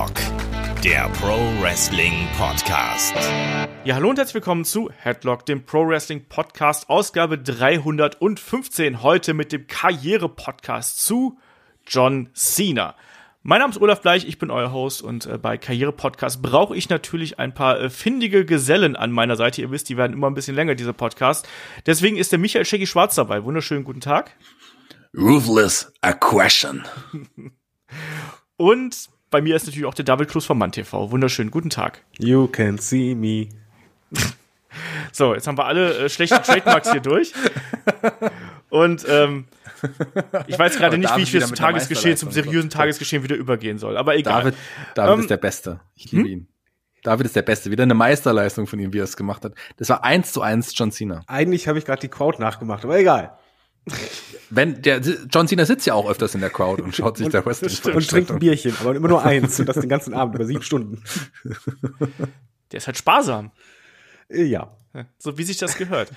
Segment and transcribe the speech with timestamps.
[0.00, 3.14] Headlock, der Pro Wrestling Podcast.
[3.84, 9.02] Ja, hallo und herzlich willkommen zu Headlock, dem Pro Wrestling Podcast, Ausgabe 315.
[9.02, 11.38] Heute mit dem Karriere-Podcast zu
[11.86, 12.94] John Cena.
[13.42, 16.74] Mein Name ist Olaf Bleich, ich bin euer Host und äh, bei Karriere Podcast brauche
[16.74, 19.60] ich natürlich ein paar äh, findige Gesellen an meiner Seite.
[19.60, 21.46] Ihr wisst, die werden immer ein bisschen länger, diese Podcast.
[21.84, 23.44] Deswegen ist der Michael Shaggy Schwarz dabei.
[23.44, 24.34] Wunderschönen guten Tag.
[25.14, 26.84] Ruthless Aggression.
[28.56, 31.10] Und bei mir ist natürlich auch der David Klus vom Mann TV.
[31.10, 32.02] Wunderschönen guten Tag.
[32.18, 33.48] You can see me.
[35.12, 37.32] So, jetzt haben wir alle äh, schlechten Trademarks hier durch.
[38.68, 39.46] Und ähm,
[40.46, 43.96] ich weiß gerade nicht, wie ich zum Tagesgeschehen, zum seriösen Tagesgeschehen wieder übergehen soll.
[43.96, 44.42] Aber egal.
[44.42, 44.54] David,
[44.94, 45.80] David Ähm, ist der Beste.
[45.96, 46.30] Ich liebe hm?
[46.30, 46.48] ihn.
[47.02, 47.72] David ist der Beste.
[47.72, 49.54] Wieder eine Meisterleistung von ihm, wie er es gemacht hat.
[49.76, 51.24] Das war eins zu eins John Cena.
[51.26, 53.36] Eigentlich habe ich gerade die Crowd nachgemacht, aber egal.
[54.50, 57.44] Wenn der John Cena sitzt ja auch öfters in der Crowd und schaut sich der
[57.46, 60.44] Wrestling Und trinkt ein Bierchen, aber immer nur eins und das den ganzen Abend über
[60.44, 61.02] sieben Stunden.
[62.72, 63.52] Der ist halt sparsam.
[64.28, 64.76] Ja.
[65.18, 66.10] So wie sich das gehört.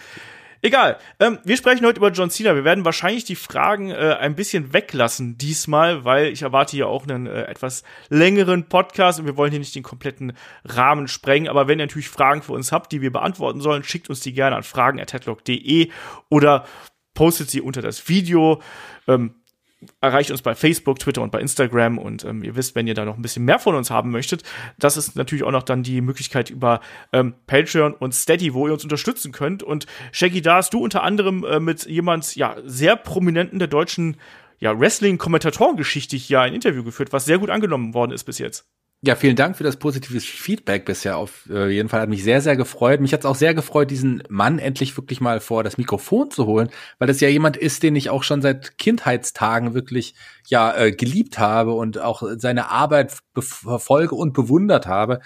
[0.66, 0.98] Egal.
[1.20, 2.56] Ähm, wir sprechen heute über John Cena.
[2.56, 7.04] Wir werden wahrscheinlich die Fragen äh, ein bisschen weglassen diesmal, weil ich erwarte hier auch
[7.04, 10.32] einen äh, etwas längeren Podcast und wir wollen hier nicht den kompletten
[10.64, 11.50] Rahmen sprengen.
[11.50, 14.32] Aber wenn ihr natürlich Fragen für uns habt, die wir beantworten sollen, schickt uns die
[14.32, 15.92] gerne an fragen.headlock.de
[16.30, 16.66] oder
[17.14, 18.62] postet sie unter das Video.
[19.08, 19.36] Ähm,
[20.02, 23.06] erreicht uns bei Facebook, Twitter und bei Instagram und ähm, ihr wisst, wenn ihr da
[23.06, 24.44] noch ein bisschen mehr von uns haben möchtet,
[24.78, 28.74] das ist natürlich auch noch dann die Möglichkeit über ähm, Patreon und Steady, wo ihr
[28.74, 29.64] uns unterstützen könnt.
[29.64, 34.18] Und Shaggy, da hast du unter anderem äh, mit jemand ja sehr prominenten der deutschen
[34.60, 38.66] ja, Wrestling-Kommentatorengeschichte hier ein Interview geführt, was sehr gut angenommen worden ist bis jetzt.
[39.06, 41.18] Ja, vielen Dank für das positive Feedback bisher.
[41.18, 43.02] Auf äh, jeden Fall hat mich sehr, sehr gefreut.
[43.02, 46.46] Mich hat es auch sehr gefreut, diesen Mann endlich wirklich mal vor das Mikrofon zu
[46.46, 50.16] holen, weil das ja jemand ist, den ich auch schon seit Kindheitstagen wirklich
[50.48, 55.20] ja äh, geliebt habe und auch seine Arbeit verfolge und bewundert habe.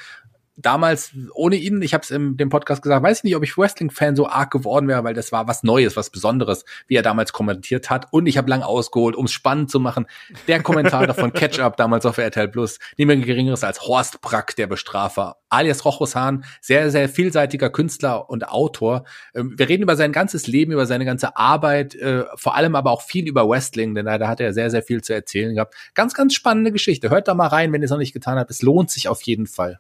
[0.59, 3.57] Damals ohne ihn, ich habe es in dem Podcast gesagt, weiß ich nicht, ob ich
[3.57, 7.31] Wrestling-Fan so arg geworden wäre, weil das war was Neues, was Besonderes, wie er damals
[7.31, 8.07] kommentiert hat.
[8.11, 10.07] Und ich habe lang ausgeholt, um es spannend zu machen.
[10.47, 14.65] Der Kommentator von Catch Up damals auf RTL Plus, niemand geringeres als Horst Brack, der
[14.65, 19.05] Bestrafer, alias Rochus Hahn, sehr, sehr vielseitiger Künstler und Autor.
[19.35, 22.91] Ähm, Wir reden über sein ganzes Leben, über seine ganze Arbeit, äh, vor allem aber
[22.91, 25.75] auch viel über Wrestling, denn da hat er sehr, sehr viel zu erzählen gehabt.
[25.93, 27.11] Ganz, ganz spannende Geschichte.
[27.11, 28.49] Hört da mal rein, wenn ihr es noch nicht getan habt.
[28.49, 29.79] Es lohnt sich auf jeden Fall.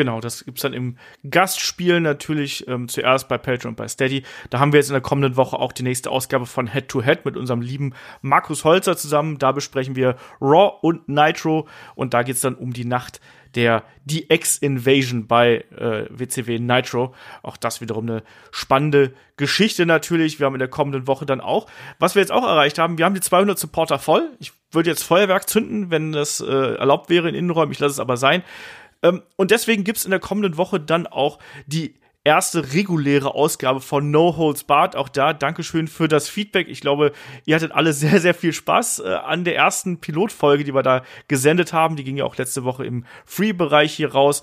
[0.00, 0.96] Genau, das gibt's dann im
[1.28, 4.22] Gastspiel natürlich ähm, zuerst bei Patreon und bei Steady.
[4.48, 7.02] Da haben wir jetzt in der kommenden Woche auch die nächste Ausgabe von Head to
[7.02, 9.36] Head mit unserem lieben Markus Holzer zusammen.
[9.36, 13.20] Da besprechen wir Raw und Nitro und da geht's dann um die Nacht
[13.54, 17.14] der DX-Invasion bei äh, WCW Nitro.
[17.42, 18.22] Auch das wiederum eine
[18.52, 20.38] spannende Geschichte natürlich.
[20.38, 21.66] Wir haben in der kommenden Woche dann auch,
[21.98, 24.30] was wir jetzt auch erreicht haben, wir haben die 200 Supporter voll.
[24.38, 27.72] Ich würde jetzt Feuerwerk zünden, wenn das äh, erlaubt wäre in Innenräumen.
[27.72, 28.42] Ich lasse es aber sein.
[29.02, 34.10] Ähm, und deswegen gibt's in der kommenden Woche dann auch die erste reguläre Ausgabe von
[34.10, 34.96] No Holds Barred.
[34.96, 36.68] Auch da Dankeschön für das Feedback.
[36.68, 37.12] Ich glaube,
[37.46, 41.02] ihr hattet alle sehr, sehr viel Spaß äh, an der ersten Pilotfolge, die wir da
[41.28, 41.96] gesendet haben.
[41.96, 44.42] Die ging ja auch letzte Woche im Free-Bereich hier raus.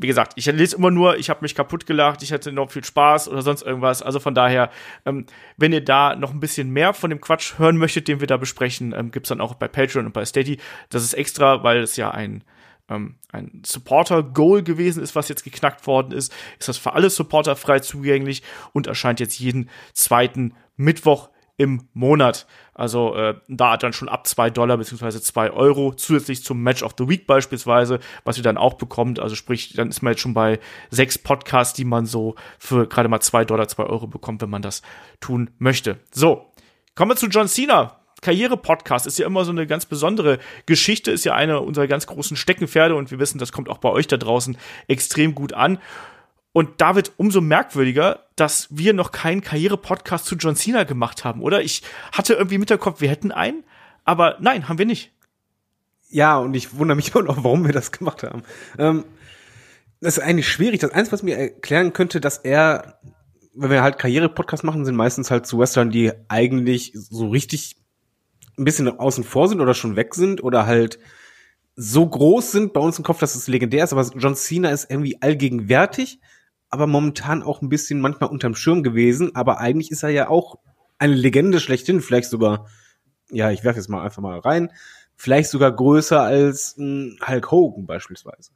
[0.00, 2.84] Wie gesagt, ich lese immer nur, ich habe mich kaputt gelacht, ich hatte noch viel
[2.84, 4.00] Spaß oder sonst irgendwas.
[4.00, 4.70] Also von daher,
[5.04, 5.26] ähm,
[5.56, 8.36] wenn ihr da noch ein bisschen mehr von dem Quatsch hören möchtet, den wir da
[8.36, 10.58] besprechen, ähm, gibt's dann auch bei Patreon und bei Steady.
[10.90, 12.44] Das ist extra, weil es ja ein
[12.88, 17.56] ähm, ein Supporter-Goal gewesen ist, was jetzt geknackt worden ist, ist das für alle Supporter
[17.56, 22.46] frei zugänglich und erscheint jetzt jeden zweiten Mittwoch im Monat.
[22.72, 26.94] Also äh, da dann schon ab zwei Dollar beziehungsweise zwei Euro zusätzlich zum Match of
[26.96, 29.18] the Week beispielsweise, was ihr dann auch bekommt.
[29.18, 30.60] Also sprich, dann ist man jetzt schon bei
[30.90, 34.62] sechs Podcasts, die man so für gerade mal zwei Dollar, zwei Euro bekommt, wenn man
[34.62, 34.82] das
[35.20, 35.98] tun möchte.
[36.12, 36.52] So,
[36.94, 37.97] kommen wir zu John Cena.
[38.20, 42.36] Karriere-Podcast ist ja immer so eine ganz besondere Geschichte, ist ja eine unserer ganz großen
[42.36, 44.56] Steckenpferde und wir wissen, das kommt auch bei euch da draußen
[44.86, 45.78] extrem gut an.
[46.52, 51.42] Und da wird umso merkwürdiger, dass wir noch keinen Karriere-Podcast zu John Cena gemacht haben,
[51.42, 51.62] oder?
[51.62, 51.82] Ich
[52.12, 53.64] hatte irgendwie im Hinterkopf, wir hätten einen,
[54.04, 55.12] aber nein, haben wir nicht.
[56.10, 58.42] Ja, und ich wundere mich immer noch, warum wir das gemacht haben.
[58.78, 59.04] Ähm,
[60.00, 60.80] das ist eigentlich schwierig.
[60.80, 62.98] Das Einzige, was mir erklären könnte, dass er,
[63.54, 67.76] wenn wir halt Karriere-Podcast machen, sind meistens halt zu Western, die eigentlich so richtig
[68.58, 70.98] ein bisschen außen vor sind oder schon weg sind oder halt
[71.76, 73.92] so groß sind bei uns im Kopf, dass es legendär ist.
[73.92, 76.20] Aber John Cena ist irgendwie allgegenwärtig,
[76.70, 79.34] aber momentan auch ein bisschen manchmal unterm Schirm gewesen.
[79.36, 80.58] Aber eigentlich ist er ja auch
[80.98, 82.66] eine Legende schlechthin, vielleicht sogar,
[83.30, 84.72] ja, ich werfe jetzt mal einfach mal rein,
[85.14, 88.50] vielleicht sogar größer als ein Hulk Hogan beispielsweise.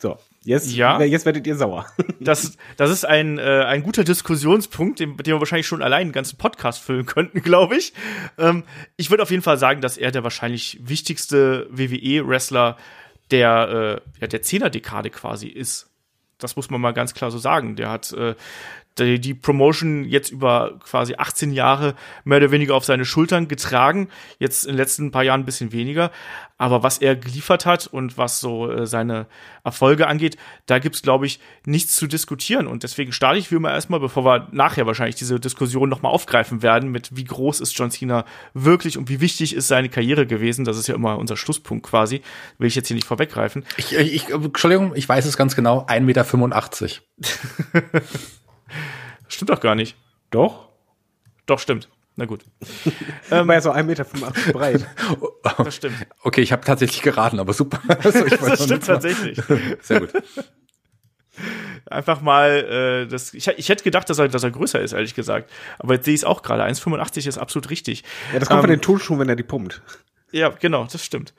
[0.00, 1.00] So, jetzt, Ja.
[1.02, 1.86] jetzt werdet ihr sauer.
[2.20, 6.12] Das, das ist ein, äh, ein guter Diskussionspunkt, den, den wir wahrscheinlich schon allein einen
[6.12, 7.92] ganzen Podcast füllen könnten, glaube ich.
[8.38, 8.64] Ähm,
[8.96, 12.76] ich würde auf jeden Fall sagen, dass er der wahrscheinlich wichtigste WWE-Wrestler
[13.30, 15.88] der, äh, ja, der Zehner-Dekade quasi ist.
[16.38, 17.76] Das muss man mal ganz klar so sagen.
[17.76, 18.34] Der hat äh,
[19.04, 21.94] die, die Promotion jetzt über quasi 18 Jahre
[22.24, 24.08] mehr oder weniger auf seine Schultern getragen.
[24.38, 26.10] Jetzt in den letzten paar Jahren ein bisschen weniger.
[26.58, 29.26] Aber was er geliefert hat und was so äh, seine
[29.64, 30.36] Erfolge angeht,
[30.66, 32.66] da gibt's glaube ich, nichts zu diskutieren.
[32.66, 36.62] Und deswegen starte ich wie immer erstmal, bevor wir nachher wahrscheinlich diese Diskussion nochmal aufgreifen
[36.62, 40.66] werden, mit wie groß ist John Cena wirklich und wie wichtig ist seine Karriere gewesen.
[40.66, 42.20] Das ist ja immer unser Schlusspunkt quasi.
[42.58, 43.64] Will ich jetzt hier nicht vorweggreifen.
[43.78, 46.26] Ich, ich, ich, Entschuldigung, ich weiß es ganz genau, 1,85 Meter.
[49.30, 49.96] Stimmt doch gar nicht.
[50.30, 50.68] Doch.
[51.46, 51.88] Doch, stimmt.
[52.16, 52.44] Na gut.
[53.30, 54.04] Ähm, war ja so 1,85 Meter
[54.52, 54.86] breit.
[55.64, 55.96] Das stimmt.
[56.22, 57.80] Okay, ich habe tatsächlich geraten, aber super.
[57.88, 59.40] Also, Das stimmt tatsächlich.
[59.80, 60.10] Sehr gut.
[61.86, 65.14] Einfach mal, äh, das, ich, ich hätte gedacht, dass er, dass er größer ist, ehrlich
[65.14, 65.50] gesagt.
[65.78, 66.64] Aber jetzt sehe ich es auch gerade.
[66.64, 68.04] 1,85 ist absolut richtig.
[68.32, 69.80] Ja, das kommt von Ähm, den Tonschuhen, wenn er die pumpt.
[70.32, 71.32] Ja, genau, das stimmt.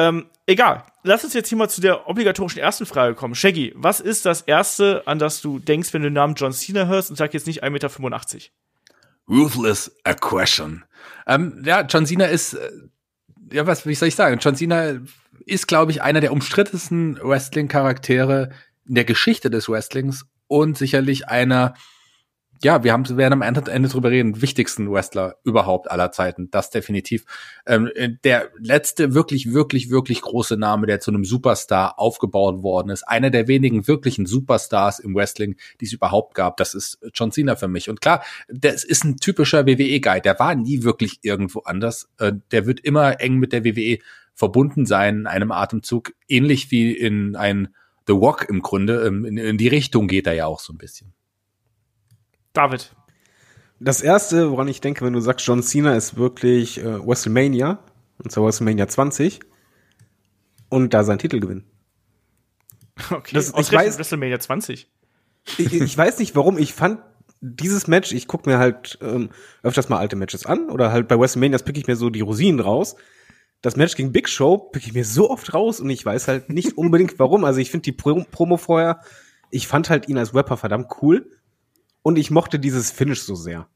[0.00, 0.84] Ähm, egal.
[1.02, 3.34] Lass uns jetzt hier mal zu der obligatorischen ersten Frage kommen.
[3.34, 6.86] Shaggy, was ist das Erste, an das du denkst, wenn du den Namen John Cena
[6.86, 8.40] hörst und sag jetzt nicht 1,85 Meter?
[9.28, 10.84] Ruthless aggression.
[11.26, 12.70] Ähm, ja, John Cena ist, äh,
[13.52, 14.38] ja, was, wie soll ich sagen?
[14.40, 15.00] John Cena
[15.44, 18.50] ist, glaube ich, einer der umstrittensten Wrestling-Charaktere
[18.86, 21.74] in der Geschichte des Wrestlings und sicherlich einer,
[22.62, 26.50] ja, wir haben, wir werden am Ende, drüber reden, wichtigsten Wrestler überhaupt aller Zeiten.
[26.50, 27.24] Das definitiv.
[27.66, 32.90] Ähm, äh, der letzte wirklich, wirklich, wirklich große Name, der zu einem Superstar aufgebaut worden
[32.90, 33.02] ist.
[33.04, 36.58] Einer der wenigen wirklichen Superstars im Wrestling, die es überhaupt gab.
[36.58, 37.88] Das ist John Cena für mich.
[37.88, 40.20] Und klar, das ist ein typischer WWE-Guy.
[40.20, 42.10] Der war nie wirklich irgendwo anders.
[42.18, 43.98] Äh, der wird immer eng mit der WWE
[44.34, 46.12] verbunden sein in einem Atemzug.
[46.28, 47.74] Ähnlich wie in ein
[48.06, 49.06] The Rock im Grunde.
[49.06, 51.14] Ähm, In, in die Richtung geht er ja auch so ein bisschen.
[52.52, 52.94] David.
[53.78, 57.78] Das erste, woran ich denke, wenn du sagst, John Cena ist wirklich äh, WrestleMania,
[58.22, 59.40] und zwar WrestleMania 20,
[60.68, 61.64] und da sein Titelgewinn.
[63.10, 64.90] Okay, Das- ich weiß- WrestleMania 20.
[65.56, 67.00] Ich, ich weiß nicht warum, ich fand
[67.40, 69.30] dieses Match, ich gucke mir halt ähm,
[69.62, 72.60] öfters mal alte Matches an, oder halt bei WrestleManias pick ich mir so die Rosinen
[72.60, 72.96] raus.
[73.62, 76.50] Das Match gegen Big Show pick ich mir so oft raus und ich weiß halt
[76.50, 77.44] nicht unbedingt warum.
[77.46, 79.00] Also ich finde die Pro Promo vorher,
[79.50, 81.30] ich fand halt ihn als Rapper verdammt cool
[82.02, 83.68] und ich mochte dieses Finish so sehr.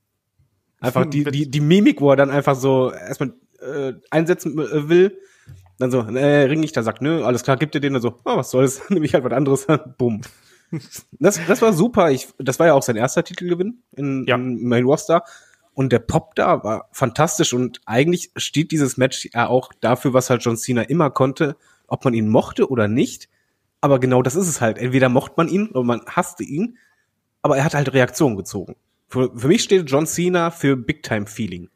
[0.80, 5.18] Einfach die, die, die Mimik, wo er dann einfach so erstmal äh, einsetzen äh, will,
[5.78, 8.16] dann so, äh, Ring nicht, da sagt, nö, alles klar, gibt ihr den, dann so,
[8.24, 9.66] oh, was soll's, nehme ich halt was anderes,
[9.98, 10.20] bumm.
[11.12, 14.36] Das, das war super, ich, das war ja auch sein erster Titelgewinn in, Ja.
[14.36, 15.22] in Main Roster.
[15.72, 20.30] Und der Pop da war fantastisch und eigentlich steht dieses Match ja auch dafür, was
[20.30, 21.56] halt John Cena immer konnte,
[21.88, 23.28] ob man ihn mochte oder nicht.
[23.80, 24.78] Aber genau das ist es halt.
[24.78, 26.78] Entweder mochte man ihn oder man hasste ihn,
[27.44, 28.74] aber er hat halt Reaktionen gezogen.
[29.06, 31.68] Für, für mich steht John Cena für Big Time Feeling.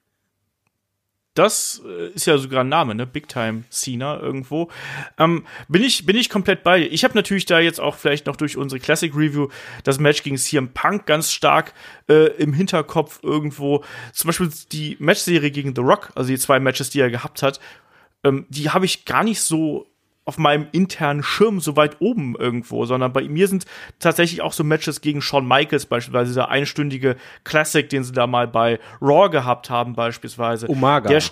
[1.34, 3.06] Das äh, ist ja sogar ein Name, ne?
[3.06, 4.70] Big Time Cena irgendwo.
[5.18, 6.86] Ähm, bin ich bin ich komplett bei dir.
[6.86, 9.48] Ich habe natürlich da jetzt auch vielleicht noch durch unsere Classic Review
[9.84, 11.74] das Match gegen CM Punk ganz stark
[12.08, 13.84] äh, im Hinterkopf irgendwo.
[14.14, 17.60] Zum Beispiel die Matchserie gegen The Rock, also die zwei Matches, die er gehabt hat,
[18.24, 19.86] ähm, die habe ich gar nicht so
[20.28, 23.64] auf meinem internen Schirm so weit oben irgendwo, sondern bei mir sind
[23.98, 28.46] tatsächlich auch so Matches gegen Shawn Michaels beispielsweise, dieser einstündige Classic, den sie da mal
[28.46, 30.66] bei Raw gehabt haben beispielsweise.
[30.66, 31.08] Umaga.
[31.08, 31.22] Der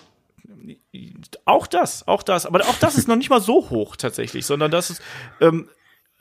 [1.44, 4.70] auch das, auch das, aber auch das ist noch nicht mal so hoch tatsächlich, sondern
[4.70, 5.02] das ist
[5.42, 5.68] ähm,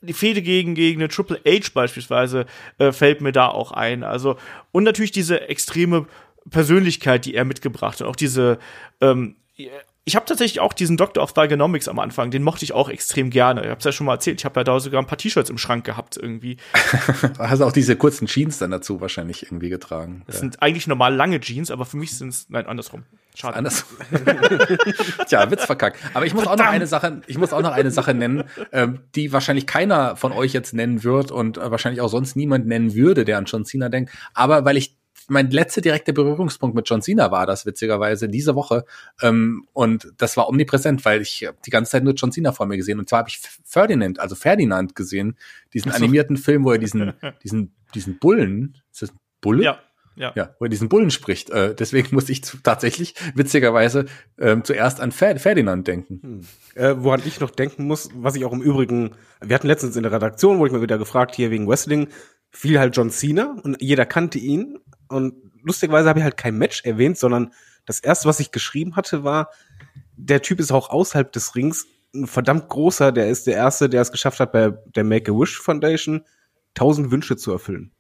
[0.01, 2.45] die Fehde gegen gegen eine Triple H beispielsweise
[2.77, 4.03] äh, fällt mir da auch ein.
[4.03, 4.35] Also
[4.73, 6.07] und natürlich diese extreme
[6.49, 8.59] Persönlichkeit, die er mitgebracht hat, auch diese
[8.99, 9.37] ähm,
[10.07, 13.31] ich habe tatsächlich auch diesen Doctor of Thugonomics am Anfang, den mochte ich auch extrem
[13.31, 13.63] gerne.
[13.63, 15.49] Ich habe es ja schon mal erzählt, ich habe ja da sogar ein paar T-Shirts
[15.49, 16.57] im Schrank gehabt irgendwie.
[17.39, 20.21] Hast auch diese kurzen Jeans dann dazu wahrscheinlich irgendwie getragen.
[20.27, 23.03] Das sind eigentlich normal lange Jeans, aber für mich sind es nein andersrum.
[23.33, 23.57] Schade.
[23.57, 23.83] Anders.
[25.27, 25.97] Tja, Witz verkackt.
[26.13, 28.99] Aber ich muss auch noch eine Sache, ich muss auch noch eine Sache nennen, ähm,
[29.15, 32.93] die wahrscheinlich keiner von euch jetzt nennen wird und äh, wahrscheinlich auch sonst niemand nennen
[32.93, 34.11] würde, der an John Cena denkt.
[34.35, 34.97] Aber weil ich
[35.27, 38.85] mein letzter direkter Berührungspunkt mit John Cena war das witzigerweise diese Woche
[39.21, 42.65] ähm, und das war omnipräsent, weil ich hab die ganze Zeit nur John Cena vor
[42.65, 45.37] mir gesehen und zwar habe ich Ferdinand, also Ferdinand gesehen,
[45.73, 49.63] diesen animierten Film, wo er diesen diesen diesen Bullen, ist das ein Bulle?
[49.63, 49.79] Ja,
[50.15, 50.31] ja.
[50.35, 51.49] Ja, wo er diesen Bullen spricht.
[51.49, 54.05] Äh, deswegen muss ich zu, tatsächlich witzigerweise
[54.39, 56.47] ähm, zuerst an Fer Ferdinand denken.
[56.75, 60.03] Äh, woran ich noch denken muss, was ich auch im Übrigen, wir hatten letztens in
[60.03, 62.07] der Redaktion, wurde ich mal wieder gefragt, hier wegen Wrestling,
[62.49, 64.77] fiel halt John Cena und jeder kannte ihn.
[65.07, 67.53] Und lustigerweise habe ich halt kein Match erwähnt, sondern
[67.85, 69.49] das erste, was ich geschrieben hatte, war,
[70.17, 74.01] der Typ ist auch außerhalb des Rings ein verdammt großer, der ist der erste, der
[74.01, 76.23] es geschafft hat, bei der Make-A-Wish Foundation
[76.73, 77.91] tausend Wünsche zu erfüllen.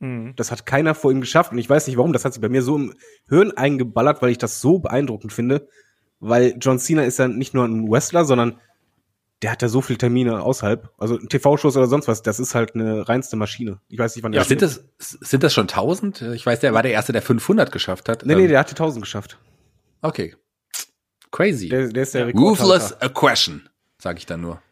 [0.00, 0.34] Mhm.
[0.36, 2.48] Das hat keiner vor ihm geschafft und ich weiß nicht warum, das hat sich bei
[2.48, 2.94] mir so im
[3.28, 5.68] Hirn eingeballert, weil ich das so beeindruckend finde,
[6.20, 8.60] weil John Cena ist ja nicht nur ein Wrestler, sondern
[9.44, 12.74] der hat ja so viele Termine außerhalb, also TV-Shows oder sonst was, das ist halt
[12.74, 13.78] eine reinste Maschine.
[13.88, 16.22] Ich weiß nicht, wann Ja, der sind das, sind das schon 1000?
[16.34, 18.24] Ich weiß, der war der Erste, der 500 geschafft hat.
[18.24, 19.38] Nee, nee, Ähm, der hat die 1000 geschafft.
[20.00, 20.34] Okay.
[21.30, 21.68] Crazy.
[21.68, 23.68] Der, der ist der Ruthless aggression.
[23.98, 24.62] sag ich dann nur.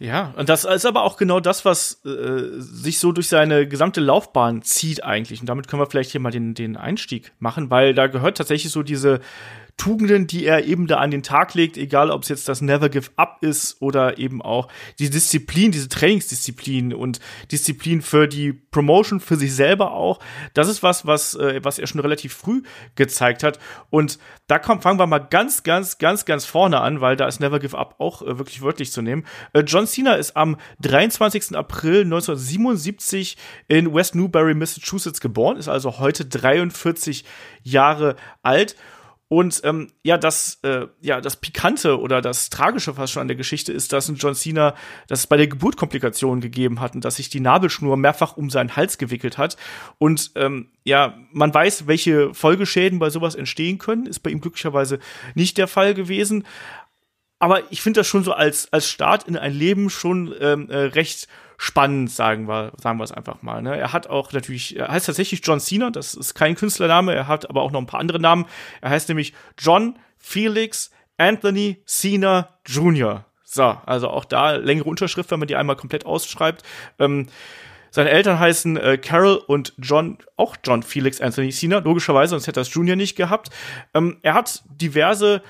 [0.00, 4.00] Ja, und das ist aber auch genau das, was äh, sich so durch seine gesamte
[4.00, 5.40] Laufbahn zieht eigentlich.
[5.40, 8.72] Und damit können wir vielleicht hier mal den, den Einstieg machen, weil da gehört tatsächlich
[8.72, 9.20] so diese
[9.76, 12.88] Tugenden, die er eben da an den Tag legt, egal ob es jetzt das Never
[12.88, 19.20] Give Up ist oder eben auch die Disziplin, diese Trainingsdisziplin und Disziplin für die Promotion,
[19.20, 20.20] für sich selber auch.
[20.54, 22.62] Das ist was, was, äh, was er schon relativ früh
[22.94, 23.58] gezeigt hat.
[23.90, 27.40] Und da kommt, fangen wir mal ganz, ganz, ganz, ganz vorne an, weil da ist
[27.40, 29.24] Never Give Up auch äh, wirklich wörtlich zu nehmen.
[29.52, 31.56] Äh, John Cena ist am 23.
[31.56, 33.36] April 1977
[33.68, 37.24] in West Newbury, Massachusetts geboren, ist also heute 43
[37.62, 38.76] Jahre alt.
[39.32, 43.36] Und ähm, ja, das, äh, ja, das Pikante oder das Tragische fast schon an der
[43.36, 44.74] Geschichte ist, dass ein John Cena,
[45.06, 48.50] dass es bei der Geburt Komplikationen gegeben hat und dass sich die Nabelschnur mehrfach um
[48.50, 49.56] seinen Hals gewickelt hat.
[49.98, 54.06] Und ähm, ja, man weiß, welche Folgeschäden bei sowas entstehen können.
[54.06, 54.98] Ist bei ihm glücklicherweise
[55.36, 56.44] nicht der Fall gewesen.
[57.38, 60.76] Aber ich finde das schon so als, als Start in ein Leben schon ähm, äh,
[60.76, 61.28] recht
[61.60, 63.60] spannend, sagen wir, sagen wir es einfach mal.
[63.60, 63.76] Ne?
[63.76, 67.50] Er hat auch natürlich, er heißt tatsächlich John Cena, das ist kein Künstlername, er hat
[67.50, 68.46] aber auch noch ein paar andere Namen.
[68.80, 73.26] Er heißt nämlich John Felix Anthony Cena Jr.
[73.44, 76.62] So, also auch da längere Unterschrift, wenn man die einmal komplett ausschreibt.
[76.98, 77.26] Ähm,
[77.90, 82.60] seine Eltern heißen äh, Carol und John, auch John Felix Anthony Cena, logischerweise, sonst hätte
[82.60, 83.50] er das Junior nicht gehabt.
[83.92, 85.42] Ähm, er hat diverse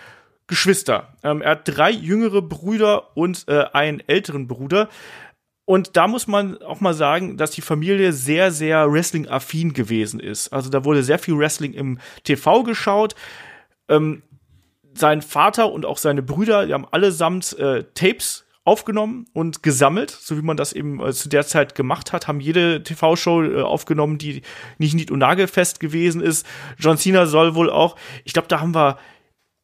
[0.49, 1.15] Geschwister.
[1.23, 4.89] Ähm, er hat drei jüngere Brüder und äh, einen älteren Bruder.
[5.71, 10.49] Und da muss man auch mal sagen, dass die Familie sehr, sehr Wrestling-affin gewesen ist.
[10.49, 13.15] Also da wurde sehr viel Wrestling im TV geschaut.
[13.89, 14.25] Ähm,
[14.95, 20.37] sein Vater und auch seine Brüder, die haben allesamt äh, Tapes aufgenommen und gesammelt, so
[20.37, 24.19] wie man das eben äh, zu der Zeit gemacht hat, haben jede TV-Show äh, aufgenommen,
[24.19, 24.43] die
[24.79, 26.45] nicht nied- und nagelfest gewesen ist.
[26.79, 28.99] John Cena soll wohl auch, ich glaube, da haben wir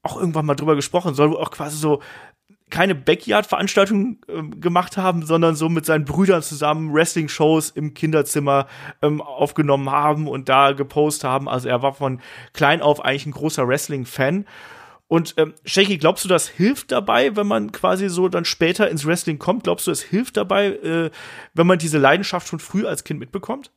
[0.05, 2.01] auch irgendwann mal drüber gesprochen, soll wohl auch quasi so
[2.71, 8.67] keine Backyard-Veranstaltung ähm, gemacht haben, sondern so mit seinen Brüdern zusammen Wrestling-Shows im Kinderzimmer
[9.03, 11.49] ähm, aufgenommen haben und da gepostet haben.
[11.49, 12.21] Also er war von
[12.53, 14.47] klein auf eigentlich ein großer Wrestling-Fan.
[15.09, 19.07] Und ähm, Shaky, glaubst du, das hilft dabei, wenn man quasi so dann später ins
[19.07, 19.65] Wrestling kommt?
[19.65, 21.11] Glaubst du, es hilft dabei, äh,
[21.55, 23.71] wenn man diese Leidenschaft schon früh als Kind mitbekommt?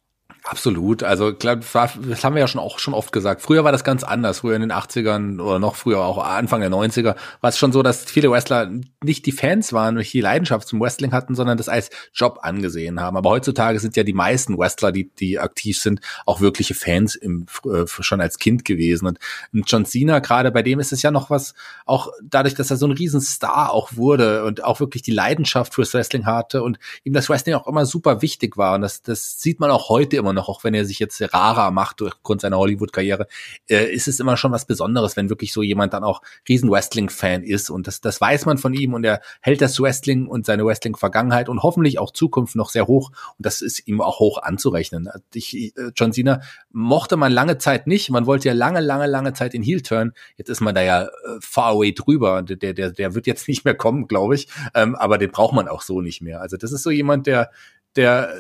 [0.43, 1.03] Absolut.
[1.03, 3.41] Also klar, das haben wir ja schon auch schon oft gesagt.
[3.41, 4.39] Früher war das ganz anders.
[4.39, 7.83] Früher in den 80ern oder noch früher, auch Anfang der 90er, war es schon so,
[7.83, 8.71] dass viele Wrestler
[9.03, 12.99] nicht die Fans waren, nicht die Leidenschaft zum Wrestling hatten, sondern das als Job angesehen
[13.01, 13.17] haben.
[13.17, 17.45] Aber heutzutage sind ja die meisten Wrestler, die, die aktiv sind, auch wirkliche Fans im,
[17.65, 19.07] äh, schon als Kind gewesen.
[19.07, 19.19] Und
[19.67, 21.53] John Cena, gerade bei dem ist es ja noch was,
[21.85, 25.93] auch dadurch, dass er so ein Riesenstar auch wurde und auch wirklich die Leidenschaft fürs
[25.93, 28.75] Wrestling hatte und ihm das Wrestling auch immer super wichtig war.
[28.75, 31.71] Und das, das sieht man auch heute immer noch, auch wenn er sich jetzt rarer
[31.71, 33.27] macht aufgrund seiner Hollywood-Karriere,
[33.67, 37.43] äh, ist es immer schon was Besonderes, wenn wirklich so jemand dann auch riesen Wrestling-Fan
[37.43, 37.69] ist.
[37.69, 41.49] Und das, das weiß man von ihm und er hält das Wrestling und seine Wrestling-Vergangenheit
[41.49, 43.09] und hoffentlich auch Zukunft noch sehr hoch.
[43.37, 45.09] Und das ist ihm auch hoch anzurechnen.
[45.33, 46.41] Ich, äh, John Cena
[46.71, 48.09] mochte man lange Zeit nicht.
[48.09, 50.13] Man wollte ja lange, lange, lange Zeit in Heel turn.
[50.37, 51.09] Jetzt ist man da ja äh,
[51.41, 52.43] far away drüber.
[52.43, 54.47] Der, der, der wird jetzt nicht mehr kommen, glaube ich.
[54.75, 56.41] Ähm, aber den braucht man auch so nicht mehr.
[56.41, 57.51] Also das ist so jemand, der,
[57.95, 58.33] der,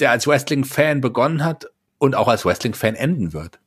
[0.00, 1.66] der als Wrestling-Fan begonnen hat
[1.98, 3.60] und auch als Wrestling-Fan enden wird.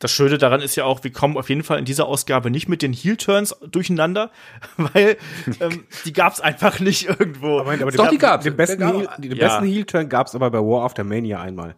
[0.00, 2.68] Das Schöne daran ist ja auch, wir kommen auf jeden Fall in dieser Ausgabe nicht
[2.68, 4.30] mit den Heel-Turns durcheinander,
[4.76, 5.16] weil
[5.60, 7.60] ähm, die gab's einfach nicht irgendwo.
[7.60, 8.44] Aber, aber Doch, die gab's.
[8.44, 9.48] Den besten, Heel, den Ja.
[9.48, 11.76] besten Heel-Turn gab's aber bei War After Mania einmal.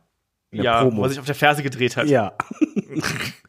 [0.51, 0.99] In der ja, Promo.
[0.99, 2.07] wo er sich auf der Ferse gedreht hat.
[2.07, 2.33] ja.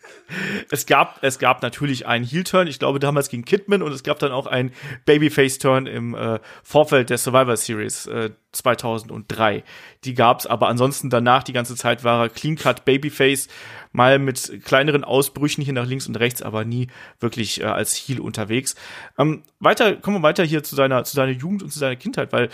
[0.69, 4.19] Es gab, es gab natürlich einen Heel-Turn, ich glaube damals gegen Kidman und es gab
[4.19, 4.71] dann auch einen
[5.05, 9.63] Babyface-Turn im äh, Vorfeld der Survivor Series äh, 2003.
[10.03, 13.47] Die gab's, aber ansonsten danach die ganze Zeit war er Clean-Cut Babyface,
[13.91, 16.87] mal mit kleineren Ausbrüchen hier nach links und rechts, aber nie
[17.19, 18.75] wirklich äh, als Heel unterwegs.
[19.17, 22.33] Ähm, weiter, kommen wir weiter hier zu seiner, zu seiner Jugend und zu seiner Kindheit,
[22.33, 22.49] weil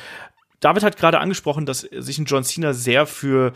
[0.60, 3.53] David hat gerade angesprochen, dass sich ein John Cena sehr für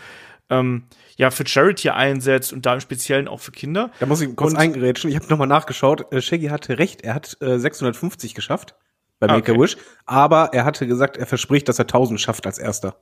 [0.49, 0.83] ähm,
[1.17, 3.91] ja für Charity einsetzt und da im Speziellen auch für Kinder.
[3.99, 5.09] Da muss ich kurz Und- eingerätschen.
[5.09, 6.11] Ich habe nochmal nachgeschaut.
[6.13, 7.01] Äh, Shaggy hatte recht.
[7.01, 8.75] Er hat äh, 650 geschafft
[9.19, 9.59] bei Ah, Make okay.
[9.59, 9.77] a Wish.
[10.05, 12.95] Aber er hatte gesagt, er verspricht, dass er 1000 schafft als erster.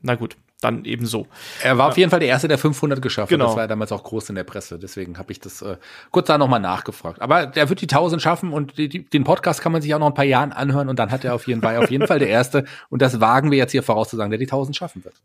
[0.00, 1.26] Na gut, dann eben so.
[1.60, 3.46] Er war auf jeden Fall der Erste, der 500 geschafft Genau.
[3.46, 3.50] hat.
[3.50, 4.78] Das war ja damals auch groß in der Presse.
[4.78, 5.76] Deswegen habe ich das äh,
[6.12, 7.20] kurz da nochmal nachgefragt.
[7.20, 9.98] Aber der wird die 1000 schaffen und die, die, den Podcast kann man sich auch
[9.98, 12.20] noch ein paar Jahren anhören und dann hat er auf jeden Fall, auf jeden Fall
[12.20, 12.64] der Erste.
[12.90, 15.16] Und das wagen wir jetzt hier vorauszusagen, der die 1000 schaffen wird.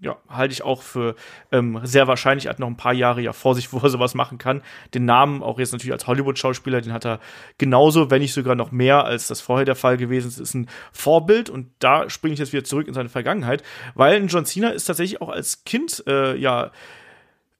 [0.00, 1.16] Ja, halte ich auch für
[1.50, 2.46] ähm, sehr wahrscheinlich.
[2.46, 4.62] Er hat noch ein paar Jahre ja vor sich, wo er sowas machen kann.
[4.94, 7.18] Den Namen, auch jetzt natürlich als Hollywood-Schauspieler, den hat er
[7.58, 10.38] genauso, wenn nicht sogar noch mehr, als das vorher der Fall gewesen ist.
[10.38, 13.64] Ist ein Vorbild und da springe ich jetzt wieder zurück in seine Vergangenheit,
[13.96, 16.70] weil John Cena ist tatsächlich auch als Kind äh, ja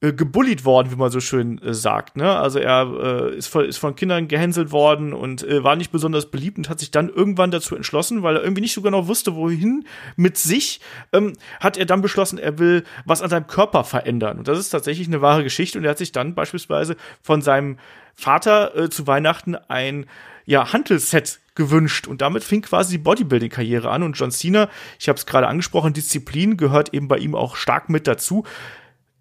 [0.00, 2.16] äh, gebullied worden, wie man so schön äh, sagt.
[2.16, 2.38] Ne?
[2.38, 6.30] Also er äh, ist, von, ist von Kindern gehänselt worden und äh, war nicht besonders
[6.30, 9.34] beliebt und hat sich dann irgendwann dazu entschlossen, weil er irgendwie nicht so genau wusste,
[9.34, 10.80] wohin mit sich,
[11.12, 14.38] ähm, hat er dann beschlossen, er will was an seinem Körper verändern.
[14.38, 15.78] Und das ist tatsächlich eine wahre Geschichte.
[15.78, 17.78] Und er hat sich dann beispielsweise von seinem
[18.14, 20.06] Vater äh, zu Weihnachten ein
[20.46, 25.18] ja, Hantelset gewünscht und damit fing quasi die Bodybuilding-Karriere an und John Cena, ich habe
[25.18, 28.44] es gerade angesprochen, Disziplin gehört eben bei ihm auch stark mit dazu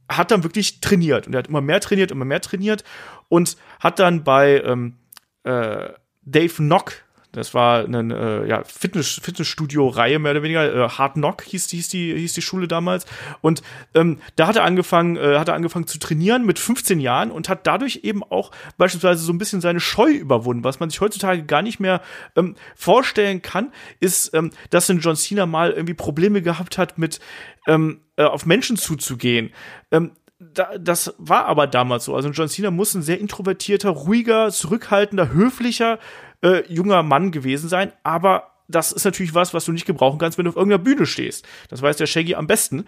[0.09, 2.83] hat dann wirklich trainiert und er hat immer mehr trainiert, immer mehr trainiert
[3.29, 4.97] und hat dann bei ähm,
[5.43, 5.89] äh,
[6.23, 11.43] Dave Knock, das war eine äh, ja, Fitness, Fitnessstudio-Reihe mehr oder weniger, äh, Hard Knock
[11.43, 13.05] hieß, hieß, die, hieß die Schule damals
[13.41, 13.61] und
[13.93, 17.49] ähm, da hat er angefangen, äh, hat er angefangen zu trainieren mit 15 Jahren und
[17.49, 21.43] hat dadurch eben auch beispielsweise so ein bisschen seine Scheu überwunden, was man sich heutzutage
[21.43, 22.01] gar nicht mehr
[22.35, 27.19] ähm, vorstellen kann, ist, ähm, dass ein John Cena mal irgendwie Probleme gehabt hat mit
[27.67, 29.51] ähm, äh, auf Menschen zuzugehen.
[29.91, 32.15] Ähm, da, das war aber damals so.
[32.15, 35.99] Also John Cena muss ein sehr introvertierter, ruhiger, zurückhaltender, höflicher
[36.41, 40.37] äh, junger Mann gewesen sein, aber das ist natürlich was, was du nicht gebrauchen kannst,
[40.37, 41.47] wenn du auf irgendeiner Bühne stehst.
[41.69, 42.85] Das weiß der Shaggy am besten.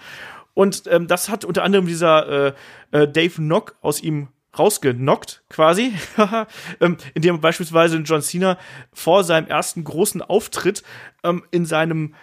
[0.53, 2.53] Und ähm, das hat unter anderem dieser äh,
[2.91, 5.93] äh, Dave Knock aus ihm rausgenockt, quasi,
[6.81, 8.57] ähm, indem beispielsweise John Cena
[8.91, 10.83] vor seinem ersten großen Auftritt
[11.24, 12.13] ähm, in seinem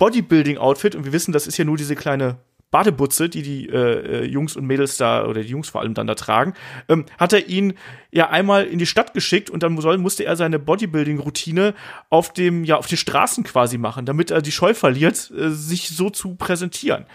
[0.00, 2.38] Bodybuilding-Outfit, und wir wissen, das ist ja nur diese kleine
[2.70, 6.06] Badebutze, die die äh, äh, Jungs und Mädels da, oder die Jungs vor allem dann
[6.06, 6.54] da tragen,
[6.88, 7.74] ähm, hat er ihn
[8.10, 11.74] ja einmal in die Stadt geschickt und dann soll, musste er seine Bodybuilding-Routine
[12.08, 15.90] auf dem, ja, auf den Straßen quasi machen, damit er die Scheu verliert, äh, sich
[15.90, 17.06] so zu präsentieren.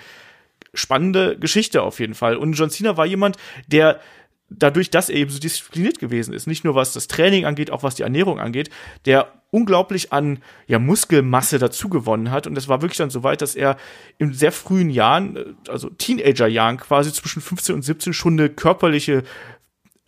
[0.73, 2.35] Spannende Geschichte auf jeden Fall.
[2.35, 3.37] Und John Cena war jemand,
[3.67, 4.01] der
[4.49, 7.83] dadurch, dass er eben so diszipliniert gewesen ist, nicht nur was das Training angeht, auch
[7.83, 8.69] was die Ernährung angeht,
[9.05, 12.45] der unglaublich an ja, Muskelmasse dazu gewonnen hat.
[12.45, 13.77] Und es war wirklich dann so weit, dass er
[14.17, 19.23] in sehr frühen Jahren, äh, also Teenager-Jahren quasi zwischen 15 und 17 schon eine körperliche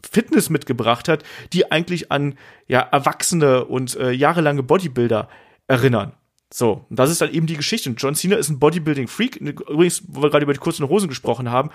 [0.03, 1.23] Fitness mitgebracht hat,
[1.53, 2.35] die eigentlich an
[2.67, 5.29] ja, Erwachsene und äh, jahrelange Bodybuilder
[5.67, 6.13] erinnern.
[6.53, 7.89] So, und das ist dann eben die Geschichte.
[7.89, 9.37] Und John Cena ist ein Bodybuilding-Freak.
[9.37, 11.71] Übrigens, wo wir gerade über die kurzen Hosen gesprochen haben,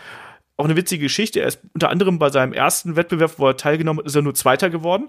[0.62, 1.40] auch eine witzige Geschichte.
[1.40, 4.34] Er ist unter anderem bei seinem ersten Wettbewerb, wo er teilgenommen hat, ist er nur
[4.34, 5.08] Zweiter geworden.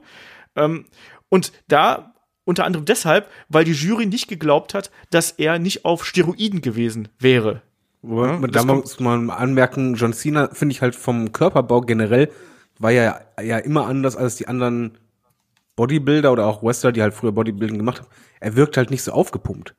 [0.56, 0.86] Ähm,
[1.30, 2.14] und da
[2.44, 7.08] unter anderem deshalb, weil die Jury nicht geglaubt hat, dass er nicht auf Steroiden gewesen
[7.20, 7.62] wäre.
[8.02, 12.30] Ja, da muss man anmerken, John Cena finde ich halt vom Körperbau generell
[12.80, 14.98] war ja, ja immer anders als die anderen
[15.76, 18.10] Bodybuilder oder auch Wrestler, die halt früher Bodybuilding gemacht haben.
[18.42, 19.76] Er wirkt halt nicht so aufgepumpt.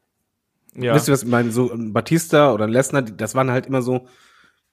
[0.74, 0.94] Ja.
[0.94, 1.50] Wisst ihr, was ich meine?
[1.50, 4.06] So ein Batista oder ein Lesnar, das waren halt immer so,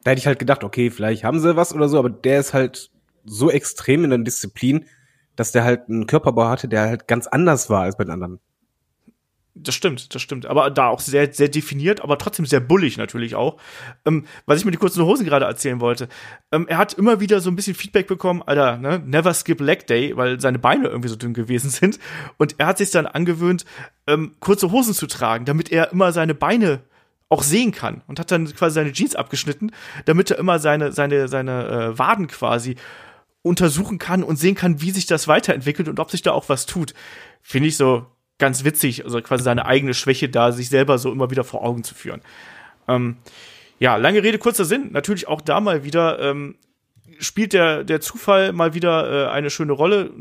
[0.04, 2.54] da hätte ich halt gedacht, okay, vielleicht haben sie was oder so, aber der ist
[2.54, 2.92] halt
[3.24, 4.86] so extrem in der Disziplin,
[5.36, 8.40] dass der halt einen Körperbau hatte, der halt ganz anders war als bei den anderen.
[9.54, 10.46] Das stimmt, das stimmt.
[10.46, 13.60] Aber da auch sehr, sehr definiert, aber trotzdem sehr bullig natürlich auch.
[14.06, 16.08] Ähm, was ich mit den kurzen Hosen gerade erzählen wollte.
[16.54, 19.86] Ähm, er hat immer wieder so ein bisschen Feedback bekommen, Alter, ne, never skip leg
[19.88, 22.00] day, weil seine Beine irgendwie so dünn gewesen sind.
[22.38, 23.66] Und er hat sich dann angewöhnt,
[24.08, 26.84] ähm, kurze Hosen zu tragen, damit er immer seine Beine
[27.32, 28.04] auch sehen kann.
[28.08, 29.72] Und hat dann quasi seine Jeans abgeschnitten,
[30.06, 32.76] damit er immer seine, seine, seine äh, Waden quasi
[33.41, 36.65] untersuchen kann und sehen kann, wie sich das weiterentwickelt und ob sich da auch was
[36.65, 36.94] tut.
[37.41, 38.06] Finde ich so
[38.38, 41.84] ganz witzig, also quasi seine eigene Schwäche da, sich selber so immer wieder vor Augen
[41.84, 42.22] zu führen.
[42.88, 43.17] Ähm,
[43.80, 44.89] ja, lange Rede, kurzer Sinn.
[44.91, 46.56] Natürlich auch da mal wieder ähm,
[47.22, 50.12] spielt der, der Zufall mal wieder äh, eine schöne Rolle.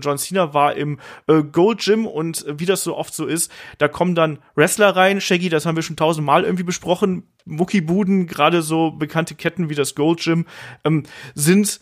[0.00, 3.50] John Cena war im äh, Gold Gym und äh, wie das so oft so ist,
[3.78, 5.20] da kommen dann Wrestler rein.
[5.20, 7.24] Shaggy, das haben wir schon tausendmal irgendwie besprochen.
[7.44, 10.46] Muckibuden, gerade so bekannte Ketten wie das Gold Gym,
[10.84, 11.80] ähm, sind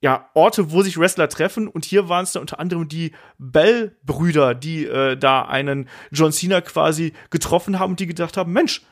[0.00, 1.68] ja, Orte, wo sich Wrestler treffen.
[1.68, 6.60] Und hier waren es dann unter anderem die Bell-Brüder, die äh, da einen John Cena
[6.60, 8.82] quasi getroffen haben und die gedacht haben, Mensch,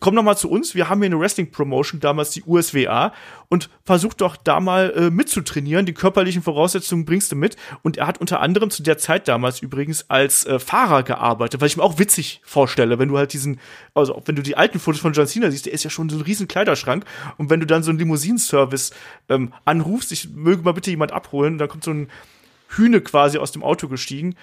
[0.00, 3.12] komm doch mal zu uns, wir haben hier eine Wrestling-Promotion, damals die USWA,
[3.48, 7.56] und versuch doch da mal äh, mitzutrainieren, die körperlichen Voraussetzungen bringst du mit.
[7.82, 11.70] Und er hat unter anderem zu der Zeit damals übrigens als äh, Fahrer gearbeitet, was
[11.70, 13.60] ich mir auch witzig vorstelle, wenn du halt diesen,
[13.94, 16.16] also wenn du die alten Fotos von John Cena siehst, der ist ja schon so
[16.16, 17.04] ein riesen Kleiderschrank.
[17.36, 18.92] Und wenn du dann so einen Limousinenservice
[19.28, 22.08] ähm, anrufst, ich möge mal bitte jemand abholen, dann kommt so ein
[22.68, 24.34] Hühne quasi aus dem Auto gestiegen,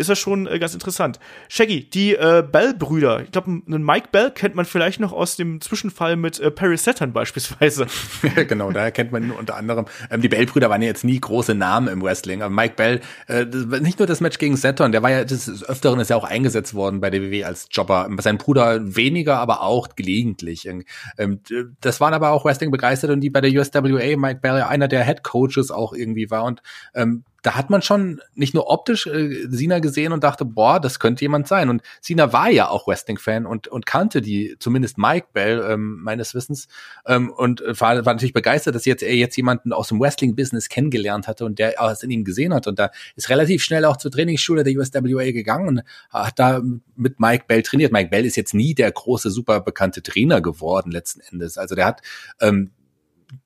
[0.00, 1.20] ist das schon äh, ganz interessant.
[1.48, 5.60] Shaggy, die äh, Bell-Brüder, ich glaube, einen Mike Bell kennt man vielleicht noch aus dem
[5.60, 7.86] Zwischenfall mit äh, Perry Saturn beispielsweise.
[8.48, 9.86] genau, daher kennt man ihn unter anderem.
[10.10, 13.44] Ähm, die Bell-Brüder waren ja jetzt nie große Namen im Wrestling, aber Mike Bell, äh,
[13.44, 16.74] nicht nur das Match gegen Saturn, der war ja des Öfteren ist ja auch eingesetzt
[16.74, 18.08] worden bei der WWE als Jobber.
[18.20, 20.66] Sein Bruder weniger, aber auch gelegentlich.
[20.66, 21.40] Ähm,
[21.80, 25.22] das waren aber auch Wrestling-begeistert und die bei der USWA, Mike Bell, einer der Head
[25.22, 26.62] Coaches auch irgendwie war und
[26.94, 30.98] ähm, da hat man schon nicht nur optisch äh, Sina gesehen und dachte, boah, das
[30.98, 31.68] könnte jemand sein.
[31.68, 36.34] Und Sina war ja auch Wrestling-Fan und, und kannte die, zumindest Mike Bell, ähm, meines
[36.34, 36.68] Wissens,
[37.06, 41.28] ähm, und war, war natürlich begeistert, dass jetzt er jetzt jemanden aus dem Wrestling-Business kennengelernt
[41.28, 42.66] hatte und der es in ihm gesehen hat.
[42.66, 46.62] Und da ist relativ schnell auch zur Trainingsschule der USWA gegangen und hat da
[46.96, 47.92] mit Mike Bell trainiert.
[47.92, 51.58] Mike Bell ist jetzt nie der große, super bekannte Trainer geworden, letzten Endes.
[51.58, 52.02] Also der hat
[52.40, 52.70] ähm,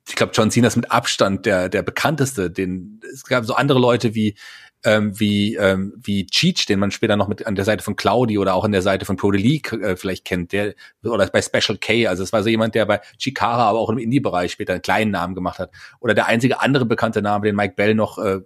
[0.07, 2.49] ich glaube, John Cena ist mit Abstand der, der bekannteste.
[2.49, 4.35] Den, es gab so andere Leute wie,
[4.83, 8.37] ähm, wie, ähm, wie Cheech, den man später noch mit an der Seite von Claudi
[8.37, 11.77] oder auch an der Seite von Pro League äh, vielleicht kennt, der, oder bei Special
[11.77, 12.07] K.
[12.07, 15.11] Also es war so jemand, der bei Chikara, aber auch im Indie-Bereich später einen kleinen
[15.11, 15.71] Namen gemacht hat.
[15.99, 18.41] Oder der einzige andere bekannte Name, den Mike Bell noch äh,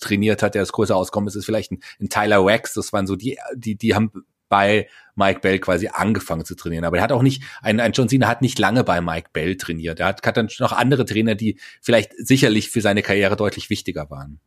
[0.00, 2.72] trainiert hat, der das größer auskommt, ist, ist vielleicht ein, ein Tyler Wax.
[2.72, 4.10] Das waren so die, die, die haben
[4.52, 6.84] bei Mike Bell quasi angefangen zu trainieren.
[6.84, 9.56] Aber er hat auch nicht, ein, ein John Cena hat nicht lange bei Mike Bell
[9.56, 9.98] trainiert.
[9.98, 14.10] Er hat, hat dann noch andere Trainer, die vielleicht sicherlich für seine Karriere deutlich wichtiger
[14.10, 14.40] waren.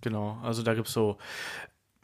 [0.00, 1.18] Genau, also da gibt's so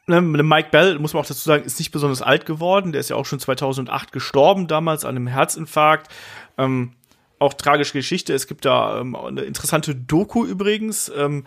[0.09, 2.91] ne, Mike Bell, muss man auch dazu sagen, ist nicht besonders alt geworden.
[2.91, 6.11] Der ist ja auch schon 2008 gestorben, damals an einem Herzinfarkt.
[6.59, 6.95] Ähm,
[7.43, 8.33] auch tragische Geschichte.
[8.33, 11.45] Es gibt da ähm, eine interessante Doku übrigens, ähm,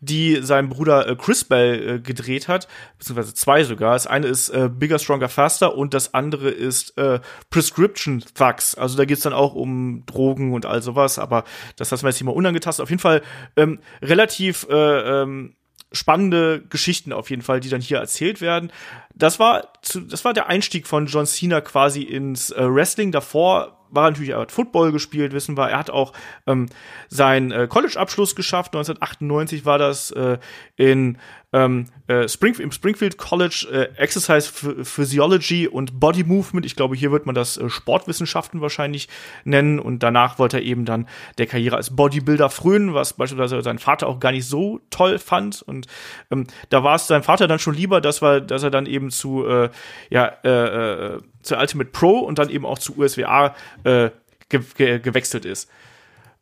[0.00, 3.94] die sein Bruder äh, Chris Bell äh, gedreht hat, beziehungsweise zwei sogar.
[3.94, 8.74] Das eine ist äh, Bigger, Stronger, Faster und das andere ist äh, Prescription Thugs.
[8.74, 11.44] Also da geht's dann auch um Drogen und all sowas, aber
[11.76, 12.82] das lassen wir jetzt hier mal unangetastet.
[12.82, 13.22] Auf jeden Fall
[13.56, 15.54] ähm, relativ äh, ähm,
[15.92, 18.72] spannende Geschichten auf jeden Fall, die dann hier erzählt werden.
[19.14, 23.12] Das war zu, das war der Einstieg von John Cena quasi ins äh, Wrestling.
[23.12, 25.70] Davor war natürlich, er hat Football gespielt, wissen wir.
[25.70, 26.12] Er hat auch
[26.46, 26.66] ähm,
[27.08, 28.76] seinen äh, College-Abschluss geschafft.
[28.76, 30.38] 1998 war das äh,
[30.76, 31.18] in
[31.52, 36.66] ähm, äh, Spring, im Springfield College äh, Exercise Physiology und Body Movement.
[36.66, 39.08] Ich glaube, hier wird man das äh, Sportwissenschaften wahrscheinlich
[39.44, 39.78] nennen.
[39.78, 44.06] Und danach wollte er eben dann der Karriere als Bodybuilder frönen, was beispielsweise sein Vater
[44.06, 45.62] auch gar nicht so toll fand.
[45.62, 45.86] Und
[46.30, 49.10] ähm, da war es sein Vater dann schon lieber, dass, wir, dass er dann eben
[49.10, 49.70] zu äh,
[50.10, 53.54] ja, äh, äh, zu Ultimate Pro und dann eben auch zu USWA
[53.84, 54.10] äh,
[54.48, 55.70] ge ge gewechselt ist.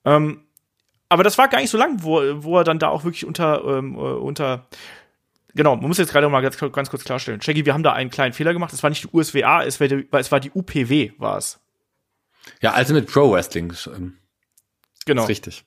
[0.04, 0.42] Ähm,
[1.08, 3.62] aber das war gar nicht so lang, wo, wo er dann da auch wirklich unter,
[3.64, 4.66] ähm, äh, unter
[5.54, 7.40] Genau, man muss jetzt gerade mal ganz, ganz kurz klarstellen.
[7.40, 8.72] Shaggy, wir haben da einen kleinen Fehler gemacht.
[8.72, 11.60] Es war nicht die USWA, es war die, es war die UPW, war es.
[12.60, 13.72] Ja, Ultimate Pro Wrestling.
[13.86, 14.18] Ähm,
[15.06, 15.22] genau.
[15.22, 15.64] Ist richtig.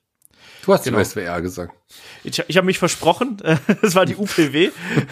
[0.68, 0.98] Du hast Genau.
[0.98, 1.74] die USWA gesagt.
[2.24, 3.38] Ich, ich habe mich versprochen,
[3.82, 4.68] es war die UPW.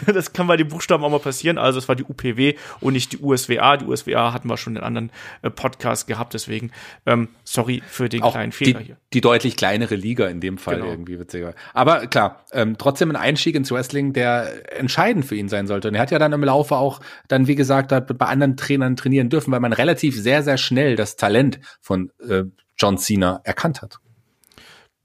[0.06, 1.56] Das kann bei den Buchstaben auch mal passieren.
[1.56, 3.78] Also es war die UPW und nicht die USWA.
[3.78, 6.72] Die USWA hatten wir schon in anderen äh, Podcasts gehabt, deswegen
[7.06, 8.96] ähm, sorry für den Auch kleinen Fehler die, hier.
[9.14, 10.90] die deutlich kleinere Liga in dem Fall Genau.
[10.90, 11.54] irgendwie witziger.
[11.72, 15.88] Aber klar, ähm, trotzdem ein Einstieg ins Wrestling, der entscheidend für ihn sein sollte.
[15.88, 17.88] Und er hat ja dann im Laufe auch dann, wie gesagt,
[18.18, 22.42] bei anderen Trainern trainieren dürfen, weil man relativ sehr, sehr schnell das Talent von äh,
[22.76, 24.00] John Cena erkannt hat.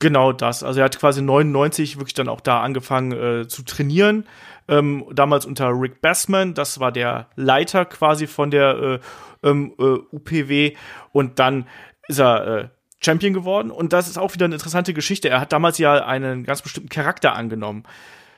[0.01, 0.63] Genau das.
[0.63, 4.25] Also er hat quasi 99 wirklich dann auch da angefangen äh, zu trainieren.
[4.67, 8.99] Ähm, damals unter Rick Bassman, das war der Leiter quasi von der
[9.43, 10.75] äh, ähm, äh, UPW.
[11.11, 11.67] Und dann
[12.07, 12.67] ist er äh,
[12.99, 13.69] Champion geworden.
[13.69, 15.29] Und das ist auch wieder eine interessante Geschichte.
[15.29, 17.83] Er hat damals ja einen ganz bestimmten Charakter angenommen.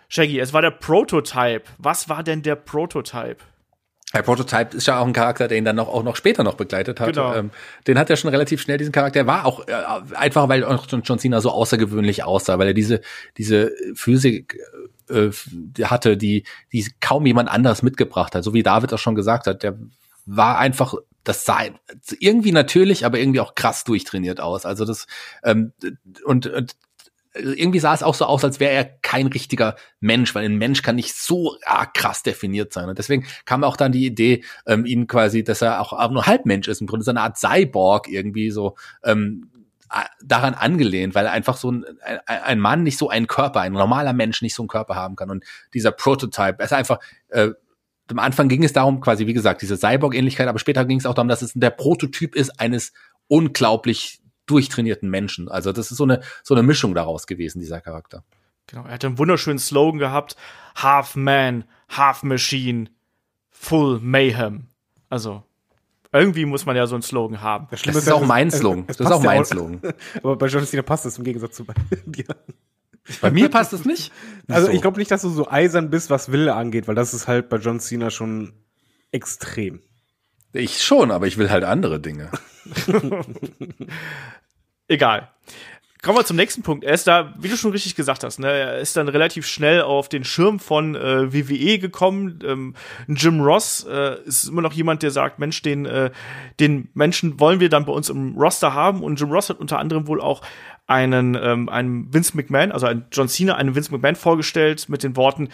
[0.09, 1.63] Shaggy, es war der Prototype.
[1.77, 3.37] Was war denn der Prototype?
[4.13, 6.53] Der Prototype ist ja auch ein Charakter, der ihn dann noch, auch noch später noch
[6.53, 7.07] begleitet hat.
[7.07, 7.33] Genau.
[7.33, 7.49] Ähm,
[7.87, 9.21] den hat er schon relativ schnell, diesen Charakter.
[9.21, 9.73] Er war auch äh,
[10.13, 13.01] einfach, weil auch John, Cena so außergewöhnlich aussah, weil er diese,
[13.37, 14.59] diese Physik
[15.09, 15.31] äh,
[15.83, 18.43] hatte, die, die kaum jemand anderes mitgebracht hat.
[18.43, 19.79] So wie David auch schon gesagt hat, der
[20.27, 21.61] war einfach, das sah
[22.19, 24.65] irgendwie natürlich, aber irgendwie auch krass durchtrainiert aus.
[24.67, 25.07] Also das,
[25.43, 25.73] ähm,
[26.23, 26.75] und, und
[27.35, 30.81] irgendwie sah es auch so aus, als wäre er kein richtiger Mensch, weil ein Mensch
[30.81, 32.89] kann nicht so ah, krass definiert sein.
[32.89, 36.27] Und deswegen kam auch dann die Idee, ähm, ihn quasi, dass er auch, auch nur
[36.27, 39.49] Halbmensch ist, im Grunde so eine Art Cyborg irgendwie so ähm,
[40.23, 44.13] daran angelehnt, weil einfach so ein, ein, ein Mann nicht so einen Körper, ein normaler
[44.13, 45.29] Mensch nicht so einen Körper haben kann.
[45.29, 45.43] Und
[45.73, 47.49] dieser Prototype, er ist einfach äh,
[48.09, 51.13] am Anfang ging es darum, quasi, wie gesagt, diese Cyborg-Ähnlichkeit, aber später ging es auch
[51.13, 52.91] darum, dass es der Prototyp ist eines
[53.27, 55.49] unglaublich durchtrainierten Menschen.
[55.49, 58.23] Also das ist so eine, so eine Mischung daraus gewesen, dieser Charakter.
[58.67, 60.35] Genau, er hat einen wunderschönen Slogan gehabt:
[60.75, 62.89] Half Man, Half Machine,
[63.51, 64.67] Full Mayhem.
[65.09, 65.43] Also,
[66.11, 67.67] irgendwie muss man ja so einen Slogan haben.
[67.71, 68.87] Das ist auch mein Slogan.
[68.87, 69.81] Das ist auch mein Slogan.
[70.17, 71.73] Aber bei John Cena passt es im Gegensatz zu bei
[72.05, 72.25] dir.
[73.21, 74.11] Bei mir passt es nicht.
[74.47, 74.73] Also So.
[74.73, 77.47] ich glaube nicht, dass du so eisern bist, was Wille angeht, weil das ist halt
[77.49, 78.53] bei John Cena schon
[79.11, 79.81] extrem.
[80.53, 82.29] Ich schon, aber ich will halt andere Dinge.
[84.87, 85.29] Egal.
[86.03, 86.83] Kommen wir zum nächsten Punkt.
[86.83, 89.81] Er ist da, wie du schon richtig gesagt hast, ne, er ist dann relativ schnell
[89.81, 92.39] auf den Schirm von äh, WWE gekommen.
[92.45, 92.75] Ähm,
[93.07, 96.11] Jim Ross äh, ist immer noch jemand, der sagt, Mensch, den, äh,
[96.59, 99.01] den Menschen wollen wir dann bei uns im Roster haben.
[99.01, 100.41] Und Jim Ross hat unter anderem wohl auch
[100.87, 105.15] einen, ähm, einen Vince McMahon, also einen John Cena, einen Vince McMahon vorgestellt mit den
[105.15, 105.49] Worten,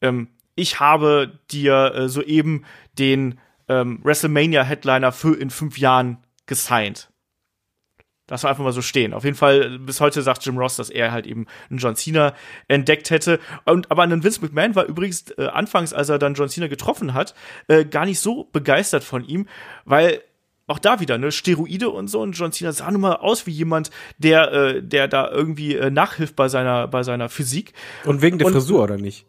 [0.00, 2.64] ähm, ich habe dir äh, soeben
[2.98, 3.38] den
[3.70, 7.08] ähm, WrestleMania-Headliner für in fünf Jahren gesigned.
[8.26, 9.12] Das war einfach mal so stehen.
[9.12, 12.32] Auf jeden Fall, bis heute sagt Jim Ross, dass er halt eben einen John Cena
[12.68, 13.40] entdeckt hätte.
[13.64, 17.12] Und aber ein Vince McMahon war übrigens äh, anfangs, als er dann John Cena getroffen
[17.12, 17.34] hat,
[17.66, 19.48] äh, gar nicht so begeistert von ihm,
[19.84, 20.22] weil
[20.68, 23.50] auch da wieder, ne, Steroide und so und John Cena sah nun mal aus wie
[23.50, 27.72] jemand, der, äh, der da irgendwie äh, nachhilft bei seiner, bei seiner Physik.
[28.04, 29.26] Und wegen der Und- Frisur, oder nicht?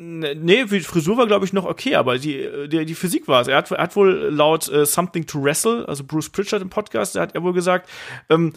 [0.00, 3.48] Nee, die Frisur war, glaube ich, noch okay, aber die, die, die Physik war es.
[3.48, 7.16] Er hat, er hat wohl laut äh, Something to Wrestle, also Bruce Pritchard im Podcast,
[7.16, 7.90] da hat er wohl gesagt,
[8.30, 8.52] ähm,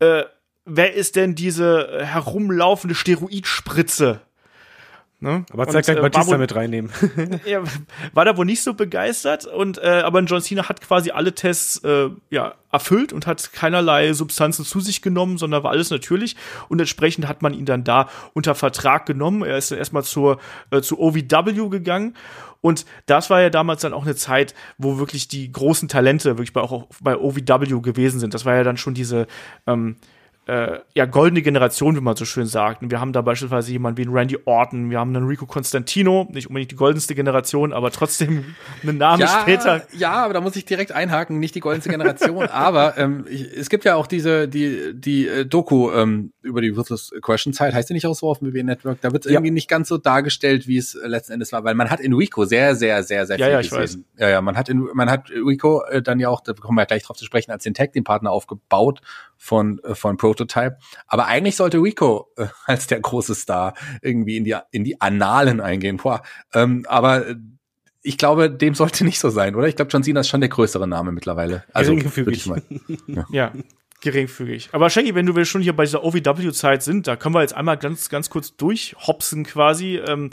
[0.00, 0.24] äh,
[0.64, 4.20] wer ist denn diese äh, herumlaufende Steroidspritze?
[5.22, 5.44] Ne?
[5.52, 6.90] Aber Und, zeig gleich äh, Batista wohl- mit reinnehmen.
[7.44, 7.62] er
[8.14, 11.84] war da wohl nicht so begeistert und äh, aber John Cena hat quasi alle Tests
[11.84, 16.36] äh, ja erfüllt und hat keinerlei Substanzen zu sich genommen, sondern war alles natürlich
[16.70, 19.42] und entsprechend hat man ihn dann da unter Vertrag genommen.
[19.42, 20.38] Er ist dann erstmal zur
[20.70, 22.16] äh, zu OVW gegangen
[22.62, 26.54] und das war ja damals dann auch eine Zeit, wo wirklich die großen Talente wirklich
[26.54, 28.32] bei, auch bei OVW gewesen sind.
[28.32, 29.26] Das war ja dann schon diese
[29.66, 29.96] ähm,
[30.50, 32.82] äh, ja, goldene Generation, wie man so schön sagt.
[32.82, 36.26] Und wir haben da beispielsweise jemanden wie einen Randy Orton, wir haben einen Rico Constantino,
[36.32, 39.82] nicht unbedingt die goldenste Generation, aber trotzdem einen Namen später.
[39.92, 43.68] Ja, aber da muss ich direkt einhaken, nicht die goldenste Generation, aber ähm, ich, es
[43.70, 47.88] gibt ja auch diese, die, die äh, Doku ähm, über die Ruthless Question Zeit, heißt
[47.88, 49.38] die nicht auch so auf dem WWE Network, da wird es Ja.
[49.38, 52.12] irgendwie nicht ganz so dargestellt, wie es äh, letzten Endes war, weil man hat in
[52.12, 54.04] Rico sehr, sehr, sehr, sehr Ja, viel ja, ich gesehen.
[54.18, 56.86] Ja, ja, man hat in, man hat Rico äh, dann ja auch, da kommen wir
[56.86, 59.00] gleich drauf zu sprechen, als den Tag Team Partner aufgebaut
[59.36, 60.78] von, äh, von Prototype.
[61.06, 65.60] Aber eigentlich sollte Rico äh, als der große Star irgendwie in die, in die Annalen
[65.60, 65.98] eingehen.
[65.98, 66.22] Boah.
[66.54, 67.36] Ähm, aber äh,
[68.02, 69.68] ich glaube, dem sollte nicht so sein, oder?
[69.68, 71.64] Ich glaube, John Cena ist schon der größere Name mittlerweile.
[71.72, 72.46] Also, Geringfügig.
[72.46, 72.62] mal.
[73.30, 73.52] Ja,
[74.00, 74.70] geringfügig.
[74.72, 77.76] Aber Shaggy, wenn wir schon hier bei dieser OVW-Zeit sind, da können wir jetzt einmal
[77.76, 80.30] ganz, ganz kurz durchhopsen quasi, ähm,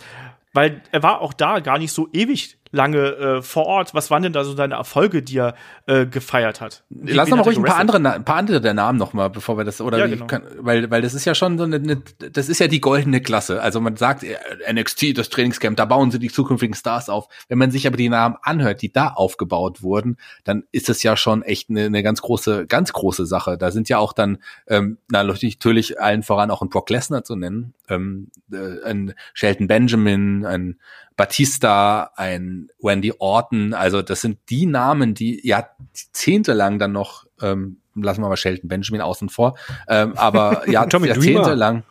[0.54, 3.94] weil er war auch da gar nicht so ewig lange äh, vor Ort.
[3.94, 6.84] Was waren denn da so deine Erfolge, die er äh, gefeiert hat?
[6.90, 9.30] Wie- Lass noch mal ruhig ein paar andere, ein paar andere der Namen noch mal,
[9.30, 10.28] bevor wir das oder Ja, genau.
[10.28, 12.02] kann, weil weil das ist ja schon so eine, eine
[12.32, 13.62] das ist ja die goldene Klasse.
[13.62, 14.36] Also man sagt äh,
[14.72, 17.28] NXT das Trainingscamp, da bauen sie die zukünftigen Stars auf.
[17.48, 21.18] Wenn man sich aber die Namen anhört, die da aufgebaut wurden, dann ist es ja
[21.18, 23.58] schon echt eine, eine ganz große ganz große Sache.
[23.58, 27.36] Da sind ja auch dann ähm, na, natürlich allen voran auch ein Brock Lesnar zu
[27.36, 30.80] nennen, ähm, äh, ein Shelton Benjamin, ein
[31.18, 38.22] Batista, ein Wendy Orton, also das sind die Namen, die jahrzehntelang dann noch, ähm, lassen
[38.22, 39.58] wir mal Shelton Benjamin außen vor,
[39.90, 41.84] ähm, aber ja, Tommy jahrzehntelang.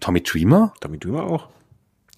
[0.00, 0.72] Tommy Dreamer?
[0.80, 1.48] Tommy Dreamer auch.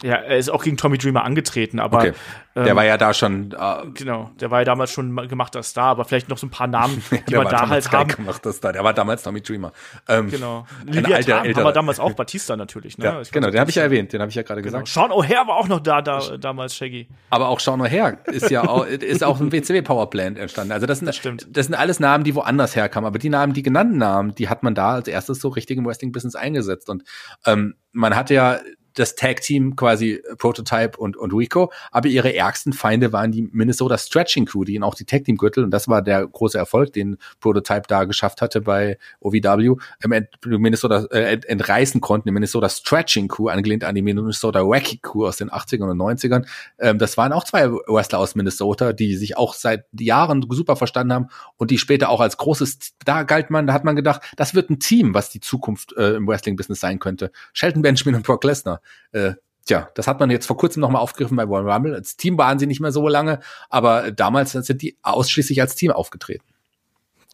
[0.02, 2.12] Ja, er ist auch gegen Tommy Dreamer angetreten, aber Okay.
[2.56, 5.84] Der ähm, war ja da schon, äh, genau, der war ja damals schon gemachter Star,
[5.90, 8.16] aber vielleicht noch so ein paar Namen, die man war da damals halt haben.
[8.16, 8.72] gemacht, das da.
[8.72, 9.72] Der war damals Tommy Dreamer.
[10.08, 10.66] Ähm, Genau.
[10.84, 13.04] Leviathan alter, wir damals auch, Batista natürlich, ne?
[13.04, 14.80] Ja, genau, den habe ich ja erwähnt, den habe ich ja gerade Genau.
[14.80, 14.88] gesagt.
[14.88, 17.06] Sean O'Hare war auch noch da, da damals, Shaggy.
[17.30, 20.72] Aber auch Sean O'Hare ist ja auch, ist auch ein WCW Powerplant entstanden.
[20.72, 21.46] Also das sind, Das stimmt.
[21.50, 23.06] das sind alles Namen, die woanders herkamen.
[23.06, 25.87] Aber die Namen, die genannten Namen, die hat man da als erstes so richtig im
[25.87, 26.88] Wrestling-Business eingesetzt.
[26.90, 27.04] Und
[27.46, 28.58] ähm, man hatte ja
[28.98, 34.46] das Tag-Team quasi Prototype und, und Rico, aber ihre ärgsten Feinde waren die Minnesota Stretching
[34.46, 38.04] Crew, die ihnen auch die Tag-Team-Gürtel, und das war der große Erfolg, den Prototype da
[38.04, 43.48] geschafft hatte bei OVW, ähm, ent, Minnesota, äh, ent, entreißen konnten, die Minnesota Stretching Crew,
[43.48, 46.46] angelehnt an die Minnesota Wacky Crew aus den 80ern und 90ern.
[46.78, 51.12] Ähm, das waren auch zwei Wrestler aus Minnesota, die sich auch seit Jahren super verstanden
[51.12, 54.54] haben und die später auch als großes, da galt man, da hat man gedacht, das
[54.54, 57.30] wird ein Team, was die Zukunft äh, im Wrestling-Business sein könnte.
[57.52, 58.80] Shelton Benjamin und Brock Lesnar.
[59.12, 59.35] Äh,
[59.68, 61.94] Tja, das hat man jetzt vor kurzem nochmal aufgegriffen bei Royal Rumble.
[61.94, 65.90] Als Team waren sie nicht mehr so lange, aber damals sind die ausschließlich als Team
[65.90, 66.46] aufgetreten.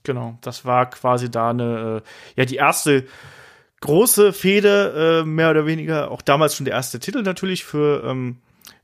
[0.02, 3.04] Genau, das war quasi da eine, äh, ja, die erste
[3.82, 8.38] große Fehde, äh, mehr oder weniger, auch damals schon der erste Titel natürlich für ähm,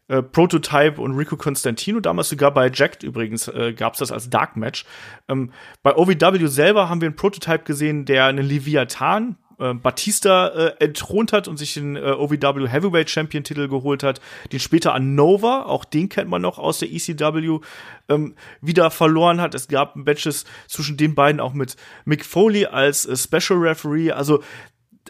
[0.06, 4.30] äh, Prototype und Rico Constantino, damals sogar bei Jacked übrigens äh, gab es das als
[4.30, 4.84] Dark Match.
[5.28, 5.52] Ähm,
[5.82, 11.32] bei OVW selber haben wir einen Prototype gesehen, der einen Leviathan äh, Batista äh, entthront
[11.32, 14.20] hat und sich den äh, OVW Heavyweight Champion Titel geholt hat,
[14.52, 17.60] den später an Nova, auch den kennt man noch aus der ECW,
[18.08, 19.54] ähm, wieder verloren hat.
[19.54, 24.12] Es gab Matches zwischen den beiden auch mit Mick Foley als äh, Special Referee.
[24.12, 24.42] Also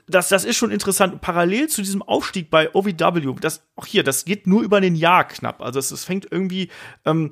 [0.07, 1.21] das, das ist schon interessant.
[1.21, 5.27] Parallel zu diesem Aufstieg bei OVW, das auch hier, das geht nur über ein Jahr
[5.27, 5.63] knapp.
[5.63, 6.71] Also es, es fängt irgendwie
[7.05, 7.31] ähm,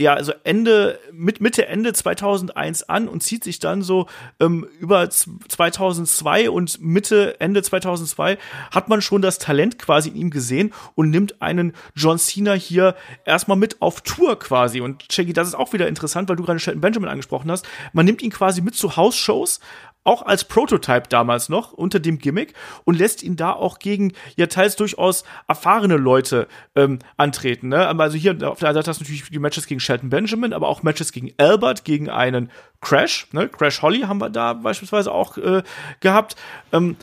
[0.00, 4.06] ja, also Ende, mit Mitte, Ende 2001 an und zieht sich dann so
[4.40, 8.38] ähm, über 2002 und Mitte, Ende 2002
[8.70, 12.96] hat man schon das Talent quasi in ihm gesehen und nimmt einen John Cena hier
[13.26, 14.80] erstmal mit auf Tour quasi.
[14.80, 17.68] Und Shaggy, das ist auch wieder interessant, weil du gerade Shelton Benjamin angesprochen hast.
[17.92, 19.60] Man nimmt ihn quasi mit zu House-Shows,
[20.04, 24.46] auch als Prototype damals noch unter dem Gimmick und lässt ihn da auch gegen ja
[24.46, 27.68] teils durchaus erfahrene Leute ähm, antreten.
[27.68, 27.86] Ne?
[27.86, 30.82] Also hier auf der Seite hast du natürlich die Matches gegen Shelton Benjamin, aber auch
[30.82, 33.28] Matches gegen Albert, gegen einen Crash.
[33.32, 33.48] Ne?
[33.48, 35.62] Crash Holly haben wir da beispielsweise auch äh,
[36.00, 36.36] gehabt.
[36.72, 36.96] Ähm,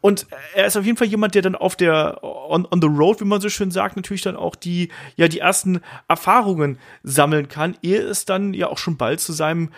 [0.00, 3.20] und er ist auf jeden Fall jemand, der dann auf der on, on the road,
[3.20, 7.76] wie man so schön sagt, natürlich dann auch die ja die ersten Erfahrungen sammeln kann,
[7.82, 9.70] ehe es dann ja auch schon bald zu seinem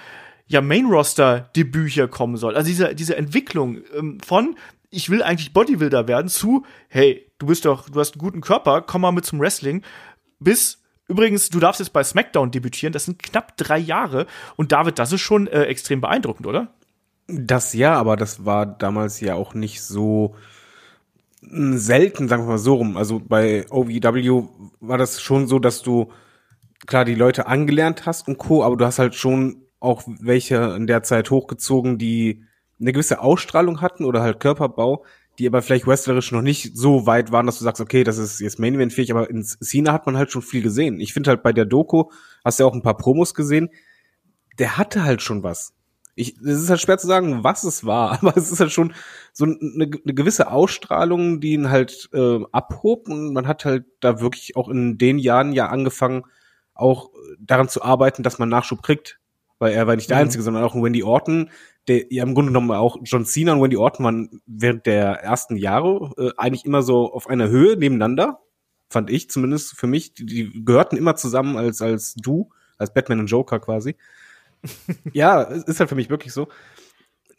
[0.50, 2.56] ja Main-Roster-Debüt hier kommen soll.
[2.56, 4.56] Also diese, diese Entwicklung ähm, von
[4.92, 8.82] ich will eigentlich Bodybuilder werden zu, hey, du bist doch, du hast einen guten Körper,
[8.82, 9.82] komm mal mit zum Wrestling,
[10.40, 12.92] bis Übrigens, du darfst jetzt bei SmackDown debütieren.
[12.92, 14.28] Das sind knapp drei Jahre.
[14.54, 16.68] Und David, das ist schon äh, extrem beeindruckend, oder?
[17.26, 20.36] Das ja, aber das war damals ja auch nicht so
[21.42, 22.96] selten, sagen wir mal so rum.
[22.96, 24.44] Also bei OVW
[24.78, 26.12] war das schon so, dass du
[26.86, 30.86] klar die Leute angelernt hast und Co., aber du hast halt schon auch welche in
[30.86, 32.44] der Zeit hochgezogen, die
[32.78, 35.04] eine gewisse Ausstrahlung hatten oder halt Körperbau,
[35.38, 38.40] die aber vielleicht wrestlerisch noch nicht so weit waren, dass du sagst, okay, das ist
[38.40, 41.00] jetzt Main Event fähig, aber in Cena hat man halt schon viel gesehen.
[41.00, 42.10] Ich finde halt bei der Doku,
[42.44, 43.70] hast du ja auch ein paar Promos gesehen,
[44.58, 45.72] der hatte halt schon was.
[46.14, 48.92] Ich, es ist halt schwer zu sagen, was es war, aber es ist halt schon
[49.32, 54.20] so eine, eine gewisse Ausstrahlung, die ihn halt äh, abhob und man hat halt da
[54.20, 56.24] wirklich auch in den Jahren ja angefangen,
[56.74, 59.19] auch daran zu arbeiten, dass man Nachschub kriegt
[59.60, 60.22] weil er war nicht der mhm.
[60.22, 61.50] Einzige, sondern auch ein Wendy Orton,
[61.86, 65.54] der ja im Grunde genommen auch John Cena und Wendy Orton waren während der ersten
[65.56, 68.40] Jahre äh, eigentlich immer so auf einer Höhe nebeneinander,
[68.88, 70.14] fand ich zumindest für mich.
[70.14, 73.96] Die, die gehörten immer zusammen als, als du, als Batman und Joker quasi.
[75.12, 76.48] ja, ist halt für mich wirklich so.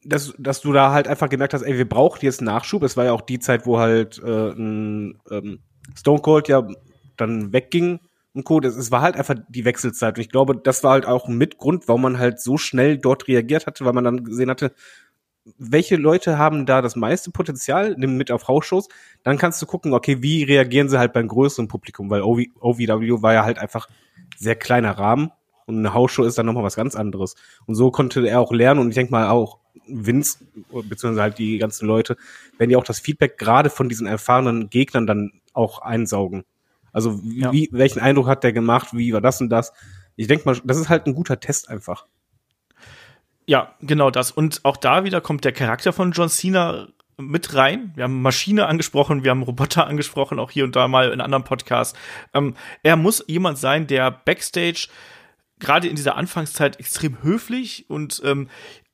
[0.03, 2.81] Dass, dass du da halt einfach gemerkt hast, ey, wir brauchen jetzt Nachschub.
[2.83, 5.59] Es war ja auch die Zeit, wo halt äh, ein, ähm,
[5.95, 6.67] Stone Cold ja
[7.17, 7.99] dann wegging
[8.33, 8.59] und Co.
[8.59, 10.17] Das, es war halt einfach die Wechselzeit.
[10.17, 13.27] Und ich glaube, das war halt auch ein Mitgrund, warum man halt so schnell dort
[13.27, 14.73] reagiert hatte, weil man dann gesehen hatte,
[15.57, 18.87] welche Leute haben da das meiste Potenzial, nimm mit auf Hausshows,
[19.23, 23.21] dann kannst du gucken, okay, wie reagieren sie halt beim größeren Publikum, weil OV, OVW
[23.21, 23.87] war ja halt einfach
[24.37, 25.31] sehr kleiner Rahmen
[25.65, 27.35] und eine Hausshow ist dann nochmal was ganz anderes.
[27.65, 30.39] Und so konnte er auch lernen und ich denke mal auch Vince,
[30.71, 32.17] beziehungsweise halt die ganzen Leute,
[32.57, 36.43] werden ja auch das Feedback gerade von diesen erfahrenen Gegnern dann auch einsaugen.
[36.91, 37.51] Also ja.
[37.51, 39.73] wie, welchen Eindruck hat der gemacht, wie war das und das?
[40.15, 42.05] Ich denke mal, das ist halt ein guter Test einfach.
[43.45, 44.31] Ja, genau das.
[44.31, 47.91] Und auch da wieder kommt der Charakter von John Cena mit rein.
[47.95, 51.43] Wir haben Maschine angesprochen, wir haben Roboter angesprochen, auch hier und da mal in anderen
[51.43, 51.97] Podcasts.
[52.33, 54.87] Ähm, er muss jemand sein, der backstage
[55.59, 58.49] gerade in dieser Anfangszeit extrem höflich und ähm,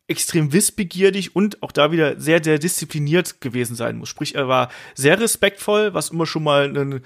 [0.08, 4.10] extrem wissbegierig und auch da wieder sehr, sehr diszipliniert gewesen sein muss.
[4.10, 7.02] Sprich, er war sehr respektvoll, was immer schon mal ein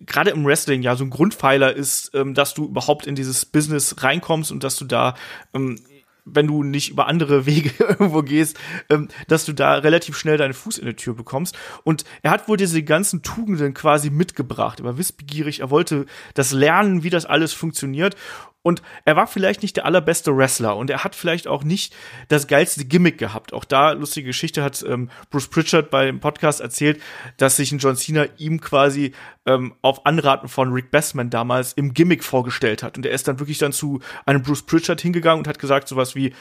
[0.00, 4.02] gerade im Wrestling ja so ein Grundpfeiler ist, ähm, dass du überhaupt in dieses Business
[4.02, 5.14] reinkommst und dass du da
[5.54, 5.78] ähm,
[6.26, 8.58] wenn du nicht über andere Wege irgendwo gehst,
[8.90, 11.56] ähm, dass du da relativ schnell deinen Fuß in die Tür bekommst.
[11.84, 14.80] Und er hat wohl diese ganzen Tugenden quasi mitgebracht.
[14.80, 16.04] Er war wissbegierig, er wollte
[16.34, 18.16] das lernen, wie das alles funktioniert.
[18.66, 21.94] Und er war vielleicht nicht der allerbeste Wrestler und er hat vielleicht auch nicht
[22.26, 23.52] das geilste Gimmick gehabt.
[23.52, 27.00] Auch da, lustige Geschichte, hat ähm, Bruce Pritchard beim Podcast erzählt,
[27.36, 29.12] dass sich ein John Cena ihm quasi
[29.46, 32.96] ähm, auf Anraten von Rick Bessman damals im Gimmick vorgestellt hat.
[32.96, 36.16] Und er ist dann wirklich dann zu einem Bruce Pritchard hingegangen und hat gesagt sowas
[36.16, 36.34] wie,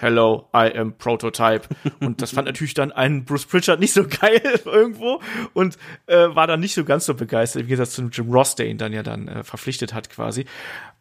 [0.00, 1.68] Hello, I am Prototype.
[2.00, 5.20] Und das fand natürlich dann ein Bruce Pritchard nicht so geil irgendwo
[5.52, 8.66] und äh, war dann nicht so ganz so begeistert, wie gesagt, zu Jim Ross, der
[8.66, 10.46] ihn dann ja dann äh, verpflichtet hat quasi.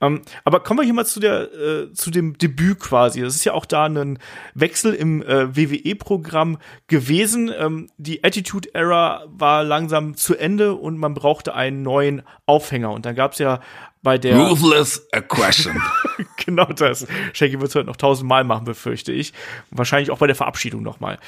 [0.01, 3.21] Ähm, aber kommen wir hier mal zu der äh, zu dem Debüt quasi.
[3.21, 4.19] Das ist ja auch da ein
[4.53, 6.57] Wechsel im äh, WWE-Programm
[6.87, 7.51] gewesen.
[7.57, 12.91] Ähm, die Attitude Era war langsam zu Ende und man brauchte einen neuen Aufhänger.
[12.91, 13.59] Und dann gab es ja
[14.01, 15.81] bei der Ruthless Aggression.
[16.45, 17.05] genau das.
[17.33, 19.33] Shaggy wird es heute noch tausendmal machen, befürchte ich.
[19.71, 21.19] wahrscheinlich auch bei der Verabschiedung nochmal.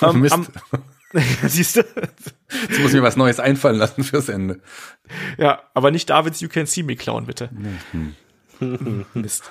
[0.00, 0.28] Ähm.
[0.30, 0.46] Am,
[1.46, 1.80] Siehst du?
[1.80, 4.60] Jetzt muss ich mir was Neues einfallen lassen fürs Ende.
[5.38, 7.50] Ja, aber nicht Davids You Can See Me klauen, bitte.
[7.92, 8.14] Hm.
[9.14, 9.50] Mist.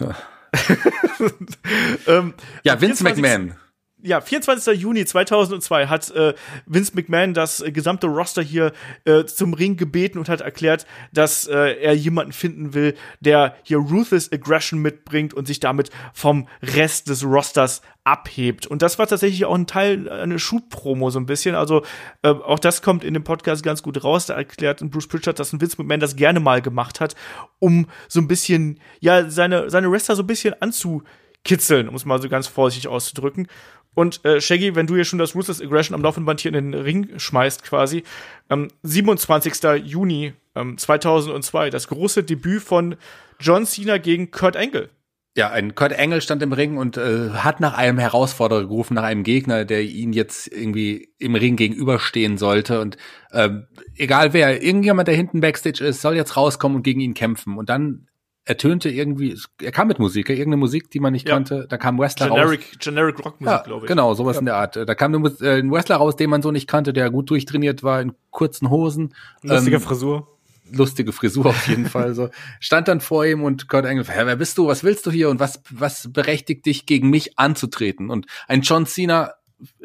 [2.07, 2.33] ähm,
[2.63, 3.55] ja, Vince McMahon.
[4.03, 4.79] Ja, 24.
[4.79, 6.33] Juni 2002 hat äh,
[6.65, 8.73] Vince McMahon das äh, gesamte Roster hier
[9.05, 13.77] äh, zum Ring gebeten und hat erklärt, dass äh, er jemanden finden will, der hier
[13.77, 18.65] Ruthless Aggression mitbringt und sich damit vom Rest des Rosters abhebt.
[18.65, 21.55] Und das war tatsächlich auch ein Teil, eine Schubpromo so ein bisschen.
[21.55, 21.83] Also
[22.23, 24.25] äh, auch das kommt in dem Podcast ganz gut raus.
[24.25, 27.15] Da erklärt Bruce Pritchard, dass ein Vince McMahon das gerne mal gemacht hat,
[27.59, 32.21] um so ein bisschen, ja, seine, seine Wrestler so ein bisschen anzukitzeln, um es mal
[32.21, 33.47] so ganz vorsichtig auszudrücken.
[33.93, 36.71] Und äh, Shaggy, wenn du hier schon das Ruthless Aggression am laufenden Band hier in
[36.71, 38.03] den Ring schmeißt, quasi,
[38.49, 39.53] ähm, 27.
[39.83, 42.95] Juni ähm, 2002, das große Debüt von
[43.39, 44.89] John Cena gegen Kurt Angle.
[45.35, 49.03] Ja, ein Kurt Angle stand im Ring und äh, hat nach einem Herausforderer gerufen, nach
[49.03, 52.81] einem Gegner, der ihn jetzt irgendwie im Ring gegenüberstehen sollte.
[52.81, 52.97] Und
[53.31, 57.57] ähm, egal wer, irgendjemand, der hinten Backstage ist, soll jetzt rauskommen und gegen ihn kämpfen.
[57.57, 58.07] Und dann
[58.45, 61.35] ertönte irgendwie, er kam mit Musik, irgendeine Musik, die man nicht Ja.
[61.35, 61.67] kannte.
[61.69, 62.79] Da kam Wrestler Generic, raus.
[62.79, 63.87] Generic Rockmusik, Ja, glaube ich.
[63.87, 64.75] genau, sowas in der Art.
[64.75, 68.01] Da kam äh, ein Wrestler raus, den man so nicht kannte, der gut durchtrainiert war,
[68.01, 69.13] in kurzen Hosen.
[69.43, 70.27] Lustige Ähm, Frisur.
[70.71, 72.29] lustige Frisur auf jeden Fall so.
[72.59, 74.67] Stand dann vor ihm und Kurt Angle, "Hä, wer bist du?
[74.67, 75.29] Was willst du hier?
[75.29, 78.09] Und was, was berechtigt dich, gegen mich anzutreten?
[78.09, 79.33] Und ein John Cena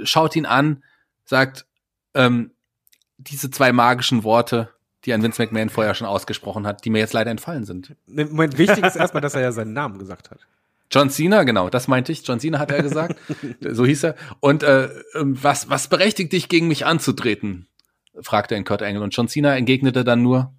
[0.03, 0.83] schaut ihn an,
[1.25, 1.67] sagt,
[2.15, 2.53] ähm,
[3.19, 4.71] diese zwei magischen Worte,
[5.07, 7.95] die ein Vince McMahon vorher schon ausgesprochen hat, die mir jetzt leider entfallen sind.
[8.07, 10.41] Moment, wichtig ist erstmal, dass er ja seinen Namen gesagt hat.
[10.91, 12.27] John Cena, genau, das meinte ich.
[12.27, 13.17] John Cena hat er gesagt.
[13.61, 14.15] so hieß er.
[14.41, 17.67] Und äh, ähm, was, was berechtigt dich, gegen mich anzutreten?
[18.21, 19.03] fragte ihn Kurt Angle.
[19.03, 20.53] Und John Cena entgegnete dann nur,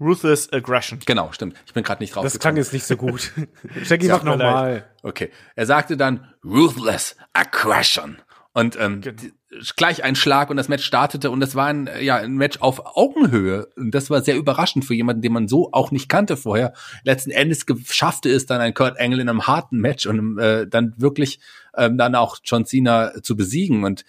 [0.00, 0.98] Ruthless Aggression.
[1.06, 1.56] genau, stimmt.
[1.66, 3.32] Ich bin gerade nicht Das klang jetzt nicht so gut.
[3.88, 4.84] Tut mach nochmal.
[5.02, 5.30] Okay.
[5.54, 8.18] Er sagte dann Ruthless Aggression.
[8.52, 9.32] Und ähm, die-
[9.76, 12.96] gleich ein Schlag und das Match startete und es war ein, ja, ein Match auf
[12.96, 13.68] Augenhöhe.
[13.76, 16.72] Und das war sehr überraschend für jemanden, den man so auch nicht kannte vorher.
[17.04, 20.94] Letzten Endes schaffte es dann ein Kurt Angle in einem harten Match und äh, dann
[20.96, 21.38] wirklich
[21.76, 23.84] ähm, dann auch John Cena zu besiegen.
[23.84, 24.04] Und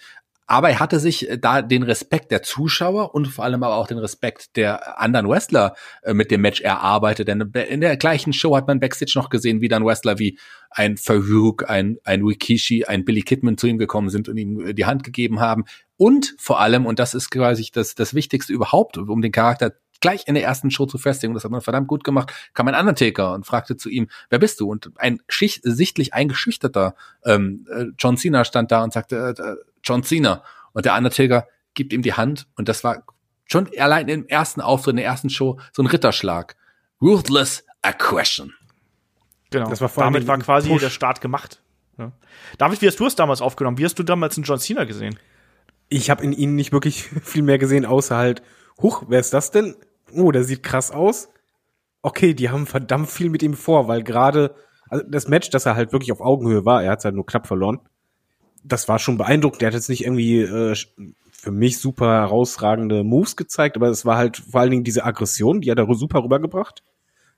[0.46, 3.86] aber er hatte sich äh, da den Respekt der Zuschauer und vor allem aber auch
[3.86, 7.28] den Respekt der anderen Wrestler äh, mit dem Match erarbeitet.
[7.28, 10.38] Denn in der gleichen Show hat man Backstage noch gesehen, wie dann Wrestler wie
[10.70, 14.74] ein Farouk, ein, ein Rikishi, ein Billy Kidman zu ihm gekommen sind und ihm äh,
[14.74, 15.64] die Hand gegeben haben.
[15.96, 20.24] Und vor allem, und das ist quasi das, das Wichtigste überhaupt, um den Charakter gleich
[20.26, 23.32] in der ersten Show zu festigen, das hat man verdammt gut gemacht, kam ein Undertaker
[23.32, 24.68] und fragte zu ihm, wer bist du?
[24.68, 29.54] Und ein sichtlich eingeschüchterter ähm, äh, John Cena stand da und sagte, äh,
[29.84, 30.42] John Cena.
[30.72, 33.04] Und der Undertaker gibt ihm die Hand und das war
[33.46, 36.56] schon allein im ersten Auftritt, in der ersten Show, so ein Ritterschlag.
[37.00, 38.52] Ruthless Aggression.
[39.50, 39.68] Genau.
[39.68, 40.80] Das war vor allem Damit war quasi Push.
[40.80, 41.62] der Start gemacht.
[41.98, 42.12] Ja.
[42.58, 43.78] David, wie hast du es damals aufgenommen?
[43.78, 45.18] Wie hast du damals einen John Cena gesehen?
[45.88, 48.42] Ich habe in ihnen nicht wirklich viel mehr gesehen, außer halt,
[48.80, 49.76] huch, wer ist das denn?
[50.12, 51.28] Oh, der sieht krass aus.
[52.02, 54.54] Okay, die haben verdammt viel mit ihm vor, weil gerade
[54.88, 57.46] also das Match, dass er halt wirklich auf Augenhöhe war, er hat halt nur knapp
[57.46, 57.80] verloren.
[58.64, 59.62] Das war schon beeindruckend.
[59.62, 60.74] Der hat jetzt nicht irgendwie äh,
[61.30, 65.60] für mich super herausragende Moves gezeigt, aber es war halt vor allen Dingen diese Aggression,
[65.60, 66.82] die hat er super rübergebracht.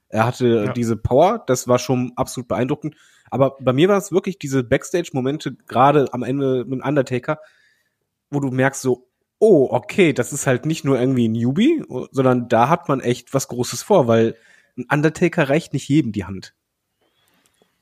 [0.09, 0.73] Er hatte Ja.
[0.73, 2.95] diese Power, das war schon absolut beeindruckend.
[3.29, 7.39] Aber bei mir war es wirklich diese Backstage-Momente, gerade am Ende mit Undertaker,
[8.31, 9.09] wo du merkst so,
[9.39, 13.33] oh, okay, das ist halt nicht nur irgendwie ein Newbie, sondern da hat man echt
[13.33, 14.35] was Großes vor, weil
[14.77, 16.53] ein Undertaker reicht nicht jedem die Hand.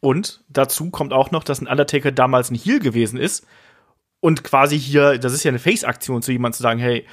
[0.06, 3.43] Und dazu kommt auch noch, dass ein Undertaker damals ein Heel gewesen ist
[4.20, 7.08] und quasi hier, das ist ja eine Face-Aktion zu jemandem zu sagen, hey,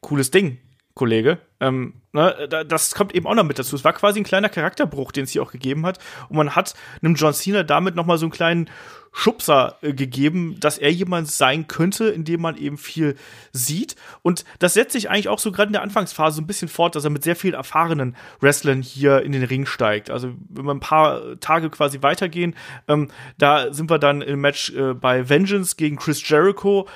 [0.00, 0.56] cooles Ding,
[0.94, 1.38] Kollege.
[1.60, 3.76] Ähm, ne, da- das kommt eben auch noch mit dazu.
[3.76, 5.98] Es war quasi ein kleiner Charakterbruch, den es hier auch gegeben hat.
[6.28, 8.68] Und man hat einem John Cena damit noch mal so einen kleinen
[9.14, 13.16] Schubser äh, gegeben, dass er jemand sein könnte, in dem man eben viel
[13.52, 13.94] sieht.
[14.22, 16.96] Und das setzt sich eigentlich auch so gerade in der Anfangsphase so ein bisschen fort,
[16.96, 20.10] dass er mit sehr vielen erfahrenen Wrestlern hier in den Ring steigt.
[20.10, 22.54] Also wenn wir ein paar Tage quasi weitergehen,
[22.88, 26.88] ähm, da sind wir dann im Match äh, bei Vengeance gegen Chris Jericho.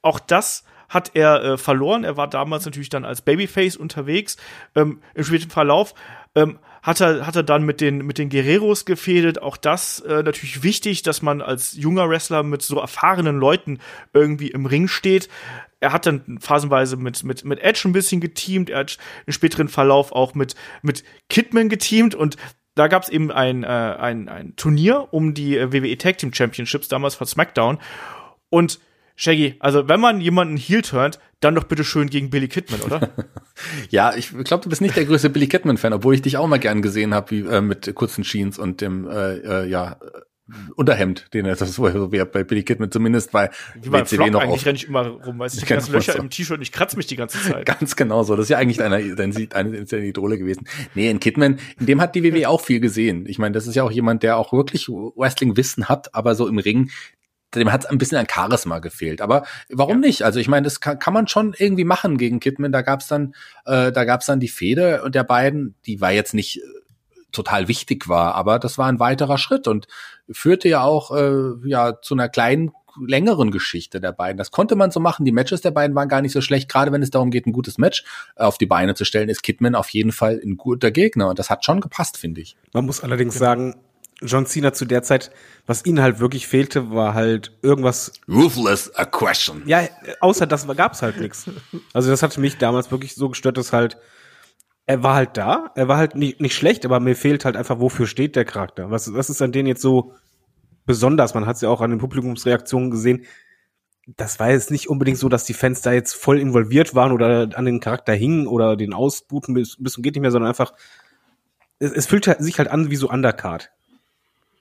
[0.00, 2.04] Auch das hat er äh, verloren.
[2.04, 4.36] Er war damals natürlich dann als Babyface unterwegs.
[4.74, 5.94] Ähm, Im späten Verlauf
[6.34, 9.42] ähm, hat er, hat er dann mit den, mit den Guerreros gefädelt.
[9.42, 13.78] Auch das äh, natürlich wichtig, dass man als junger Wrestler mit so erfahrenen Leuten
[14.12, 15.28] irgendwie im Ring steht.
[15.80, 18.70] Er hat dann phasenweise mit, mit, mit Edge ein bisschen geteamt.
[18.70, 22.36] Er hat im späteren Verlauf auch mit, mit Kidman geteamt und
[22.74, 26.32] da gab es eben ein, äh, ein, ein Turnier um die äh, WWE Tag Team
[26.32, 27.78] Championships, damals von SmackDown.
[28.50, 28.78] Und
[29.20, 33.10] Shaggy, also wenn man jemanden heel turnt, dann doch bitte schön gegen Billy Kidman, oder?
[33.90, 36.60] Ja, ich glaube, du bist nicht der größte Billy Kidman-Fan, obwohl ich dich auch mal
[36.60, 39.98] gern gesehen habe, wie äh, mit kurzen Jeans und dem äh, äh, ja
[40.76, 44.40] Unterhemd, den er das so wie bei Billy Kidman zumindest bei Wie beim WCW noch
[44.40, 46.18] eigentlich renne ich immer rum, du, die Genau ganzen Löcher so.
[46.20, 47.66] im T-Shirt und ich kratze mich die ganze Zeit.
[47.78, 48.36] Ganz genau so.
[48.36, 50.66] Das ist ja eigentlich einer, dann sieht eine, ist ja eine Idole gewesen.
[50.94, 53.26] Nee, in Kidman, in dem hat die WWE auch viel gesehen.
[53.26, 56.58] Ich meine, das ist ja auch jemand, der auch wirklich Wrestling-Wissen hat, aber so im
[56.58, 56.90] Ring
[57.54, 59.20] dem hat es ein bisschen an Charisma gefehlt.
[59.20, 60.22] Aber warum nicht?
[60.22, 62.72] Also ich meine, das kann, kann man schon irgendwie machen gegen Kidman.
[62.72, 63.34] Da gab's dann,
[63.64, 66.62] äh, da gab's dann die Fehde und der beiden, die war jetzt nicht äh,
[67.32, 69.86] total wichtig war, aber das war ein weiterer Schritt und
[70.30, 72.72] führte ja auch äh, ja zu einer kleinen
[73.06, 74.38] längeren Geschichte der beiden.
[74.38, 75.24] Das konnte man so machen.
[75.24, 76.68] Die Matches der beiden waren gar nicht so schlecht.
[76.68, 78.04] Gerade wenn es darum geht, ein gutes Match
[78.36, 81.28] äh, auf die Beine zu stellen, ist Kidman auf jeden Fall ein guter Gegner.
[81.28, 82.56] Und das hat schon gepasst, finde ich.
[82.72, 83.76] Man muss allerdings sagen,
[84.20, 85.30] John Cena zu der Zeit,
[85.66, 88.12] was ihnen halt wirklich fehlte, war halt irgendwas.
[88.28, 89.62] Ruthless Aggression.
[89.66, 89.88] Ja,
[90.20, 91.48] außer das gab's halt nichts.
[91.92, 93.96] Also das hatte mich damals wirklich so gestört, dass halt
[94.88, 97.78] er war halt da, er war halt nicht, nicht schlecht, aber mir fehlt halt einfach,
[97.78, 98.90] wofür steht der Charakter?
[98.90, 100.14] Was, was ist an denen jetzt so
[100.86, 101.34] besonders?
[101.34, 103.26] Man hat es ja auch an den Publikumsreaktionen gesehen.
[104.16, 107.50] Das war jetzt nicht unbedingt so, dass die Fans da jetzt voll involviert waren oder
[107.54, 110.72] an den Charakter hingen oder den ausbuten bis, bis zum geht nicht mehr, sondern einfach,
[111.78, 113.70] es, es fühlt sich halt an wie so Undercard.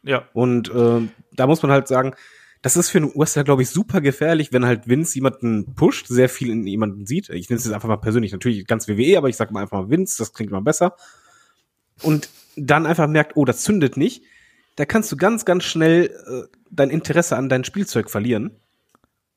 [0.03, 0.27] Ja.
[0.33, 1.01] Und äh,
[1.33, 2.13] da muss man halt sagen,
[2.61, 6.27] das ist für einen Wrestler, glaube ich, super gefährlich, wenn halt Vince jemanden pusht, sehr
[6.27, 7.29] viel in jemanden sieht.
[7.29, 9.81] Ich nenne es jetzt einfach mal persönlich, natürlich ganz WWE, aber ich sage mal einfach
[9.81, 10.95] mal Vince, das klingt immer besser.
[12.01, 14.23] Und dann einfach merkt, oh, das zündet nicht.
[14.75, 18.59] Da kannst du ganz, ganz schnell äh, dein Interesse an dein Spielzeug verlieren.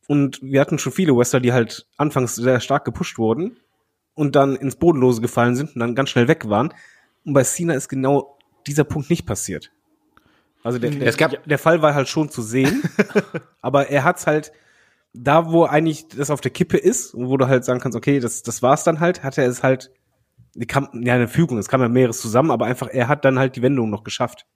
[0.06, 3.58] Und wir hatten schon viele Wrestler, die halt anfangs sehr stark gepusht wurden
[4.14, 6.74] und dann ins Bodenlose gefallen sind und dann ganz schnell weg waren.
[7.24, 9.70] Und bei Cena ist genau dieser Punkt nicht passiert.
[10.62, 12.82] Also der, der, Es gab- der Fall war halt schon zu sehen,
[13.62, 14.52] aber er hat's halt
[15.12, 18.20] da, wo eigentlich das auf der Kippe ist und wo du halt sagen kannst, okay,
[18.20, 19.90] das, das war's dann halt, hat er es halt,
[20.54, 23.38] die kam, ja, eine Fügung, es kam ja mehreres zusammen, aber einfach, er hat dann
[23.38, 24.46] halt die Wendung noch geschafft.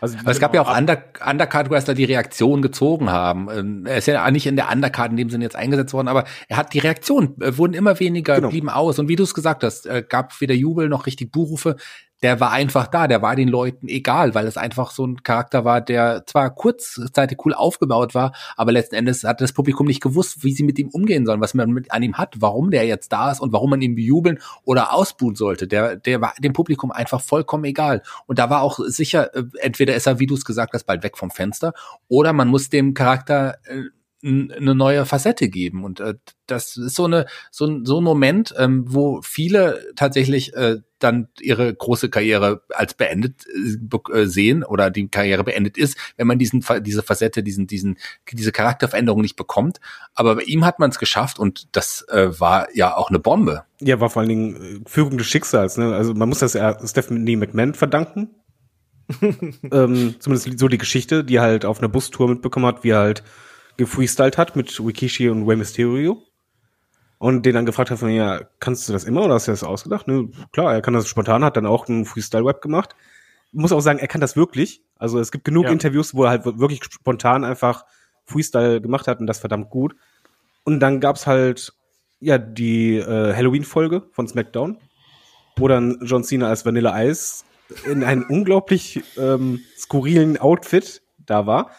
[0.00, 3.48] Also, Aber es gab ja auch Under Undercard-Wrestler, die Reaktion gezogen haben.
[3.52, 6.22] Ähm, Er ist ja nicht in der Undercard in dem Sinne jetzt eingesetzt worden, aber
[6.46, 8.50] er hat die Reaktionen äh, wurden immer weniger, Genau.
[8.50, 9.00] blieben aus.
[9.00, 11.74] Und wie du es gesagt hast, äh, gab weder Jubel noch richtig Buhrufe.
[12.22, 15.64] Der war einfach da, der war den Leuten egal, weil es einfach so ein Charakter
[15.64, 20.42] war, der zwar kurzzeitig cool aufgebaut war, aber letzten Endes hat das Publikum nicht gewusst,
[20.42, 23.12] wie sie mit ihm umgehen sollen, was man mit an ihm hat, warum der jetzt
[23.12, 25.68] da ist und warum man ihn bejubeln oder ausbuhen sollte.
[25.68, 28.02] Der, der war dem Publikum einfach vollkommen egal.
[28.26, 31.02] Und da war auch sicher, äh, entweder ist er, wie du es gesagt hast, bald
[31.02, 31.72] weg vom Fenster,
[32.08, 33.82] oder man muss dem Charakter äh,
[34.22, 35.84] eine neue Facette geben.
[35.84, 36.14] Und äh,
[36.46, 41.28] das ist so eine so ein, so ein Moment, ähm, wo viele tatsächlich äh, dann
[41.40, 46.64] ihre große Karriere als beendet äh, sehen oder die Karriere beendet ist, wenn man diesen
[46.80, 47.98] diese Facette, diesen diesen
[48.32, 49.80] diese Charakterveränderung nicht bekommt.
[50.14, 53.64] Aber bei ihm hat man es geschafft und das äh, war ja auch eine Bombe.
[53.80, 55.76] Ja, war vor allen Dingen äh, Führung des Schicksals.
[55.76, 55.94] Ne?
[55.94, 58.30] Also man muss das ja Stephanie McMahon verdanken.
[59.22, 62.98] ähm, zumindest so die Geschichte, die er halt auf einer Bustour mitbekommen hat, wie er
[62.98, 63.22] halt
[63.78, 66.22] gefreestylt hat mit Rikishi und Rey Mysterio.
[67.18, 69.64] Und den dann gefragt hat von, ja, kannst du das immer oder hast du das
[69.64, 70.06] ausgedacht?
[70.06, 72.94] Ne, klar, er kann das spontan, hat dann auch einen Freestyle-Web gemacht.
[73.50, 74.82] Muss auch sagen, er kann das wirklich.
[74.98, 75.70] Also es gibt genug Ja.
[75.70, 77.86] Interviews, wo er halt wirklich spontan einfach
[78.24, 79.96] Freestyle gemacht hat und das verdammt gut.
[80.64, 81.72] Und dann gab's halt
[82.20, 84.78] ja die äh, Halloween-Folge von SmackDown,
[85.56, 87.44] wo dann John Cena als Vanilla Ice
[87.84, 91.70] in einem unglaublich ähm, skurrilen Outfit da war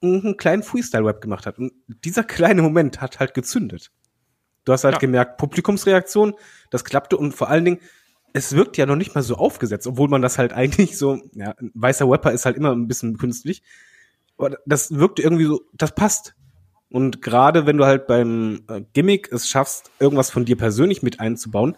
[0.00, 1.58] und einen kleinen Freestyle-Rap gemacht hat.
[1.58, 1.72] Und
[2.04, 3.90] dieser kleine Moment hat halt gezündet.
[4.66, 4.98] Du hast halt Ja.
[4.98, 6.34] gemerkt, Publikumsreaktion,
[6.70, 7.80] das klappte und vor allen Dingen,
[8.34, 11.54] es wirkt ja noch nicht mal so aufgesetzt, obwohl man das halt eigentlich so, ja,
[11.58, 13.62] ein weißer Rapper ist halt immer ein bisschen künstlich.
[14.36, 16.34] Aber das wirkte irgendwie so, das passt.
[16.90, 21.20] Und gerade wenn du halt beim äh, Gimmick es schaffst, irgendwas von dir persönlich mit
[21.20, 21.76] einzubauen,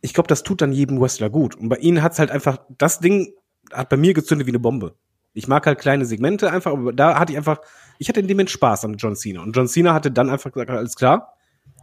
[0.00, 1.54] ich glaube, das tut dann jedem Wrestler gut.
[1.54, 3.32] Und bei ihnen hat's halt einfach, das Ding
[3.72, 4.96] hat bei mir gezündet wie eine Bombe.
[5.32, 7.60] Ich mag halt kleine Segmente einfach, aber da hatte ich einfach,
[7.98, 9.42] ich hatte in dem Moment Spaß an John Cena.
[9.42, 11.34] Und John Cena hatte dann einfach gesagt, alles klar,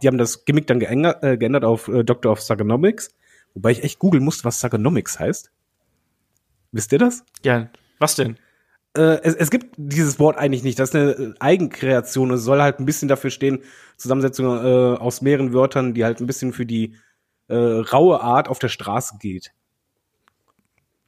[0.02, 3.14] die haben das Gimmick dann geändert, äh, geändert auf äh, Doctor of Psychonomics,
[3.54, 5.52] wobei ich echt googeln musste, was Psychonomics heißt.
[6.72, 7.24] Wisst ihr das?
[7.44, 7.70] Ja,
[8.00, 8.38] was denn?
[8.98, 10.80] äh, es, es gibt dieses Wort eigentlich nicht.
[10.80, 12.32] Das ist eine äh, Eigenkreation.
[12.32, 13.60] Es soll halt ein bisschen dafür stehen,
[13.98, 16.96] Zusammensetzung äh, aus mehreren Wörtern, die halt ein bisschen für die
[17.48, 19.52] äh, raue Art auf der Straße geht.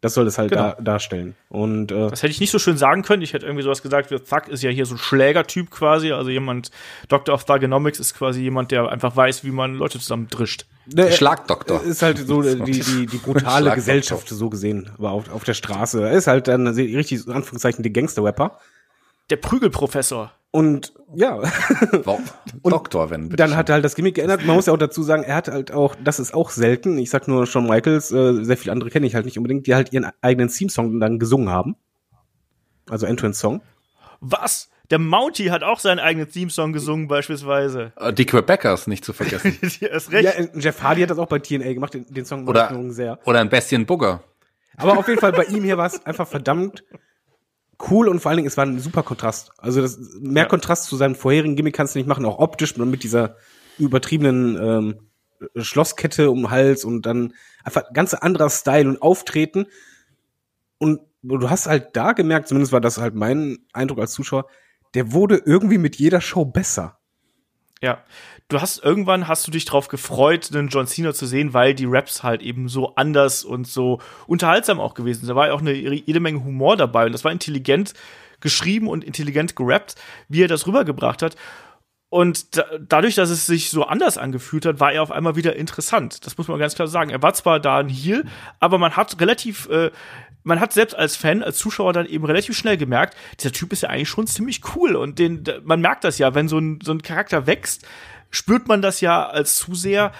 [0.02, 0.74] Das soll es halt Genau.
[0.76, 1.36] da, darstellen.
[1.50, 3.22] Und äh, Das hätte ich nicht so schön sagen können.
[3.22, 6.12] Ich hätte irgendwie sowas gesagt, wie Thug ist ja hier so ein Schlägertyp quasi.
[6.12, 6.72] Also jemand,
[7.08, 10.66] Doctor of Thugonomics ist quasi jemand, der einfach weiß, wie man Leute zusammendrischt.
[10.88, 11.84] ne, Schlagdoktor.
[11.84, 13.72] ist halt so äh, die, die, die brutale.
[13.76, 16.02] Gesellschaft so gesehen, aber auf, auf der Straße.
[16.02, 18.58] Er ist halt dann richtig, in Anführungszeichen, der Gangster-Rapper.
[19.32, 20.32] Der Prügelprofessor.
[20.52, 21.42] Und ja.
[22.64, 24.46] Doktor, wenn bitte dann hat er halt das Gimmick geändert.
[24.46, 26.98] Man muss ja auch dazu sagen, er hat halt auch, das ist auch selten.
[26.98, 29.74] Ich sag nur Shawn Michaels, äh, sehr viele andere kenne ich halt nicht unbedingt, die
[29.74, 31.78] halt ihren eigenen Theme-Song dann gesungen haben.
[32.90, 33.62] Also Entrance-Song.
[34.20, 34.70] Was?
[34.90, 37.94] Der Mountie hat auch seinen eigenen Theme-Song gesungen, beispielsweise.
[37.96, 39.58] Äh, die Quebecers nicht zu vergessen.
[39.62, 40.38] Die ist recht.
[40.38, 43.18] Ja, Jeff Hardy hat das auch bei TNA gemacht, den, den Song Oder- sehr.
[43.24, 44.22] Oder ein Bestien Bugger.
[44.76, 46.84] Aber auf jeden Fall bei ihm hier war es einfach verdammt
[47.90, 49.52] cool und vor allen Dingen, es war ein super Kontrast.
[49.58, 50.50] Also das, mehr Ja.
[50.50, 53.38] Kontrast zu seinem vorherigen Gimmick kannst du nicht machen, auch optisch mit dieser
[53.78, 55.00] übertriebenen ähm,
[55.56, 59.66] Schlosskette um den Hals und dann einfach ganz anderer Style und Auftreten.
[60.78, 64.48] Und du hast halt da gemerkt, zumindest war das halt mein Eindruck als Zuschauer,
[64.94, 67.00] der wurde irgendwie mit jeder Show besser.
[67.82, 68.04] Ja,
[68.48, 71.88] du hast irgendwann hast du dich drauf gefreut, einen John Cena zu sehen, weil die
[71.88, 75.30] Raps halt eben so anders und so unterhaltsam auch gewesen sind.
[75.30, 77.94] Da war ja auch eine jede Menge Humor dabei und das war intelligent
[78.40, 79.96] geschrieben und intelligent gerappt,
[80.30, 81.36] wie er das rübergebracht hat.
[82.10, 85.56] Und da, dadurch, dass es sich so anders angefühlt hat, war er auf einmal wieder
[85.56, 86.26] interessant.
[86.26, 87.10] Das muss man ganz klar sagen.
[87.10, 88.26] Er war zwar da ein Heel,
[88.60, 89.92] aber man hat relativ, äh,
[90.44, 93.84] man hat selbst als Fan, als Zuschauer dann eben relativ schnell gemerkt, dieser Typ ist
[93.84, 94.96] ja eigentlich schon ziemlich cool.
[94.96, 97.88] Und den, man merkt das ja, wenn so ein, so ein Charakter wächst,
[98.30, 100.12] spürt man das ja als Zuseher,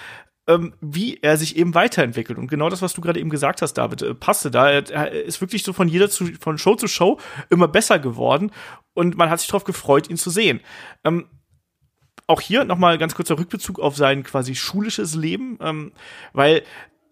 [0.46, 2.38] ähm, wie er sich eben weiterentwickelt.
[2.38, 4.70] Und genau das, was du gerade eben gesagt hast, David, äh, passte da.
[4.70, 7.18] Er, er ist wirklich so von jeder zu, von Show zu Show
[7.48, 8.50] immer besser geworden.
[8.94, 10.60] Und man hat sich darauf gefreut, ihn zu sehen.
[11.04, 11.26] Ähm,
[12.26, 15.92] auch hier nochmal ganz kurzer Rückbezug auf sein quasi schulisches Leben, ähm,
[16.32, 16.62] weil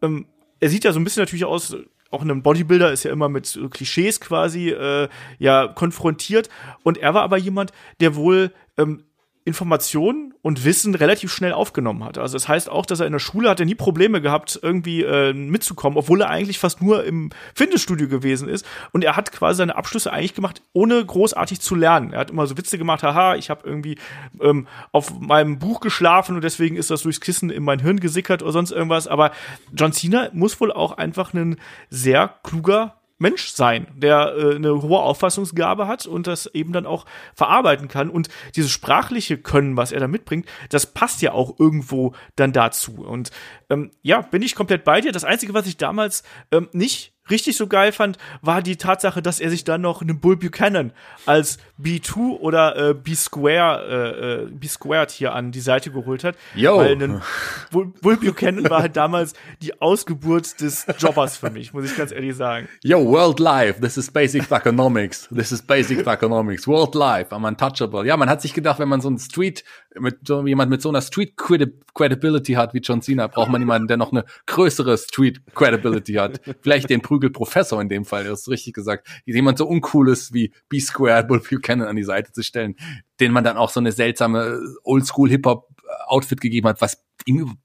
[0.02, 0.26] ähm,
[0.60, 1.76] er sieht ja so ein bisschen natürlich aus,
[2.10, 5.08] auch ein Bodybuilder ist ja immer mit Klischees quasi äh,
[5.38, 6.48] ja konfrontiert.
[6.82, 9.04] Und er war aber jemand, der wohl ähm,
[9.44, 12.18] Informationen und Wissen relativ schnell aufgenommen hat.
[12.18, 15.02] Also das heißt auch, dass er in der Schule hat er nie Probleme gehabt, irgendwie
[15.02, 18.66] äh, mitzukommen, obwohl er eigentlich fast nur im Fitnessstudio gewesen ist.
[18.92, 22.12] Und er hat quasi seine Abschlüsse eigentlich gemacht, ohne großartig zu lernen.
[22.12, 23.98] Er hat immer so Witze gemacht, haha, ich habe irgendwie
[24.40, 28.42] ähm, auf meinem Buch geschlafen und deswegen ist das durchs Kissen in mein Hirn gesickert
[28.42, 29.08] oder sonst irgendwas.
[29.08, 29.32] Aber
[29.74, 31.56] John Cena muss wohl auch einfach ein
[31.88, 37.06] sehr kluger Mensch sein, der äh, eine hohe Auffassungsgabe hat und das eben dann auch
[37.34, 38.10] verarbeiten kann.
[38.10, 43.04] Und dieses sprachliche Können, was er da mitbringt, das passt ja auch irgendwo dann dazu.
[43.04, 43.30] Und
[43.68, 45.12] ähm, ja, bin ich komplett bei dir.
[45.12, 49.40] Das Einzige, was ich damals ähm, nicht richtig so geil fand, war die Tatsache, dass
[49.40, 50.92] er sich dann noch einen Bull Buchanan
[51.26, 56.36] als B2 oder äh, B-Square, äh, äh, B-Squared hier an die Seite geholt hat.
[56.54, 56.78] Yo.
[56.78, 57.22] Weil einen
[57.70, 62.12] Bull, Bull Buchanan war halt damals die Ausgeburt des Jobbers für mich, muss ich ganz
[62.12, 62.68] ehrlich sagen.
[62.82, 65.28] Yo, World Life, this is basic economics.
[65.34, 66.66] This is basic economics.
[66.66, 68.06] World Life, I'm untouchable.
[68.06, 69.64] Ja, man hat sich gedacht, wenn man so ein Street,
[69.98, 73.60] mit so jemand mit so einer Street Credi Credibility hat wie John Cena, braucht man
[73.60, 76.40] jemanden, der noch eine größere Street Credibility hat.
[76.62, 79.06] Vielleicht den Prügelprofessor in dem Fall, das ist richtig gesagt.
[79.24, 82.76] Jemand so uncooles wie B-Square, Bull Buchanan an die Seite zu stellen,
[83.20, 87.58] den man dann auch so eine seltsame Oldschool-Hip-Hop-Outfit gegeben hat, was ihm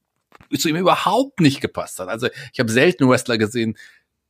[0.56, 2.08] zu ihm überhaupt nicht gepasst hat.
[2.08, 3.76] Also ich habe selten Wrestler gesehen,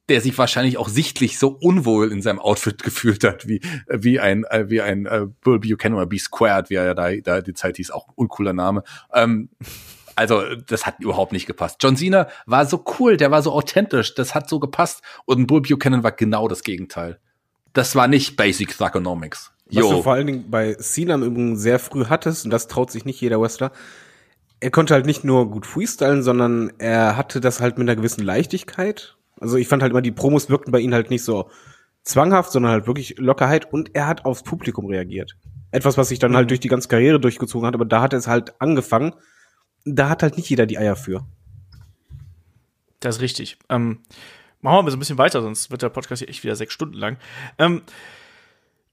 [0.09, 4.45] der sich wahrscheinlich auch sichtlich so unwohl in seinem Outfit gefühlt hat, wie, wie ein,
[4.45, 7.77] äh, wie ein äh, Bull Buchanan oder B-Squared, wie er ja da, da die Zeit
[7.77, 8.83] hieß, auch ein uncooler Name.
[9.12, 9.51] Ähm,
[10.17, 11.77] also, das hat überhaupt nicht gepasst.
[11.81, 15.03] John Cena war so cool, der war so authentisch, das hat so gepasst.
[15.27, 17.19] Und Bull Buchanan war genau das Gegenteil.
[17.73, 19.53] Das war nicht Basic Thugonomics.
[19.67, 20.03] Was du Jo.
[20.03, 23.21] vor allen Dingen bei Cena im Übrigen sehr früh hattest, und das traut sich nicht
[23.21, 23.73] jeder Wrestler,
[24.61, 28.25] er konnte halt nicht nur gut freestylen, sondern er hatte das halt mit einer gewissen
[28.25, 29.17] Leichtigkeit.
[29.39, 31.51] Also ich fand halt immer, die Promos wirkten bei ihm halt nicht so
[32.03, 35.37] zwanghaft, sondern halt wirklich Lockerheit und er hat aufs Publikum reagiert.
[35.73, 38.29] Etwas, was sich dann halt durch die ganze Karriere durchgezogen hat, aber da hat es
[38.29, 39.12] halt angefangen.
[39.87, 41.24] Da hat halt nicht jeder die Eier für.
[43.01, 43.57] Das ist richtig.
[43.68, 44.01] Ähm,
[44.61, 46.74] machen wir mal so ein bisschen weiter, sonst wird der Podcast hier echt wieder sechs
[46.74, 47.18] Stunden lang.
[47.59, 47.82] Ähm,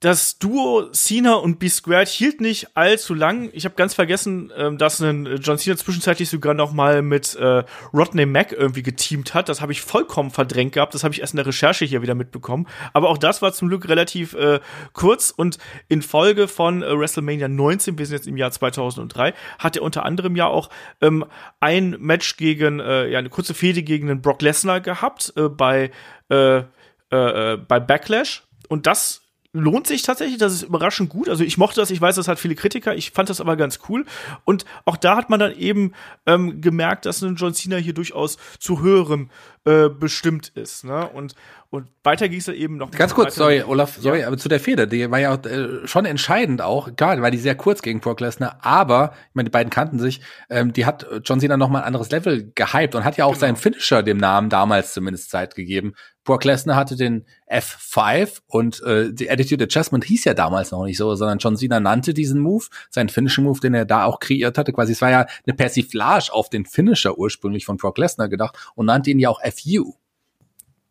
[0.03, 3.49] das Duo Cena und B-Squared hielt nicht allzu lang.
[3.53, 7.35] Ich habe ganz vergessen, ähm, dass ein äh, John Cena zwischenzeitlich sogar noch mal mit
[7.35, 9.47] äh, Rodney Mack irgendwie geteamt hat.
[9.47, 10.93] Das habe ich vollkommen verdrängt gehabt.
[10.93, 12.67] Das habe ich erst in der Recherche hier wieder mitbekommen.
[12.91, 14.59] Aber auch das war zum Glück relativ äh,
[14.91, 19.77] kurz und in Folge von äh, WrestleMania 19, wir sind jetzt im Jahr 2003, hat
[19.77, 21.23] er unter anderem ja auch ähm,
[21.61, 25.91] ein Match gegen, äh, ja, eine kurze Fehde gegen den Brock Lesnar gehabt äh, bei,
[26.29, 26.63] äh, äh,
[27.11, 28.43] äh, bei Backlash.
[28.67, 29.22] Und das
[29.53, 31.29] lohnt sich tatsächlich, das ist überraschend gut.
[31.29, 33.79] Also ich mochte das, ich weiß, das hat viele Kritiker, ich fand das aber ganz
[33.87, 34.05] cool.
[34.45, 35.93] Und auch da hat man dann eben
[36.25, 39.29] ähm, gemerkt, dass ein John Cena hier durchaus zu höherem
[39.65, 40.83] äh, bestimmt ist.
[40.83, 41.07] Ne?
[41.09, 41.35] Und,
[41.69, 42.91] und weiter ging es eben noch.
[42.91, 44.27] Ganz kurz, sorry, Olaf, sorry, Ja.
[44.27, 47.37] aber zu der Fehde, die war ja auch, äh, schon entscheidend auch, klar, war die
[47.37, 51.05] sehr kurz gegen Brock Lesnar, aber, ich meine, die beiden kannten sich, ähm, die hat
[51.23, 53.39] John Cena noch mal ein anderes Level gehypt und hat ja auch Genau.
[53.39, 55.93] seinen Finisher dem Namen damals zumindest Zeit gegeben.
[56.25, 60.97] Brock Lesnar hatte den F5 und äh, die Attitude Adjustment hieß ja damals noch nicht
[60.97, 64.57] so, sondern John Cena nannte diesen Move, seinen Finishing Move, den er da auch kreiert
[64.57, 68.55] hatte, quasi, es war ja eine Persiflage auf den Finisher ursprünglich von Brock Lesnar gedacht
[68.75, 69.95] und nannte ihn ja auch FU.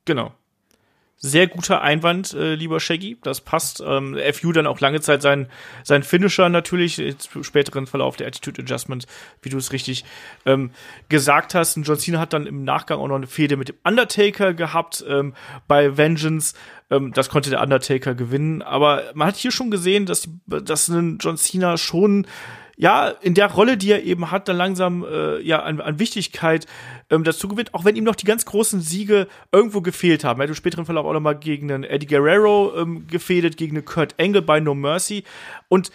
[0.04, 0.34] Genau.
[1.24, 3.16] sehr guter Einwand, äh, lieber Shaggy.
[3.22, 3.80] Das passt.
[3.86, 5.46] Ähm, FU dann auch lange Zeit sein,
[5.84, 9.06] sein Finisher natürlich, im späteren Verlauf der Attitude Adjustment,
[9.40, 10.04] wie du es richtig
[10.46, 10.72] ähm,
[11.08, 11.76] gesagt hast.
[11.76, 15.04] Und John Cena hat dann im Nachgang auch noch eine Fehde mit dem Undertaker gehabt
[15.08, 15.34] ähm,
[15.68, 16.54] bei Vengeance.
[16.90, 18.60] Ähm, das konnte der Undertaker gewinnen.
[18.60, 22.26] Aber man hat hier schon gesehen, dass, dass ein John Cena schon
[22.76, 26.66] ja, in der Rolle, die er eben hat, dann langsam äh, ja an, an Wichtigkeit
[27.10, 30.40] ähm, dazu gewinnt, auch wenn ihm noch die ganz großen Siege irgendwo gefehlt haben.
[30.40, 33.76] Er hat im späteren Verlauf auch noch mal gegen einen Eddie Guerrero ähm, gefädet, gegen
[33.76, 35.24] einen Kurt Angle bei No Mercy.
[35.68, 35.90] Und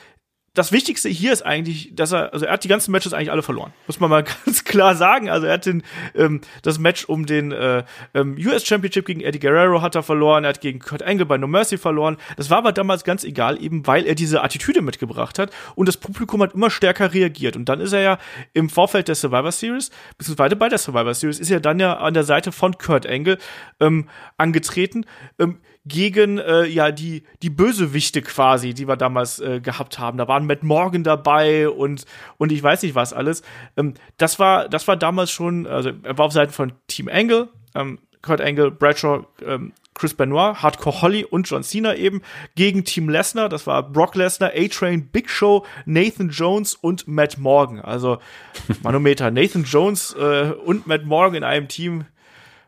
[0.57, 3.43] das Wichtigste hier ist eigentlich, dass er, also er hat die ganzen Matches eigentlich alle
[3.43, 3.73] verloren.
[3.85, 5.29] Muss man mal ganz klar sagen.
[5.29, 5.83] Also er hat den,
[6.15, 7.83] ähm, das Match um den äh,
[8.15, 11.37] ähm, US Championship gegen Eddie Guerrero hat er verloren, er hat gegen Kurt Angle bei
[11.37, 12.17] No Mercy verloren.
[12.37, 15.97] Das war aber damals ganz egal, eben weil er diese Attitüde mitgebracht hat und das
[15.97, 17.55] Publikum hat immer stärker reagiert.
[17.55, 18.17] Und dann ist er ja
[18.53, 22.15] im Vorfeld der Survivor Series, beziehungsweise bei der Survivor Series, ist er dann ja an
[22.15, 23.37] der Seite von Kurt Angle
[23.79, 25.05] ähm, angetreten.
[25.37, 30.17] Ähm, gegen äh, ja die die Bösewichte quasi, die wir damals äh, gehabt haben.
[30.17, 32.05] Da waren Matt Morgan dabei und
[32.37, 33.41] und ich weiß nicht was alles.
[33.75, 37.49] Ähm, das war das war damals schon, also er war auf Seiten von Team Angle,
[37.75, 42.21] ähm, Kurt Angle, Bradshaw, ähm, Chris Benoit, Hardcore Holly und John Cena eben
[42.55, 43.49] gegen Team Lesnar.
[43.49, 47.81] Das war Brock Lesnar, A-Train, Big Show, Nathan Jones und Matt Morgan.
[47.81, 48.19] Also
[48.83, 52.05] Manometer, Nathan Jones äh, und Matt Morgan in einem Team.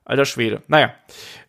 [0.05, 0.63] Alter Schwede.
[0.67, 0.95] Naja.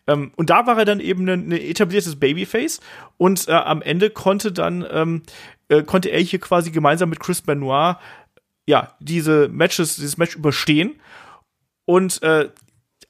[0.07, 2.79] Ähm, und da war er dann eben ein, ein etabliertes Babyface
[3.17, 5.23] und äh, am Ende konnte dann ähm,
[5.69, 7.97] äh, konnte er hier quasi gemeinsam mit Chris Benoit
[8.67, 10.99] ja diese Matches, dieses Match überstehen
[11.85, 12.49] und äh,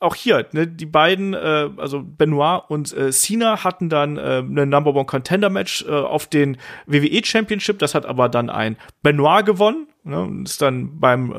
[0.02, 4.66] auch hier, ne, die beiden, äh, also Benoit und äh, Cena hatten dann äh, eine
[4.66, 7.78] Number One Contender Match äh, auf den WWE Championship.
[7.78, 9.88] Das hat aber dann ein Benoit gewonnen.
[10.04, 11.32] Ne, und ist dann beim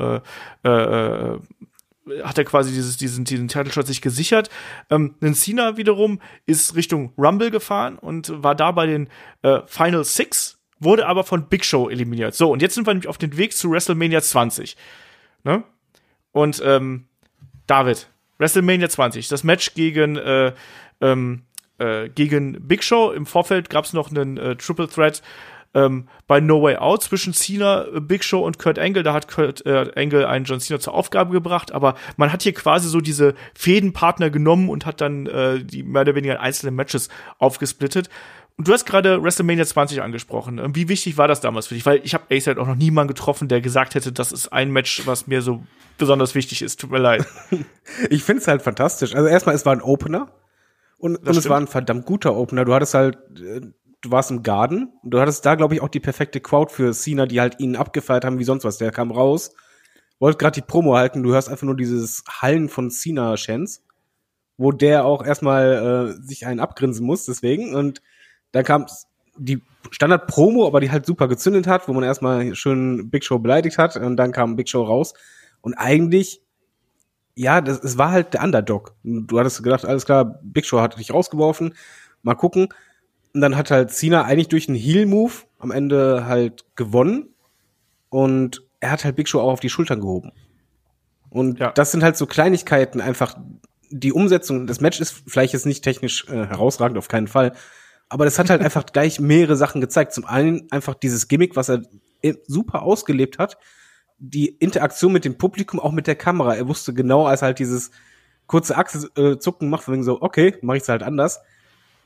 [0.63, 1.39] äh, äh,
[2.23, 4.49] hat er quasi dieses, diesen, diesen Title Shot sich gesichert.
[4.89, 9.09] Ähm, Cena wiederum ist Richtung Rumble gefahren und war da bei den
[9.41, 12.35] äh, Final Six, wurde aber von Big Show eliminiert.
[12.35, 14.75] So, und jetzt sind wir nämlich auf dem Weg zu WrestleMania 20.
[15.43, 15.63] Ne?
[16.31, 17.05] Und ähm,
[17.67, 20.53] David, WrestleMania 20, das Match gegen äh,
[20.99, 21.43] ähm,
[21.77, 23.11] äh, gegen Big Show.
[23.11, 25.21] Im Vorfeld gab es noch einen äh, Triple Threat
[25.73, 29.03] ähm, bei No Way Out zwischen Cena, äh, Big Show und Kurt Angle.
[29.03, 32.53] Da hat Kurt äh, Angle einen John Cena zur Aufgabe gebracht, aber man hat hier
[32.53, 36.71] quasi so diese Fädenpartner genommen und hat dann äh, die mehr oder weniger in einzelne
[36.71, 37.09] Matches
[37.39, 38.09] aufgesplittet.
[38.55, 40.59] Und du hast gerade WrestleMania 20 angesprochen.
[40.59, 41.85] Ähm, wie wichtig war das damals für dich?
[41.85, 44.71] Weil ich habe Ace halt auch noch niemanden getroffen, der gesagt hätte, das ist ein
[44.71, 45.63] Match, was mir so
[45.97, 46.79] besonders wichtig ist.
[46.79, 47.25] Tut mir leid.
[48.09, 49.15] ich finde es halt fantastisch.
[49.15, 50.29] Also erstmal, es war ein Opener
[50.99, 52.63] und, und es war ein verdammt guter Opener.
[52.63, 53.61] Du hattest halt äh,
[54.03, 56.91] du warst im Garden und du hattest da, glaube ich, auch die perfekte Crowd für
[56.91, 58.77] Cena, die halt ihn abgefeiert haben wie sonst was.
[58.77, 59.55] Der kam raus,
[60.19, 63.81] wollte gerade die Promo halten, du hörst einfach nur dieses Hallen von Cena-Chance,
[64.57, 67.73] wo der auch erstmal äh, sich einen abgrinsen muss, deswegen.
[67.73, 68.01] Und
[68.51, 68.85] dann kam
[69.37, 73.77] die Standard-Promo, aber die halt super gezündet hat, wo man erstmal schön Big Show beleidigt
[73.77, 75.13] hat und dann kam Big Show raus.
[75.61, 76.41] Und eigentlich,
[77.35, 78.95] ja, das, es war halt der Underdog.
[79.03, 81.73] Du hattest gedacht, alles klar, Big Show hat dich rausgeworfen.
[82.21, 82.67] Mal gucken.
[83.33, 87.33] Und dann hat halt Cena eigentlich durch einen Heel-Move am Ende halt gewonnen.
[88.09, 90.31] Und er hat halt Big Show auch auf die Schultern gehoben.
[91.29, 91.71] Und ja.
[91.71, 93.35] das sind halt so Kleinigkeiten, einfach
[93.89, 97.53] die Umsetzung, das Match ist vielleicht jetzt nicht technisch äh, herausragend, auf keinen Fall.
[98.07, 100.13] Aber das hat halt einfach gleich mehrere Sachen gezeigt.
[100.13, 101.81] Zum einen einfach dieses Gimmick, was er
[102.45, 103.57] super ausgelebt hat.
[104.19, 106.55] Die Interaktion mit dem Publikum, auch mit der Kamera.
[106.55, 107.89] Er wusste genau, als er halt dieses
[108.45, 111.39] kurze Achselzucken macht, wegen so, okay, mache ich es halt anders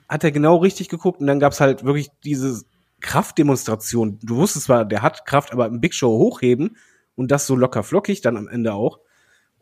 [0.08, 2.64] hat er genau richtig geguckt und dann gab's halt wirklich diese
[3.02, 4.20] Kraftdemonstration.
[4.24, 6.78] Du wusstest zwar, der hat Kraft, aber im Big Show hochheben
[7.16, 9.00] und das so locker flockig dann am Ende auch.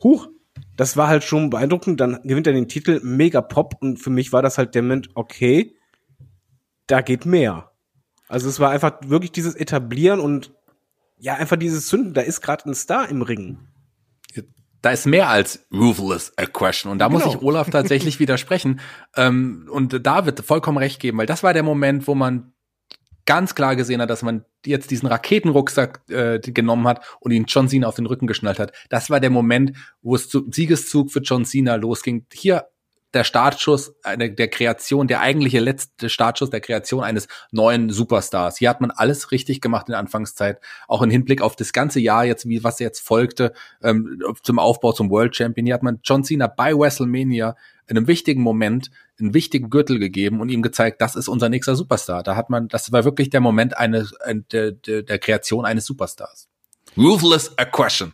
[0.03, 0.27] Huch,
[0.77, 1.99] das war halt schon beeindruckend.
[1.99, 5.09] Dann gewinnt er den Titel, mega Pop und für mich war das halt der Moment,
[5.15, 5.75] okay,
[6.87, 7.71] da geht mehr.
[8.27, 10.53] Also es war einfach wirklich dieses Etablieren und
[11.17, 13.57] ja, einfach dieses Zünden, da ist gerade ein Star im Ring
[14.85, 16.91] da ist mehr als ruthless aggression.
[16.91, 17.25] Und da genau.
[17.25, 18.79] muss ich Olaf tatsächlich widersprechen
[19.15, 22.53] ähm, und David vollkommen recht geben, weil das war der Moment, wo man
[23.25, 27.67] ganz klar gesehen hat, dass man jetzt diesen Raketenrucksack äh, genommen hat und ihn John
[27.67, 28.73] Cena auf den Rücken geschnallt hat.
[28.89, 32.27] Das war der Moment, wo es zu Siegeszug für John Cena losging.
[32.31, 32.67] Hier
[33.15, 38.57] der Startschuss eine, der Kreation, der eigentliche letzte Startschuss der Kreation eines neuen Superstars.
[38.57, 41.99] Hier hat man alles richtig gemacht in der Anfangszeit, auch im Hinblick auf das ganze
[41.99, 45.65] Jahr jetzt, wie was jetzt folgte, ähm, zum Aufbau zum World Champion.
[45.65, 47.55] Hier hat man John Cena bei WrestleMania
[47.87, 51.75] in einem wichtigen Moment einen wichtigen Gürtel gegeben und ihm gezeigt, das ist unser nächster
[51.75, 52.21] Superstar.
[52.21, 54.13] Da hat man, das war wirklich der Moment eines,
[54.51, 56.49] der, der, der Kreation eines Superstars.
[56.97, 58.13] Ruthless Aggression.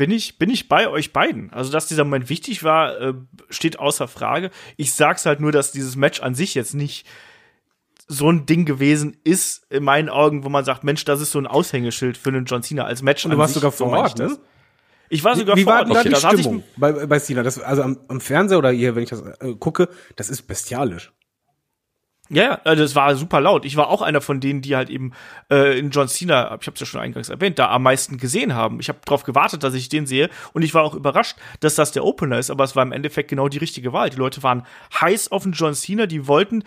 [0.00, 1.52] Bin ich, bin ich bei euch beiden.
[1.52, 3.12] Also, dass dieser Moment wichtig war, äh,
[3.50, 4.48] steht außer Frage.
[4.78, 7.06] Ich sag's halt nur, dass dieses Match an sich jetzt nicht
[8.08, 11.38] so ein Ding gewesen ist, in meinen Augen, wo man sagt, Mensch, das ist so
[11.38, 13.26] ein Aushängeschild für einen John Cena als Match.
[13.26, 14.38] Und du warst sogar so vor Ort, ne?
[15.10, 16.06] Ich war sogar Wie vor war Ort.
[16.06, 17.42] denn da die Stimmung bei, bei Cena?
[17.42, 21.12] Das, also am, am Fernseher oder hier, wenn ich das äh, gucke, das ist bestialisch.
[22.32, 23.64] Ja, ja, also das war super laut.
[23.64, 25.12] Ich war auch einer von denen, die halt eben
[25.50, 28.54] äh, in John Cena, ich habe es ja schon eingangs erwähnt, da am meisten gesehen
[28.54, 28.78] haben.
[28.78, 31.90] Ich habe darauf gewartet, dass ich den sehe und ich war auch überrascht, dass das
[31.90, 34.10] der Opener ist, aber es war im Endeffekt genau die richtige Wahl.
[34.10, 34.64] Die Leute waren
[35.00, 36.62] heiß auf den John Cena, die wollten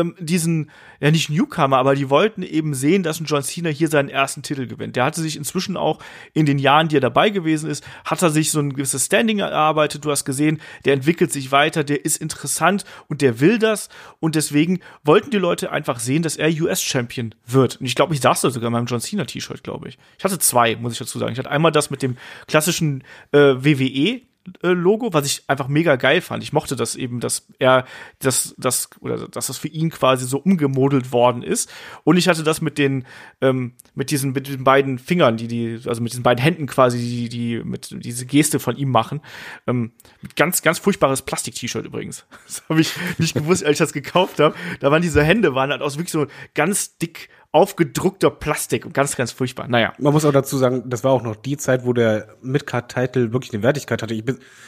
[0.00, 0.70] ähm, diesen,
[1.00, 4.42] ja nicht Newcomer, aber die wollten eben sehen, dass ein John Cena hier seinen ersten
[4.42, 4.96] Titel gewinnt.
[4.96, 5.98] Der hatte sich inzwischen auch
[6.32, 9.40] in den Jahren, die er dabei gewesen ist, hat er sich so ein gewisses Standing
[9.40, 10.04] erarbeitet.
[10.04, 13.88] Du hast gesehen, der entwickelt sich weiter, der ist interessant und der will das.
[14.20, 17.80] Und deswegen wollten die Leute einfach sehen, dass er US-Champion wird.
[17.80, 19.98] Und ich glaube, ich saß da sogar in meinem John Cena-T-Shirt, glaube ich.
[20.18, 21.32] Ich hatte zwei, muss ich dazu sagen.
[21.32, 22.16] Ich hatte einmal das mit dem
[22.46, 24.22] klassischen äh, WWE
[24.62, 26.42] Logo, was ich einfach mega geil fand.
[26.42, 27.84] Ich mochte das eben, dass er
[28.20, 31.72] das, das, oder dass das für ihn quasi so umgemodelt worden ist.
[32.04, 33.04] Und ich hatte das mit den,
[33.40, 36.98] ähm, mit diesen, mit den beiden Fingern, die die, also mit diesen beiden Händen quasi,
[36.98, 39.20] die, die mit diese Geste von ihm machen.
[39.66, 39.92] Ähm,
[40.36, 42.26] ganz, ganz furchtbares Plastik-T-Shirt übrigens.
[42.46, 44.54] Das habe ich nicht gewusst, als ich das gekauft habe.
[44.80, 49.16] Da waren diese Hände, waren halt aus wirklich so ganz dick aufgedruckter Plastik und ganz,
[49.16, 49.68] ganz furchtbar.
[49.68, 49.92] Naja.
[49.98, 53.52] Man muss auch dazu sagen, das war auch noch die Zeit, wo der Midcard-Title wirklich
[53.54, 54.14] eine Wertigkeit hatte.
[54.14, 54.24] Ich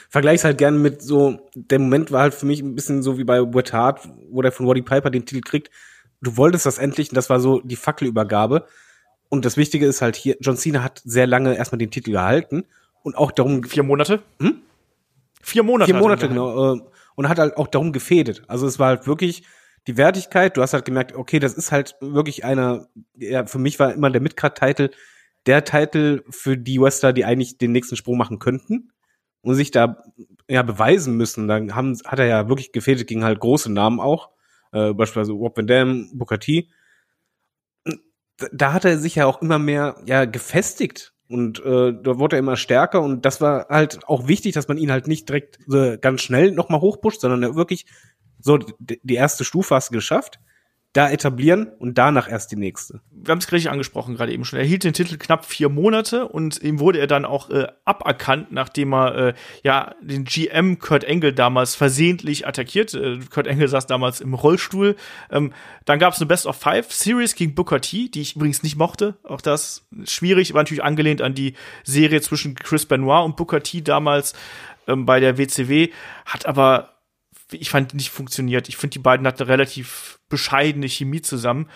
[0.08, 3.18] vergleiche es halt gerne mit so, der Moment war halt für mich ein bisschen so
[3.18, 5.70] wie bei Bret Hart, wo der von Roddy Piper den Titel kriegt.
[6.20, 8.66] Du wolltest das endlich und das war so die Fackelübergabe.
[9.28, 12.64] Und das Wichtige ist halt hier, John Cena hat sehr lange erstmal den Titel gehalten
[13.02, 14.22] und auch darum Vier Monate?
[14.40, 14.62] Hm?
[15.42, 15.86] Vier Monate.
[15.86, 16.74] vier er Monate, genau.
[16.74, 16.80] äh,
[17.14, 18.42] Und hat halt auch darum gefädet.
[18.48, 19.44] Also es war halt wirklich
[19.86, 20.56] die Wertigkeit.
[20.56, 24.10] Du hast halt gemerkt, okay, das ist halt wirklich einer, ja, für mich war immer
[24.10, 24.90] der Midcard-Titel
[25.46, 28.92] der Titel für die Wrestler, die eigentlich den nächsten Sprung machen könnten
[29.40, 30.02] und sich da
[30.48, 31.48] ja beweisen müssen.
[31.48, 34.30] Dann haben, hat er ja wirklich gefädet gegen halt große Namen auch,
[34.72, 36.68] äh, beispielsweise Rob Van Dam, Booker T.
[38.52, 42.40] Da- hat er sich ja auch immer mehr ja gefestigt und äh, da wurde er
[42.40, 45.96] immer stärker und das war halt auch wichtig, dass man ihn halt nicht direkt so
[46.00, 47.86] ganz schnell nochmal hochpusht, sondern er wirklich
[48.40, 50.38] so die, erste Stufe hast du geschafft,
[50.94, 53.00] da etablieren und danach erst die nächste.
[53.10, 54.58] wir haben es richtig angesprochen gerade eben schon.
[54.58, 58.52] Er hielt den Titel knapp vier Monate und ihm wurde er dann auch äh, aberkannt,
[58.52, 62.94] nachdem er äh, ja den GM Kurt Angle damals versehentlich attackiert.
[62.94, 64.96] Äh, Kurt Angle saß damals im Rollstuhl.
[65.30, 65.52] Ähm,
[65.84, 68.76] dann gab es eine Best of Five Series gegen Booker T, die ich übrigens nicht
[68.76, 69.18] mochte.
[69.24, 73.82] Auch das schwierig, war natürlich angelehnt an die Serie zwischen Chris Benoit und Booker T
[73.82, 74.32] damals
[74.86, 75.90] ähm, bei der WCW,
[76.24, 76.97] hat aber
[77.52, 78.68] ich fand nicht funktioniert.
[78.68, 81.68] Ich finde, die beiden hatten eine relativ bescheidene Chemie zusammen.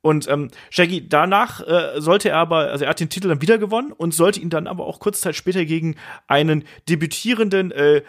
[0.00, 3.58] Und ähm, Shaggy, danach äh, sollte er aber, also er hat den Titel dann wieder
[3.58, 5.96] gewonnen und sollte ihn dann aber auch kurz Zeit später gegen
[6.28, 8.02] einen debütierenden, äh,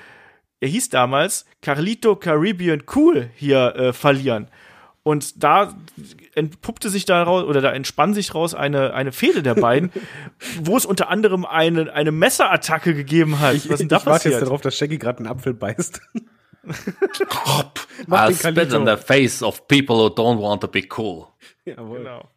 [0.61, 4.49] er hieß damals Carlito Caribbean Cool hier äh, verlieren.
[5.01, 5.73] Und da
[6.35, 9.91] entpuppte sich daraus oder da entspann sich raus eine, eine Fehde der beiden,
[10.61, 13.55] wo es unter anderem eine, eine Messerattacke gegeben hat.
[13.55, 14.33] Was ist denn da ich warte passiert?
[14.35, 16.01] jetzt darauf, dass Shaggy gerade einen Apfel beißt.
[18.09, 21.27] I'll den spit on the face of people who don't want to be cool.
[21.65, 21.99] Jawohl.
[21.99, 22.29] Genau.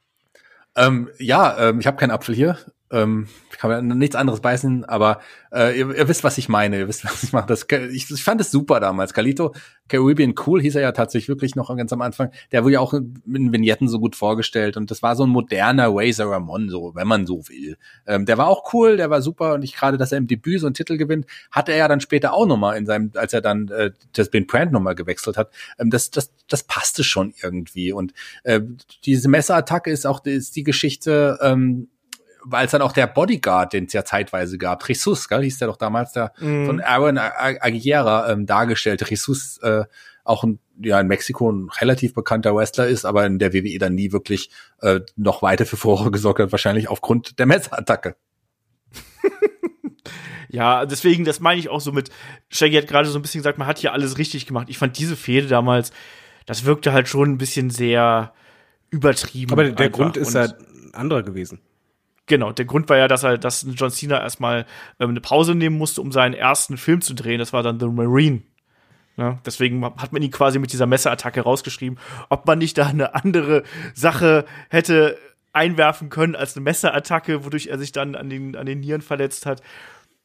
[0.75, 2.59] Ähm, ja, ähm, ich habe keinen Apfel hier.
[2.93, 3.27] Ähm,
[3.59, 5.21] kann mir nichts anderes beißen, aber
[5.53, 6.79] äh, ihr, ihr wisst, was ich meine.
[6.79, 7.47] Ihr wisst, was ich mache.
[7.47, 9.15] Das, ich, ich fand es super damals.
[9.15, 9.55] Calito
[9.89, 12.31] Caribbean Cool hieß er ja tatsächlich wirklich noch ganz am Anfang.
[12.51, 15.89] Der wurde ja auch in Vignetten so gut vorgestellt und das war so ein moderner
[15.91, 17.77] Razor Ramon, so wenn man so will.
[18.07, 20.61] Ähm, der war auch cool, der war super und ich gerade, dass er im Debüt
[20.61, 23.41] so einen Titel gewinnt, hatte er ja dann später auch nochmal in seinem, als er
[23.41, 25.51] dann äh, das Ben Brand nochmal gewechselt hat.
[25.79, 28.13] Ähm, das, das, das passte schon irgendwie und
[28.45, 28.61] äh,
[29.05, 31.39] diese Messerattacke ist auch ist die Geschichte.
[31.43, 31.89] Ähm,
[32.45, 35.69] weil es dann auch der Bodyguard, den es ja zeitweise gab, Jesus, gell, hieß der
[35.69, 36.67] doch damals, der Mhm.
[36.67, 39.05] von Aaron Ag- Aguilera ähm, dargestellte.
[39.09, 39.85] Jesus äh,
[40.25, 43.95] auch ein, ja, in Mexiko ein relativ bekannter Wrestler ist, aber in der WWE dann
[43.95, 48.17] nie wirklich äh, noch weiter für Furore gesorgt hat, wahrscheinlich aufgrund der Messerattacke.
[50.49, 52.11] Ja, deswegen, das meine ich auch so mit,
[52.51, 54.67] Shaggy hat gerade so ein bisschen gesagt, man hat hier alles richtig gemacht.
[54.69, 55.93] Ich fand diese Fehde damals,
[56.45, 58.35] das wirkte halt schon ein bisschen sehr
[58.91, 59.51] übertrieben.
[59.53, 59.99] Aber der einfach.
[59.99, 61.61] Grund ist ja ein anderer gewesen.
[62.33, 64.65] Genau, der Grund war ja, dass er, dass John Cena erstmal
[64.99, 67.39] ähm, eine Pause nehmen musste, um seinen ersten Film zu drehen.
[67.39, 68.41] Das war dann The Marine.
[69.19, 71.99] Ja, deswegen hat man ihn quasi mit dieser Messerattacke rausgeschrieben.
[72.31, 75.19] Ob man nicht da eine andere Sache hätte
[75.53, 79.45] einwerfen können als eine Messerattacke, wodurch er sich dann an den, an den Nieren verletzt
[79.45, 79.61] hat.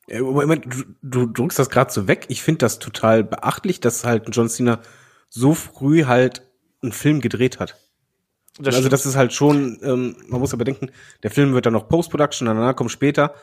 [0.07, 2.27] Äh, Moment, du, du drückst das gerade so weg.
[2.29, 4.79] Ich finde das total beachtlich, dass halt John Cena
[5.27, 6.43] so früh halt
[6.81, 7.75] einen Film gedreht hat.
[8.59, 10.89] Das also das ist halt schon, ähm, man muss ja bedenken,
[11.23, 13.33] der Film wird dann noch Post-Production, danach kommt später.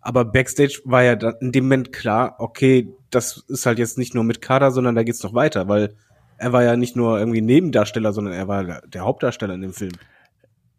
[0.00, 4.14] Aber Backstage war ja dann in dem Moment klar, okay, das ist halt jetzt nicht
[4.14, 5.94] nur mit Kader, sondern da geht's noch weiter, weil
[6.38, 9.92] er war ja nicht nur irgendwie Nebendarsteller, sondern er war der, Hauptdarsteller in dem Film.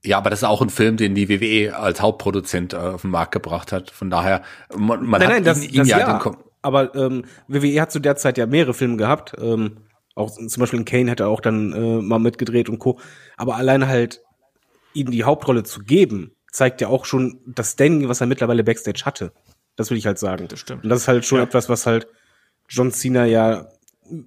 [0.03, 3.11] Ja, aber das ist auch ein Film, den die WWE als Hauptproduzent äh, auf den
[3.11, 3.89] Markt gebracht hat.
[3.89, 4.41] Von daher,
[4.75, 6.19] man, man Nein, hat nein, das, ihn, das ja, ja.
[6.19, 9.33] den aber ähm, WWE hat zu der Zeit ja mehrere Filme gehabt.
[9.39, 9.77] Ähm,
[10.15, 12.99] auch zum Beispiel in Kane hat er auch dann äh, mal mitgedreht und Co.
[13.43, 14.21] Aber alleine halt
[14.93, 19.01] ihm die Hauptrolle zu geben, zeigt ja auch schon das Standing, was er mittlerweile Backstage
[19.03, 19.33] hatte.
[19.75, 20.47] Das will ich halt sagen.
[20.47, 20.85] Das stimmt.
[20.85, 21.43] Und das ist halt schon Ja.
[21.43, 22.07] etwas, was halt
[22.69, 23.67] John Cena ja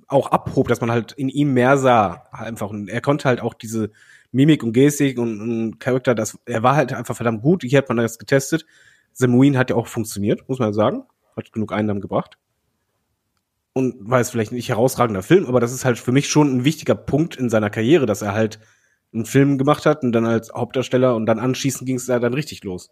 [0.06, 2.26] auch abhob, dass man halt in ihm mehr sah.
[2.30, 2.68] Einfach.
[2.68, 3.90] Und er konnte halt auch diese
[4.32, 7.62] Mimik und Gestik und, und Charakter, das, er war halt einfach verdammt gut.
[7.62, 8.66] Hier hat man das getestet.
[9.14, 11.04] Samuin hat ja auch funktioniert, muss man sagen.
[11.38, 12.36] Hat genug Einnahmen gebracht.
[13.72, 16.64] Und war jetzt vielleicht nicht herausragender Film, aber das ist halt für mich schon ein
[16.64, 18.58] wichtiger Punkt in seiner Karriere, dass er halt
[19.16, 22.34] einen Film gemacht hat und dann als Hauptdarsteller und dann anschließend ging es da dann
[22.34, 22.90] richtig los.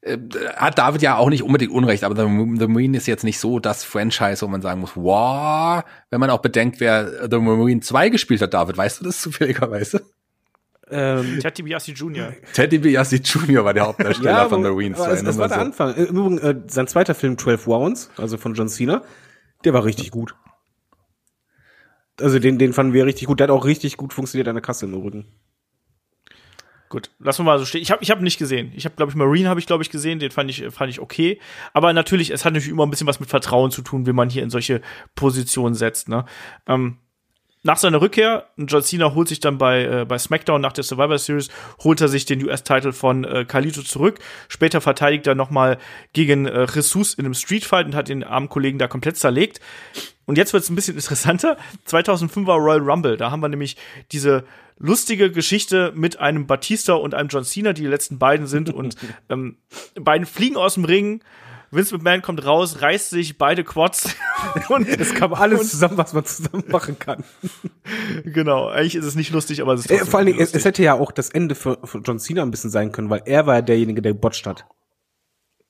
[0.00, 0.16] äh,
[0.56, 3.58] hat David ja auch nicht unbedingt Unrecht, aber The, The Marine ist jetzt nicht so
[3.58, 8.08] das Franchise, wo man sagen muss, wow, wenn man auch bedenkt, wer The Marine 2
[8.08, 10.02] gespielt hat, David, weißt du das zufälligerweise?
[10.90, 12.32] Ähm, Ted DiBiase Jr.
[12.54, 13.62] Teddy DiBiase Jr.
[13.62, 15.04] war der Hauptdarsteller von The Marine 2.
[15.04, 15.64] aber es, nur es mal war der so.
[15.64, 15.94] Anfang.
[15.96, 19.02] Im Übrigen, äh, sein zweiter Film, 12 Rounds, also von John Cena,
[19.64, 20.34] der war richtig gut.
[22.20, 23.40] Also den, den fanden wir richtig gut.
[23.40, 25.26] Der hat auch richtig gut funktioniert an der Kasse im Übrigen.
[26.88, 27.82] Gut, lassen wir mal so stehen.
[27.82, 28.72] Ich habe ich hab nicht gesehen.
[28.74, 30.18] Ich habe, glaube ich, Marine habe ich, glaube ich, gesehen.
[30.18, 31.38] Den fand ich, fand ich okay.
[31.74, 34.30] Aber natürlich, es hat natürlich immer ein bisschen was mit Vertrauen zu tun, wenn man
[34.30, 34.80] hier in solche
[35.14, 36.08] Positionen setzt.
[36.08, 36.24] Ne?
[36.66, 36.96] Ähm,
[37.62, 41.18] nach seiner Rückkehr, John Cena holt sich dann bei, äh, bei SmackDown nach der Survivor
[41.18, 41.48] Series,
[41.82, 44.20] holt er sich den US-Title von äh, Carlito zurück.
[44.48, 45.78] Später verteidigt er nochmal
[46.12, 49.60] gegen äh, Jesus in einem Streetfight und hat den armen Kollegen da komplett zerlegt.
[50.26, 51.56] Und jetzt wird es ein bisschen interessanter.
[51.86, 53.16] 2005 war Royal Rumble.
[53.16, 53.76] Da haben wir nämlich
[54.12, 54.44] diese
[54.78, 58.72] lustige Geschichte mit einem Batista und einem John Cena, die die letzten beiden sind.
[58.72, 58.96] Und
[59.30, 59.56] ähm,
[59.94, 61.22] beiden fliegen aus dem Ring.
[61.70, 64.14] Vince McMahon kommt raus, reißt sich beide Quads.
[64.68, 67.24] und Es kam alles zusammen, was man zusammen machen kann.
[68.24, 70.82] genau, eigentlich ist es nicht lustig, aber es ist Äh, vor allen Dingen, es, hätte
[70.82, 73.56] ja auch das Ende für, für John Cena ein bisschen sein können, weil er war
[73.56, 74.64] ja derjenige, der botcht hat.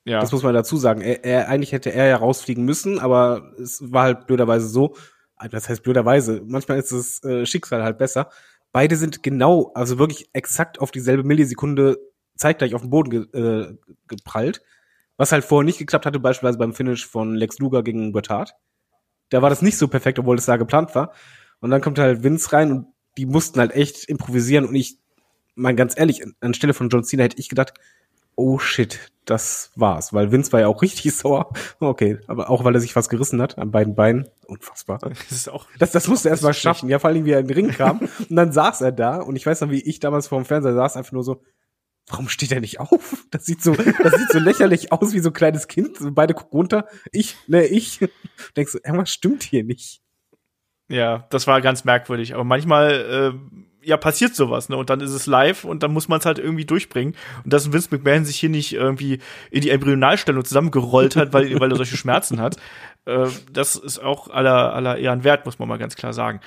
[0.05, 0.20] ja.
[0.20, 1.01] Das muss man dazu sagen.
[1.01, 4.94] Er, er, eigentlich hätte er ja rausfliegen müssen, aber es war halt blöderweise so.
[5.36, 6.42] Also Das heißt blöderweise.
[6.44, 8.30] Manchmal ist das äh, Schicksal halt besser.
[8.72, 11.99] Beide sind genau, also wirklich exakt auf dieselbe Millisekunde
[12.36, 13.76] zeitgleich auf den Boden ge, äh,
[14.07, 14.62] geprallt.
[15.19, 18.55] Was halt vorher nicht geklappt hatte, beispielsweise beim Finish von Lex Luger gegen Bret Hart.
[19.29, 21.12] Da war das nicht so perfekt, obwohl es da geplant war.
[21.61, 22.87] Und dann kommt halt Vince rein und
[23.19, 24.64] die mussten halt echt improvisieren.
[24.64, 24.97] Und ich,
[25.55, 27.75] mal ganz ehrlich, an- anstelle von John Cena hätte ich gedacht,
[28.37, 30.12] oh shit, das war's.
[30.12, 31.53] Weil Vince war ja auch richtig sauer.
[31.81, 34.29] Okay, aber auch weil er sich was gerissen hat an beiden Beinen.
[34.47, 34.99] Unfassbar.
[35.03, 36.89] Das ist auch Das, das musste er erst mal schaffen.
[36.89, 37.99] Ja, vor allem, wie er in den Ring kam.
[37.99, 39.16] Und dann saß er da.
[39.21, 41.43] Und ich weiß noch, wie ich damals vor dem Fernseher saß, einfach nur so,
[42.11, 43.27] warum steht er nicht auf?
[43.31, 45.99] Das sieht so, das sieht so lächerlich aus wie so ein kleines Kind.
[46.15, 46.87] Beide gucken runter.
[47.13, 48.01] Ich, ne, ich.
[48.57, 50.01] Denkst du, irgendwas stimmt hier nicht.
[50.89, 52.35] Ja, das war ganz merkwürdig.
[52.35, 54.77] Aber manchmal, äh, ja, passiert sowas, ne?
[54.77, 57.15] Und dann ist es live und dann muss man es halt irgendwie durchbringen.
[57.45, 61.71] Und dass Vince McMahon sich hier nicht irgendwie in die Embryonalstellung zusammengerollt hat, weil, weil
[61.71, 62.57] er solche Schmerzen hat,
[63.05, 66.41] äh, das ist auch aller, aller Ehren wert, muss man mal ganz klar sagen.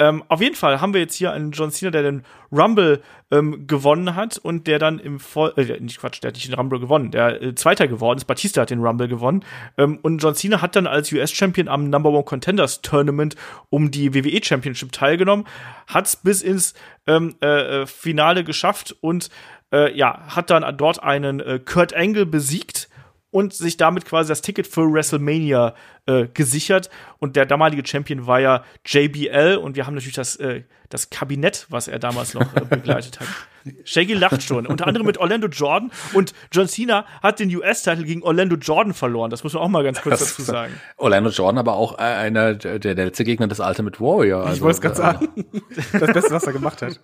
[0.00, 3.66] Ähm, auf jeden Fall haben wir jetzt hier einen John Cena, der den Rumble ähm,
[3.66, 6.80] gewonnen hat und der dann im Voll äh, nicht Quatsch, der hat nicht den Rumble
[6.80, 8.24] gewonnen, der äh, Zweiter geworden ist.
[8.24, 9.44] Batista hat den Rumble gewonnen
[9.76, 13.36] ähm, und John Cena hat dann als US-Champion am Number One Contenders Tournament
[13.68, 15.46] um die WWE Championship teilgenommen,
[15.86, 16.72] hat's bis ins
[17.06, 19.28] ähm, äh, äh, Finale geschafft und
[19.70, 22.88] äh, ja hat dann dort einen äh, Kurt Angle besiegt
[23.30, 25.74] und sich damit quasi das Ticket für WrestleMania
[26.06, 26.90] äh, gesichert.
[27.18, 31.66] Und der damalige Champion war ja JBL und wir haben natürlich das, äh, das Kabinett,
[31.68, 33.28] was er damals noch äh, begleitet hat.
[33.84, 38.22] Shaggy lacht schon, unter anderem mit Orlando Jordan und John Cena hat den US-Titel gegen
[38.22, 39.30] Orlando Jordan verloren.
[39.30, 40.72] Das muss man auch mal ganz kurz Das dazu sagen.
[40.96, 44.42] Orlando Jordan aber auch äh, einer der, der letzte Gegner des Ultimate Warrior.
[44.44, 45.28] Ich Also, wollte es gerade äh, sagen.
[45.92, 47.00] Das Beste, was er gemacht hat.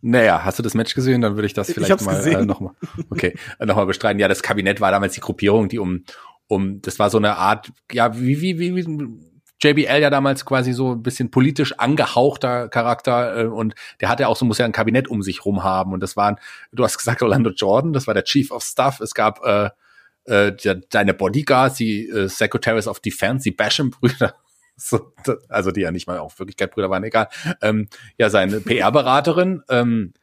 [0.00, 1.20] Naja, hast du das Match gesehen?
[1.20, 2.74] Dann würde ich das Ich vielleicht hab's mal äh, nochmal.
[3.10, 4.18] Okay, äh, nochmal bestreiten.
[4.18, 6.04] Ja, das Kabinett war damals die Gruppierung, die um,
[6.48, 9.30] um, das war so eine Art, ja, wie, wie, wie, wie
[9.62, 14.36] JBL ja damals quasi so ein bisschen politisch angehauchter Charakter äh, und der hatte auch
[14.36, 15.92] so, muss ja ein Kabinett um sich rum haben.
[15.92, 16.36] Und das waren,
[16.72, 19.00] du hast gesagt, Orlando Jordan, das war der Chief of Staff.
[19.00, 19.70] Es gab äh,
[20.24, 24.34] äh, deine Bodyguards, die äh, Secretaries of Defense, die Basham-Brüder.
[24.82, 25.12] So,
[25.48, 27.28] also die ja nicht mal auch Wirklichkeit Brüder waren, egal.
[27.60, 30.14] Ähm, ja, seine PR-Beraterin, ähm,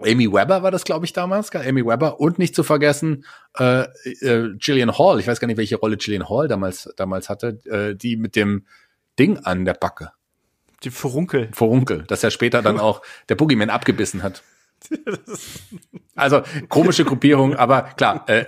[0.00, 1.54] Amy Webber war das, glaube ich, damals?
[1.54, 3.24] Amy Webber und nicht zu vergessen
[3.58, 5.20] äh, äh, Gillian Hall.
[5.20, 8.66] Ich weiß gar nicht, welche Rolle Gillian Hall damals damals hatte, äh, die mit dem
[9.18, 10.10] Ding an der Backe,
[10.82, 11.48] Die Furunkel.
[11.52, 14.42] Vorunkel, dass er später dann auch der Boogeyman abgebissen hat.
[16.16, 18.44] Also komische Gruppierung, aber klar, äh,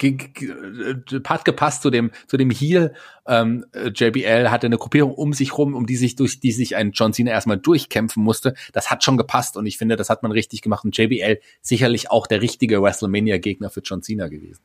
[0.00, 2.94] äh, hat gepasst zu dem zu dem Heel.
[3.26, 6.74] Ähm, äh, JBL hatte eine Gruppierung um sich rum, um die sich durch die sich
[6.74, 8.54] ein John Cena erstmal durchkämpfen musste.
[8.72, 10.84] Das hat schon gepasst und ich finde, das hat man richtig gemacht.
[10.86, 14.62] Und JBL sicherlich auch der richtige WrestleMania-Gegner für John Cena gewesen.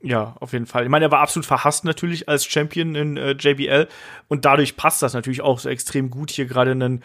[0.00, 0.84] Ja, auf jeden Fall.
[0.84, 3.88] Ich meine, er war absolut verhasst natürlich als Champion in äh, JBL
[4.28, 7.02] und dadurch passt das natürlich auch so extrem gut, hier gerade einen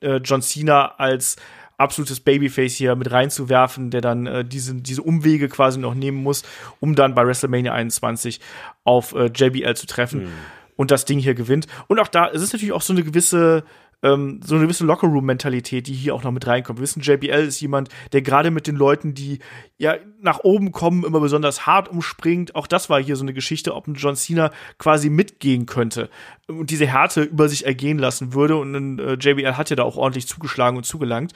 [0.00, 1.36] äh, John Cena als
[1.82, 6.42] absolutes Babyface hier mit reinzuwerfen, der dann äh, diese, diese Umwege quasi noch nehmen muss,
[6.80, 8.40] um dann bei WrestleMania 21
[8.84, 10.28] auf äh, JBL zu treffen
[10.76, 11.66] und das Ding hier gewinnt.
[11.88, 13.64] Und auch da, es ist natürlich auch so eine gewisse
[14.02, 16.78] ähm, so eine gewisse Lockerroom-Mentalität, die hier auch noch mit reinkommt.
[16.78, 19.38] Wir wissen, JBL ist jemand, der gerade mit den Leuten, die
[19.78, 22.54] ja nach oben kommen, immer besonders hart umspringt.
[22.54, 26.10] Auch das war hier so eine Geschichte, ob ein John Cena quasi mitgehen könnte
[26.48, 28.56] und diese Härte über sich ergehen lassen würde.
[28.56, 31.32] Und äh, JBL hat ja da auch ordentlich zugeschlagen und zugelangt.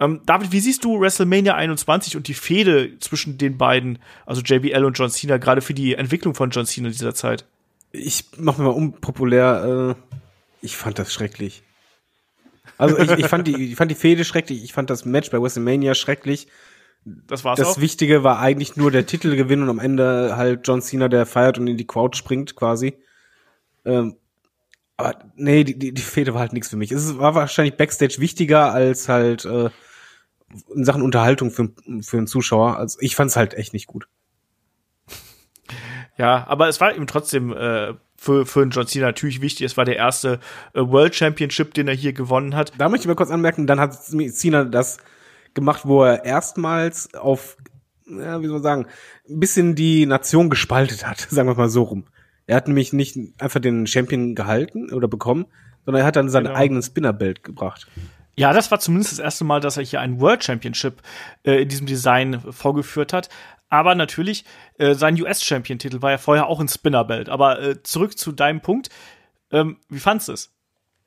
[0.00, 4.84] Ähm, David, wie siehst du WrestleMania 21 und die Fehde zwischen den beiden, also JBL
[4.84, 7.44] und John Cena, gerade für die Entwicklung von John Cena in dieser Zeit?
[7.90, 9.96] Ich mach mir mal unpopulär.
[9.96, 10.14] Äh,
[10.62, 11.62] ich fand das schrecklich.
[12.76, 14.62] Also ich, ich fand die, ich fand die Fehde schrecklich.
[14.62, 16.46] Ich fand das Match bei WrestleMania schrecklich.
[17.04, 17.80] Das war's Das auch.
[17.80, 21.66] Wichtige war eigentlich nur der Titelgewinn und am Ende halt John Cena, der feiert und
[21.66, 22.94] in die Crowd springt quasi.
[23.84, 24.16] Ähm,
[24.96, 26.92] aber nee, die, die, die Fehde war halt nichts für mich.
[26.92, 29.70] Es war wahrscheinlich Backstage wichtiger als halt äh,
[30.74, 31.70] in Sachen Unterhaltung für,
[32.00, 32.76] für einen Zuschauer.
[32.76, 34.08] Also ich fand's halt echt nicht gut.
[36.16, 39.64] Ja, aber es war eben trotzdem äh, für, für einen John Cena natürlich wichtig.
[39.66, 40.40] Es war der erste
[40.74, 42.72] äh, World Championship, den er hier gewonnen hat.
[42.78, 44.98] Da möchte ich mal kurz anmerken, dann hat Cena das
[45.54, 47.56] gemacht, wo er erstmals auf,
[48.06, 48.86] ja, wie soll man sagen,
[49.28, 52.06] ein bisschen die Nation gespaltet hat, sagen wir mal so rum.
[52.46, 55.46] Er hat nämlich nicht einfach den Champion gehalten oder bekommen,
[55.84, 56.56] sondern er hat dann seinen Genau.
[56.56, 57.86] eigenen Spinnerbelt gebracht.
[58.38, 61.02] Ja, das war zumindest das erste Mal, dass er hier ein World Championship
[61.42, 63.28] äh, in diesem Design vorgeführt hat.
[63.68, 64.44] Aber natürlich,
[64.78, 67.28] äh, sein US-Champion-Titel war ja vorher auch ein Spinnerbelt.
[67.28, 68.90] Aber äh, zurück zu deinem Punkt.
[69.50, 70.54] Ähm, wie fandst du es?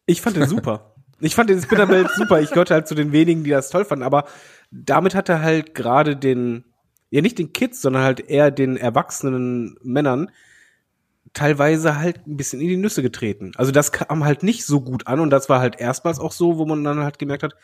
[0.08, 0.94] Ich fand den super.
[1.22, 2.42] Ich fand den Spinnerbelt super.
[2.42, 4.04] Ich gehörte halt zu den wenigen, die das toll fanden.
[4.04, 4.26] Aber
[4.70, 6.66] damit hat er halt gerade den,
[7.12, 10.32] ja nicht den Kids, sondern halt eher den erwachsenen Männern
[11.34, 13.54] teilweise halt ein bisschen in die Nüsse getreten.
[13.56, 16.58] Also das kam halt nicht so gut an und das war halt erstmals auch so,
[16.58, 17.56] wo man dann halt gemerkt hat,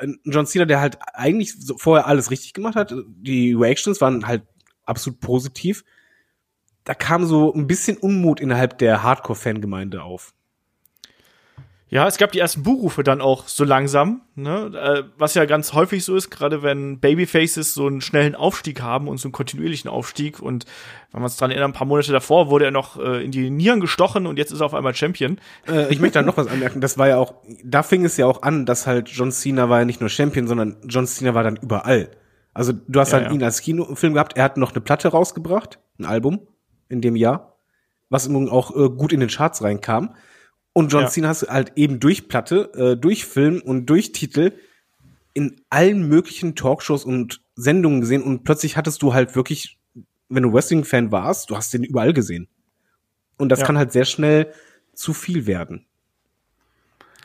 [0.00, 4.42] ein John Cena, der halt eigentlich vorher alles richtig gemacht hat, die Reactions waren halt
[4.84, 5.84] absolut positiv.
[6.84, 10.34] Da kam so ein bisschen Unmut innerhalb der Hardcore-Fangemeinde auf.
[11.92, 14.72] Ja, es gab die ersten Buhrufe dann auch so langsam, ne?
[14.74, 19.08] äh, was ja ganz häufig so ist, gerade wenn Babyfaces so einen schnellen Aufstieg haben
[19.08, 20.40] und so einen kontinuierlichen Aufstieg.
[20.40, 20.64] Und
[21.10, 23.50] wenn man es dran erinnert, ein paar Monate davor wurde er noch äh, in die
[23.50, 25.38] Nieren gestochen und jetzt ist er auf einmal Champion.
[25.68, 26.80] Äh, ich möchte da noch was anmerken.
[26.80, 29.80] Das war ja auch, da fing es ja auch an, dass halt John Cena war
[29.80, 32.08] ja nicht nur Champion, sondern John Cena war dann überall.
[32.54, 33.34] Also du hast Ja, halt ja.
[33.34, 34.38] ihn als Kinofilm gehabt.
[34.38, 36.40] Er hat noch eine Platte rausgebracht, ein Album
[36.88, 37.58] in dem Jahr,
[38.08, 40.14] was nun auch äh, gut in den Charts reinkam.
[40.72, 41.08] Und John Ja.
[41.08, 44.52] Cena hast du halt eben durch Platte, äh, durch Film und durch Titel
[45.34, 49.78] in allen möglichen Talkshows und Sendungen gesehen und plötzlich hattest du halt wirklich,
[50.28, 52.48] wenn du Wrestling-Fan warst, du hast den überall gesehen.
[53.38, 53.66] Und das Ja.
[53.66, 54.52] kann halt sehr schnell
[54.94, 55.86] zu viel werden.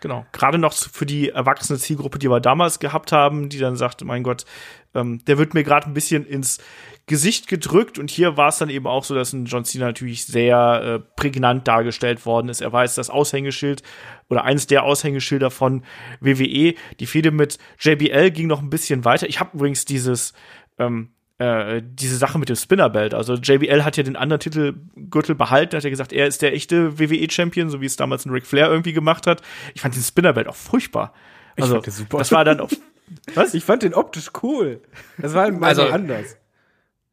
[0.01, 0.25] Genau.
[0.31, 4.23] Gerade noch für die erwachsene Zielgruppe, die wir damals gehabt haben, die dann sagte, mein
[4.23, 4.45] Gott,
[4.93, 6.59] ähm, der wird mir gerade ein bisschen ins
[7.07, 7.97] Gesicht gedrückt.
[7.97, 10.99] Und hier war es dann eben auch so, dass ein John Cena natürlich sehr äh,
[11.15, 12.61] prägnant dargestellt worden ist.
[12.61, 13.81] Er war jetzt das Aushängeschild
[14.29, 15.83] oder eines der Aushängeschilder von
[16.19, 16.75] WWE.
[16.99, 19.27] Die Fehde mit JBL ging noch ein bisschen weiter.
[19.27, 20.33] Ich habe übrigens dieses
[20.77, 23.13] ähm, äh, diese Sache mit dem Spinnerbelt.
[23.13, 26.97] Also JBL hat ja den anderen Titelgürtel behalten, hat ja gesagt, er ist der echte
[26.99, 29.41] WWE-Champion, so wie es damals ein Ric Flair irgendwie gemacht hat.
[29.75, 31.13] Ich fand den Spinnerbelt auch furchtbar.
[31.55, 32.17] Ich Also, fand den super.
[32.17, 32.69] das war dann auch.
[33.35, 33.53] Was?
[33.53, 34.81] Ich fand den optisch cool.
[35.17, 36.37] Das war halt mal Also- so anders.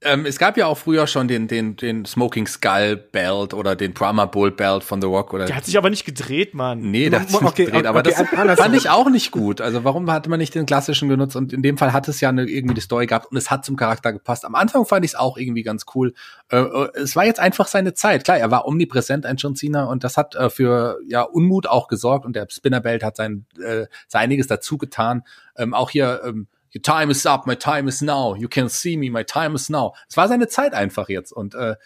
[0.04, 3.94] Ähm, es gab ja auch früher schon den, den, den Smoking Skull Belt oder den
[3.94, 5.46] Brahma Bull Belt von The Rock oder.
[5.46, 6.80] Der hat sich aber nicht gedreht, Mann.
[6.80, 8.64] Nee, der hat sich Okay, nicht gedreht, okay, aber okay, das andersrum.
[8.64, 9.60] fand ich auch nicht gut.
[9.60, 11.36] Also warum hatte man nicht den klassischen genutzt?
[11.36, 13.64] Und in dem Fall hat es ja eine, irgendwie die Story gehabt und es hat
[13.64, 14.44] zum Charakter gepasst.
[14.44, 16.12] Am Anfang fand ich es auch irgendwie ganz cool.
[16.50, 18.24] Äh, äh, es war jetzt einfach seine Zeit.
[18.24, 21.88] Klar, er war omnipräsent, ein John Cena, und das hat äh, für ja Unmut auch
[21.88, 22.26] gesorgt.
[22.26, 25.22] Und der Spinnerbelt hat sein, äh, seiniges dazu getan.
[25.56, 28.34] Ähm, auch hier, ähm, Your time is up, my time is now.
[28.34, 29.94] You can see me, my time is now.
[30.08, 31.32] Es war seine Zeit einfach jetzt.
[31.32, 31.76] Und äh,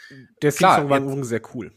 [0.43, 1.73] Der Klar, Song war übrigens sehr cool.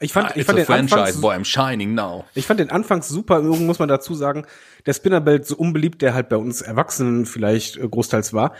[0.00, 2.24] Ich fand, ich it's fand, den Anfangs, franchise, boy, I'm shining now.
[2.34, 3.38] ich fand den anfangs super.
[3.38, 4.46] Übrigens muss man dazu sagen,
[4.86, 8.54] der Spinnerbelt, so unbeliebt der halt bei uns Erwachsenen vielleicht äh, großteils war,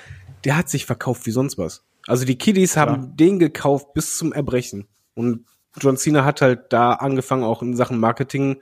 [0.45, 1.85] der hat sich verkauft wie sonst was.
[2.07, 4.87] Also die Kiddies haben den gekauft bis zum Erbrechen.
[5.15, 5.47] Und
[5.81, 8.61] John Cena hat halt da angefangen, auch in Sachen Marketing,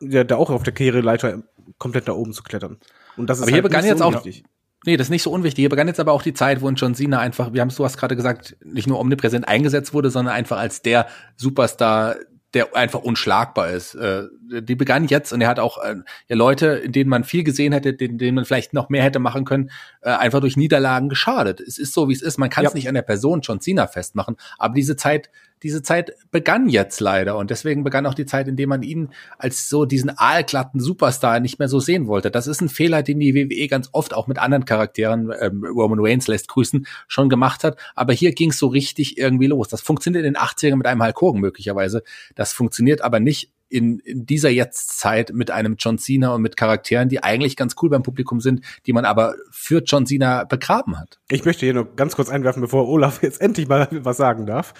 [0.00, 1.42] ja, da auch auf der Karriereleiter
[1.78, 2.78] komplett nach oben zu klettern.
[3.16, 4.44] Und das ist Aber hier begann nicht jetzt auch- unwichtig.
[4.86, 5.60] Nee, das ist nicht so unwichtig.
[5.62, 7.76] Hier begann jetzt aber auch die Zeit, wo ein John Cena einfach, wir haben es,
[7.76, 11.06] du hast gerade gesagt, nicht nur omnipräsent eingesetzt wurde, sondern einfach als der
[11.36, 12.16] Superstar,
[12.54, 13.94] der einfach unschlagbar ist.
[13.94, 14.24] Äh,
[14.62, 15.96] die begann jetzt und er hat auch äh,
[16.28, 19.18] ja, Leute, in denen man viel gesehen hätte, denen, denen man vielleicht noch mehr hätte
[19.18, 19.70] machen können,
[20.00, 21.60] äh, einfach durch Niederlagen geschadet.
[21.60, 22.38] Es ist so, wie es ist.
[22.38, 22.76] Man kann es Ja.
[22.76, 25.30] nicht an der Person John Cena festmachen, aber diese Zeit,
[25.62, 29.10] diese Zeit begann jetzt leider und deswegen begann auch die Zeit, in der man ihn
[29.38, 32.30] als so diesen aalglatten Superstar nicht mehr so sehen wollte.
[32.30, 35.98] Das ist ein Fehler, den die WWE ganz oft auch mit anderen Charakteren, ähm, Roman
[36.00, 37.78] Reigns lässt grüßen, schon gemacht hat.
[37.94, 39.68] Aber hier ging es so richtig irgendwie los.
[39.68, 42.02] Das funktioniert in den 80ern mit einem Hulk Hogan möglicherweise.
[42.34, 47.08] Das funktioniert aber nicht in, in dieser Jetztzeit mit einem John Cena und mit Charakteren,
[47.08, 51.20] die eigentlich ganz cool beim Publikum sind, die man aber für John Cena begraben hat.
[51.30, 54.74] Ich möchte hier nur ganz kurz einwerfen, bevor Olaf jetzt endlich mal was sagen darf.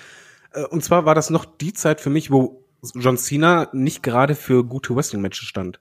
[0.53, 2.65] Äh, Und zwar war das noch die Zeit für mich, wo
[2.95, 5.81] John Cena nicht gerade für gute Wrestling-Matches stand.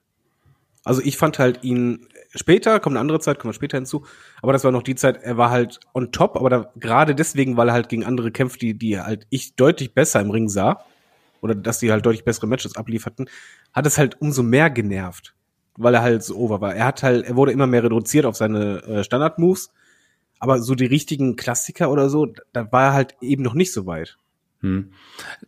[0.84, 4.04] Also ich fand halt ihn später, kommt eine andere Zeit, kommen wir später hinzu,
[4.40, 7.56] aber das war noch die Zeit, er war halt on top, aber da, gerade deswegen,
[7.56, 10.84] weil er halt gegen andere kämpft, die, die halt ich deutlich besser im Ring sah,
[11.42, 13.28] oder dass die halt deutlich bessere Matches ablieferten,
[13.72, 15.34] hat es halt umso mehr genervt,
[15.76, 16.74] weil er halt so over war.
[16.74, 19.72] Er hat halt, er wurde immer mehr reduziert auf seine äh, Standard-Moves,
[20.38, 23.86] aber so die richtigen Klassiker oder so, da war er halt eben noch nicht so
[23.86, 24.16] weit.
[24.62, 24.92] Hm.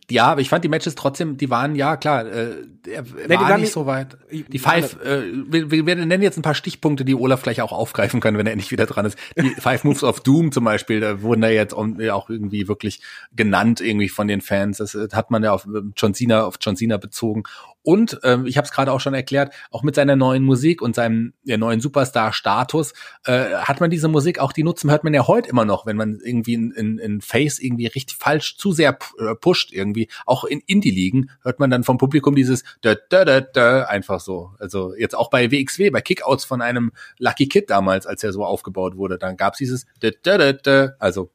[0.09, 2.55] Ja, aber ich fand die Matches trotzdem, die waren, ja klar, äh,
[2.87, 4.17] er die war nicht so weit.
[4.31, 8.19] Die Five, äh, wir, wir nennen jetzt ein paar Stichpunkte, die Olaf gleich auch aufgreifen
[8.19, 9.17] kann, wenn er endlich wieder dran ist.
[9.39, 13.01] Die Five Moves of Doom zum Beispiel, da wurden da jetzt auch irgendwie wirklich
[13.35, 14.77] genannt irgendwie von den Fans.
[14.77, 17.43] Das äh, hat man ja auf John Cena, auf John Cena bezogen.
[17.83, 20.95] Und ähm, ich habe es gerade auch schon erklärt, auch mit seiner neuen Musik und
[20.95, 22.93] seinem der neuen Superstar-Status
[23.25, 25.97] äh, hat man diese Musik, auch die nutzen hört man ja heute immer noch, wenn
[25.97, 30.07] man irgendwie in, in, in Face irgendwie richtig falsch zu sehr äh, pusht irgendwie.
[30.25, 34.51] Auch in Indie-Ligen hört man dann vom Publikum dieses da, da, da, da, einfach so.
[34.59, 38.45] Also jetzt auch bei WXW, bei Kickouts von einem Lucky Kid damals, als er so
[38.45, 40.93] aufgebaut wurde, dann gab's dieses da, da, da, da.
[40.99, 41.31] Also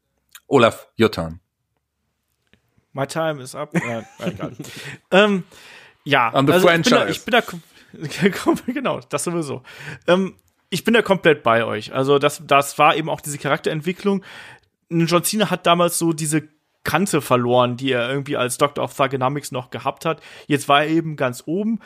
[0.46, 1.40] Olaf, your turn.
[2.92, 3.72] My time is up.
[3.74, 4.52] Ja, egal.
[5.10, 5.44] ähm,
[6.08, 7.18] ja, On the also ich bin da, franchise.
[7.18, 9.62] ich bin da genau, das sowieso.
[10.06, 10.34] Ähm,
[10.70, 11.92] ich bin da komplett bei euch.
[11.92, 14.24] Also das, das war eben auch diese Charakterentwicklung.
[14.90, 16.48] John Cena hat damals so diese
[16.82, 20.22] Kante verloren, die er irgendwie als Doctor of Thugonomics noch gehabt hat.
[20.46, 21.80] Jetzt war er eben ganz oben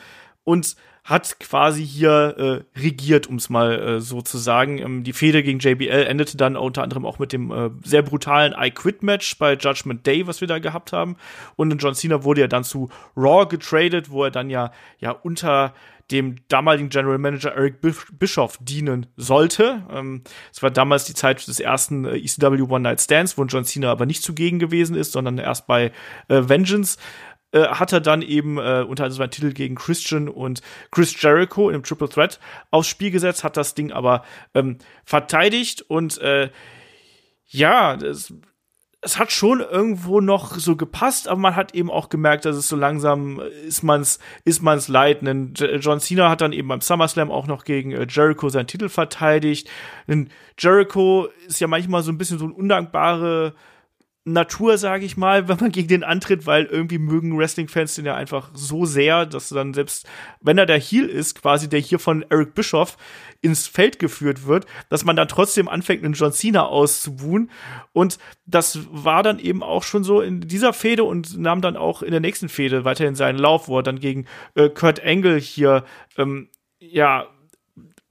[0.44, 4.78] und hat quasi hier äh, regiert, um es mal äh, so zu sagen.
[4.78, 8.54] Ähm, die Fehde gegen JBL endete dann unter anderem auch mit dem äh, sehr brutalen
[8.56, 11.16] I Quit Match bei Judgment Day, was wir da gehabt haben.
[11.56, 15.74] Und John Cena wurde ja dann zu Raw getradet, wo er dann ja ja unter
[16.12, 17.80] dem damaligen General Manager Eric
[18.18, 19.82] Bischoff dienen sollte.
[19.90, 23.64] Ähm, Es war damals die Zeit des ersten äh, ECW One Night Stands, wo John
[23.64, 25.90] Cena aber nicht zugegen gewesen ist, sondern erst bei
[26.28, 26.98] äh, Vengeance
[27.52, 31.68] äh, hat er dann eben äh, unter anderem seinen Titel gegen Christian und Chris Jericho
[31.68, 34.24] einem Triple Threat aufs Spiel gesetzt, hat das Ding aber
[34.54, 36.50] ähm, verteidigt und äh,
[37.48, 38.32] ja, das,
[39.04, 42.68] es hat schon irgendwo noch so gepasst, aber man hat eben auch gemerkt, dass es
[42.68, 45.26] so langsam äh, ist man's ist man's leid.
[45.26, 48.88] Denn John Cena hat dann eben beim SummerSlam auch noch gegen äh, Jericho seinen Titel
[48.88, 49.68] verteidigt.
[50.06, 53.54] Denn Jericho ist ja manchmal so ein bisschen so ein undankbare
[54.24, 58.14] Natur, sage ich mal, wenn man gegen den antritt, weil irgendwie mögen Wrestling-Fans den ja
[58.14, 60.06] einfach so sehr, dass dann selbst,
[60.40, 62.96] wenn er der Heel ist, quasi der hier von Eric Bischoff
[63.40, 67.50] ins Feld geführt wird, dass man dann trotzdem anfängt, einen John Cena auszubuhen.
[67.92, 72.02] Und das war dann eben auch schon so in dieser Fehde und nahm dann auch
[72.02, 75.84] in der nächsten Fehde weiterhin seinen Lauf, wo er dann gegen äh, Kurt Angle hier,
[76.16, 77.26] ähm, ja,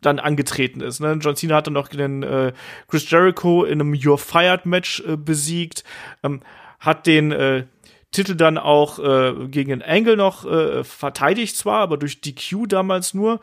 [0.01, 0.99] dann angetreten ist.
[0.99, 1.17] Ne?
[1.21, 2.53] John Cena hat dann noch den äh,
[2.87, 5.83] Chris Jericho in einem You're Fired Match äh, besiegt,
[6.23, 6.41] ähm,
[6.79, 7.65] hat den äh,
[8.11, 13.13] Titel dann auch äh, gegen den Angle noch äh, verteidigt zwar, aber durch DQ damals
[13.13, 13.39] nur.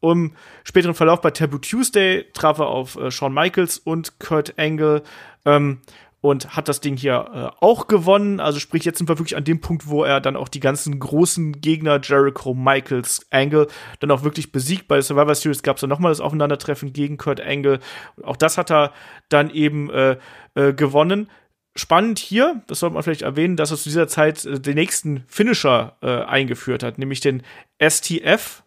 [0.00, 0.32] Im
[0.64, 5.02] späteren Verlauf bei Taboo Tuesday traf er auf äh, Shawn Michaels und Kurt Angle
[5.44, 5.80] ähm,
[6.20, 8.40] und hat das Ding hier äh, auch gewonnen.
[8.40, 10.98] Also sprich, jetzt sind wir wirklich an dem Punkt, wo er dann auch die ganzen
[10.98, 13.68] großen Gegner Jericho, Michaels, Angle
[14.00, 14.88] dann auch wirklich besiegt.
[14.88, 17.78] Bei Survivor Series gab es dann nochmal das Aufeinandertreffen gegen Kurt Angle.
[18.22, 18.92] Auch das hat er
[19.28, 20.16] dann eben äh,
[20.54, 21.30] äh, gewonnen.
[21.76, 25.22] Spannend hier, das sollte man vielleicht erwähnen, dass er zu dieser Zeit äh, den nächsten
[25.28, 27.44] Finisher äh, eingeführt hat, nämlich den
[27.80, 28.64] STF,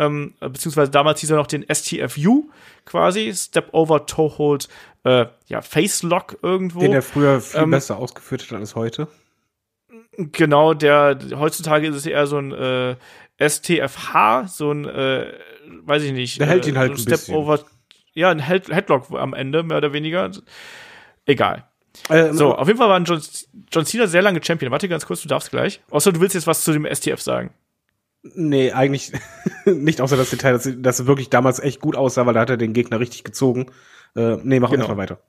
[0.00, 2.48] ähm, beziehungsweise damals hieß er noch den STFU
[2.86, 4.68] quasi, Step Over Toe Hold,
[5.04, 6.80] äh, ja, Face Lock irgendwo.
[6.80, 9.08] Den er früher viel Ähm, besser ausgeführt hat als heute.
[10.16, 12.96] Genau, der heutzutage ist es eher so ein äh,
[13.38, 15.32] STFH, so ein, äh,
[15.82, 17.34] weiß ich nicht, Der hält ihn äh, halt so ein bisschen.
[17.34, 17.60] Over,
[18.12, 20.30] ja, ein Head Headlock am Ende, mehr oder weniger.
[21.26, 21.64] Egal.
[22.08, 23.22] Ähm, So, auf jeden Fall war John,
[23.72, 24.70] John Cena sehr lange Champion.
[24.72, 25.80] Warte ganz kurz, du darfst gleich.
[25.90, 27.52] Außer du willst jetzt was zu dem STF sagen.
[28.22, 29.12] Nee, eigentlich
[29.64, 32.50] nicht außer das Detail, dass, dass er wirklich damals echt gut aussah, weil da hat
[32.50, 33.66] er den Gegner richtig gezogen.
[34.14, 34.84] Äh, nee, mach Genau.
[34.84, 34.88] genau.
[34.88, 35.20] mal weiter.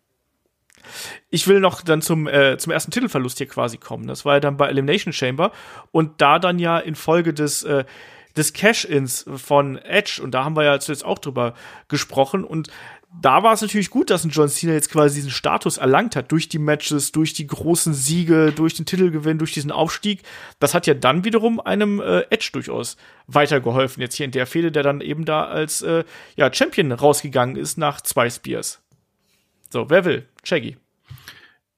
[1.29, 4.07] Ich will noch dann zum, äh, zum ersten Titelverlust hier quasi kommen.
[4.07, 5.51] Das war ja dann bei Elimination Chamber
[5.91, 7.85] und da dann ja infolge des, äh,
[8.35, 11.53] des Cash-Ins von Edge und da haben wir ja zuletzt auch drüber
[11.87, 12.69] gesprochen und
[13.19, 16.31] da war es natürlich gut, dass ein John Cena jetzt quasi diesen Status erlangt hat
[16.31, 20.21] durch die Matches, durch die großen Siege, durch den Titelgewinn, durch diesen Aufstieg.
[20.59, 22.95] Das hat ja dann wiederum einem äh, Edge durchaus
[23.27, 24.01] weitergeholfen.
[24.01, 26.05] Jetzt hier in der Fehde, der dann eben da als äh,
[26.37, 28.81] ja, Champion rausgegangen ist nach zwei Spears.
[29.69, 30.27] So, wer will?
[30.43, 30.77] Shaggy.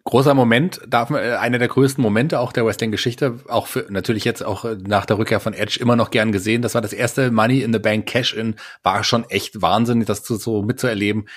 [0.06, 4.26] Großer Moment, darf man, äh, einer der größten Momente auch der Wrestling-Geschichte, auch für, natürlich
[4.26, 6.62] jetzt auch äh, nach der Rückkehr von Edge immer noch gern gesehen.
[6.62, 10.36] Das war das erste Money in the Bank Cash-In, war schon echt wahnsinnig, das so,
[10.36, 11.30] so mitzuerleben.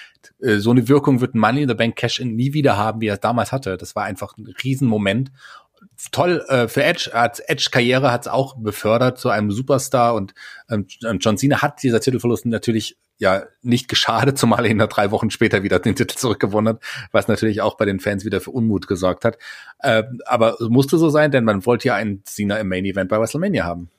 [0.43, 3.15] Äh, So eine Wirkung wird Money in the Bank Cash-In nie wieder haben, wie er
[3.15, 3.77] es damals hatte.
[3.77, 5.31] Das war einfach ein Riesenmoment.
[6.11, 10.35] Toll äh, für Edge, als Edge-Karriere hat es auch befördert zu einem Superstar und
[10.69, 10.87] ähm,
[11.21, 15.31] John Cena hat dieser Titelverlust natürlich ja nicht geschadet, zumal er ihn da drei Wochen
[15.31, 16.83] später wieder den Titel zurückgewonnen hat,
[17.13, 19.39] was natürlich auch bei den Fans wieder für Unmut gesorgt hat.
[19.79, 23.09] Äh, aber es musste so sein, denn man wollte ja einen Cena im Main Event
[23.09, 23.91] bei WrestleMania haben.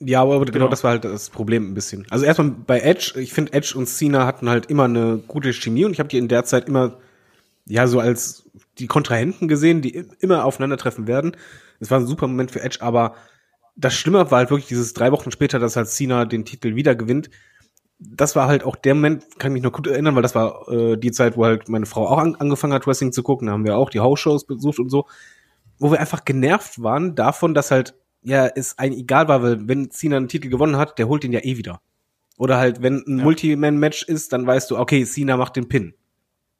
[0.00, 0.68] Ja, aber genau, Genau.
[0.68, 2.06] das war halt das Problem ein bisschen.
[2.10, 5.84] Also erstmal bei Edge, ich finde Edge und Cena hatten halt immer eine gute Chemie
[5.84, 6.98] und ich habe die in der Zeit immer
[7.66, 8.44] ja so als
[8.78, 11.36] die Kontrahenten gesehen, die immer aufeinandertreffen werden.
[11.80, 13.14] Es war ein super Moment für Edge, aber
[13.76, 16.94] das Schlimme war halt wirklich dieses drei Wochen später, dass halt Cena den Titel wieder
[16.94, 17.30] gewinnt.
[17.98, 20.68] Das war halt auch der Moment, kann ich mich noch gut erinnern, weil das war
[20.68, 23.46] äh, die Zeit, wo halt meine Frau auch an, angefangen hat, Wrestling zu gucken.
[23.46, 25.06] Da haben wir auch die House-Shows besucht und so,
[25.78, 29.90] wo wir einfach genervt waren davon, dass halt ja es ein egal war, weil wenn
[29.90, 31.80] Cena einen Titel gewonnen hat, der holt ihn ja eh wieder.
[32.36, 35.94] Oder halt, wenn ein Multi-Man-Match ist, dann weißt du, okay, Cena macht den Pin.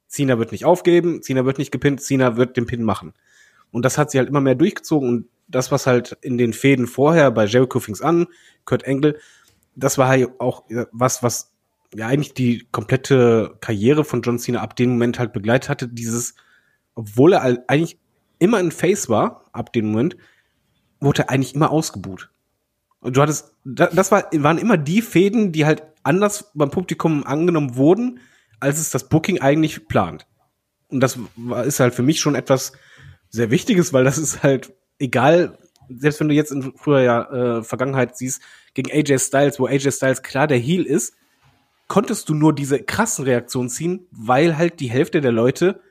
[0.07, 3.13] Cena wird nicht aufgeben, Cena wird nicht gepinnt, Cena wird den Pin machen.
[3.71, 6.87] Und das hat sie halt immer mehr durchgezogen und das, was halt in den Fäden
[6.87, 8.27] vorher bei Jericho fing's an,
[8.63, 9.19] Kurt Engel,
[9.75, 11.51] das war halt auch äh, was, was
[11.93, 16.35] ja eigentlich die komplette Karriere von John Cena ab dem Moment halt begleitet hatte, dieses,
[16.93, 17.97] obwohl er eigentlich
[18.39, 20.17] immer ein Face war, ab dem Moment,
[20.99, 22.29] wurde er eigentlich immer ausgebuht.
[22.99, 27.25] Und du hattest, da- das war, waren immer die Fäden, die halt anders beim Publikum
[27.25, 28.19] angenommen wurden,
[28.59, 30.25] als es das Booking eigentlich plant.
[30.89, 31.17] Und das
[31.65, 32.73] ist halt für mich schon etwas
[33.29, 35.57] sehr Wichtiges, weil das ist halt egal,
[35.89, 38.41] selbst wenn du jetzt in früher ja, äh, Vergangenheit siehst,
[38.73, 41.15] gegen AJ Styles, wo AJ Styles klar der Heel ist,
[41.87, 45.81] konntest du nur diese krassen Reaktionen ziehen, weil halt die Hälfte der Leute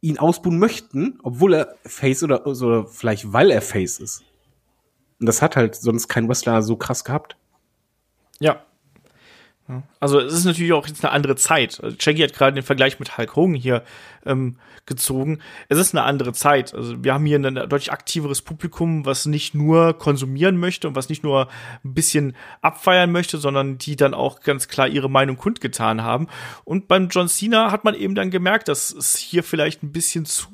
[0.00, 4.22] ihn ausbuhen möchten, obwohl er Face oder, oder vielleicht weil er Face ist.
[5.18, 7.36] Und das hat halt sonst kein Wrestler so krass gehabt.
[8.38, 8.65] Ja.
[9.98, 11.80] Also es ist natürlich auch jetzt eine andere Zeit.
[11.82, 13.82] Also Shaggy hat gerade den Vergleich mit Hulk Hogan hier
[14.24, 14.56] ähm,
[14.86, 15.40] gezogen.
[15.68, 16.72] Es ist eine andere Zeit.
[16.72, 21.08] Also wir haben hier ein deutlich aktiveres Publikum, was nicht nur konsumieren möchte und was
[21.08, 21.48] nicht nur
[21.84, 26.28] ein bisschen abfeiern möchte, sondern die dann auch ganz klar ihre Meinung kundgetan haben.
[26.64, 30.24] Und beim John Cena hat man eben dann gemerkt, dass es hier vielleicht ein bisschen
[30.26, 30.48] zu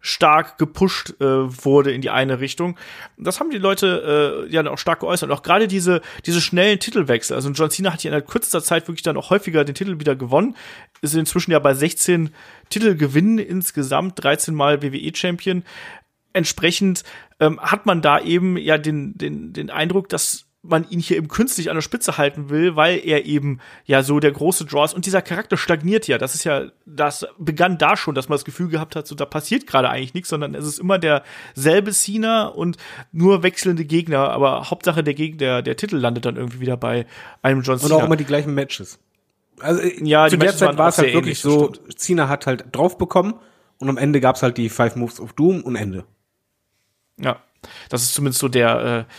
[0.00, 2.78] stark gepusht äh, wurde in die eine Richtung.
[3.16, 5.28] Das haben die Leute äh, ja auch stark geäußert.
[5.28, 7.34] Und auch gerade diese, diese schnellen Titelwechsel.
[7.34, 10.14] Also John Cena hat hier in kürzester Zeit wirklich dann auch häufiger den Titel wieder
[10.14, 10.56] gewonnen.
[11.02, 12.30] Ist inzwischen ja bei 16
[12.70, 15.64] Titelgewinnen insgesamt, 13 Mal WWE-Champion.
[16.32, 17.02] Entsprechend
[17.40, 21.28] ähm, hat man da eben ja den, den, den Eindruck, dass man ihn hier eben
[21.28, 24.94] künstlich an der Spitze halten will, weil er eben ja so der große Draw ist
[24.94, 26.18] und dieser Charakter stagniert ja.
[26.18, 29.24] Das ist ja, das begann da schon, dass man das Gefühl gehabt hat, so da
[29.24, 32.76] passiert gerade eigentlich nichts, sondern es ist immer derselbe Cena und
[33.12, 37.06] nur wechselnde Gegner, aber Hauptsache der Gegner, der, der Titel landet dann irgendwie wieder bei
[37.42, 37.94] einem John Und Cena.
[37.96, 38.98] auch immer die gleichen Matches.
[39.60, 42.28] Also äh, Ja, zu die der Matches Zeit war es halt wirklich ähnlich, so, Cena
[42.28, 43.34] hat halt drauf bekommen
[43.78, 46.04] und am Ende gab's halt die Five Moves of Doom und Ende.
[47.18, 47.40] Ja,
[47.88, 49.12] das ist zumindest so der, äh,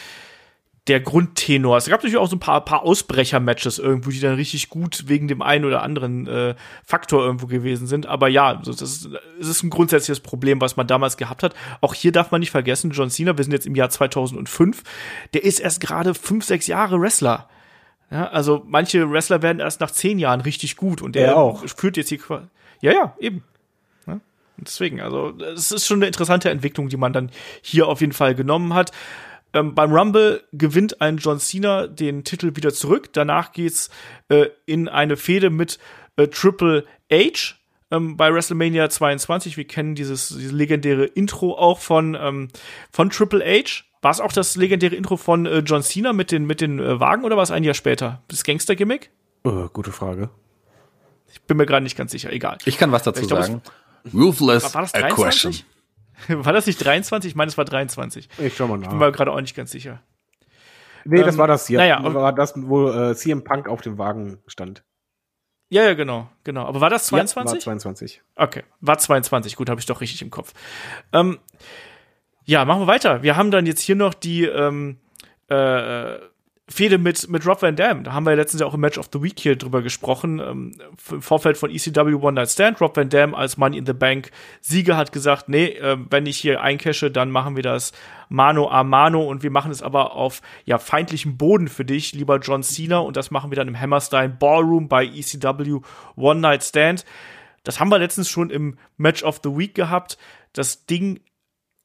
[0.87, 1.77] der Grundtenor.
[1.77, 5.27] Es gab natürlich auch so ein paar, paar Ausbrecher-Matches irgendwo, die dann richtig gut wegen
[5.27, 6.55] dem einen oder anderen äh,
[6.85, 8.05] Faktor irgendwo gewesen sind.
[8.05, 9.09] Aber ja, das ist,
[9.39, 11.53] es ist ein grundsätzliches Problem, was man damals gehabt hat.
[11.81, 14.83] Auch hier darf man nicht vergessen, John Cena, wir sind jetzt im Jahr 2005,
[15.33, 17.49] der ist erst gerade fünf, sechs Jahre Wrestler.
[18.09, 21.65] Ja, also manche Wrestler werden erst nach zehn Jahren richtig gut und der Er auch.
[21.67, 22.45] führt jetzt hier quasi.
[22.79, 23.43] Ja, ja, eben.
[24.05, 24.21] Ja,
[24.55, 27.29] deswegen, also es ist schon eine interessante Entwicklung, die man dann
[27.61, 28.91] hier auf jeden Fall genommen hat.
[29.53, 33.13] Ähm, beim Rumble gewinnt ein John Cena den Titel wieder zurück.
[33.13, 33.89] Danach geht's
[34.29, 35.79] äh, in eine Fehde mit
[36.17, 37.55] äh, Triple H
[37.91, 39.57] ähm, bei WrestleMania 22.
[39.57, 42.49] Wir kennen dieses, dieses legendäre Intro auch von, ähm,
[42.91, 43.83] von Triple H.
[44.01, 46.99] War es auch das legendäre Intro von äh, John Cena mit den, mit den äh,
[46.99, 48.21] Wagen oder war es ein Jahr später?
[48.27, 49.09] Das Gangster-Gimmick?
[49.43, 50.29] Äh, gute Frage.
[51.31, 52.57] Ich bin mir gerade nicht ganz sicher, egal.
[52.65, 53.61] Ich kann was dazu glaub, sagen.
[54.13, 55.51] Ruthless War das a question.
[55.51, 55.65] 23?
[56.27, 57.29] War das nicht 23?
[57.31, 58.29] Ich meine, es war 23.
[58.39, 59.05] Ich schau mal Ich bin nach.
[59.07, 60.01] mir gerade auch nicht ganz sicher.
[61.05, 61.77] Nee, das Ähm, war das hier.
[61.77, 64.83] naja, das war das, wo äh, CM Punk auf dem Wagen stand.
[65.69, 66.65] Ja, ja, genau, genau.
[66.65, 67.53] Aber war das Ja, 22?
[67.53, 68.21] war 22.
[68.35, 69.55] Okay, war 22.
[69.55, 70.53] Gut, habe ich doch richtig im Kopf.
[71.13, 71.39] Ähm,
[72.45, 73.21] ja, machen wir weiter.
[73.23, 74.97] Wir haben dann jetzt hier noch die ähm,
[75.49, 76.15] äh,
[76.69, 78.03] Fehde mit, mit Rob Van Dam.
[78.03, 80.39] Da haben wir ja letztens ja auch im Match of the Week hier drüber gesprochen.
[80.39, 80.73] Ähm,
[81.09, 82.81] Im Vorfeld von ECW One Night Stand.
[82.81, 86.37] Rob Van Dam als Money in the Bank Sieger hat gesagt, nee, äh, wenn ich
[86.37, 87.93] hier eincashe, dann machen wir das
[88.27, 92.37] Mano a Mano und wir machen es aber auf ja feindlichem Boden für dich, lieber
[92.39, 92.97] John Cena.
[92.97, 95.79] Und das machen wir dann im Hammerstein Ballroom bei ECW
[96.17, 97.05] One Night Stand.
[97.63, 100.17] Das haben wir letztens schon im Match of the Week gehabt.
[100.51, 101.21] Das Ding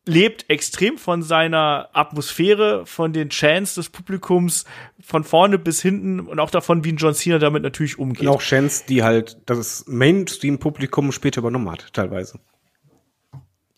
[0.04, 4.64] lebt extrem von seiner Atmosphäre, von den Chants des Publikums,
[5.00, 8.22] von vorne bis hinten und auch davon, wie ein John Cena damit natürlich umgeht.
[8.22, 12.40] Und auch Chance, die halt das Mainstream-Publikum später übernommen hat, teilweise.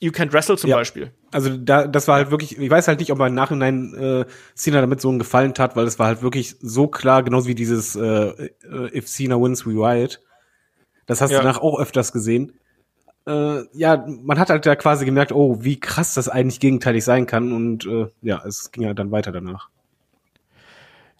[0.00, 0.76] You Can't Wrestle zum Ja.
[0.76, 1.12] Beispiel.
[1.30, 4.24] Also da, das war halt wirklich, ich weiß halt nicht, ob er im Nachhinein äh,
[4.54, 7.54] Cena damit so einen Gefallen tat, weil es war halt wirklich so klar, genauso wie
[7.54, 10.20] dieses äh, äh, If Cena wins, we riot.
[11.06, 11.38] Das hast Ja.
[11.38, 12.52] du danach auch öfters gesehen.
[13.26, 17.26] Äh, ja, man hat halt da quasi gemerkt, oh, wie krass das eigentlich gegenteilig sein
[17.26, 19.70] kann und äh, ja, es ging ja dann weiter danach.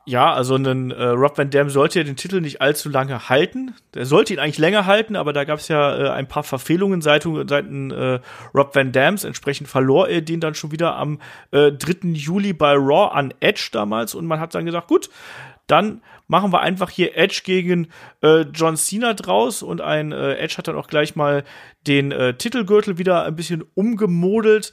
[0.07, 3.75] Ja, also ein äh, Rob Van Dam sollte ja den Titel nicht allzu lange halten.
[3.95, 7.01] Der sollte ihn eigentlich länger halten, aber da gab es ja äh, ein paar Verfehlungen
[7.01, 8.21] seitens, seiten äh,
[8.55, 9.25] Rob Van Dams.
[9.25, 11.21] Entsprechend verlor er den dann schon wieder am
[11.53, 12.09] äh, 3.
[12.09, 15.09] Juli bei Raw an Edge damals und man hat dann gesagt, gut,
[15.67, 17.89] dann machen wir einfach hier Edge gegen
[18.23, 21.45] äh, John Cena draus und ein äh, Edge hat dann auch gleich mal
[21.87, 24.73] den äh, Titelgürtel wieder ein bisschen umgemodelt.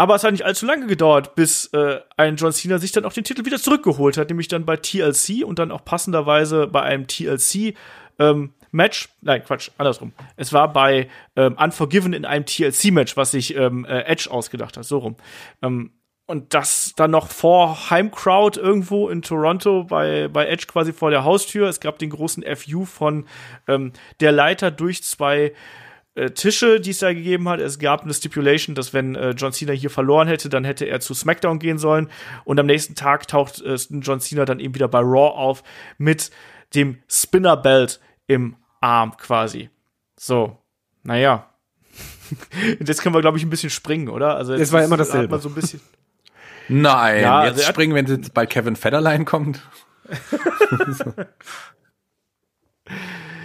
[0.00, 3.12] Aber es hat nicht allzu lange gedauert, bis äh, ein John Cena sich dann auch
[3.12, 7.08] den Titel wieder zurückgeholt hat, nämlich dann bei TLC und dann auch passenderweise bei einem
[7.08, 7.74] TLC
[8.20, 10.12] ähm, Match, nein, Quatsch, andersrum.
[10.36, 14.84] Es war bei ähm, Unforgiven in einem TLC-Match, was sich ähm, äh, Edge ausgedacht hat,
[14.84, 15.16] so rum.
[15.62, 15.90] Ähm,
[16.28, 21.24] und das dann noch vor Heimcrowd irgendwo in Toronto bei, bei Edge quasi vor der
[21.24, 21.68] Haustür.
[21.68, 23.26] Es gab den großen FU von
[23.66, 25.54] ähm, der Leiter durch zwei
[26.16, 27.60] äh, Tische, die es da gegeben hat.
[27.60, 31.00] Es gab eine Stipulation, dass wenn äh, John Cena hier verloren hätte, dann hätte er
[31.00, 32.10] zu SmackDown gehen sollen.
[32.44, 35.62] Und am nächsten Tag taucht äh, John Cena dann eben wieder bei Raw auf
[35.96, 36.30] mit
[36.74, 39.70] dem Spinner Belt im Arm quasi.
[40.20, 40.58] So,
[41.04, 41.48] naja.
[42.84, 44.36] Jetzt können wir, glaube ich, ein bisschen springen, oder?
[44.36, 45.30] Also jetzt Es war immer hat dasselbe.
[45.30, 45.80] man so ein bisschen
[46.68, 49.60] Nein, Ja, jetzt also springen, wenn jetzt bald Kevin Federline kommt.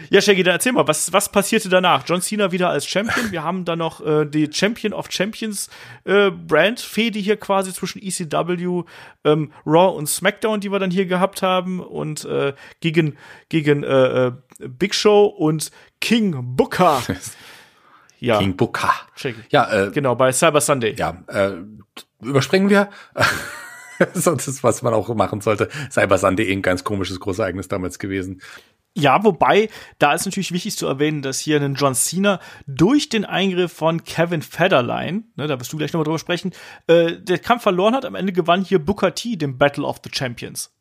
[0.09, 2.03] Ja, Shaggy, dann erzähl mal, was, was passierte danach?
[2.05, 3.31] John Cena wieder als Champion.
[3.31, 5.69] Wir haben dann noch äh, die Champion of Champions
[6.03, 8.83] äh, Brand Fehde hier quasi zwischen ECW,
[9.23, 13.17] ähm, Raw und SmackDown, die wir dann hier gehabt haben und äh, gegen
[13.49, 17.01] gegen äh, äh, Big Show und King Booker.
[18.19, 18.93] Ja, King Booker.
[19.15, 19.41] Shaggy.
[19.49, 20.95] Ja, äh, Genau, bei Cyber Sunday.
[20.97, 21.57] ja, äh,
[22.23, 22.89] überspringen wir.
[24.13, 25.69] Sonst ist, was man auch machen sollte.
[25.91, 28.41] Cyber ein ganz komisches Großereignis damals gewesen.
[28.95, 33.25] Ja, wobei, da ist natürlich wichtig zu erwähnen, dass hier ein John Cena durch den
[33.25, 36.51] Eingriff von Kevin Federline, ne, da wirst du gleich nochmal drüber sprechen,
[36.85, 38.05] äh, der Kampf verloren hat.
[38.05, 40.71] Am Ende gewann hier Booker T den Battle of the Champions.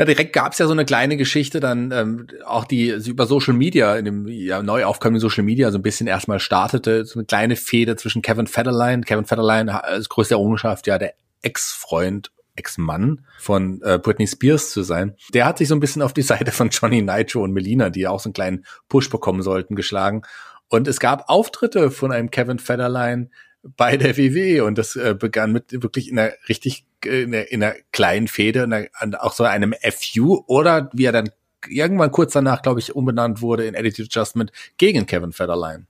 [0.00, 3.96] Na, direkt gab's ja so eine kleine Geschichte, dann ähm, auch die über Social Media,
[3.96, 7.54] in dem ja, neu aufkommenden Social Media so ein bisschen erstmal startete, so eine kleine
[7.54, 11.12] Fehde zwischen Kevin Federline, Kevin Federline als größte Errungenschaft, ja, der
[11.42, 15.16] Ex-Freund, Ex-Mann von äh, Britney Spears zu sein.
[15.34, 18.00] Der hat sich so ein bisschen auf die Seite von Johnny Nitro und Melina, die
[18.00, 20.22] ja auch so einen kleinen Push bekommen sollten, geschlagen.
[20.68, 23.28] Und es gab Auftritte von einem Kevin Federline
[23.62, 27.50] bei der WWE und das äh, begann mit wirklich in einer richtig äh, in einer,
[27.50, 31.30] in einer kleinen Fehde, auch so einem FU oder wie er dann
[31.68, 35.86] irgendwann kurz danach, glaube ich, umbenannt wurde in Attitude Adjustment gegen Kevin Federline.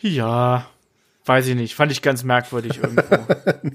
[0.00, 0.68] Ja,
[1.26, 1.74] weiß ich nicht.
[1.74, 3.16] Fand ich ganz merkwürdig irgendwo.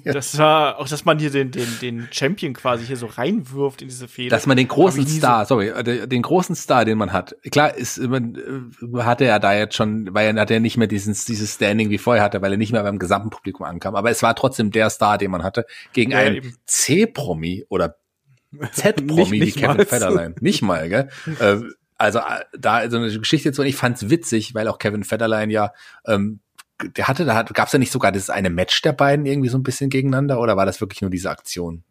[0.06, 3.88] Das war auch, dass man hier den, den, den Champion quasi hier so reinwirft in
[3.90, 4.30] diese Fehde.
[4.30, 7.11] Dass man den großen nie so- Star, sorry, äh, den den großen Star, den man
[7.14, 7.36] hat.
[7.52, 10.88] Klar, ist man äh, hatte er da jetzt schon, weil er hat er nicht mehr
[10.88, 13.95] dieses dieses Standing wie vorher hatte, weil er nicht mehr beim gesamten Publikum ankam.
[13.95, 16.56] Aber es war trotzdem der Star, den man hatte gegen Ja, einen.
[16.65, 17.95] C-Promi oder
[18.72, 19.86] Z-Promi wie Kevin mal.
[19.86, 20.36] Federline.
[20.41, 21.10] Nicht mal, gell?
[21.40, 21.57] äh,
[21.98, 25.52] also äh, da so eine Geschichte zu und ich fand's witzig, weil auch Kevin Federline
[25.53, 25.72] ja
[26.06, 26.40] ähm,
[26.83, 29.57] der hatte, da hat, gab's ja nicht sogar das eine Match der beiden irgendwie so
[29.57, 31.83] ein bisschen gegeneinander oder war das wirklich nur diese Aktion?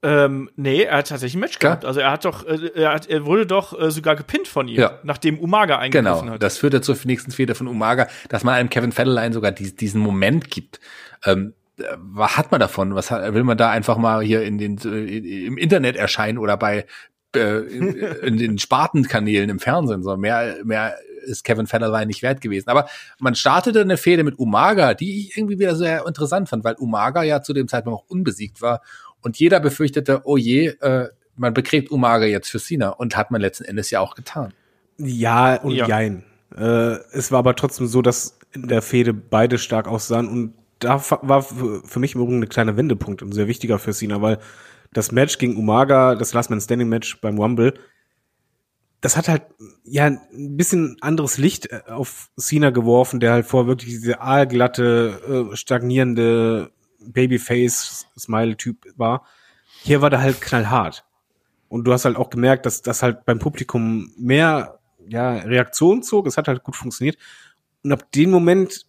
[0.00, 1.72] Ähm, nee, er hat tatsächlich ein Match Klar.
[1.72, 1.84] gehabt.
[1.84, 4.76] Also er hat doch, äh, er, hat, er wurde doch äh, sogar gepinnt von ihm,
[4.78, 4.98] Ja.
[5.02, 6.42] nachdem Umaga eingegriffen Genau, hat.
[6.42, 10.00] das führte zur nächsten Fehde von Umaga, dass man einem Kevin Federline sogar dies, diesen
[10.00, 10.78] Moment gibt.
[11.24, 12.94] Ähm, äh, was hat man davon?
[12.94, 16.86] Was hat, will man da einfach mal hier in den im Internet erscheinen oder bei
[17.34, 20.94] äh, in, in den Spartenkanälen im Fernsehen, so mehr, mehr
[21.24, 22.68] ist Kevin Federline nicht wert gewesen.
[22.68, 22.88] Aber
[23.18, 27.22] man startete eine Fehde mit Umaga, die ich irgendwie wieder sehr interessant fand, weil Umaga
[27.22, 28.82] ja zu dem Zeitpunkt auch unbesiegt war
[29.20, 33.40] und jeder befürchtete, oh je, äh, man begräbt Umaga jetzt für Cena und hat man
[33.40, 34.52] letzten Endes ja auch getan.
[34.98, 35.86] Ja und Ja.
[35.86, 36.24] jein.
[36.56, 41.02] Äh, es war aber trotzdem so, dass in der Fehde beide stark aussahen und da
[41.22, 44.38] war für für mich im Übrigen ein kleiner Wendepunkt und sehr wichtiger für Cena, weil
[44.92, 47.74] das Match gegen Umaga, das Last Man Standing Match beim Rumble,
[49.00, 49.42] das hat halt
[49.84, 55.50] ja ein bisschen anderes Licht äh, auf Cena geworfen, der halt vorher wirklich diese aalglatte,
[55.52, 59.24] äh, stagnierende Babyface-Smile-Typ war.
[59.82, 61.04] Hier war der halt knallhart.
[61.68, 66.26] Und du hast halt auch gemerkt, dass das halt beim Publikum mehr ja, Reaktion zog.
[66.26, 67.16] Es hat halt gut funktioniert.
[67.84, 68.86] Und ab dem Moment,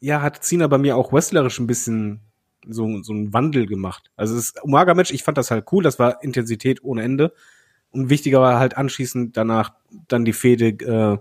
[0.00, 2.20] ja, hat Cena bei mir auch wrestlerisch ein bisschen
[2.68, 4.10] so, so einen Wandel gemacht.
[4.16, 5.82] Also das Umaga-Match, ich fand das halt cool.
[5.82, 7.32] Das war Intensität ohne Ende.
[7.92, 9.72] Und wichtiger war halt anschließend danach
[10.08, 11.18] dann die Fehde äh,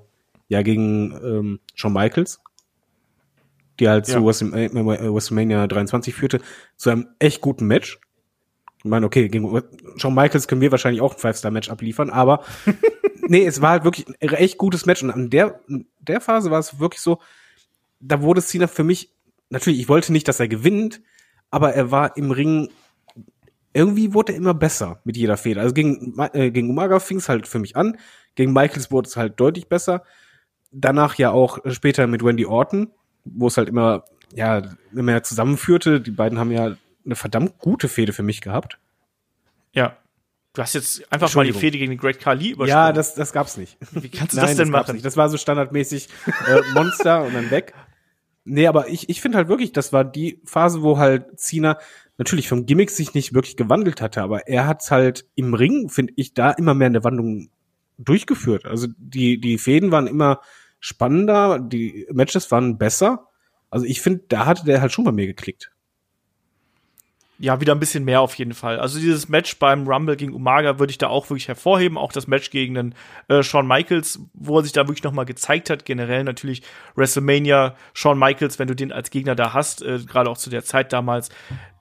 [0.48, 2.42] ja gegen ähm, Shawn Michaels,
[3.80, 4.16] die halt Ja.
[4.16, 6.42] zu Wrestlem- äh, WrestleMania 23 führte,
[6.78, 8.00] zu einem echt guten Match.
[8.80, 9.62] Ich meine, okay, gegen
[9.98, 12.44] Shawn Michaels können wir wahrscheinlich auch ein Five-Star-Match abliefern, aber
[13.28, 15.04] nee, es war halt wirklich ein echt gutes Match.
[15.04, 17.20] Und an der, in der Phase war es wirklich so,
[18.00, 19.12] da wurde Cena für mich,
[19.50, 21.02] natürlich, ich wollte nicht, dass er gewinnt,
[21.52, 22.70] aber er war im Ring,
[23.74, 25.62] irgendwie wurde er immer besser mit jeder Fehde.
[25.62, 27.98] Also gegen, äh, gegen Umaga fing es halt für mich an,
[28.36, 30.04] gegen Michaels wurde es halt deutlich besser.
[30.72, 32.92] Danach ja auch später mit Wendy Orton,
[33.26, 34.62] wo es halt immer, ja,
[34.92, 36.02] immer mehr zusammenführte.
[36.02, 36.76] Die beiden haben ja
[37.06, 38.78] eine verdammt gute Fehde für mich gehabt.
[39.74, 39.98] Ja.
[40.54, 41.54] Du hast jetzt einfach mal die.
[41.54, 42.68] Fehde gegen den Great Khali übersprungen.
[42.68, 43.78] Ja, das, das gab's nicht.
[43.92, 44.96] Wie kannst du Nein, das denn gab's machen?
[44.96, 45.06] Nicht.
[45.06, 46.10] Das war so standardmäßig
[46.48, 47.74] äh, Monster und dann weg.
[48.44, 51.78] Nee, aber ich, ich finde halt wirklich, das war die Phase, wo halt Cena
[52.18, 56.14] natürlich vom Gimmick sich nicht wirklich gewandelt hatte, aber er hat's halt im Ring, finde
[56.16, 57.50] ich, da immer mehr eine Wandlung
[57.98, 58.66] durchgeführt.
[58.66, 60.42] Also die, die Fäden waren immer
[60.80, 63.28] spannender, die Matches waren besser.
[63.70, 65.72] Also ich finde, da hatte der halt schon bei mir geklickt.
[67.44, 68.80] Ja, wieder ein bisschen mehr auf jeden Fall.
[68.80, 71.98] Also dieses Match beim Rumble gegen Umaga würde ich da auch wirklich hervorheben.
[71.98, 72.94] Auch das Match gegen den
[73.30, 75.84] äh, Shawn Michaels, wo er sich da wirklich noch mal gezeigt hat.
[75.84, 76.62] Generell natürlich
[76.96, 80.64] WrestleMania, Shawn Michaels, wenn du den als Gegner da hast, äh, gerade auch zu der
[80.64, 81.30] Zeit damals,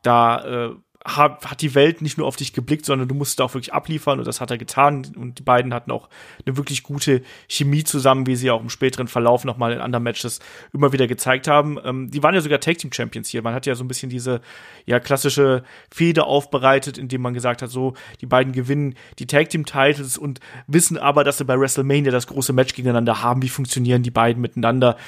[0.00, 0.70] da äh,
[1.04, 4.18] hat, die Welt nicht nur auf dich geblickt, sondern du musst da auch wirklich abliefern
[4.18, 5.06] und das hat er getan.
[5.16, 6.10] Und die beiden hatten auch
[6.44, 10.02] eine wirklich gute Chemie zusammen, wie sie auch im späteren Verlauf noch mal in anderen
[10.02, 10.40] Matches
[10.74, 11.78] immer wieder gezeigt haben.
[11.84, 13.40] Ähm, die waren ja sogar Tag Team Champions hier.
[13.40, 14.42] Man hat ja so ein bisschen diese
[14.84, 19.64] ja klassische Fehde aufbereitet, indem man gesagt hat, so die beiden gewinnen die Tag Team
[19.64, 23.40] Titles und wissen aber, dass sie bei WrestleMania das große Match gegeneinander haben.
[23.40, 24.98] Wie funktionieren die beiden miteinander?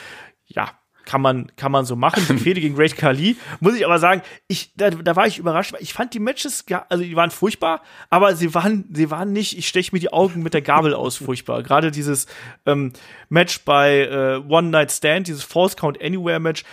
[0.47, 0.71] Ja,
[1.13, 2.25] kann man, kann man so machen.
[2.27, 5.75] Die Fehde gegen Great Khali, muss ich aber sagen, ich, da, da war ich überrascht,
[5.75, 9.59] weil ich fand die Matches, also die waren furchtbar, aber sie waren, sie waren nicht,
[9.59, 11.63] ich steche mir die Augen mit der Gabel aus, furchtbar.
[11.63, 12.29] Gerade dieses
[12.65, 12.95] ähm,
[13.29, 16.65] Match bei äh, One Night Stand, dieses False Count Anywhere Match,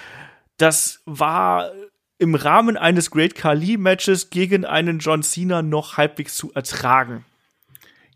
[0.55, 1.71] das war
[2.17, 7.25] im Rahmen eines Great Khali Matches gegen einen John Cena noch halbwegs zu ertragen.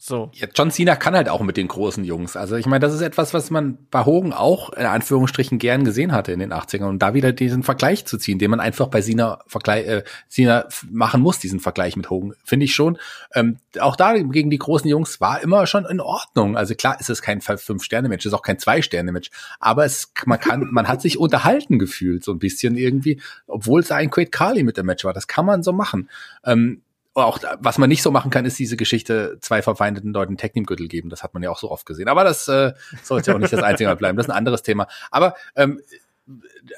[0.05, 0.31] So.
[0.33, 2.35] Ja, John Cena kann halt auch mit den großen Jungs.
[2.35, 6.11] Also ich meine, das ist etwas, was man bei Hogan auch in Anführungsstrichen gern gesehen
[6.11, 6.89] hatte in den 80ern.
[6.89, 10.67] Und da wieder diesen Vergleich zu ziehen, den man einfach bei Cena, Vergleich, äh, Cena
[10.91, 12.97] machen muss, diesen Vergleich mit Hogan, finde ich schon.
[13.33, 16.57] Ähm, auch da gegen die großen Jungs war immer schon in Ordnung.
[16.57, 19.29] Also klar ist es kein Fünf-Sterne-Match, ist auch kein Zwei-Sterne-Match.
[19.61, 23.89] Aber es, man kann, man hat sich unterhalten gefühlt, so ein bisschen irgendwie, obwohl es
[23.89, 25.13] ein Great Carly mit dem Match war.
[25.13, 26.09] Das kann man so machen.
[26.43, 26.81] Ähm,
[27.15, 31.09] auch was man nicht so machen kann, ist diese Geschichte zwei verfeindeten Leuten Technikgürtel geben.
[31.09, 32.07] Das hat man ja auch so oft gesehen.
[32.07, 32.73] Aber das äh,
[33.03, 34.17] sollte ja auch nicht das einzige Mal bleiben.
[34.17, 34.87] Das ist ein anderes Thema.
[35.11, 35.81] Aber ähm,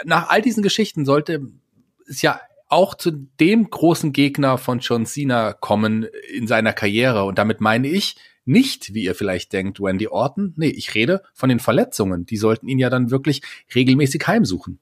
[0.03, 1.48] nach all diesen Geschichten sollte
[2.07, 7.24] es ja auch zu dem großen Gegner von John Cena kommen in seiner Karriere.
[7.26, 10.53] Und damit meine ich nicht, wie ihr vielleicht denkt, Wendy Orton.
[10.57, 12.26] Nee, ich rede von den Verletzungen.
[12.26, 13.41] Die sollten ihn ja dann wirklich
[13.74, 14.80] regelmäßig heimsuchen.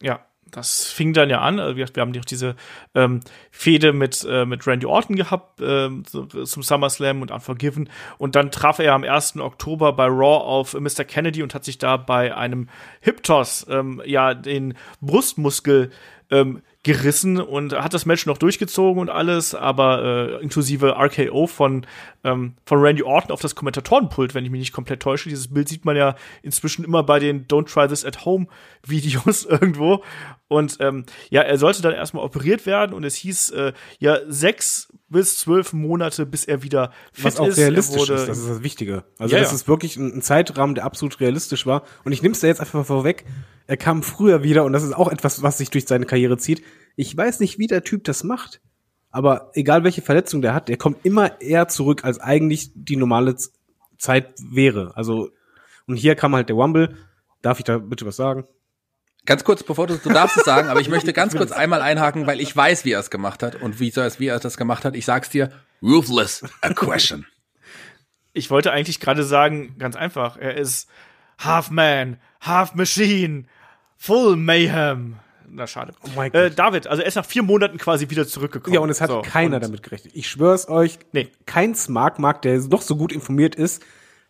[0.00, 1.58] Ja, das fing dann ja an.
[1.58, 2.54] Also, gesagt, wir haben auch diese
[2.94, 3.20] ähm,
[3.50, 7.88] Fehde mit, äh, mit Randy Orton gehabt so- zum SummerSlam und Unforgiven.
[8.18, 9.38] Und dann traf er am 1.
[9.40, 11.04] Oktober bei Raw auf Mr.
[11.04, 12.68] Kennedy und hat sich da bei einem
[13.00, 15.90] Hip-Toss ähm, ja den Brustmuskel
[16.30, 21.86] ähm, gerissen und hat das Match noch durchgezogen und alles, aber äh, inklusive RKO von,
[22.24, 25.28] ähm, von Randy Orton auf das Kommentatorenpult, wenn ich mich nicht komplett täusche.
[25.28, 28.48] Dieses Bild sieht man ja inzwischen immer bei den Don't Try This at Home
[28.84, 30.02] Videos irgendwo.
[30.48, 34.91] Und ähm, ja, er sollte dann erstmal operiert werden und es hieß äh, ja sechs
[35.12, 37.58] bis zwölf Monate, bis er wieder fit Was auch ist.
[37.58, 39.04] Realistisch wurde- ist, das ist das Wichtige.
[39.18, 41.84] Also Ja, das ist wirklich ein, ein Zeitrahmen, der absolut realistisch war.
[42.04, 43.24] Und ich nehme es da jetzt einfach vorweg.
[43.66, 46.62] Er kam früher wieder und das ist auch etwas, was sich durch seine Karriere zieht.
[46.96, 48.60] Ich weiß nicht, wie der Typ das macht.
[49.10, 53.36] Aber egal welche Verletzung der hat, der kommt immer eher zurück, als eigentlich die normale
[53.98, 54.92] Zeit wäre.
[54.96, 55.28] Also,
[55.86, 56.96] und hier kam halt der Wumble.
[57.42, 58.44] Darf ich da bitte was sagen?
[59.24, 62.26] Ganz kurz, bevor du, du darfst es sagen, aber ich möchte ganz kurz einmal einhaken,
[62.26, 64.96] weil ich weiß, wie er es gemacht hat und wie, wie er das gemacht hat.
[64.96, 67.26] Ich sag's dir, ruthless aggression.
[68.34, 70.88] Ich wollte eigentlich gerade sagen, ganz einfach, er ist
[71.38, 73.44] Half Man, Half Machine,
[73.98, 75.16] Full Mayhem.
[75.50, 75.92] Na, schade.
[76.02, 76.58] Oh mein äh, Gott.
[76.58, 78.72] David, also er ist nach vier Monaten quasi wieder zurückgekommen.
[78.72, 80.14] Ja, und es hat So, keiner damit gerechnet.
[80.16, 81.28] Ich schwör's euch, Nee.
[81.44, 83.82] kein Smart Mark, der noch so gut informiert ist,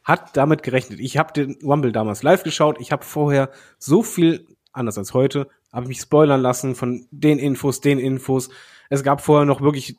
[0.02, 0.98] hat damit gerechnet.
[0.98, 2.80] Ich habe den Rumble damals live geschaut.
[2.80, 7.80] Ich habe vorher so viel, anders als heute, habe mich spoilern lassen von den Infos,
[7.80, 8.50] den Infos.
[8.90, 9.96] Es gab vorher noch wirklich,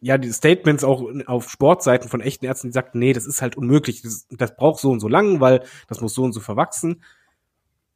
[0.00, 3.56] ja, die Statements auch auf Sportseiten von echten Ärzten, die sagten, nee, das ist halt
[3.56, 4.02] unmöglich.
[4.02, 7.02] Das, das braucht so und so lang, weil das muss so und so verwachsen.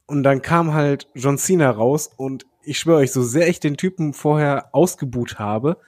[0.06, 3.76] Und dann kam halt John Cena raus und ich schwöre euch, so sehr ich den
[3.76, 5.78] Typen vorher ausgebuht habe,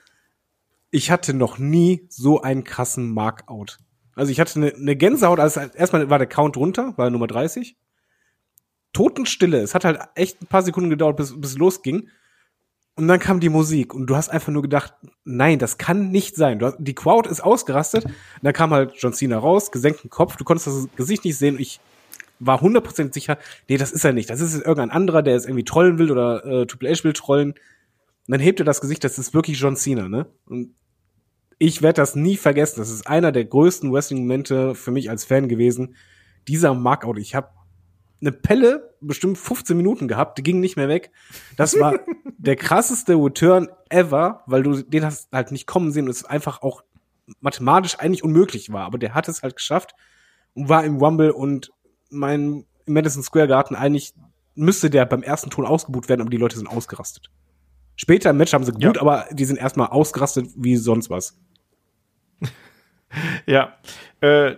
[0.91, 3.79] ich hatte noch nie so einen krassen Markout.
[4.15, 7.75] Also ich hatte eine, eine Gänsehaut, als erstmal war der Count runter, war Nummer 30.
[8.93, 9.59] Totenstille.
[9.59, 12.09] Es hat halt echt ein paar Sekunden gedauert, bis, bis es losging.
[12.95, 14.93] Und dann kam die Musik und du hast einfach nur gedacht,
[15.23, 16.61] nein, das kann nicht sein.
[16.61, 18.05] Hast, die Crowd ist ausgerastet.
[18.05, 18.13] Und
[18.43, 21.55] dann kam halt John Cena raus, gesenkten Kopf, du konntest das Gesicht nicht sehen.
[21.55, 21.79] Und ich
[22.39, 24.29] war 100% sicher, nee, das ist er nicht.
[24.29, 27.13] Das ist jetzt irgendein anderer, der es irgendwie trollen will oder äh, Triple H will
[27.13, 27.51] trollen.
[27.51, 27.57] Und
[28.27, 30.27] dann hebt er das Gesicht, das ist wirklich John Cena, ne?
[30.45, 30.75] Und
[31.57, 32.79] ich werde das nie vergessen.
[32.79, 35.95] Das ist einer der größten Wrestling-Momente für mich als Fan gewesen.
[36.47, 37.17] Dieser Markout.
[37.17, 37.49] Ich habe
[38.23, 41.11] eine Pelle bestimmt 15 Minuten gehabt, die ging nicht mehr weg.
[41.57, 41.99] Das war
[42.37, 46.61] der krasseste Return ever, weil du den hast halt nicht kommen sehen und es einfach
[46.61, 46.83] auch
[47.41, 48.85] mathematisch eigentlich unmöglich war.
[48.85, 49.93] Aber der hat es halt geschafft
[50.53, 51.71] und war im Rumble und
[52.09, 54.13] mein im Madison Square Garden eigentlich
[54.55, 57.29] müsste der beim ersten Ton ausgebucht werden, aber die Leute sind ausgerastet.
[57.95, 59.01] Später im Match haben sie gut, Ja.
[59.01, 61.37] aber die sind erstmal ausgerastet wie sonst was.
[63.45, 63.77] Ja.
[64.21, 64.55] Äh,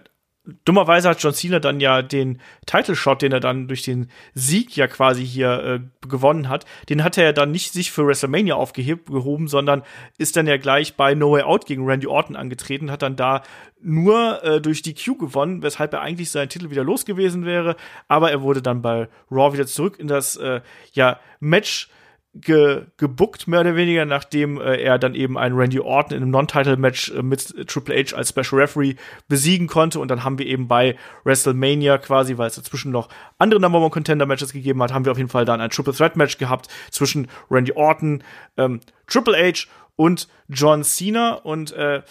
[0.64, 4.76] dummerweise hat John Cena dann ja den Title Shot, den er dann durch den Sieg
[4.76, 8.56] ja quasi hier äh, gewonnen hat, den hat er ja dann nicht sich für WrestleMania
[8.56, 9.84] aufgehoben, sondern
[10.18, 13.44] ist dann ja gleich bei No Way Out gegen Randy Orton angetreten, hat dann da
[13.82, 17.76] nur äh, durch die Q gewonnen, weshalb er eigentlich seinen Titel wieder los gewesen wäre,
[18.08, 20.62] aber er wurde dann bei Raw wieder zurück in das äh,
[20.94, 21.90] ja Match
[22.36, 26.32] ge gebuckt, mehr oder weniger, nachdem äh, er dann eben einen Randy Orton in einem
[26.32, 28.96] Non-Title-Match äh, mit Triple H als Special Referee
[29.28, 30.00] besiegen konnte.
[30.00, 33.90] Und dann haben wir eben bei WrestleMania quasi, weil es dazwischen noch andere Number One
[33.90, 37.72] Contender-Matches gegeben hat, haben wir auf jeden Fall dann ein Triple Threat-Match gehabt zwischen Randy
[37.74, 38.24] Orton,
[38.58, 41.34] ähm, Triple H und John Cena.
[41.34, 42.02] Und äh,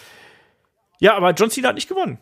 [1.00, 2.18] ja, aber John Cena hat nicht gewonnen.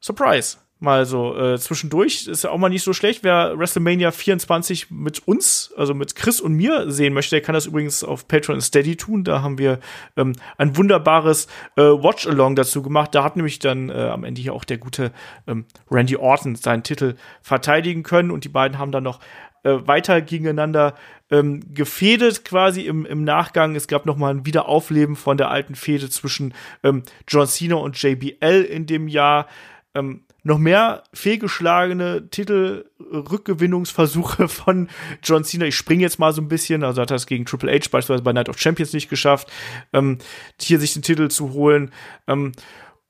[0.00, 0.58] Surprise.
[0.80, 3.22] Mal so äh, zwischendurch ist ja auch mal nicht so schlecht.
[3.22, 7.66] Wer WrestleMania 24 mit uns, also mit Chris und mir sehen möchte, der kann das
[7.66, 9.24] übrigens auf Patreon Steady tun.
[9.24, 9.78] Da haben wir
[10.16, 11.46] ähm, ein wunderbares
[11.76, 13.14] äh, Watch-Along dazu gemacht.
[13.14, 15.12] Da hat nämlich dann äh, am Ende hier auch der gute
[15.46, 19.20] ähm, Randy Orton seinen Titel verteidigen können und die beiden haben dann noch
[19.64, 20.94] äh, weiter gegeneinander
[21.30, 23.74] ähm, gefädet quasi im, im Nachgang.
[23.74, 26.52] Es gab noch mal ein Wiederaufleben von der alten Fehde zwischen
[26.82, 29.46] ähm, John Cena und JBL in dem Jahr.
[29.94, 34.88] Ähm, noch mehr fehlgeschlagene Titelrückgewinnungsversuche von
[35.22, 35.64] John Cena.
[35.66, 36.84] Ich springe jetzt mal so ein bisschen.
[36.84, 39.50] Also hat er es gegen Triple H beispielsweise bei Night of Champions nicht geschafft,
[39.92, 40.18] ähm,
[40.60, 41.90] hier sich den Titel zu holen.
[42.28, 42.52] Ähm,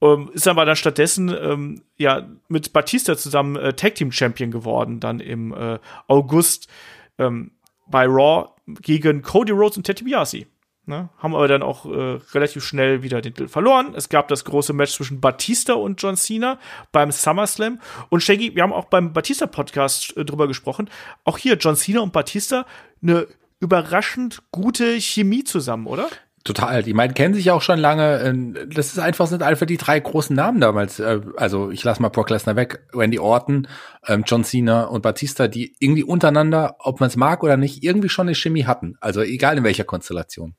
[0.01, 5.01] ähm, ist aber dann stattdessen ähm, ja mit Batista zusammen äh, Tag Team Champion geworden,
[5.01, 6.69] dann im äh, August
[7.19, 7.51] ähm,
[7.89, 10.47] bei Raw gegen Cody Rhodes und Ted DiBiase.
[10.87, 11.09] Ne?
[11.17, 13.95] Haben aber dann auch äh, relativ schnell wieder den Titel verloren.
[13.97, 16.59] Es gab das große Match zwischen Batista und John Cena
[16.93, 17.81] beim SummerSlam.
[18.11, 20.91] Und Shaggy, wir haben auch beim Batista-Podcast äh, drüber gesprochen.
[21.25, 22.67] Auch hier John Cena und Batista
[23.03, 23.27] eine
[23.61, 26.09] überraschend gute Chemie zusammen, oder?
[26.45, 26.83] Total.
[26.83, 28.21] Die beiden kennen sich auch schon lange.
[28.21, 31.01] Ähm, Das ist einfach, sind einfach die drei großen Namen damals.
[31.01, 33.69] Äh, Also ich lasse mal Brock Lesnar weg, Randy Orton,
[34.07, 38.11] ähm, John Cena und Batista, die irgendwie untereinander, ob man es mag oder nicht, irgendwie
[38.11, 38.97] schon eine Chemie hatten.
[39.01, 40.55] Also egal in welcher Konstellation.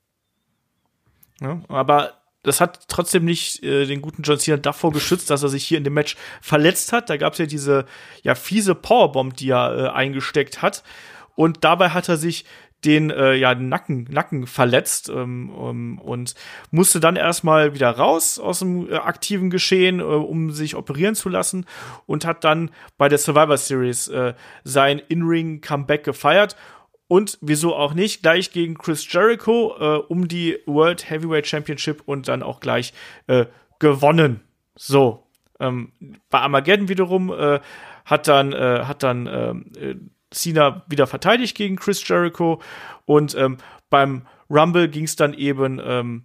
[1.40, 5.48] Ja, aber das hat trotzdem nicht äh, den guten John Cena davor geschützt, dass er
[5.48, 7.10] sich hier in dem Match verletzt hat.
[7.10, 7.86] Da gab es ja diese
[8.22, 10.84] ja fiese Powerbomb, die er äh, eingesteckt hat.
[11.34, 12.46] Und dabei hat er sich
[12.84, 16.34] den äh, ja Nacken Nacken verletzt ähm, um, und
[16.70, 21.28] musste dann erstmal wieder raus aus dem äh, aktiven Geschehen, äh, um sich operieren zu
[21.28, 21.66] lassen
[22.06, 26.56] und hat dann bei der Survivor Series äh, sein In-Ring Comeback gefeiert
[27.08, 32.28] und wieso auch nicht, gleich gegen Chris Jericho äh, um die World Heavyweight Championship und
[32.28, 32.92] dann auch gleich
[33.26, 33.46] äh,
[33.78, 34.40] gewonnen.
[34.74, 35.22] So.
[35.58, 35.92] Ähm,
[36.28, 37.60] bei Armageddon wiederum äh,
[38.04, 39.94] hat dann, äh, hat dann ähm, äh,
[40.30, 42.60] Cena wieder verteidigt gegen Chris Jericho
[43.04, 43.56] und ähm,
[43.88, 46.24] beim Rumble ging es dann eben ähm,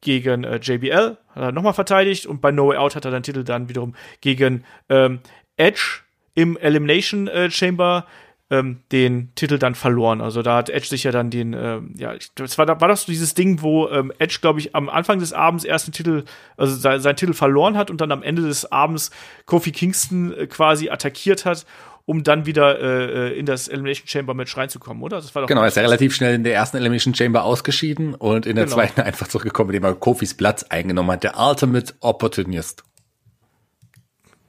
[0.00, 3.22] gegen äh, JBL, hat er nochmal verteidigt und bei No Way Out hat er den
[3.22, 5.20] Titel dann wiederum gegen ähm,
[5.56, 6.00] Edge
[6.34, 8.06] im Elimination äh, Chamber
[8.50, 10.20] ähm, den Titel dann verloren.
[10.20, 13.12] Also da hat Edge sich ja dann den, ähm, ja, das war, war das so
[13.12, 16.24] dieses Ding, wo ähm, Edge, glaube ich, am Anfang des Abends erst den Titel,
[16.56, 19.10] also sein, seinen Titel verloren hat und dann am Ende des Abends
[19.46, 21.64] Kofi Kingston äh, quasi attackiert hat
[22.06, 25.18] um dann wieder äh, in das Elimination Chamber Match reinzukommen, oder?
[25.18, 28.16] Das war doch genau, er ist ja relativ schnell in der ersten Elimination Chamber ausgeschieden
[28.16, 28.74] und in der genau.
[28.74, 31.22] zweiten einfach zurückgekommen, indem er Kofis Platz eingenommen hat.
[31.22, 32.82] Der Ultimate Opportunist.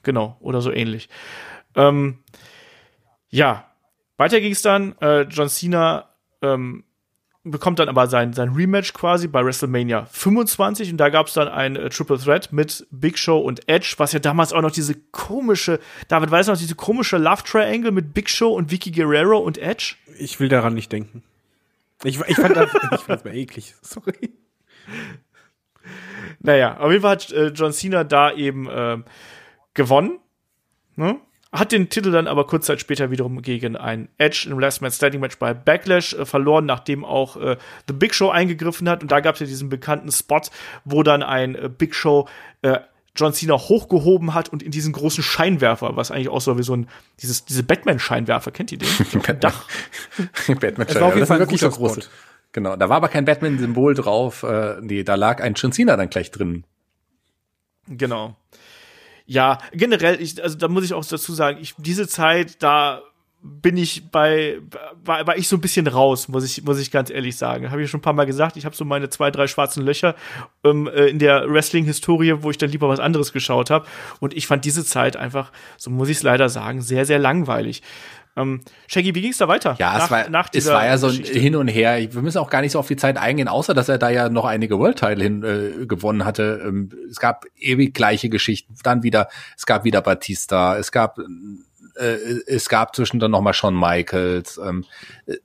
[0.02, 1.08] Genau, oder so ähnlich.
[1.76, 2.18] Ähm,
[3.30, 3.71] ja,
[4.22, 4.96] weiter ging es dann.
[5.02, 6.10] Äh, John Cena
[6.42, 6.84] ähm,
[7.44, 11.48] bekommt dann aber sein, sein Rematch quasi bei WrestleMania 25 und da gab es dann
[11.48, 14.94] ein äh, Triple Threat mit Big Show und Edge, was ja damals auch noch diese
[14.96, 19.58] komische, David weiß noch, diese komische Love Triangle mit Big Show und Vicky Guerrero und
[19.58, 19.96] Edge?
[20.20, 21.24] Ich will daran nicht denken.
[22.04, 23.74] Ich, ich fand das, ich fand das mal eklig.
[23.82, 24.34] Sorry.
[26.40, 28.98] Naja, auf jeden Fall hat äh, John Cena da eben äh,
[29.74, 30.20] gewonnen.
[30.96, 31.20] Ne?
[31.52, 34.92] Hat den Titel dann aber kurz Zeit später wiederum gegen ein Edge im Last Man
[34.92, 37.58] Standing Match bei Backlash äh, verloren, nachdem auch äh,
[37.88, 39.02] The Big Show eingegriffen hat.
[39.02, 40.42] Und da gab es ja diesen bekannten Spot,
[40.86, 42.28] wo dann ein äh, Big Show
[42.62, 42.80] äh,
[43.18, 46.74] John Cena hochgehoben hat und in diesen großen Scheinwerfer, was eigentlich auch so wie so
[46.74, 46.88] ein,
[47.22, 48.88] dieses, diese Batman-Scheinwerfer, kennt ihr den?
[49.42, 49.68] Dach.
[50.48, 52.10] Batman-Scheinwerfer, das war wirklich so groß.
[52.54, 56.10] Genau, da war aber kein Batman-Symbol drauf, äh, nee, da lag ein John Cena dann
[56.10, 56.64] gleich drin.
[57.88, 58.38] Genau
[59.26, 63.02] ja, generell, ich, also da muss ich auch dazu sagen, ich, diese Zeit, da
[63.44, 64.60] bin ich bei,
[65.04, 67.72] war, war ich so ein bisschen raus, muss ich, muss ich ganz ehrlich sagen.
[67.72, 70.16] Habe ich schon ein paar Mal gesagt, ich habe so meine zwei, drei schwarzen Löcher
[70.64, 73.88] ähm, äh, in der Wrestling-Historie, wo ich dann lieber was anderes geschaut habe.
[74.20, 77.82] Und ich fand diese Zeit einfach, so muss ich es leider sagen, sehr, sehr langweilig.
[78.38, 79.76] Ähm, Shaggy, wie ging es da weiter?
[79.78, 81.98] Ja, nach, es war, nach es war ja so ein Hin und Her.
[82.14, 84.30] Wir müssen auch gar nicht so auf die Zeit eingehen, außer dass er da ja
[84.30, 86.62] noch einige World Title hin, äh, gewonnen hatte.
[86.66, 88.76] Ähm, es gab ewig gleiche Geschichten.
[88.84, 89.28] Dann wieder,
[89.58, 91.20] es gab wieder Batista, es gab,
[91.98, 92.16] äh,
[92.48, 94.60] es gab zwischendurch noch mal Shawn Michaels.
[94.64, 94.86] Ähm,
[95.26, 95.36] äh,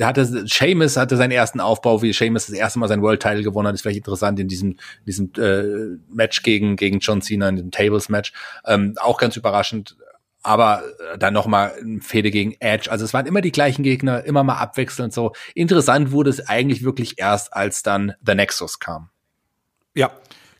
[0.00, 3.66] hatte Seamus hatte seinen ersten Aufbau, wie Seamus das erste Mal sein World Title gewonnen
[3.66, 4.76] hat, ist vielleicht interessant in diesem
[5.06, 8.32] diesem äh, Match gegen gegen John Cena in dem Tables Match,
[8.64, 9.96] ähm, auch ganz überraschend
[10.44, 12.90] aber äh, dann noch mal ein Fehde gegen Edge.
[12.90, 15.32] Also es waren immer die gleichen Gegner, immer mal abwechselnd so.
[15.54, 19.08] Interessant wurde es eigentlich wirklich erst, als dann The Nexus kam.
[19.94, 20.10] Ja,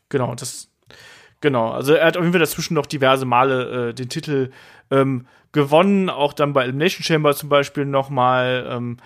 [0.09, 0.35] genau.
[0.35, 0.69] Das
[1.39, 1.71] genau.
[1.71, 4.51] Also er hat auf jeden Fall dazwischen noch diverse Male äh, den Titel
[4.91, 8.67] ähm, gewonnen, auch dann bei Elimination Chamber zum Beispiel noch mal.
[8.69, 8.97] Ähm,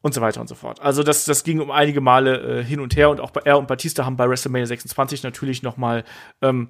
[0.00, 0.80] und so weiter und so fort.
[0.80, 3.66] Also das, das ging um einige Male äh, hin und her und auch er und
[3.66, 6.04] Batista haben bei WrestleMania 26 natürlich noch mal
[6.40, 6.68] ähm,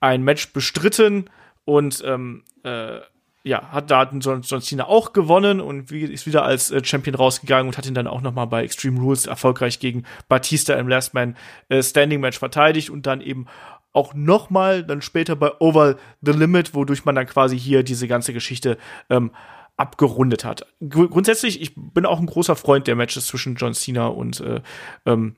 [0.00, 1.30] ein Match bestritten
[1.64, 3.00] und ähm, äh,
[3.46, 7.66] ja, hat da John, John Cena auch gewonnen und ist wieder als äh, Champion rausgegangen
[7.66, 11.12] und hat ihn dann auch noch mal bei Extreme Rules erfolgreich gegen Batista im Last
[11.12, 11.36] Man
[11.68, 13.46] äh, Standing Match verteidigt und dann eben
[13.92, 18.08] auch noch mal dann später bei Over the Limit, wodurch man dann quasi hier diese
[18.08, 18.78] ganze Geschichte
[19.10, 19.30] ähm,
[19.76, 20.66] abgerundet hat.
[20.80, 24.62] Gr grundsätzlich, ich bin auch ein großer Freund der Matches zwischen John Cena und äh,
[25.04, 25.36] ähm,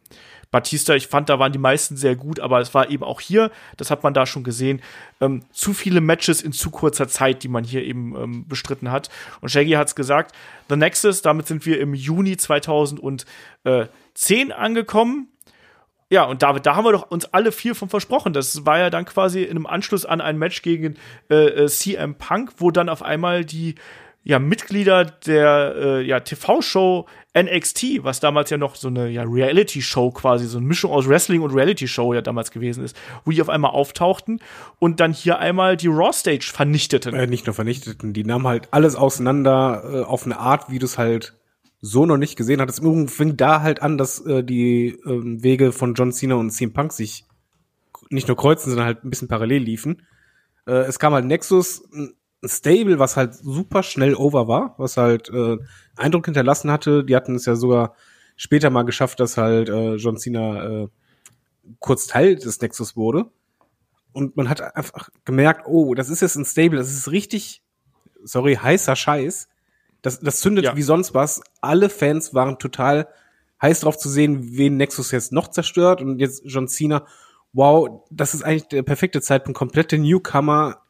[0.51, 3.51] Batista, ich fand, da waren die meisten sehr gut, aber es war eben auch hier,
[3.77, 4.81] das hat man da schon gesehen,
[5.20, 9.10] ähm, zu viele Matches in zu kurzer Zeit, die man hier eben ähm, bestritten hat.
[9.40, 10.35] Und Shaggy hat es gesagt,
[10.68, 13.27] The Nexus, damit sind wir im Juni 2010
[14.52, 15.28] angekommen.
[16.09, 18.32] Ja, und David, da haben wir doch uns alle viel von versprochen.
[18.32, 20.97] Das war ja dann quasi in einem Anschluss an ein Match gegen
[21.28, 23.74] äh, äh CM Punk, wo dann auf einmal die
[24.27, 27.07] ja, Mitglieder der äh, ja, TV-Show
[27.39, 31.43] NXT, was damals ja noch so eine ja, Reality-Show quasi, so eine Mischung aus Wrestling
[31.43, 34.40] und Reality-Show ja damals gewesen ist, wo die auf einmal auftauchten
[34.81, 37.15] und dann hier einmal die Raw-Stage vernichteten.
[37.15, 40.86] Äh, nicht nur vernichteten, die nahmen halt alles auseinander äh, auf eine Art, wie du
[40.86, 41.36] es halt
[41.81, 42.81] so noch nicht gesehen hattest.
[42.81, 46.73] Irgendwie fing da halt an, dass äh, die äh, Wege von John Cena und CM
[46.73, 47.27] Punk sich
[48.11, 50.03] nicht nur kreuzen, sondern halt ein bisschen parallel liefen.
[50.66, 51.85] Äh, es kam halt Nexus,
[52.42, 55.58] ein Stable, was halt super schnell over war, was halt äh,
[55.96, 57.04] Eindruck hinterlassen hatte.
[57.04, 57.94] Die hatten es ja sogar
[58.36, 60.88] später mal geschafft, dass halt äh, John Cena äh,
[61.80, 63.30] kurz Teil des Nexus wurde.
[64.12, 67.62] Und man hat einfach gemerkt, oh, das ist jetzt ein Stable, das ist richtig,
[68.24, 69.48] sorry, heißer Scheiß.
[70.02, 70.76] Das, das zündet ja.
[70.76, 71.42] wie sonst was.
[71.60, 73.08] Alle Fans waren total
[73.60, 76.00] heiß drauf zu sehen, wen Nexus jetzt noch zerstört.
[76.00, 77.06] Und jetzt John Cena,
[77.52, 80.85] wow, das ist eigentlich der perfekte Zeitpunkt, komplette Newcomer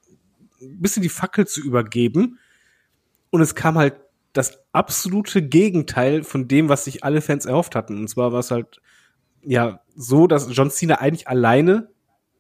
[0.61, 2.39] ein bisschen die Fackel zu übergeben.
[3.31, 3.95] Und es kam halt
[4.33, 7.99] das absolute Gegenteil von dem, was sich alle Fans erhofft hatten.
[7.99, 8.81] Und zwar war es halt
[9.43, 11.89] ja so, dass John Cena eigentlich alleine,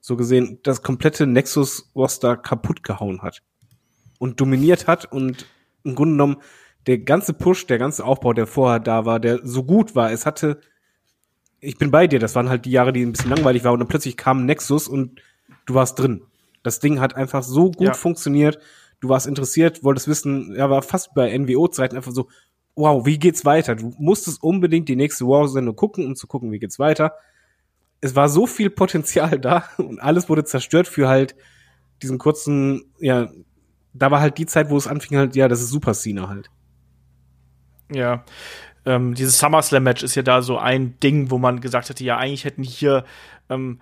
[0.01, 3.43] so gesehen, das komplette Nexus-Roster kaputt gehauen hat.
[4.19, 5.47] Und dominiert hat und
[5.85, 6.37] im Grunde genommen
[6.87, 10.25] der ganze Push, der ganze Aufbau, der vorher da war, der so gut war, es
[10.25, 10.61] hatte
[11.61, 13.81] ich bin bei dir, das waren halt die Jahre, die ein bisschen langweilig waren und
[13.81, 15.21] dann plötzlich kam Nexus und
[15.67, 16.23] du warst drin.
[16.67, 17.95] Das Ding hat einfach so gut Ja.
[17.95, 18.59] funktioniert.
[19.01, 22.29] Du warst interessiert, wolltest wissen, ja, war fast bei NWO-Zeiten einfach so,
[22.75, 23.75] wow, wie geht's weiter?
[23.77, 27.13] Du musstest unbedingt die nächste War-Sendung gucken, um zu gucken, wie geht's weiter.
[28.01, 31.35] Es war so viel Potenzial da und alles wurde zerstört für halt
[32.03, 33.31] diesen kurzen, ja,
[33.95, 36.51] da war halt die Zeit, wo es anfing halt, ja, das ist Super Cena halt.
[37.91, 38.25] Ja.
[38.85, 42.45] Ähm, dieses SummerSlam-Match ist ja da so ein Ding, wo man gesagt hätte, ja, eigentlich
[42.45, 43.05] hätten hier
[43.49, 43.81] ähm,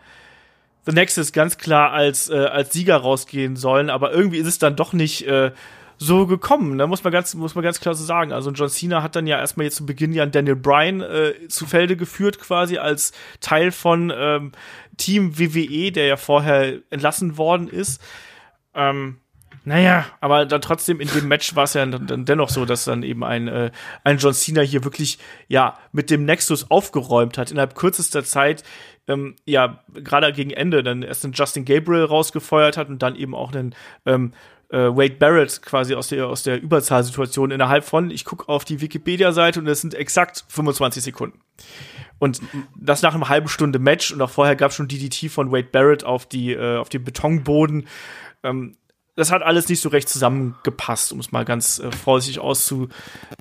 [0.87, 4.77] The Nexus ganz klar als, äh, als Sieger rausgehen sollen, aber irgendwie ist es dann
[4.77, 5.53] doch nicht äh,
[5.99, 6.79] so gekommen.
[6.79, 8.33] Da muss man ganz, muss man ganz klar so sagen.
[8.33, 11.67] Also John Cena hat dann ja erstmal jetzt zu Beginn ja Daniel Bryan äh, zu
[11.67, 14.53] Felde geführt, quasi als Teil von ähm,
[14.97, 18.03] Team WWE, der ja vorher entlassen worden ist.
[18.75, 19.19] Ähm,
[19.65, 23.03] naja, aber dann trotzdem in dem Match war es ja dann, dennoch so, dass dann
[23.03, 23.71] eben ein, äh,
[24.05, 25.19] ein John Cena hier wirklich,
[25.49, 28.63] ja, mit dem Nexus aufgeräumt hat, innerhalb kürzester Zeit,
[29.09, 33.35] ähm, ja, gerade gegen Ende, dann erst den Justin Gabriel rausgefeuert hat und dann eben
[33.35, 33.75] auch einen
[34.07, 34.33] ähm,
[34.71, 38.81] äh, Wade Barrett quasi aus der, aus der Überzahlsituation innerhalb von, ich gucke auf die
[38.81, 41.41] Wikipedia-Seite und es sind exakt 25 Sekunden.
[42.19, 42.41] Und
[42.79, 45.69] das nach einer halben Stunde Match und auch vorher gab es schon DDT von Wade
[45.71, 47.87] Barrett auf die äh, auf den Betonboden.
[48.43, 48.77] Ähm,
[49.17, 52.89] das hat alles nicht so recht zusammengepasst, um es mal ganz äh, vorsichtig auszu,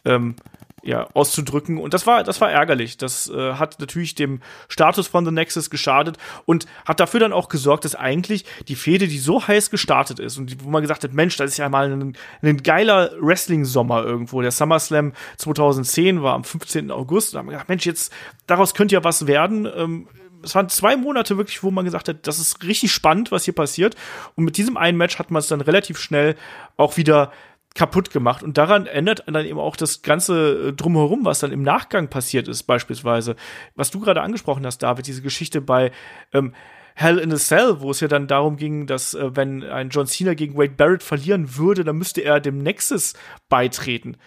[0.06, 0.36] ähm,
[0.84, 1.78] ja, auszudrücken.
[1.78, 2.98] Und das war, das war ärgerlich.
[2.98, 7.48] Das äh, hat natürlich dem Status von The Nexus geschadet und hat dafür dann auch
[7.48, 11.06] gesorgt, dass eigentlich die Fehde, die so heiß gestartet ist und die, wo man gesagt
[11.06, 14.42] hat, Mensch, das ist ja mal ein, ein geiler Wrestling-Sommer irgendwo.
[14.42, 16.92] Der SummerSlam 2010 war am 15.
[16.92, 17.34] August.
[17.34, 18.12] Da haben wir gedacht, Mensch, jetzt
[18.46, 19.68] daraus könnte ja was werden.
[19.74, 20.08] Ähm,
[20.44, 23.56] es waren zwei Monate wirklich, wo man gesagt hat, das ist richtig spannend, was hier
[23.56, 23.96] passiert.
[24.36, 26.36] Und mit diesem einen Match hat man es dann relativ schnell
[26.78, 27.32] auch wieder
[27.76, 28.44] kaputt gemacht.
[28.44, 32.48] Und daran ändert dann eben auch das ganze äh, drumherum, was dann im Nachgang passiert
[32.48, 33.36] ist, beispielsweise.
[33.76, 35.92] Was du gerade angesprochen hast, David, diese Geschichte bei
[36.34, 36.54] ähm,
[36.96, 40.06] Hell in a Cell, wo es ja dann darum ging, dass äh, wenn ein John
[40.06, 43.14] Cena gegen Wade Barrett verlieren würde, dann müsste er dem Nexus
[43.50, 44.18] beitreten.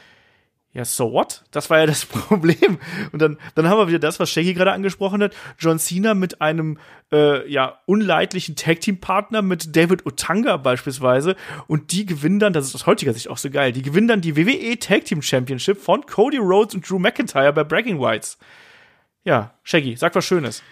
[0.77, 1.43] Ja, so what?
[1.53, 2.77] Das war ja das Problem.
[3.11, 5.35] Und dann, dann haben wir wieder das, was Shaggy gerade angesprochen hat.
[5.59, 6.77] John Cena mit einem
[7.11, 11.35] äh, ja unleidlichen Tag-Team-Partner mit David Otanga beispielsweise.
[11.67, 14.21] Und die gewinnen dann, das ist aus heutiger Sicht auch so geil, die gewinnen dann
[14.21, 18.37] die WWE Tag-Team Championship von Cody Rhodes und Drew McIntyre bei Bragging Rights.
[19.25, 20.63] Ja, Shaggy, sag was Schönes.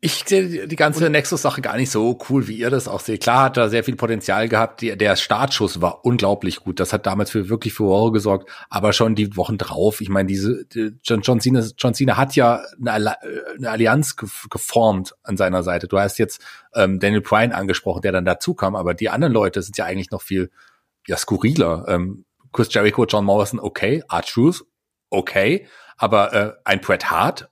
[0.00, 3.20] Ich sehe die ganze Nexus-Sache gar nicht so cool, wie ihr das auch seht.
[3.20, 4.80] Klar hat er sehr viel Potenzial gehabt.
[4.80, 6.78] Die, der Startschuss war unglaublich gut.
[6.78, 8.48] Das hat damals für wirklich für Horror gesorgt.
[8.70, 12.36] Aber schon die Wochen drauf, ich meine, diese die, John, John, Cena, John Cena hat
[12.36, 13.18] ja eine, Alla-
[13.56, 15.88] eine Allianz ge geformt an seiner Seite.
[15.88, 16.44] Du hast jetzt
[16.74, 18.76] ähm, Daniel Bryan angesprochen, der dann dazu kam.
[18.76, 20.52] Aber die anderen Leute sind ja eigentlich noch viel
[21.08, 21.86] ja, skurriler.
[21.88, 24.04] Ähm, Chris Jericho, John Morrison, okay.
[24.06, 24.64] Art Truth,
[25.10, 25.66] okay.
[25.96, 27.50] Aber äh, ein Bret Hart,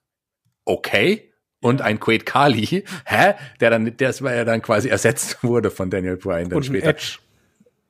[0.64, 1.26] okay
[1.66, 3.34] und ein Quaid Kali, hä?
[3.60, 6.90] Der dann, der war ja dann quasi ersetzt wurde von Daniel Bryan dann Und später.
[6.90, 7.18] Edge.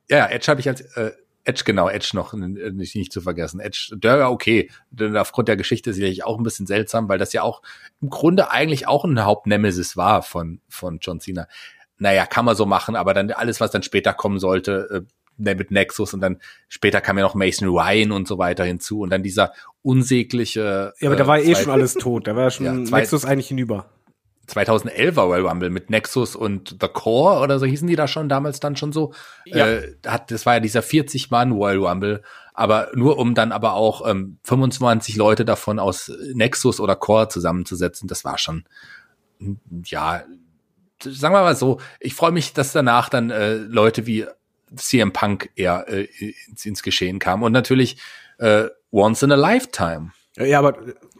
[0.09, 1.11] Ja, Edge habe ich als äh,
[1.43, 3.59] Edge genau, Edge noch äh, nicht, nicht zu vergessen.
[3.59, 4.71] Edge, der war okay.
[4.89, 7.61] Denn aufgrund der Geschichte sicherlich auch ein bisschen seltsam, weil das ja auch
[8.01, 11.47] im Grunde eigentlich auch ein Hauptnemesis war von von John Cena.
[11.99, 15.71] Naja, kann man so machen, aber dann alles, was dann später kommen sollte, äh, mit
[15.71, 19.23] Nexus und dann später kam ja noch Mason Ryan und so weiter hinzu und dann
[19.23, 19.53] dieser
[19.83, 20.93] unsägliche.
[20.99, 22.27] Ja, aber da äh, war eh zwei- schon alles tot.
[22.27, 23.89] Da war ja schon Ja, zwei- Nexus eigentlich hinüber.
[24.49, 28.61] 2011er Royal Rumble mit Nexus und The Core oder so hießen die da schon damals
[28.61, 29.13] dann schon so.
[29.45, 29.67] Ja.
[29.67, 32.21] Äh, hat, das war ja dieser 40 Mann Royal Rumble,
[32.53, 38.07] aber nur um dann aber auch ähm, 25 Leute davon aus Nexus oder Core zusammenzusetzen,
[38.07, 38.63] das war schon
[39.83, 40.23] ja,
[41.03, 44.25] sagen wir mal so, ich freue mich, dass danach dann äh, Leute wie
[44.75, 46.07] CM Punk eher äh,
[46.49, 47.97] ins, ins Geschehen kamen und natürlich
[48.39, 50.11] äh, Once in a Lifetime.
[50.37, 50.77] Ja, aber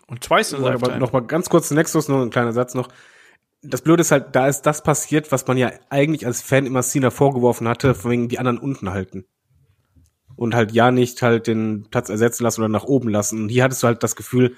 [0.08, 1.00] Und Twice in a Aber Lifetime.
[1.00, 2.90] noch mal ganz kurz zu Nexus, nur ein kleiner Satz noch.
[3.64, 6.84] Das Blöde ist halt, da ist das passiert, was man ja eigentlich als Fan immer
[6.84, 9.26] Cena vorgeworfen hatte, von wegen die anderen unten halten.
[10.36, 13.42] Und halt ja nicht halt den Platz ersetzen lassen oder nach oben lassen.
[13.44, 14.56] Und hier hattest du halt das Gefühl,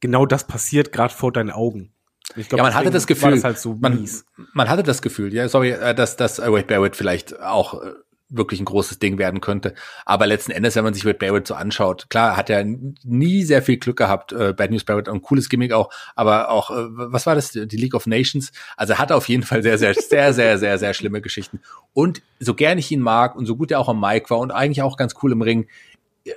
[0.00, 1.92] genau das passiert gerade vor deinen Augen.
[2.34, 4.24] Ich glaub, Ja, man hatte das Gefühl, War das halt so man, mies.
[4.52, 7.92] man hatte das Gefühl, ja, sorry, äh, dass, dass äh, Wade Barrett vielleicht auch äh,
[8.30, 9.74] wirklich ein großes Ding werden könnte.
[10.06, 13.62] Aber letzten Endes, wenn man sich Wade Barrett so anschaut, klar, hat er nie sehr
[13.62, 14.32] viel Glück gehabt.
[14.32, 17.76] Äh, Bad News Barrett, ein cooles Gimmick auch, aber auch, äh, was war das, die
[17.76, 18.52] League of Nations?
[18.76, 21.60] Also er hat auf jeden Fall sehr, sehr, sehr, sehr, sehr, sehr schlimme Geschichten.
[21.92, 24.50] Und so gern ich ihn mag und so gut er auch am Mic war und
[24.50, 25.68] eigentlich auch ganz cool im Ring,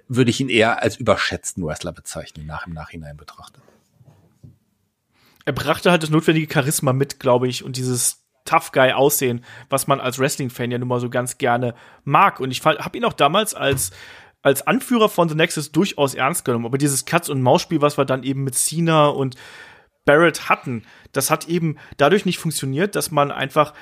[0.08, 3.62] würde ich ihn eher als überschätzten Wrestler bezeichnen, nach im Nachhinein betrachtet.
[5.46, 9.88] er brachte halt das notwendige Charisma mit, glaube ich, und dieses Tough Guy Aussehen, was
[9.88, 12.40] man als Wrestling-Fan ja nun mal so ganz gerne mag.
[12.40, 13.92] Und ich habe ihn auch damals als
[14.44, 16.66] als Anführer von The Nexus durchaus ernst genommen.
[16.66, 19.36] Aber dieses Katz- und Maus-Spiel, was wir dann eben mit Cena und
[20.06, 20.84] Barrett hatten,
[21.14, 23.74] das hat eben dadurch nicht funktioniert, dass man einfach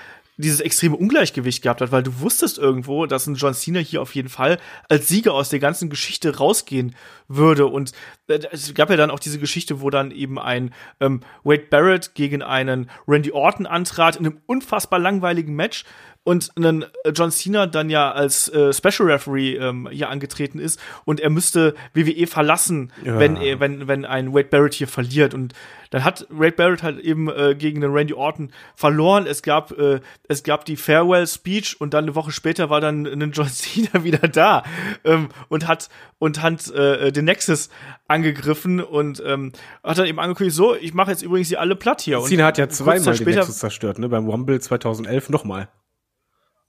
[0.42, 4.14] dieses extreme Ungleichgewicht gehabt hat, weil du wusstest irgendwo, dass ein John Cena hier auf
[4.16, 4.60] jeden Fall
[4.90, 6.96] als Sieger aus der ganzen Geschichte rausgehen
[7.28, 7.68] würde.
[7.68, 7.94] Und
[8.28, 12.16] äh, es gab ja dann auch diese Geschichte, wo dann eben ein ähm, Wade Barrett
[12.16, 15.86] gegen einen Randy Orton antrat in einem unfassbar langweiligen Match
[16.24, 20.80] und ein äh, John Cena dann ja als äh, Special Referee ähm, hier angetreten ist
[21.04, 23.18] und er müsste WWE verlassen, Ja.
[23.18, 25.54] wenn er, wenn wenn ein Wade Barrett hier verliert und
[25.90, 29.26] dann hat Wade Barrett halt eben äh, gegen den Randy Orton verloren.
[29.26, 33.06] Es gab äh, es gab die Farewell Speech und dann eine Woche später war dann
[33.08, 34.64] ein John Cena wieder da
[35.04, 35.90] ähm, und hat
[36.20, 37.70] und hat äh, den Nexus
[38.08, 39.54] angegriffen und ähm,
[39.84, 42.20] hat dann eben angekündigt, so, ich mache jetzt übrigens hier alle platt hier.
[42.20, 44.08] Und Cena hat ja zweimal den Nexus zerstört, ne?
[44.08, 45.68] Beim Rumble 2011 nochmal.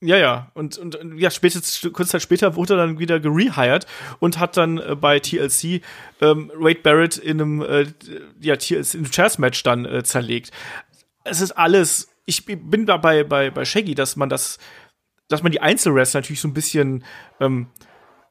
[0.04, 0.50] Ja, ja.
[0.54, 3.86] Und, und ja, spätestens, kurz Zeit später wurde er dann wieder gerehired
[4.18, 5.80] und hat dann äh, bei TLC
[6.20, 7.86] ähm, Wade Barrett in einem äh,
[8.40, 10.50] ja, TLC, in einem Chess-Match dann äh, zerlegt.
[11.22, 14.58] Es ist alles, ich bin da bei, bei, Shaggy, dass man das,
[15.28, 17.04] dass man die Einzelwrestler natürlich so ein bisschen
[17.38, 17.68] ähm,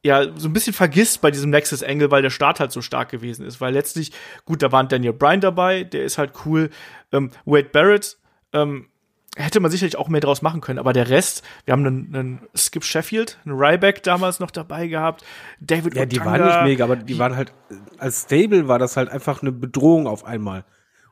[0.04, 3.10] ja, so ein bisschen vergisst bei diesem Nexus Angle, weil der Start halt so stark
[3.10, 3.62] gewesen ist.
[3.62, 4.12] Weil letztlich,
[4.46, 6.70] gut, da war Daniel Bryan dabei, der ist halt cool.
[7.12, 8.18] Ähm, Wade Barrett,
[8.52, 8.88] ähm,
[9.38, 12.48] hätte man sicherlich auch mehr draus machen können, aber der Rest, wir haben einen, einen
[12.56, 15.24] Skip Sheffield, einen Ryback damals noch dabei gehabt,
[15.60, 17.54] David Ja, die waren nicht mega, aber die waren halt,
[17.98, 20.66] als Stable war das halt einfach eine Bedrohung auf einmal.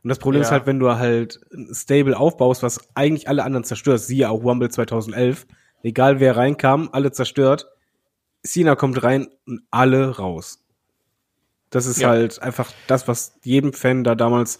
[0.03, 0.47] Und das Problem Ja.
[0.47, 4.43] ist halt, wenn du halt ein Stable aufbaust, was eigentlich alle anderen zerstört, siehe auch
[4.43, 5.45] Rumble 2011,
[5.83, 7.67] egal wer reinkam, alle zerstört,
[8.43, 10.63] Cena kommt rein und alle raus.
[11.69, 12.09] Das ist Ja.
[12.09, 14.59] halt einfach das, was jedem Fan da damals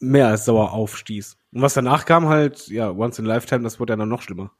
[0.00, 1.36] mehr als sauer aufstieß.
[1.52, 4.22] Und was danach kam halt, ja, Once in a Lifetime, das wurde ja dann noch
[4.22, 4.52] schlimmer.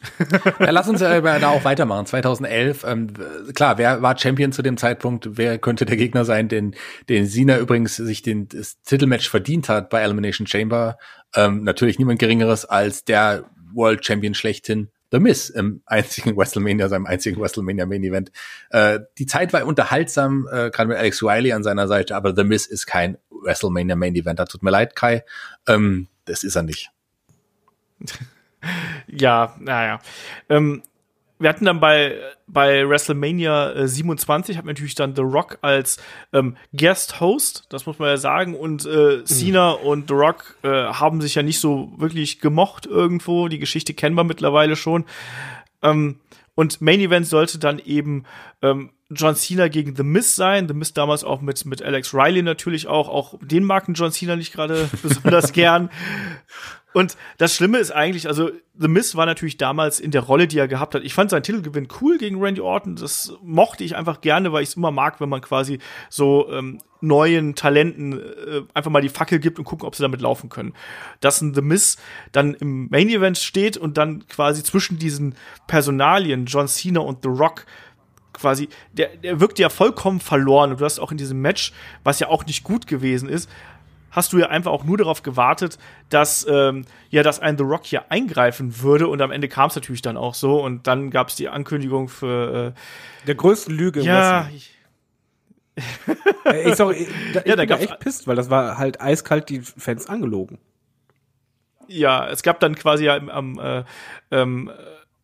[0.60, 2.06] Ja, lass uns äh, da auch weitermachen.
[2.06, 3.08] 2011, ähm,
[3.54, 5.36] klar, wer war Champion zu dem Zeitpunkt?
[5.36, 6.74] Wer könnte der Gegner sein, den,
[7.08, 10.98] den Sina übrigens sich den das Titelmatch verdient hat bei Elimination Chamber?
[11.34, 17.06] Ähm, natürlich niemand Geringeres als der World Champion schlechthin, The Miz, im einzigen WrestleMania, seinem
[17.06, 18.30] einzigen WrestleMania Main Event.
[18.70, 22.44] Äh, die Zeit war unterhaltsam, äh, gerade mit Alex Riley an seiner Seite, aber The
[22.44, 24.38] Miz ist kein WrestleMania Main Event.
[24.38, 25.24] Da tut mir leid, Kai.
[25.66, 26.90] Ähm, das ist er nicht.
[29.06, 30.00] Ja, naja.
[30.48, 30.82] Ähm,
[31.38, 35.98] wir hatten dann bei, bei WrestleMania äh, 27, hatten wir natürlich dann The Rock als
[36.32, 38.54] ähm, Guest-Host, das muss man ja sagen.
[38.56, 43.48] Und äh, Cena und The Rock äh, haben sich ja nicht so wirklich gemocht irgendwo.
[43.48, 45.04] Die Geschichte kennen wir mittlerweile schon.
[45.82, 46.18] Ähm,
[46.56, 48.24] und Main Event sollte dann eben
[48.62, 50.68] ähm, John Cena gegen The Miz sein.
[50.68, 53.08] The Miz damals auch mit, mit Alex Riley natürlich auch.
[53.08, 55.90] Auch den mag ein John Cena nicht gerade besonders gern.
[56.94, 60.58] Und das Schlimme ist eigentlich, also The Miz war natürlich damals in der Rolle, die
[60.58, 61.04] er gehabt hat.
[61.04, 62.96] Ich fand seinen Titelgewinn cool gegen Randy Orton.
[62.96, 65.78] Das mochte ich einfach gerne, weil ich es immer mag, wenn man quasi
[66.08, 70.20] so ähm, neuen Talenten äh, einfach mal die Fackel gibt und gucken, ob sie damit
[70.20, 70.74] laufen können.
[71.20, 71.98] Dass ein The Miz
[72.32, 75.34] dann im Main Event steht und dann quasi zwischen diesen
[75.66, 77.66] Personalien John Cena und The Rock
[78.38, 80.70] quasi, der, der wirkt ja vollkommen verloren.
[80.70, 81.72] Und du hast auch in diesem Match,
[82.04, 83.50] was ja auch nicht gut gewesen ist,
[84.10, 85.78] hast du ja einfach auch nur darauf gewartet,
[86.08, 89.76] dass ähm, ja, dass ein The Rock hier eingreifen würde und am Ende kam es
[89.76, 92.74] natürlich dann auch so und dann gab es die Ankündigung für
[93.26, 94.74] Der größten Lüge äh, ja, ich,
[96.44, 99.48] Äh, Ich, sorry, ich, ich Ja, da bin echt pisst, weil das war halt eiskalt
[99.50, 100.58] die Fans angelogen.
[101.86, 103.84] ja, es gab dann quasi ja am, am äh,
[104.30, 104.70] ähm,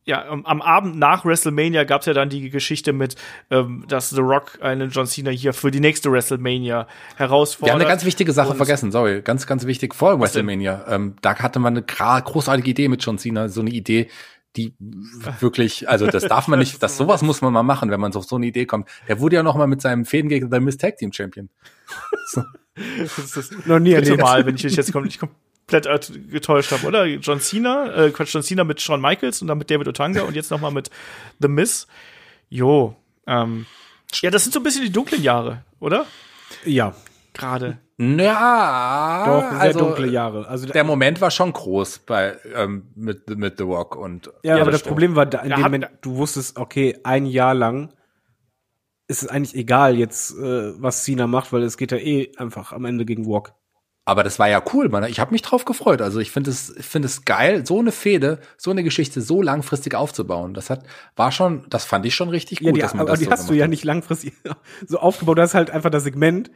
[0.06, 3.16] ja, am, am Abend nach WrestleMania gab es ja dann die Geschichte mit,
[3.50, 6.86] ähm, dass The Rock einen John Cena hier für die nächste WrestleMania
[7.16, 7.68] herausfordert.
[7.68, 10.84] Wir haben eine ganz wichtige Sache Und- vergessen, sorry, ganz, ganz wichtig vor WrestleMania.
[10.88, 14.08] Ähm, da hatte man eine gra- großartige Idee mit John Cena, so eine Idee,
[14.56, 14.74] die
[15.40, 18.18] wirklich, also das darf man nicht, das sowas muss man mal machen, wenn man so
[18.18, 18.88] auf so eine Idee kommt.
[19.08, 21.48] Der wurde ja noch mal mit seinem Fäden gegen The Miz Tag Team Champion.
[22.76, 24.20] Das ist das Noch nie erlebt.
[24.20, 25.20] Mal, wenn ich jetzt kom nicht
[25.66, 27.04] komplett äh, getäuscht habe, oder?
[27.06, 30.34] John Cena, äh, Quatsch, John Cena mit Shawn Michaels und dann mit David Otanga und
[30.34, 30.90] jetzt noch mal mit
[31.40, 31.86] The Miz.
[32.48, 32.96] Jo,
[33.26, 33.66] ähm,
[34.20, 36.06] ja, das sind so ein bisschen die dunklen Jahre, oder?
[36.64, 36.94] Ja,
[37.34, 37.78] Gerade.
[37.98, 40.48] Ja, doch, sehr also, dunkle Jahre.
[40.48, 44.70] Also Der Moment war schon groß bei ähm, mit mit The Rock und Ja, aber
[44.70, 44.82] das.
[44.82, 47.92] Problem war, da, in dem Moment, du wusstest, okay, ein Jahr lang
[49.06, 52.72] ist es eigentlich egal jetzt, äh, was Cena macht, weil es geht ja eh einfach
[52.72, 53.54] am Ende gegen Walk.
[54.06, 55.04] Aber das war ja cool, man.
[55.04, 56.02] Ich habe mich drauf gefreut.
[56.02, 59.94] Also ich finde es, finde es geil, so eine Fehde, so eine Geschichte so langfristig
[59.94, 60.52] aufzubauen.
[60.52, 60.84] Das hat,
[61.16, 63.24] war schon, das fand ich schon richtig gut, Ja, die, dass man aber das die
[63.24, 63.70] so hast du ja hat.
[63.70, 64.34] nicht langfristig
[64.86, 65.38] so aufgebaut.
[65.38, 66.50] Du hast halt einfach das Segment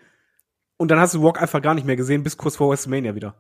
[0.77, 3.35] und dann hast du Walk einfach gar nicht mehr gesehen, bis kurz vor WrestleMania wieder.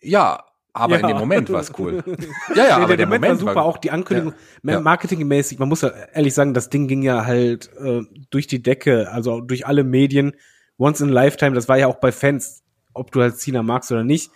[0.00, 1.00] Ja, aber Ja.
[1.02, 2.02] in dem Moment war es cool.
[2.54, 4.80] ja, ja, Nee, aber der, der, Moment, war super, auch die Ankündigung, Ja.
[4.80, 8.00] marketingmäßig, man muss ja ehrlich sagen, das Ding ging ja halt äh,
[8.30, 10.34] durch die Decke, also durch alle Medien
[10.78, 12.62] once in a lifetime, das war ja auch bei Fans,
[12.92, 14.30] ob du halt Cena magst oder nicht,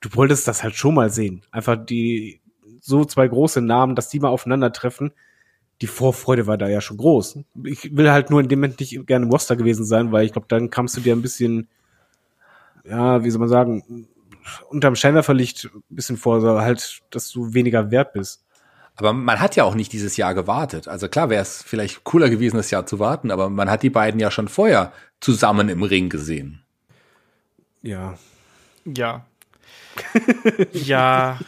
[0.00, 1.42] du wolltest das halt schon mal sehen.
[1.50, 2.40] Einfach die,
[2.80, 5.12] so zwei große Namen, dass die mal aufeinandertreffen.
[5.80, 7.38] Die Vorfreude war da ja schon groß.
[7.64, 10.32] Ich will halt nur in dem Moment nicht gerne im Roster gewesen sein, weil ich
[10.32, 11.68] glaube, dann kamst du dir ein bisschen,
[12.84, 14.06] ja, wie soll man sagen,
[14.68, 18.44] unterm Scheinwerferlicht ein bisschen vor, so halt, dass du weniger wert bist.
[18.96, 20.86] Aber man hat ja auch nicht dieses Jahr gewartet.
[20.86, 23.90] Also klar wäre es vielleicht cooler gewesen, das Jahr zu warten, aber man hat die
[23.90, 24.92] beiden ja schon vorher
[25.22, 26.60] zusammen im Ring gesehen.
[27.80, 28.18] Ja.
[28.84, 29.24] Ja.
[30.72, 31.38] ja.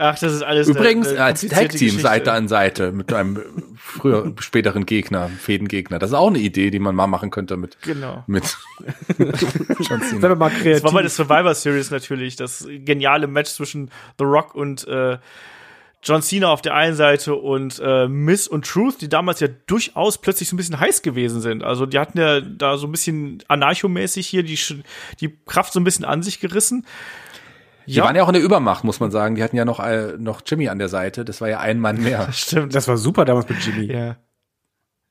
[0.00, 0.68] Ach, das ist alles.
[0.68, 2.00] Übrigens eine- eine als Tag-Team Geschichte.
[2.00, 3.42] Seite an Seite mit einem
[3.76, 5.98] früher späteren Gegner, Fädengegner.
[5.98, 8.22] Das ist auch eine Idee, die man mal machen könnte mit Genau.
[8.28, 8.44] mit
[9.18, 10.84] John Seien wir mal Das kreativ.
[10.84, 15.18] war bei der Survivor Series natürlich, das geniale Match zwischen The Rock und äh,
[16.02, 20.18] John Cena auf der einen Seite und äh, Miss und Truth, die damals ja durchaus
[20.18, 21.64] plötzlich so ein bisschen heiß gewesen sind.
[21.64, 24.58] Also die hatten ja da so ein bisschen anarchomäßig hier die,
[25.20, 26.86] die Kraft so ein bisschen an sich gerissen.
[27.86, 29.34] Die waren ja auch in der Übermacht, muss man sagen.
[29.34, 31.24] Die hatten ja noch äh, noch Jimmy an der Seite.
[31.24, 32.28] Das war ja ein Mann mehr.
[32.32, 32.74] stimmt.
[32.74, 33.90] das war super damals mit Jimmy.
[33.90, 34.16] Ja.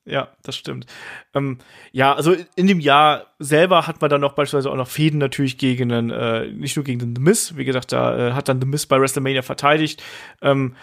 [0.08, 0.86] Ja, das stimmt.
[1.34, 1.58] Ähm,
[1.92, 5.58] ja, also in dem Jahr selber hat man dann noch beispielsweise auch noch Fäden natürlich
[5.58, 8.62] gegen den, äh, nicht nur gegen den The Miz, wie gesagt, da äh, hat dann
[8.62, 10.02] The Miz bei WrestleMania verteidigt.
[10.42, 10.76] Ähm,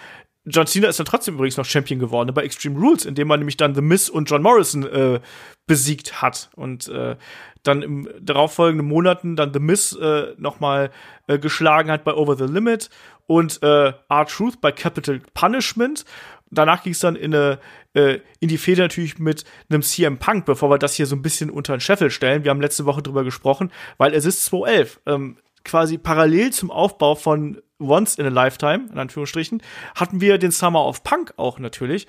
[0.46, 3.56] John Cena ist dann trotzdem übrigens noch Champion geworden bei Extreme Rules, indem man nämlich
[3.56, 5.20] dann The Miz und John Morrison äh,
[5.66, 7.16] besiegt hat und äh,
[7.62, 10.90] dann im darauffolgenden Monaten dann The Miz äh, nochmal
[11.28, 12.90] äh, geschlagen hat bei Over the Limit
[13.26, 16.04] und äh, R-Truth bei Capital Punishment.
[16.54, 17.58] Danach ging es dann in, eine,
[17.94, 21.22] äh, in die Fehde natürlich mit einem CM Punk, bevor wir das hier so ein
[21.22, 22.44] bisschen unter den Scheffel stellen.
[22.44, 25.00] Wir haben letzte Woche drüber gesprochen, weil es ist 2011.
[25.06, 29.62] Ähm, quasi parallel zum Aufbau von Once in a Lifetime, in Anführungsstrichen,
[29.94, 32.06] hatten wir den Summer of Punk auch natürlich.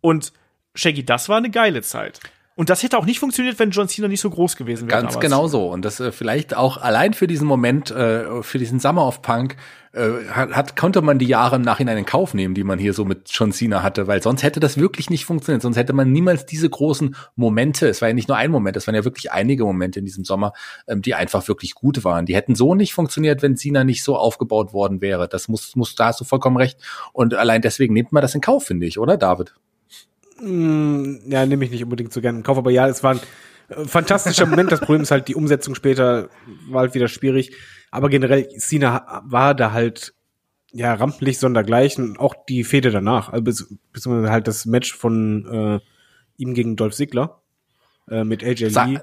[0.00, 0.32] Und
[0.74, 2.20] Shaggy, das war eine geile Zeit.
[2.54, 5.00] Und das hätte auch nicht funktioniert, wenn John Cena nicht so groß gewesen wäre.
[5.00, 5.20] Ganz damals.
[5.20, 5.68] genau so.
[5.68, 9.56] Und das äh, vielleicht auch allein für diesen Moment, äh, für diesen Summer of Punk,
[9.94, 13.04] äh, hat, konnte man die Jahre im Nachhinein in Kauf nehmen, die man hier so
[13.04, 15.60] mit John Cena hatte, weil sonst hätte das wirklich nicht funktioniert.
[15.60, 18.86] Sonst hätte man niemals diese großen Momente, es war ja nicht nur ein Moment, es
[18.86, 20.54] waren ja wirklich einige Momente in diesem Sommer,
[20.88, 22.24] ähm, die einfach wirklich gut waren.
[22.24, 25.28] Die hätten so nicht funktioniert, wenn Cena nicht so aufgebaut worden wäre.
[25.28, 26.78] Das muss, muss, da hast du vollkommen recht.
[27.12, 29.54] Und allein deswegen nimmt man das in Kauf, finde ich, oder David?
[30.40, 33.20] Mm, Ja, nehme ich nicht unbedingt so gerne in Kauf, aber ja, es war ein
[33.68, 34.72] äh, fantastischer Moment.
[34.72, 36.30] Das Problem ist halt, die Umsetzung später
[36.70, 37.52] war halt wieder schwierig.
[37.92, 40.14] Aber generell, Cena war da halt,
[40.72, 42.16] ja, rampenlich sondergleichen.
[42.16, 45.86] Auch die Fehde danach, also bis- beziehungsweise halt das Match von äh,
[46.38, 47.40] ihm gegen Dolph Ziggler
[48.08, 48.98] äh, mit AJ Sa- Lee.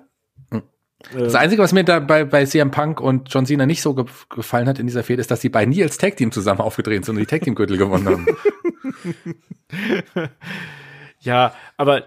[1.14, 4.03] Das Einzige, was mir da bei, bei CM Punk und John Cena nicht so ge
[4.30, 7.03] gefallen hat in dieser Fehde, ist, dass die beiden nie als Tag Team zusammen aufgetreten
[7.03, 8.28] sind und die Tag Team Gürtel gewonnen haben.
[11.22, 12.06] Ja, aber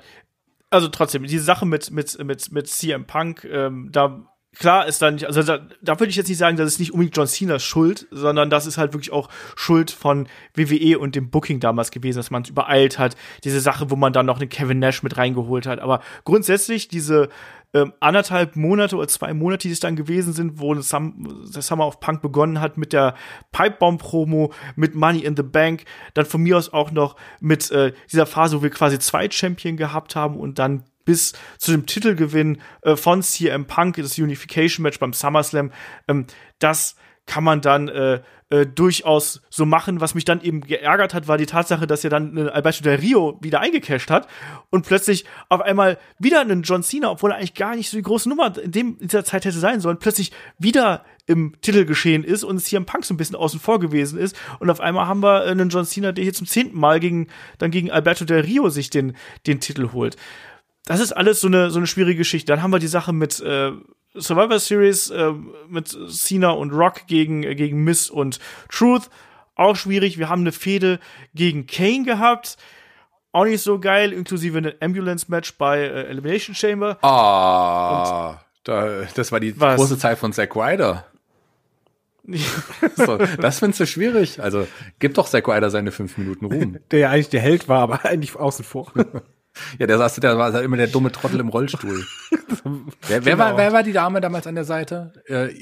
[0.71, 4.27] also trotzdem, diese Sache mit, mit, mit, mit CM Punk, ähm, da
[4.59, 6.93] klar ist da nicht, also da, da würde ich jetzt nicht sagen, das ist nicht
[6.93, 11.31] unbedingt John Cenas Schuld, sondern das ist halt wirklich auch Schuld von WWE und dem
[11.31, 13.17] Booking damals gewesen, dass man es übereilt hat.
[13.45, 15.81] Diese Sache, wo man dann noch einen Kevin Nash mit reingeholt hat.
[15.81, 17.29] Aber grundsätzlich diese
[17.75, 21.67] ähm, anderthalb Monate oder zwei Monate, die es dann gewesen sind, wo das, Sum das
[21.67, 23.15] Summer of Punk begonnen hat mit der
[23.53, 28.27] Pipebomb-Promo, mit Money in the Bank, dann von mir aus auch noch mit äh, dieser
[28.27, 32.97] Phase, wo wir quasi zwei Champion gehabt haben und dann bis zu dem Titelgewinn äh,
[32.97, 35.73] von CM Punk, das Unification Match beim SummerSlam,
[36.09, 36.27] ähm,
[36.59, 36.97] das
[37.27, 38.21] kann man dann äh,
[38.53, 40.03] äh, durchaus so machen.
[40.03, 42.97] Was mich dann eben geärgert hat, war die Tatsache, dass er dann äh, Alberto Del
[42.99, 44.29] Rio wieder eingecasht hat
[44.69, 48.03] und plötzlich auf einmal wieder einen John Cena, obwohl er eigentlich gar nicht so die
[48.03, 52.25] große Nummer in, dem, in dieser Zeit hätte sein sollen, plötzlich wieder im Titel geschehen
[52.25, 54.37] ist und CM Punk so ein bisschen außen vor gewesen ist.
[54.59, 57.71] Und auf einmal haben wir einen John Cena, der hier zum zehnten Mal gegen, dann
[57.71, 59.17] gegen Alberto Del Rio sich den,
[59.47, 60.17] den Titel holt.
[60.85, 62.53] Das ist alles so eine, so eine schwierige Geschichte.
[62.53, 63.73] Dann haben wir die Sache mit äh,
[64.15, 65.33] Survivor Series äh,
[65.69, 69.09] mit Cena und Rock gegen, äh, gegen Miss und Truth.
[69.55, 70.19] Auch schwierig.
[70.19, 70.99] Wir haben eine Fehde
[71.35, 72.57] gegen Kane gehabt.
[73.33, 76.99] Auch nicht so geil, inklusive ein Ambulance-Match bei äh, Elimination Chamber.
[77.03, 79.77] Ah, da, das war die Was?
[79.77, 81.07] große Zeit von Zack Ryder.
[82.95, 84.41] So, das findest du schwierig.
[84.41, 84.69] Also,
[85.01, 86.79] gib doch Zack Ryder seine fünf Minuten Ruhm.
[86.91, 88.93] Der ja eigentlich der Held war, aber eigentlich außen vor.
[89.79, 92.05] Ja, der saß, der war immer der dumme Trottel im Rollstuhl.
[93.09, 95.13] wer, wer, war, wer war die Dame damals an der Seite?
[95.29, 95.53] Äh,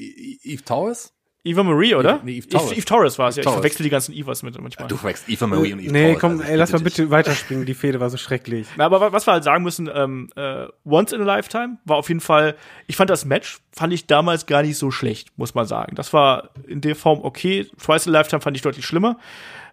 [0.43, 1.13] Eve Towers?
[1.43, 2.19] Eva Marie, oder?
[2.23, 2.71] Nee, Eve Torres.
[2.71, 3.39] Eve Torres war es, ja.
[3.39, 3.55] Ich Torres.
[3.55, 4.87] verwechsel die ganzen Evas mit manchmal.
[4.87, 6.19] Du verwechselst Eva Marie und Eve nee, Towers.
[6.19, 7.65] komm, also ey, lass mal bitte weiterspringen.
[7.65, 8.67] Die Fehde war so schrecklich.
[8.77, 11.97] Na, aber wa- was wir halt sagen müssen, ähm, äh, Once in a Lifetime war
[11.97, 12.55] auf jeden Fall,
[12.85, 15.95] ich fand das Match, fand ich damals gar nicht so schlecht, muss man sagen.
[15.95, 17.65] Das war in der Form okay.
[17.83, 19.17] Twice in a Lifetime fand ich deutlich schlimmer.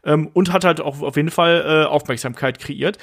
[0.04, 2.98] Ähm, und hat halt auch auf jeden Fall äh, Aufmerksamkeit kreiert.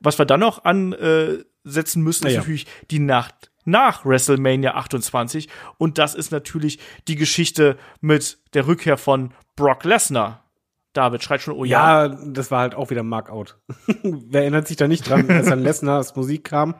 [0.00, 2.38] Was wir dann noch ansetzen müssen, ist Ja.
[2.40, 5.48] natürlich die Nacht nach WrestleMania 28
[5.78, 6.78] und das ist natürlich
[7.08, 10.44] die Geschichte mit der Rückkehr von Brock Lesnar.
[10.94, 12.06] David schreit schon, oh ja.
[12.06, 13.58] Ja, das war halt auch wieder Markout.
[14.02, 16.74] Wer erinnert sich da nicht dran, als dann Lesners Musik kam?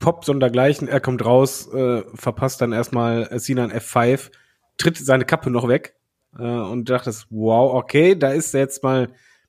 [0.00, 4.30] Pop sondergleichen, er kommt raus, äh, verpasst dann erstmal ein F5,
[4.78, 5.94] tritt seine Kappe noch weg
[6.38, 9.08] äh, und dachte, wow, okay, da ist jetzt mal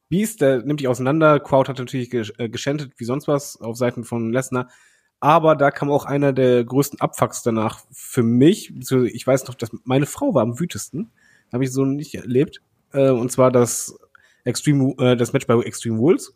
[0.09, 1.39] Beast, der nimmt die auseinander.
[1.39, 4.69] Crowd hat natürlich gesch äh, geschändet wie sonst was auf Seiten von Lesnar.
[5.21, 8.73] Aber da kam auch einer der größten Abfucks danach für mich.
[9.13, 11.11] Ich weiß noch, dass meine Frau war am wütesten.
[11.53, 12.61] Habe ich so nicht erlebt.
[12.91, 13.97] Äh, und zwar das
[14.43, 16.33] Extreme, äh, das Match bei Extreme Rules.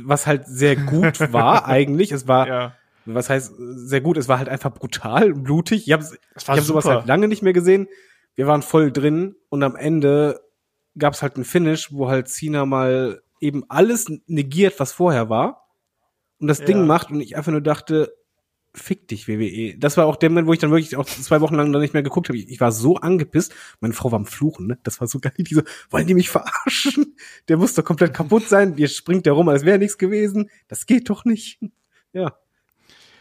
[0.00, 2.12] Was halt sehr gut war eigentlich.
[2.12, 2.76] Es war, ja.
[3.06, 5.86] was heißt sehr gut, es war halt einfach brutal, blutig.
[5.86, 6.04] Ich habe
[6.46, 7.88] hab sowas halt lange nicht mehr gesehen.
[8.38, 10.40] Wir waren voll drin und am Ende
[10.96, 15.66] gab es halt einen Finish, wo halt Cena mal eben alles negiert, was vorher war
[16.38, 16.66] und das Ja.
[16.66, 18.14] Ding macht und ich einfach nur dachte,
[18.72, 19.76] fick dich WWE.
[19.76, 21.94] Das war auch der Moment, wo ich dann wirklich auch zwei Wochen lang dann nicht
[21.94, 22.38] mehr geguckt habe.
[22.38, 23.52] Ich, ich war so angepisst.
[23.80, 24.78] Meine Frau war am Fluchen, ne?
[24.84, 25.32] Das war so geil.
[25.36, 27.16] Die so, wollen die mich verarschen?
[27.48, 28.76] Der muss doch komplett kaputt sein.
[28.76, 30.48] Ihr springt da rum, als wäre nichts gewesen.
[30.68, 31.58] Das geht doch nicht.
[32.12, 32.38] Ja.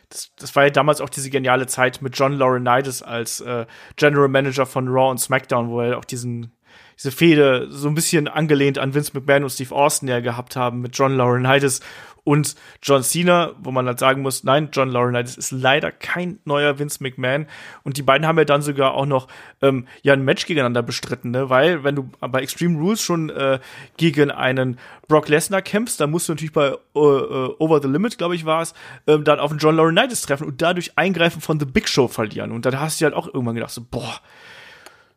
[0.10, 3.66] Das, das war ja damals auch diese geniale Zeit mit John Laurinaitis als äh,
[3.96, 6.57] General Manager von Raw und SmackDown, wo er auch diesen
[6.98, 10.82] diese Fehde so ein bisschen angelehnt an Vince McMahon und Steve Austin ja gehabt haben
[10.82, 11.82] mit John Laurinaitis
[12.28, 16.78] und John Cena, wo man halt sagen muss, nein, John Laurinaitis ist leider kein neuer
[16.78, 17.46] Vince McMahon
[17.84, 19.30] und die beiden haben ja dann sogar auch noch
[19.62, 21.50] ähm, ja ein Match gegeneinander bestritten, ne?
[21.50, 23.60] weil wenn du bei Extreme Rules schon äh,
[23.96, 28.36] gegen einen Brock Lesnar kämpfst, dann musst du natürlich bei äh, Over the Limit, glaube
[28.36, 28.74] ich, war es,
[29.08, 32.52] ähm, dann auf einen John Laurinaitis treffen und dadurch Eingreifen von The Big Show verlieren
[32.52, 34.20] und dann hast du halt auch irgendwann gedacht so, boah,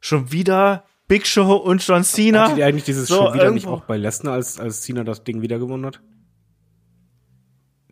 [0.01, 2.45] schon wieder Big Show und John Cena.
[2.45, 5.03] Hattet ihr eigentlich dieses So, schon wieder nicht irgendwo- auch bei Lesnar, als, als Cena
[5.03, 6.01] das Ding wieder gewonnen hat?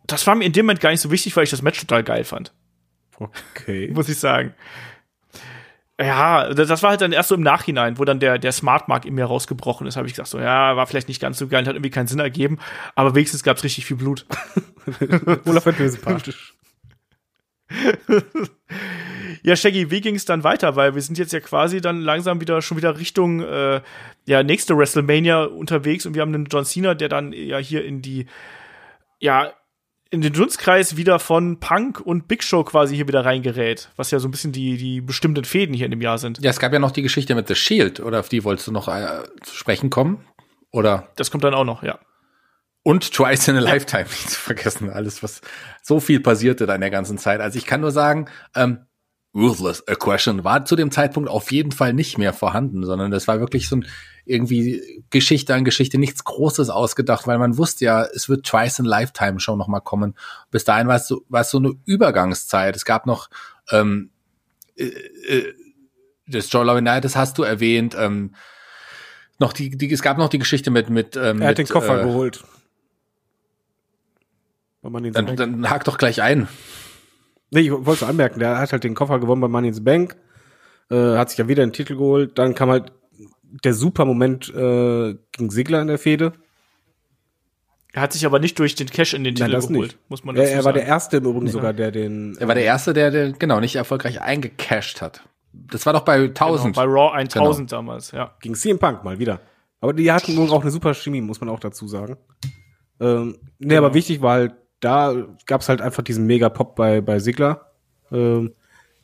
[0.07, 2.03] Das war mir in dem Moment gar nicht so wichtig, weil ich das Match total
[2.03, 2.53] geil fand.
[3.17, 3.91] Okay.
[3.93, 4.53] muss ich sagen.
[6.01, 8.87] Ja, das das war halt dann erst so im Nachhinein, wo dann der, der Smart
[8.87, 11.47] Mark in mir rausgebrochen ist, habe ich gesagt, so, ja, war vielleicht nicht ganz so
[11.49, 12.57] geil, hat irgendwie keinen Sinn ergeben,
[12.95, 14.25] aber wenigstens gab's richtig viel Blut.
[15.45, 16.55] Olaf wird mir sympathisch.
[19.43, 20.75] Ja, Shaggy, wie ging es dann weiter?
[20.75, 23.81] Weil wir sind jetzt ja quasi dann langsam wieder schon wieder Richtung äh,
[24.25, 28.01] ja nächste WrestleMania unterwegs und wir haben einen John Cena, der dann ja hier in
[28.01, 28.25] die
[29.19, 29.53] ja
[30.11, 34.19] in den Dunstkreis wieder von Punk und Big Show quasi hier wieder reingerät, was ja
[34.19, 36.43] so ein bisschen die die bestimmten Fäden hier in dem Jahr sind.
[36.43, 38.71] Ja, es gab ja noch die Geschichte mit The Shield, oder auf die wolltest du
[38.71, 40.25] noch äh, zu sprechen kommen?
[40.71, 41.99] Oder Das kommt dann auch noch, ja.
[42.83, 45.41] und Twice in a Lifetime, nicht zu vergessen, alles, was
[45.83, 47.39] so viel passierte da in der ganzen Zeit.
[47.39, 48.85] Also ich kann nur sagen, ähm,
[49.35, 53.39] Ruthless Aggression war zu dem Zeitpunkt auf jeden Fall nicht mehr vorhanden, sondern das war
[53.39, 53.85] wirklich so ein
[54.25, 58.85] irgendwie Geschichte an Geschichte, nichts Großes ausgedacht, weil man wusste ja, es wird Twice in
[58.85, 60.15] Lifetime Show nochmal kommen.
[60.51, 62.75] Bis dahin war es so, war es so eine Übergangszeit.
[62.75, 63.29] Es gab noch
[63.71, 64.09] ähm,
[64.75, 65.53] äh, äh,
[66.27, 68.35] das Joe Laurinaitis hast du erwähnt, ähm,
[69.39, 71.73] noch die, die, es gab noch die Geschichte mit mit ähm, Er hat mit, den
[71.73, 72.43] Koffer äh, geholt.
[74.81, 76.47] Dann, dann hak doch gleich ein.
[77.51, 80.15] Nee, ich wollte anmerken, der hat halt den Koffer gewonnen bei Money in the Bank,
[80.91, 82.91] äh, hat sich ja wieder den Titel geholt, dann kam halt
[83.63, 86.33] der super Moment äh, gegen Sigler in der Fehde.
[87.91, 90.09] Er hat sich aber nicht durch den Cash in den Titel das geholt, nicht.
[90.09, 90.75] muss man Er, dazu er war sagen.
[90.75, 93.75] der Erste im Übrigen sogar, der den Er war der Erste, der, der genau nicht
[93.75, 95.23] erfolgreich eingecashed hat.
[95.51, 96.75] Das war doch bei 1000.
[96.75, 98.35] Genau, bei Raw 1000 damals, ja.
[98.41, 99.39] gegen CM Punk mal wieder.
[99.81, 102.17] Aber die hatten nun auch eine super Chemie, muss man auch dazu sagen.
[102.99, 107.71] Ähm, nee, aber wichtig war halt, da gab's halt einfach diesen Mega-Pop bei, bei Sigler,
[108.11, 108.53] ähm,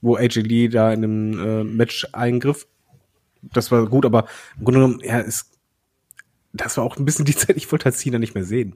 [0.02, 2.68] wo AJ Lee da in einem äh, Match eingriff.
[3.42, 4.26] Das war gut, aber
[4.58, 5.52] im Grunde genommen, ja, es,
[6.54, 8.76] das war auch ein bisschen die Zeit, ich wollte halt Cena nicht mehr sehen.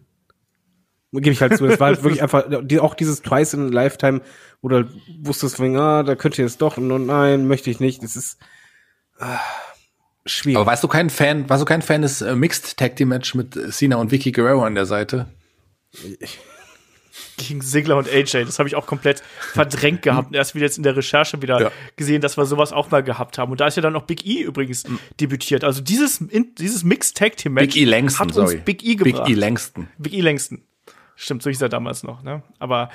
[1.12, 1.66] Gebe ich halt zu.
[1.66, 4.22] Das war halt wirklich einfach, die, auch dieses Twice in a Lifetime,
[4.62, 4.90] wo du halt
[5.22, 8.04] wusstest, von, ah, da könnte jetzt doch, und nein, möchte ich nicht.
[8.04, 8.38] Das ist
[9.18, 9.40] ah,
[10.26, 10.58] schwierig.
[10.58, 13.34] Aber warst du kein Fan, warst du kein Fan des äh, Mixed Tag Team Match
[13.34, 15.28] mit äh, Cena und Vicky Guerrero an der Seite?
[17.38, 19.24] Gegen Sigler und AJ, das habe ich auch komplett
[19.54, 20.36] verdrängt gehabt.
[20.36, 21.72] Erst wieder jetzt in der Recherche wieder Ja.
[21.96, 23.52] gesehen, dass wir sowas auch mal gehabt haben.
[23.52, 24.84] Und da ist ja dann noch Big E übrigens
[25.20, 25.64] debütiert.
[25.64, 28.62] Also dieses, in, dieses Mixed Tag Team Match Big E Langston, hat uns sorry.
[28.64, 29.30] Big E Big gebracht.
[29.30, 29.88] E Langston.
[29.98, 30.62] Big E Langston.
[31.16, 32.44] Stimmt, so hieß er damals noch, ne?
[32.60, 32.90] Aber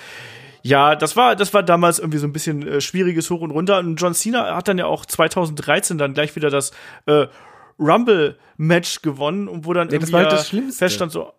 [0.62, 3.78] ja, das war, das war damals irgendwie so ein bisschen äh, schwieriges Hoch und Runter.
[3.80, 6.70] Und John Cena hat dann ja auch 2013 dann gleich wieder das
[7.06, 7.26] äh,
[7.78, 10.78] Rumble-Match gewonnen und wo dann Ja, das irgendwie war halt das Schlimmste.
[10.78, 11.32] feststand so,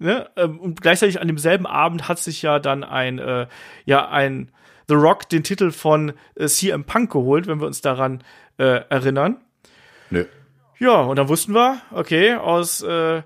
[0.00, 0.28] ne?
[0.36, 3.46] ähm, Und gleichzeitig an demselben Abend hat sich ja dann ein, äh,
[3.84, 4.50] ja, ein
[4.88, 8.24] The Rock den Titel von äh, CM Punk geholt, wenn wir uns daran
[8.58, 9.36] äh, erinnern.
[10.10, 10.24] Nö.
[10.78, 13.22] Ja, und dann wussten wir, okay, aus äh,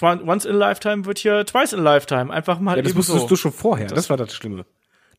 [0.00, 2.32] Once in a Lifetime wird hier Twice in a Lifetime.
[2.32, 3.26] Einfach mal Ja, das wusstest so.
[3.28, 3.86] du schon vorher.
[3.88, 4.64] Das, war das Schlimme.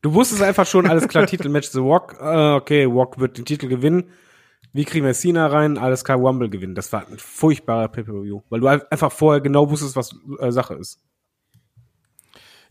[0.02, 3.68] Du wusstest einfach schon, alles klar, Titelmatch The Rock, äh, okay, Rock wird den Titel
[3.68, 4.10] gewinnen.
[4.74, 5.78] Wie kriegen wir Cena rein?
[5.78, 6.74] Alles klar, Rumble gewinnen.
[6.74, 11.00] Das war ein furchtbarer Pay-Per-View, weil du einfach vorher genau wusstest, was äh, Sache ist.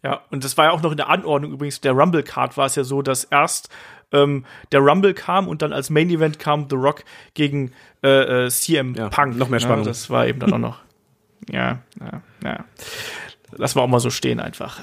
[0.04, 2.66] Ja, und das war ja auch noch in der Anordnung übrigens der Rumble Card war
[2.66, 3.70] es ja so, dass erst
[4.12, 4.44] ähm,
[4.74, 7.06] der Rumble kam und dann als Main Event kam The Rock
[7.36, 7.72] gegen
[8.04, 9.38] äh, äh, CM Ja, Punk.
[9.38, 9.86] noch mehr Spannung.
[9.86, 10.80] Ja, das war eben dann auch noch.
[11.50, 12.66] Ja, ja, ja.
[13.56, 14.82] Lass mal auch mal so stehen einfach.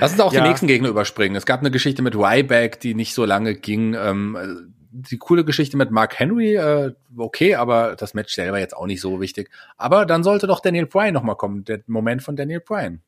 [0.00, 0.40] Lass uns auch Ja.
[0.42, 1.36] den nächsten Gegner überspringen.
[1.36, 3.94] Es gab eine Geschichte mit Ryback, die nicht so lange ging.
[3.94, 8.86] Ähm, die coole Geschichte mit Mark Henry, äh, okay, aber das Match selber jetzt auch
[8.86, 9.50] nicht so wichtig.
[9.76, 13.02] Aber dann sollte doch Daniel Bryan noch mal kommen, der Moment von Daniel Bryan.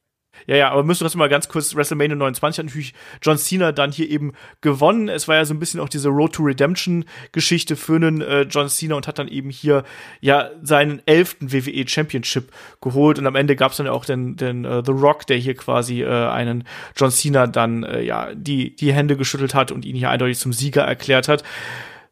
[0.46, 3.72] Ja, ja, aber müssen wir das mal ganz kurz, WrestleMania 29 hat natürlich John Cena
[3.72, 5.08] dann hier eben gewonnen.
[5.08, 8.42] Es war ja so ein bisschen auch diese Road to Redemption Geschichte für einen äh,
[8.42, 9.84] John Cena und hat dann eben hier
[10.20, 12.50] ja seinen elften WWE Championship
[12.80, 15.54] geholt und am Ende gab es dann auch den, den äh, The Rock, der hier
[15.54, 16.64] quasi äh, einen
[16.96, 20.52] John Cena dann äh, ja die, die Hände geschüttelt hat und ihn hier eindeutig zum
[20.52, 21.44] Sieger erklärt hat.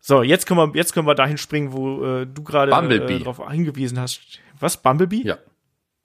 [0.01, 3.41] So, jetzt können wir, jetzt können wir dahin springen, wo äh, du gerade äh, darauf
[3.51, 4.21] hingewiesen hast.
[4.61, 5.23] Was, Bumblebee?
[5.25, 5.39] Ja.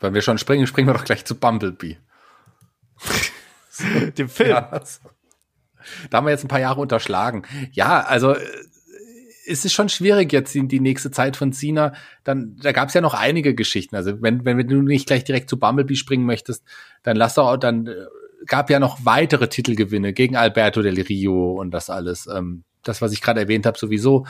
[0.04, 1.98] Wenn wir schon springen, springen wir doch gleich zu Bumblebee.
[4.18, 4.50] Dem Film.
[4.50, 4.82] Ja.
[6.10, 7.44] Da haben wir jetzt ein paar Jahre unterschlagen.
[7.72, 8.46] Ja, also äh,
[9.48, 11.94] es ist schon schwierig jetzt die, die nächste Zeit von Cena.
[12.26, 13.96] Dann, da gab es ja noch einige Geschichten.
[13.96, 16.66] Also wenn, wenn du nicht gleich direkt zu Bumblebee springen möchtest,
[17.04, 17.94] dann lass doch, dann äh,
[18.46, 22.28] gab ja noch weitere Titelgewinne gegen Alberto Del Rio und das alles.
[22.28, 24.26] Ähm, das, was ich gerade erwähnt habe, sowieso.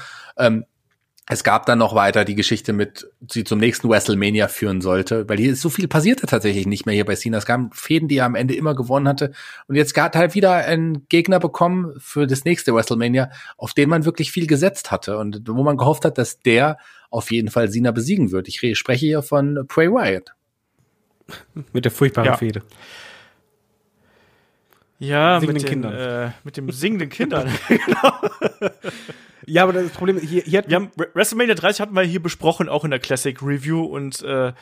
[1.30, 5.38] Es gab dann noch weiter die Geschichte mit, sie zum nächsten WrestleMania führen sollte, weil
[5.38, 7.38] hier ist so viel passierte tatsächlich nicht mehr hier bei Cena.
[7.38, 9.32] Es gab Fäden, die er am Ende immer gewonnen hatte.
[9.68, 13.88] Und jetzt hat er halt wieder einen Gegner bekommen für das nächste WrestleMania, auf den
[13.88, 16.78] man wirklich viel gesetzt hatte und wo man gehofft hat, dass der
[17.10, 18.50] auf jeden Fall Cena besiegen wird.
[18.50, 20.34] Ich re- spreche hier von Bray Wyatt.
[21.72, 22.38] Mit der furchtbaren Ja.
[22.38, 22.64] Fehde.
[25.08, 25.94] Ja, Singenden mit den, Kindern.
[26.28, 27.50] Äh, mit dem singenden Kindern.
[29.46, 32.04] Ja, aber das Problem ist, hier, hier hat wir haben Re- WrestleMania 30 hatten wir
[32.04, 34.54] hier besprochen, auch in der Classic Review und äh,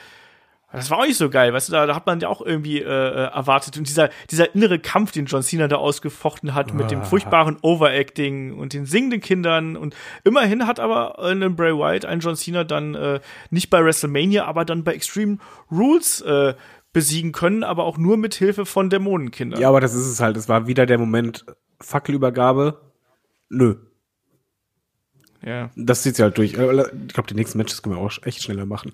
[0.73, 2.79] das war auch nicht so geil, weißt du, da, da hat man ja auch irgendwie
[2.79, 6.89] äh, äh, erwartet und dieser dieser innere Kampf, den John Cena da ausgefochten hat mit
[6.89, 12.05] dem furchtbaren Overacting und den singenden Kindern und immerhin hat aber äh, ein Bray Wyatt
[12.05, 13.19] einen John Cena dann äh,
[13.51, 15.37] nicht bei WrestleMania, aber dann bei Extreme
[15.69, 16.55] Rules äh,
[16.93, 19.59] besiegen können, aber auch nur mit Hilfe von Dämonenkindern.
[19.59, 20.37] Ja, aber das ist es halt.
[20.37, 21.45] Es war wieder der Moment
[21.79, 22.81] Fackelübergabe.
[23.49, 23.75] Nö.
[25.43, 25.69] ja.
[25.75, 26.53] Das zieht sich halt durch.
[26.53, 28.93] Äh, Ich glaube, die nächsten Matches können wir auch echt schneller machen.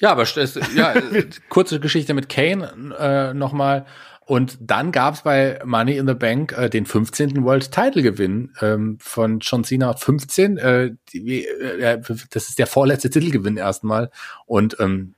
[0.00, 3.86] Ja, aber es, ja, äh, kurze Geschichte mit Kane äh, nochmal.
[4.24, 7.44] Und dann gab's bei Money in the Bank äh, den 15.
[7.44, 10.58] World Title Gewinn ähm, von John Cena 15.
[10.58, 11.98] Äh, die, äh,
[12.30, 14.10] das ist der vorletzte Titelgewinn erstmal.
[14.44, 15.14] Und ähm,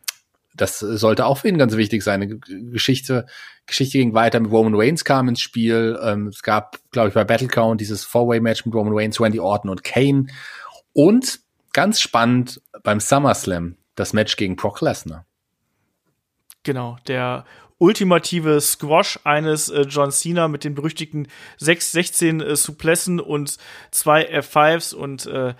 [0.60, 2.40] das sollte auch für ihn ganz wichtig sein.
[2.70, 3.26] Geschichte,
[3.66, 5.98] Geschichte ging weiter mit Roman Reigns kam ins Spiel.
[6.02, 9.70] Ähm, es gab, glaube ich, bei Battle Count dieses Four-Way-Match mit Roman Reigns, Randy Orton
[9.70, 10.26] und Kane.
[10.92, 11.40] Und
[11.72, 15.24] ganz spannend beim SummerSlam das Match gegen Brock Lesnar.
[16.62, 17.46] Genau, der
[17.78, 23.56] ultimative Squash eines äh, John Cena mit den berüchtigten 6, 16 äh, Suplessen und
[23.90, 25.54] zwei F5s und äh,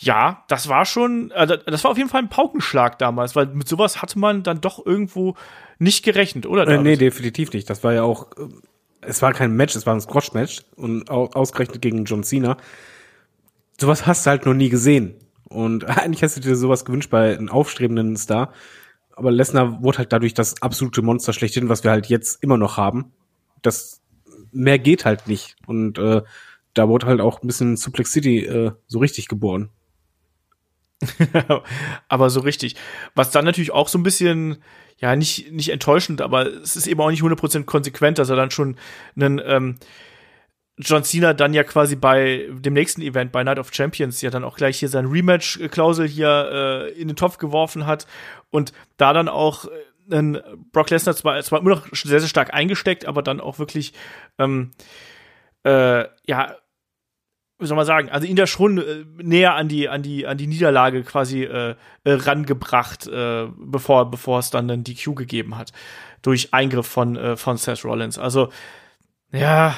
[0.00, 3.68] ja, das war schon, äh, das war auf jeden Fall ein Paukenschlag damals, weil mit
[3.68, 5.34] sowas hatte man dann doch irgendwo
[5.78, 6.66] nicht gerechnet, oder?
[6.68, 7.68] Äh, nee, definitiv nicht.
[7.68, 8.48] Das war ja auch, äh,
[9.00, 12.56] es war kein Match, es war ein Squash-Match und au ausgerechnet gegen John Cena.
[13.80, 15.16] Sowas hast du halt noch nie gesehen.
[15.48, 18.52] Und eigentlich hast du dir sowas gewünscht bei einem aufstrebenden Star.
[19.16, 22.76] Aber Lesnar wurde halt dadurch das absolute Monster schlechthin, was wir halt jetzt immer noch
[22.76, 23.12] haben.
[23.62, 24.00] Das
[24.52, 25.56] mehr geht halt nicht.
[25.66, 26.22] Und äh,
[26.74, 29.70] da wurde halt auch ein bisschen Suplex City äh, so richtig geboren.
[32.08, 32.76] aber so richtig.
[33.14, 34.62] Was dann natürlich auch so ein bisschen,
[34.98, 38.50] ja, nicht, nicht enttäuschend, aber es ist eben auch nicht 100% konsequent, dass er dann
[38.50, 38.76] schon
[39.16, 39.76] einen ähm,
[40.78, 44.44] John Cena dann ja quasi bei dem nächsten Event, bei Night of Champions, ja dann
[44.44, 48.06] auch gleich hier seine Rematch-Klausel hier äh, in den Topf geworfen hat
[48.50, 49.66] und da dann auch
[50.10, 50.40] äh,
[50.72, 53.92] Brock Lesnar zwar, zwar immer noch sehr, sehr stark eingesteckt, aber dann auch wirklich,
[54.38, 54.70] ähm,
[55.64, 56.56] äh, ja,
[57.58, 60.38] wie soll man sagen, also ihn da schon äh, näher an die, an die, an
[60.38, 61.70] die Niederlage quasi äh,
[62.04, 65.72] äh, rangebracht, äh, bevor, bevor es dann einen DQ gegeben hat.
[66.22, 68.18] Durch Eingriff von, äh, von Seth Rollins.
[68.18, 68.50] Also,
[69.32, 69.76] ja,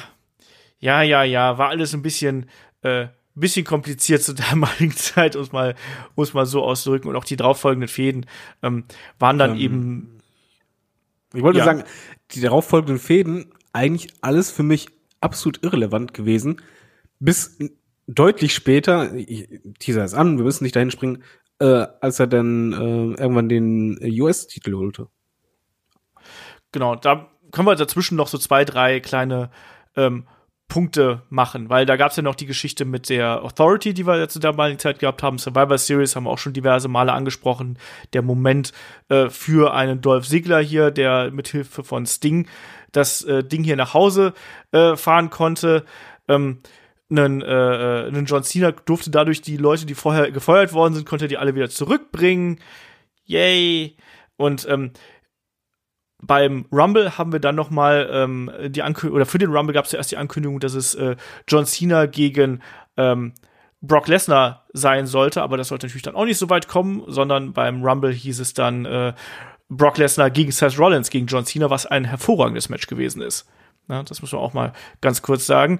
[0.79, 2.49] ja, ja, ja, war alles ein bisschen,
[2.83, 5.75] äh, bisschen kompliziert zur damaligen Zeit, um es mal,
[6.15, 7.09] um es mal so auszudrücken.
[7.09, 8.25] Und auch die darauffolgenden Fäden
[8.61, 8.83] ähm,
[9.19, 10.17] waren dann Ähm, eben,
[11.33, 11.65] Ich wollte Ja.
[11.65, 11.83] sagen,
[12.31, 14.87] die darauffolgenden Fäden, eigentlich alles für mich
[15.21, 16.61] absolut irrelevant gewesen.
[17.21, 17.57] Bis
[18.07, 19.47] deutlich später, ich
[19.79, 21.23] teaser es an, wir müssen nicht dahin springen,
[21.59, 25.07] äh, als er dann äh, irgendwann den US-Titel holte.
[26.71, 29.51] genau, da, können wir dazwischen noch so zwei, drei kleine
[29.95, 30.25] ähm,
[30.67, 34.17] Punkte machen, weil da gab es ja noch die Geschichte mit der Authority, die wir
[34.17, 35.37] ja zu der damaligen Zeit gehabt haben.
[35.37, 37.77] Survivor Series haben wir auch schon diverse Male angesprochen.
[38.13, 38.71] Der Moment
[39.09, 42.47] äh, für einen Dolph Ziggler hier, der mit Hilfe von Sting
[42.93, 44.33] das äh, Ding hier nach Hause
[44.71, 45.85] äh, fahren konnte.
[46.27, 46.61] Ähm,
[47.11, 51.27] einen, äh, einen John Cena durfte dadurch die Leute, die vorher gefeuert worden sind, konnte
[51.27, 52.59] die alle wieder zurückbringen.
[53.25, 53.97] Yay!
[54.37, 54.91] Und ähm,
[56.21, 59.85] beim Rumble haben wir dann noch mal ähm, die Ankündigung, oder für den Rumble gab
[59.85, 61.15] es zuerst die Ankündigung, dass es äh,
[61.47, 62.61] John Cena gegen
[62.97, 63.33] ähm,
[63.81, 67.53] Brock Lesnar sein sollte, aber das sollte natürlich dann auch nicht so weit kommen, sondern
[67.53, 69.13] beim Rumble hieß es dann äh,
[69.69, 73.49] Brock Lesnar gegen Seth Rollins gegen John Cena, was ein hervorragendes Match gewesen ist.
[73.89, 75.79] Ja, das muss man auch mal ganz kurz sagen.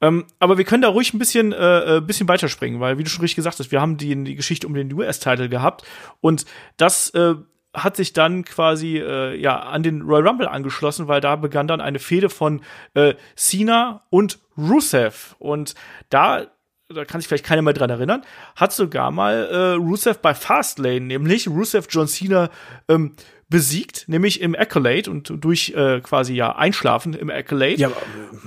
[0.00, 3.10] Ähm, aber wir können da ruhig ein bisschen, äh, äh bisschen weiterspringen, weil, wie du
[3.10, 5.84] schon richtig gesagt hast, wir haben die, die Geschichte um den US-Title gehabt
[6.20, 6.46] und
[6.76, 7.34] das äh,
[7.74, 11.80] hat sich dann quasi äh, ja an den Royal Rumble angeschlossen, weil da begann dann
[11.80, 12.62] eine Fehde von
[12.94, 15.74] äh, Cena und Rusev und
[16.08, 16.46] da
[16.92, 18.22] da kann sich vielleicht keiner mehr dran erinnern,
[18.56, 22.50] hat sogar mal äh, Rusev bei Fastlane, nämlich Rusev John Cena
[22.88, 23.14] ähm,
[23.50, 27.74] besiegt, nämlich im Accolade und durch äh, quasi ja Einschlafen im Accolade.
[27.74, 27.96] Ja, aber,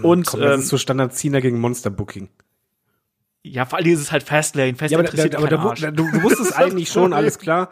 [0.04, 2.30] und komm, das ähm, ist so Standard Cena gegen Monster Booking.
[3.44, 4.76] Ja, vor allem ist es halt Fastlane.
[4.76, 7.70] Fastlane ja, aber, interessiert aber da, da, du, du wusstest eigentlich schon, alles klar.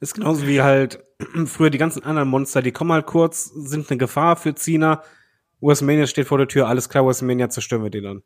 [0.00, 1.04] Ist genauso wie halt
[1.46, 5.02] früher die ganzen anderen Monster, die kommen halt kurz, sind eine Gefahr für Cena.
[5.60, 8.22] WrestleMania steht vor der Tür, alles klar, WrestleMania zerstören wir den dann.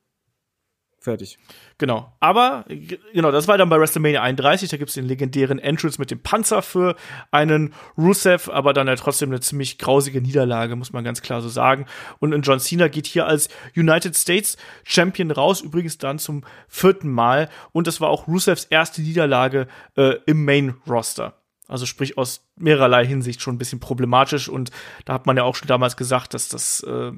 [1.05, 1.39] Fertig.
[1.76, 2.10] Genau.
[2.18, 2.64] Aber,
[3.12, 4.70] genau, das war dann bei WrestleMania 31.
[4.70, 6.97] Da gibt's den legendären Entrance mit dem Panzer für
[7.31, 11.51] einen Rusev, aber dann ja trotzdem eine ziemlich grausige Niederlage, muss man ganz klar so
[11.51, 11.85] sagen.
[12.20, 17.51] Und John Cena geht hier als United States Champion raus, übrigens dann zum vierten Mal.
[17.72, 19.66] Und das war auch Rusevs erste Niederlage
[19.98, 21.35] äh, im Main Roster.
[21.68, 24.48] Also sprich aus mehrerlei Hinsicht schon ein bisschen problematisch.
[24.48, 24.70] Und
[25.05, 27.12] da hat man ja auch schon damals gesagt, dass das äh,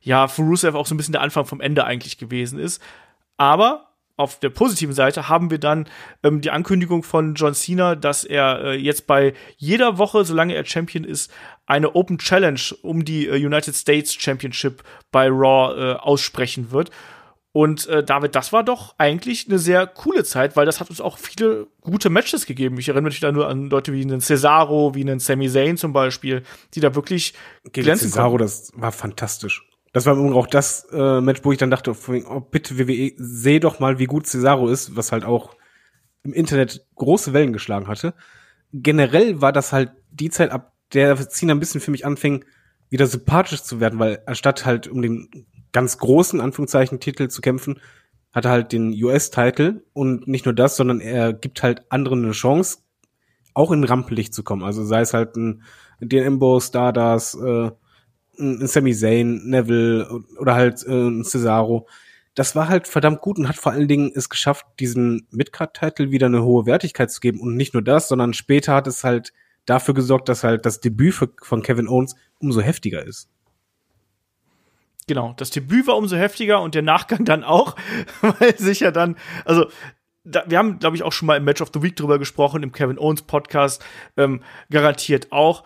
[0.00, 2.82] ja für Rusev auch so ein bisschen der Anfang vom Ende eigentlich gewesen ist.
[3.40, 3.86] Aber
[4.18, 5.88] auf der positiven Seite haben wir dann
[6.22, 10.66] ähm, die Ankündigung von John Cena, dass er äh, jetzt bei jeder Woche, solange er
[10.66, 11.32] Champion ist,
[11.64, 16.90] eine Open Challenge um die äh, United States Championship bei Raw äh, aussprechen wird.
[17.52, 21.00] Und äh, David, das war doch eigentlich eine sehr coole Zeit, weil das hat uns
[21.00, 22.78] auch viele gute Matches gegeben.
[22.78, 25.94] Ich erinnere mich da nur an Leute wie einen Cesaro, wie einen Sami Zayn zum
[25.94, 26.42] Beispiel,
[26.74, 27.32] die da wirklich
[27.72, 28.44] Gegen glänzen Cesaro, konnten.
[28.44, 29.64] das war fantastisch.
[29.92, 31.94] Das war auch das äh, Match, wo ich dann dachte,
[32.26, 35.56] oh, bitte WWE, seh doch mal, wie gut Cesaro ist, was halt auch
[36.22, 38.14] im Internet große Wellen geschlagen hatte.
[38.72, 42.44] Generell war das halt die Zeit, ab der Cena ein bisschen für mich anfing,
[42.88, 47.80] wieder sympathisch zu werden, weil anstatt halt um den ganz großen Anführungszeichen Titel zu kämpfen,
[48.32, 52.32] hat er halt den US-Titel und nicht nur das, sondern er gibt halt anderen eine
[52.32, 52.78] Chance,
[53.54, 54.62] auch in Rampenlicht zu kommen.
[54.62, 55.62] Also sei es halt ein
[56.00, 57.70] DNMBO, Stardust, äh,
[58.40, 61.88] ein Sami Zayn, Neville oder halt äh, ein Cesaro.
[62.34, 66.26] Das war halt verdammt gut und hat vor allen Dingen es geschafft, diesen Midcard-Titel wieder
[66.26, 67.40] eine hohe Wertigkeit zu geben.
[67.40, 69.32] Und nicht nur das, sondern später hat es halt
[69.66, 73.28] dafür gesorgt, dass halt das Debüt von Kevin Owens umso heftiger ist.
[75.06, 77.76] Genau, das Debüt war umso heftiger und der Nachgang dann auch,
[78.20, 79.66] weil sich ja dann, also
[80.24, 82.62] da, wir haben, glaube ich, auch schon mal im Match of the Week drüber gesprochen,
[82.62, 83.84] im Kevin Owens Podcast,
[84.16, 85.64] ähm, garantiert auch.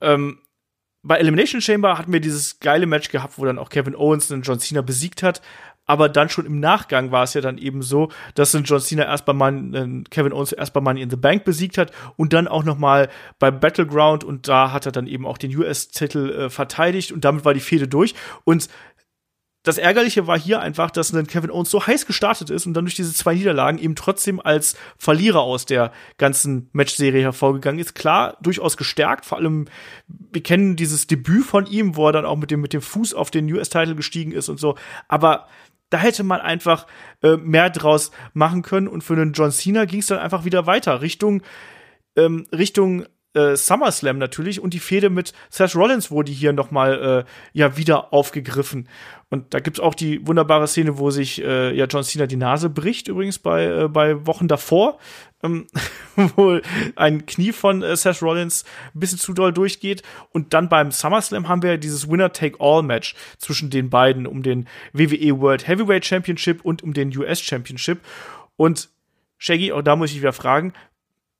[0.00, 0.38] Ähm,
[1.04, 4.42] bei Elimination Chamber hatten wir dieses geile Match gehabt, wo dann auch Kevin Owens den
[4.42, 5.42] John Cena besiegt hat.
[5.86, 9.04] Aber dann schon im Nachgang war es ja dann eben so, dass ein John Cena
[9.04, 12.32] erst bei Man, äh, Kevin Owens erst bei Money in the Bank besiegt hat und
[12.32, 16.30] dann auch noch mal bei Battleground und da hat er dann eben auch den US-Titel
[16.30, 18.14] äh, verteidigt und damit war die Fehde durch.
[18.44, 18.68] Und
[19.64, 22.84] das Ärgerliche war hier einfach, dass ein Kevin Owens so heiß gestartet ist und dann
[22.84, 27.94] durch diese zwei Niederlagen eben trotzdem als Verlierer aus der ganzen Matchserie hervorgegangen ist.
[27.94, 29.24] Klar, durchaus gestärkt.
[29.24, 29.66] Vor allem,
[30.06, 33.14] wir kennen dieses Debüt von ihm, wo er dann auch mit dem, mit dem Fuß
[33.14, 34.76] auf den US-Title gestiegen ist und so.
[35.08, 35.48] Aber
[35.88, 36.86] da hätte man einfach
[37.22, 38.86] äh, mehr draus machen können.
[38.86, 41.42] Und für den John Cena ging es dann einfach wieder weiter Richtung
[42.16, 47.24] ähm, Richtung äh, SummerSlam natürlich und die Fehde mit Seth Rollins wurde hier noch mal
[47.26, 48.88] äh, ja wieder aufgegriffen.
[49.34, 52.70] Und da gibt's auch die wunderbare Szene, wo sich äh, ja John Cena die Nase
[52.70, 54.96] bricht, übrigens bei, äh, bei Wochen davor,
[55.42, 55.66] ähm,
[56.36, 56.60] wo
[56.94, 60.04] ein Knie von äh, Seth Rollins ein bisschen zu doll durchgeht.
[60.30, 65.66] Und dann beim SummerSlam haben wir dieses Winner-Take-All-Match zwischen den beiden um den WWE World
[65.66, 67.98] Heavyweight Championship und um den US Championship.
[68.54, 68.88] Und
[69.36, 70.74] Shaggy, auch da muss ich wieder fragen,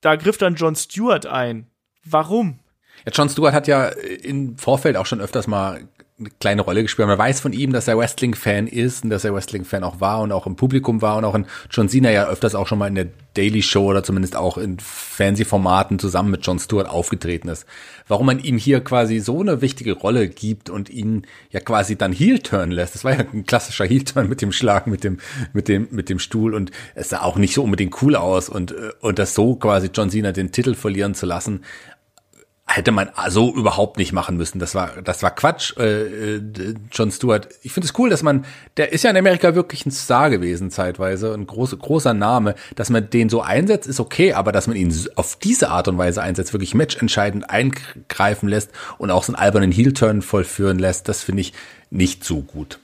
[0.00, 1.68] da griff dann John Stewart ein
[2.04, 2.58] Warum?
[3.06, 7.08] Ja, John Stewart hat ja im Vorfeld auch schon öfters mal eine kleine Rolle gespielt.
[7.08, 10.30] Man weiß von ihm, dass er Wrestling-Fan ist und dass er Wrestling-Fan auch war und
[10.30, 12.94] auch im Publikum war und auch in John Cena ja öfters auch schon mal in
[12.94, 17.66] der Daily Show oder zumindest auch in Fernsehformaten zusammen mit John Stewart aufgetreten ist.
[18.06, 22.12] Warum man ihm hier quasi so eine wichtige Rolle gibt und ihn ja quasi dann
[22.12, 22.94] Heel-Turn lässt.
[22.94, 25.18] Das war ja ein klassischer Heel-Turn mit dem Schlag, mit dem,
[25.52, 28.70] mit dem, mit dem Stuhl und es sah auch nicht so unbedingt cool aus und,
[28.70, 31.64] äh, und das so quasi John Cena den Titel verlieren zu lassen,
[32.66, 34.58] hätte man so überhaupt nicht machen müssen.
[34.58, 35.76] Das war, das war Quatsch.
[35.76, 37.48] Äh, äh John Stewart.
[37.62, 38.46] Ich finde es cool, dass man,
[38.78, 42.54] der ist ja in Amerika wirklich ein Star gewesen zeitweise, ein großer großer Name.
[42.74, 45.98] Dass man den so einsetzt, ist okay, aber dass man ihn auf diese Art und
[45.98, 51.22] Weise einsetzt, wirklich matchentscheidend eingreifen lässt und auch so einen albernen Heel-Turn vollführen lässt, das
[51.22, 51.52] finde ich
[51.90, 52.78] nicht so gut.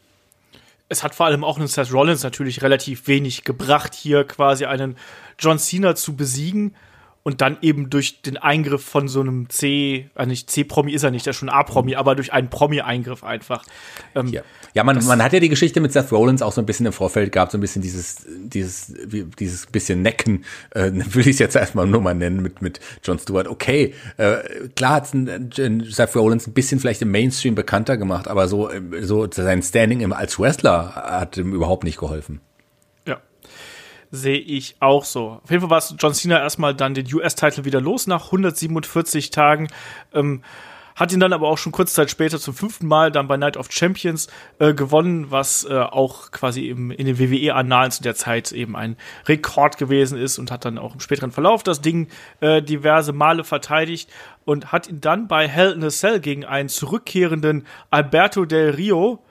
[0.89, 4.97] Es hat vor allem auch einen Seth Rollins natürlich relativ wenig gebracht, hier quasi einen
[5.39, 6.75] John Cena zu besiegen
[7.23, 11.11] und dann eben durch den Eingriff von so einem C, äh nicht C-Promi ist er
[11.11, 13.65] nicht, der ist schon A-Promi, aber durch einen Promi-Eingriff einfach.
[14.15, 14.43] Ähm, ja,
[14.73, 16.93] ja man, man hat ja die Geschichte mit Seth Rollins auch so ein bisschen im
[16.93, 21.39] Vorfeld gehabt, so ein bisschen dieses, dieses, wie, dieses bisschen Necken, äh, will ich es
[21.39, 23.49] jetzt erstmal nur mal nennen mit, mit John Stewart.
[23.49, 24.39] Okay, äh,
[24.75, 28.71] klar hat Seth Rollins ein bisschen vielleicht im Mainstream bekannter gemacht, aber so,
[29.03, 32.41] so sein Standing im, als Wrestler hat ihm überhaupt nicht geholfen
[34.11, 35.41] sehe ich auch so.
[35.43, 39.31] Auf jeden Fall war es John Cena erstmal dann den US-Titel wieder los nach 147
[39.31, 39.69] Tagen.
[40.13, 40.43] Ähm,
[40.97, 43.57] hat ihn dann aber auch schon kurz Zeit später zum fünften Mal dann bei Night
[43.57, 44.29] of Champions
[44.59, 48.97] äh, gewonnen, was äh, auch quasi im, in den WWE-Annalen zu der Zeit eben ein
[49.27, 52.09] Rekord gewesen ist und hat dann auch im späteren Verlauf das Ding
[52.41, 54.11] äh, diverse Male verteidigt
[54.45, 59.25] und hat ihn dann bei Hell in a Cell gegen einen zurückkehrenden Alberto Del Rio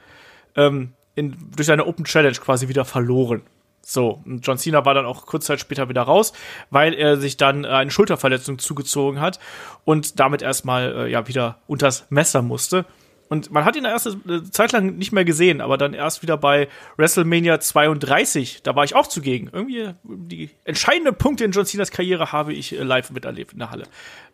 [0.55, 3.43] ähm, in, durch eine Open Challenge quasi wieder verloren.
[3.81, 6.33] So, und John Cena war dann auch kurz Zeit später wieder raus,
[6.69, 9.39] weil er sich dann äh, eine Schulterverletzung zugezogen hat
[9.83, 12.85] und damit erstmal äh, ja wieder unters Messer musste.
[13.29, 16.35] Und man hat ihn erst eine Zeit lang nicht mehr gesehen, aber dann erst wieder
[16.35, 19.49] bei WrestleMania 32, da war ich auch zugegen.
[19.53, 23.69] Irgendwie die entscheidenden Punkte in John Cenas Karriere habe ich äh, live miterlebt in der
[23.69, 23.83] Halle.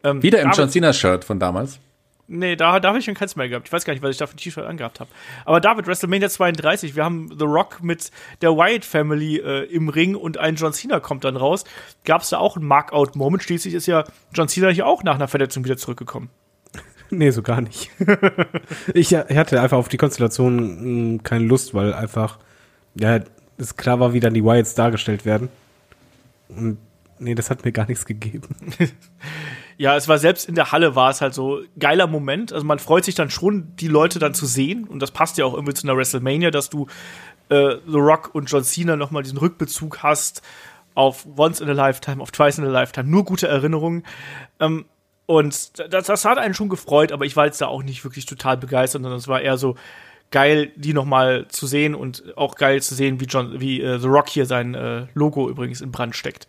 [0.03, 1.79] Ähm, wieder im John Cena-Shirt von damals?
[2.27, 3.67] Nee, da, da habe ich schon keins mehr gehabt.
[3.67, 5.09] Ich weiß gar nicht, was ich da für ein T-Shirt angehabt habe.
[5.45, 8.09] Aber David, WrestleMania 32, wir haben The Rock mit
[8.41, 11.65] der Wyatt Family äh, im Ring und ein John Cena kommt dann raus.
[12.03, 13.43] Gab es da auch einen Markout-Moment?
[13.43, 16.29] Schließlich ist ja John Cena hier auch nach einer Verletzung wieder zurückgekommen.
[17.11, 17.91] Nee, so gar nicht.
[18.95, 22.39] ich, ich, hatte einfach auf die Konstellation mh, hm, keine Lust, weil einfach,
[22.95, 23.19] ja,
[23.59, 25.49] es klar war, wie dann die Wyatts dargestellt werden.
[26.49, 26.79] Und
[27.19, 28.55] nee, das hat mir gar nichts gegeben.
[29.77, 32.53] ja, es war selbst in der Halle war es halt so geiler Moment.
[32.53, 34.85] Also man freut sich dann schon, die Leute dann zu sehen.
[34.85, 36.87] Und das passt ja auch irgendwie zu einer WrestleMania, dass du
[37.49, 40.41] äh, The Rock und John Cena nochmal diesen Rückbezug hast
[40.93, 43.09] auf Once in a Lifetime, auf Twice in a Lifetime.
[43.09, 44.03] Nur gute Erinnerungen.
[44.59, 44.85] Ähm,
[45.25, 48.25] und das, das hat einen schon gefreut, aber ich war jetzt da auch nicht wirklich
[48.25, 49.75] total begeistert, sondern es war eher so
[50.31, 54.07] geil, die nochmal zu sehen und auch geil zu sehen, wie John, wie äh, The
[54.07, 56.47] Rock hier sein äh, Logo übrigens in Brand steckt.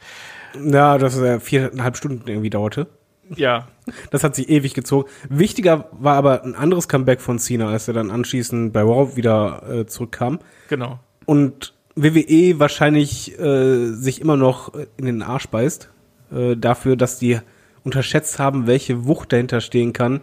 [0.54, 2.86] Ja, dass er viereinhalb Stunden irgendwie dauerte.
[3.34, 3.68] Ja.
[4.10, 5.08] Das hat sich ewig gezogen.
[5.28, 9.62] Wichtiger war aber ein anderes Comeback von Cena, als er dann anschließend bei Raw wieder
[9.68, 10.38] äh, zurückkam.
[10.68, 11.00] Genau.
[11.24, 15.90] Und WWE wahrscheinlich äh, sich immer noch in den Arsch beißt
[16.30, 17.38] äh, dafür, dass die
[17.84, 20.20] unterschätzt haben, welche Wucht dahinter stehen kann,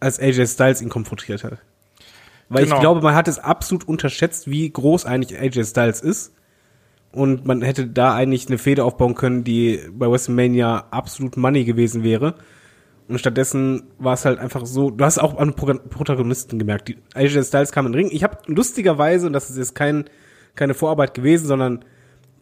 [0.00, 1.58] als AJ Styles ihn konfrontiert hat.
[2.48, 2.76] Weil genau.
[2.76, 6.32] ich glaube, man hat es absolut unterschätzt, wie groß eigentlich AJ Styles ist
[7.12, 12.02] und man hätte da eigentlich eine Feder aufbauen können, die bei WrestleMania absolut Money gewesen
[12.02, 12.34] wäre.
[13.08, 16.88] Und stattdessen war es halt einfach so, du hast auch an Protagonisten gemerkt.
[16.88, 18.10] Die AJ Styles kam in den Ring.
[18.12, 20.04] Ich habe lustigerweise, und das ist jetzt kein,
[20.54, 21.84] keine Vorarbeit gewesen, sondern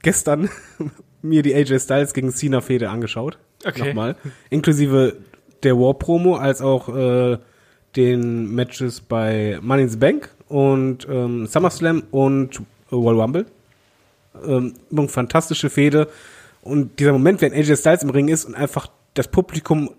[0.03, 0.49] gestern
[1.23, 3.39] mir die AJ Styles gegen Cena Feder angeschaut.
[3.67, 3.89] Okay.
[3.89, 4.17] Nochmal.
[4.51, 5.17] Inklusive
[5.65, 7.39] der War Promo als auch äh,
[7.97, 13.47] den Matches bei Money in the Bank und ähm, SummerSlam und World Rumble
[14.45, 14.75] ähm,
[15.09, 16.09] fantastische Fehde.
[16.63, 19.91] Und dieser Moment, wenn AJ Styles im Ring ist und einfach das Publikum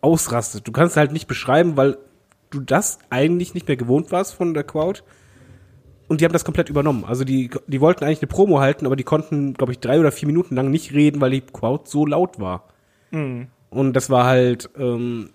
[0.00, 0.66] ausrastet.
[0.66, 1.98] Du kannst halt nicht beschreiben, weil
[2.50, 5.02] du das eigentlich nicht mehr gewohnt warst von der Crowd.
[6.08, 7.04] Und die haben das komplett übernommen.
[7.06, 10.12] Also die, die wollten eigentlich eine Promo halten, aber die konnten, glaube ich, drei oder
[10.12, 12.68] vier Minuten lang nicht reden, weil die Crowd so laut war.
[13.10, 13.46] Mhm.
[13.70, 15.30] Und das war halt ähm,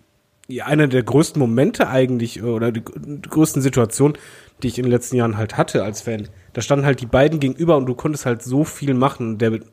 [0.48, 4.18] ja, einer der größten Momente eigentlich, oder die, die größten Situationen,
[4.64, 6.30] die ich in den letzten Jahren halt hatte als Fan.
[6.54, 9.38] Da standen halt die beiden gegenüber und du konntest halt so viel machen.
[9.38, 9.64] Der, in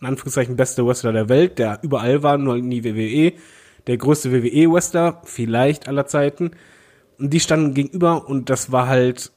[0.00, 3.32] Anführungszeichen, beste Wrestler der Welt, der überall war, nur in die WWE.
[3.86, 6.50] Der größte WWE-Wrestler, vielleicht aller Zeiten.
[7.18, 9.32] Und die standen gegenüber und das war halt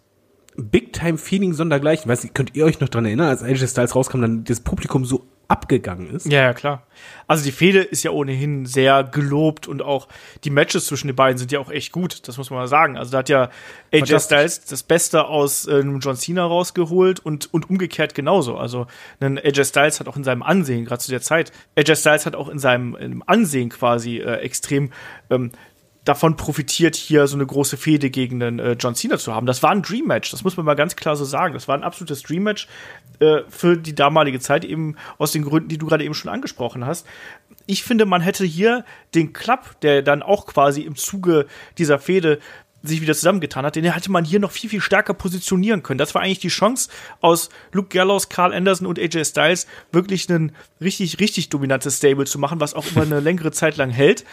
[0.57, 2.09] Big-Time-Feeling sondergleichen.
[2.09, 5.05] Weiß nicht, könnt ihr euch noch dran erinnern, als AJ Styles rauskam, dann das Publikum
[5.05, 6.31] so abgegangen ist.
[6.31, 6.84] Ja, ja, klar.
[7.27, 10.07] Also die Fehde ist ja ohnehin sehr gelobt und auch
[10.43, 12.97] die Matches zwischen den beiden sind ja auch echt gut, das muss man mal sagen.
[12.97, 13.49] Also da hat ja
[13.91, 14.19] AJ.
[14.19, 18.57] Styles das Beste aus äh, einem John Cena rausgeholt und, und umgekehrt genauso.
[18.57, 18.85] Also
[19.19, 22.35] ein AJ Styles hat auch in seinem Ansehen, gerade zu der Zeit, AJ Styles hat
[22.35, 24.91] auch in seinem im Ansehen quasi äh, extrem
[25.31, 25.51] ähm,
[26.09, 29.45] davon profitiert, hier so eine große Fehde gegen den äh, John Cena zu haben.
[29.45, 31.53] Das war ein Dream Match, das muss man mal ganz klar so sagen.
[31.53, 32.67] Das war ein absolutes Dream Match
[33.20, 36.86] äh, für die damalige Zeit, eben aus den Gründen, die du gerade eben schon angesprochen
[36.86, 37.06] hast.
[37.66, 38.86] Ich finde, man hätte hier
[39.16, 41.46] den Club, der dann auch quasi im Zuge
[41.78, 42.40] dieser Fehde
[42.82, 45.98] sich wieder zusammengetan hat, den hätte man hier noch viel, viel stärker positionieren können.
[45.98, 46.90] Das war eigentlich die Chance,
[47.20, 52.40] aus Luke Gallows, Carl Anderson und AJ Styles wirklich ein richtig, richtig dominantes Stable zu
[52.40, 54.24] machen, was auch über eine längere Zeit lang hält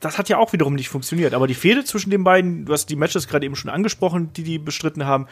[0.00, 1.34] das hat ja auch wiederum nicht funktioniert.
[1.34, 4.42] Aber die Fehde zwischen den beiden, du hast die Matches gerade eben schon angesprochen, die
[4.42, 5.26] die bestritten haben,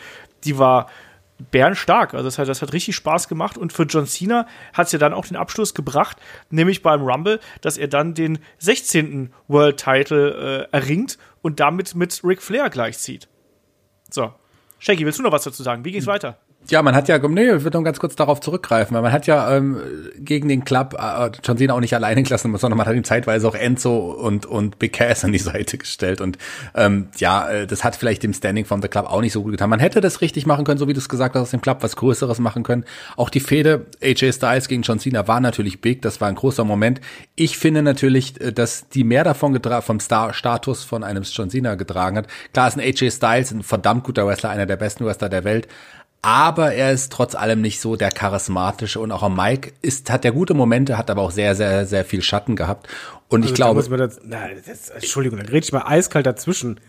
[0.45, 0.91] die war
[1.51, 2.15] bärenstark.
[2.15, 3.57] Also das hat, das hat richtig Spaß gemacht.
[3.57, 6.17] Und für John Cena hat es ja dann auch den Abschluss gebracht,
[6.51, 9.33] nämlich beim Rumble, dass er dann den 16.
[9.47, 13.29] World Title äh, erringt und damit mit Ric Flair gleichzieht.
[14.11, 14.33] So.
[14.81, 15.85] Shaggy, willst du noch was dazu sagen?
[15.85, 16.39] Wie geht's weiter?
[16.71, 19.27] Ja, man hat ja, nee, ich würde noch ganz kurz darauf zurückgreifen, weil man hat
[19.27, 19.81] ja ähm,
[20.19, 23.49] gegen den Club äh, John Cena auch nicht alleine gelassen, sondern man hat ihm zeitweise
[23.49, 26.37] auch Enzo und und Big Cass an die Seite gestellt und
[26.75, 29.53] ähm, ja, äh, das hat vielleicht dem Standing von The Club auch nicht so gut
[29.53, 29.71] getan.
[29.71, 31.79] Man hätte das richtig machen können, so wie du es gesagt hast, aus dem Club
[31.81, 32.85] was Größeres machen können.
[33.17, 36.65] Auch die Fehde AJ Styles gegen John Cena war natürlich big, das war ein großer
[36.65, 37.01] Moment.
[37.35, 41.49] Ich finde natürlich, äh, dass die mehr davon getragen, vom Star Status von einem John
[41.49, 42.27] Cena getragen hat.
[42.53, 45.67] Klar ist ein AJ Styles ein verdammt guter Wrestler, einer der besten Wrestler der Welt,
[46.23, 50.25] aber er ist trotz allem nicht so der charismatische und auch am Mike ist, hat
[50.25, 52.89] er gute Momente, hat aber auch sehr, sehr, sehr viel Schatten gehabt.
[53.29, 56.81] Und ich Also da glaube, das, na, das, Entschuldigung, da rede ich mal eiskalt dazwischen.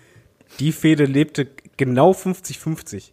[0.60, 1.47] Die Fehde lebte
[1.77, 3.11] genau 50-50.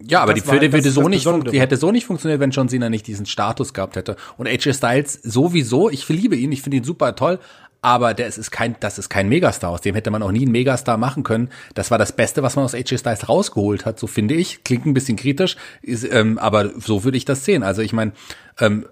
[0.00, 2.40] ja, aber das die Fehde halt würde so das nicht, die hätte so nicht funktioniert,
[2.40, 4.16] wenn John Cena nicht diesen Status gehabt hätte.
[4.36, 7.40] Und AJ Styles sowieso, ich liebe ihn, ich finde ihn super toll,
[7.80, 9.70] aber der ist, ist kein, das ist kein Megastar.
[9.70, 11.50] Aus dem hätte man auch nie einen Megastar machen können.
[11.74, 14.64] Das war das Beste, was man aus AJ Styles rausgeholt hat, so finde ich.
[14.64, 17.62] Klingt ein bisschen kritisch, ist, ähm, aber so würde ich das sehen.
[17.62, 18.12] Also ich meine,
[18.58, 18.86] ähm,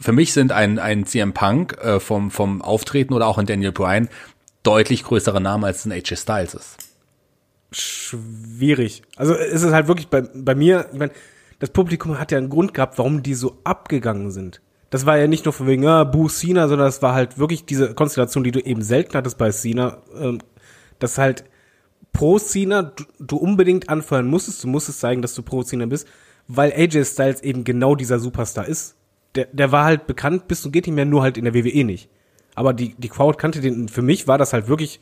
[0.00, 3.72] für mich sind ein, ein CM Punk äh, vom, vom Auftreten oder auch ein Daniel
[3.72, 4.08] Bryan
[4.62, 6.76] deutlich größere Namen als ein AJ Styles ist.
[7.72, 9.02] Schwierig.
[9.16, 11.12] Also es ist halt wirklich bei, bei mir, ich meine,
[11.58, 14.60] das Publikum hat ja einen Grund gehabt, warum die so abgegangen sind.
[14.90, 17.66] Das war ja nicht nur von wegen, ah, Boo Cena, sondern das war halt wirklich
[17.66, 20.38] diese Konstellation, die du eben selten hattest bei Cena, ähm,
[20.98, 21.44] dass halt
[22.12, 26.08] pro Cena du, du unbedingt anfeuern musstest, du musstest zeigen, dass du pro Cena bist,
[26.46, 28.96] weil AJ Styles eben genau dieser Superstar ist.
[29.34, 31.84] Der, der war halt bekannt bis und geht nicht mehr, nur halt in der WWE
[31.84, 32.08] nicht.
[32.54, 35.00] Aber die, die Crowd kannte den, für mich war das halt wirklich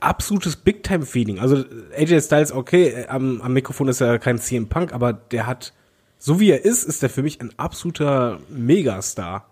[0.00, 1.38] absolutes Big-Time-Feeling.
[1.38, 1.64] Also
[1.96, 5.72] AJ Styles, okay, am, am Mikrofon ist er kein CM Punk, aber der hat,
[6.18, 9.48] so wie er ist, ist er für mich ein absoluter Megastar.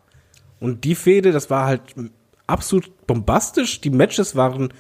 [0.61, 1.83] Und die Fehde, das war halt
[2.47, 3.81] absolut bombastisch.
[3.81, 4.73] Die Matches waren,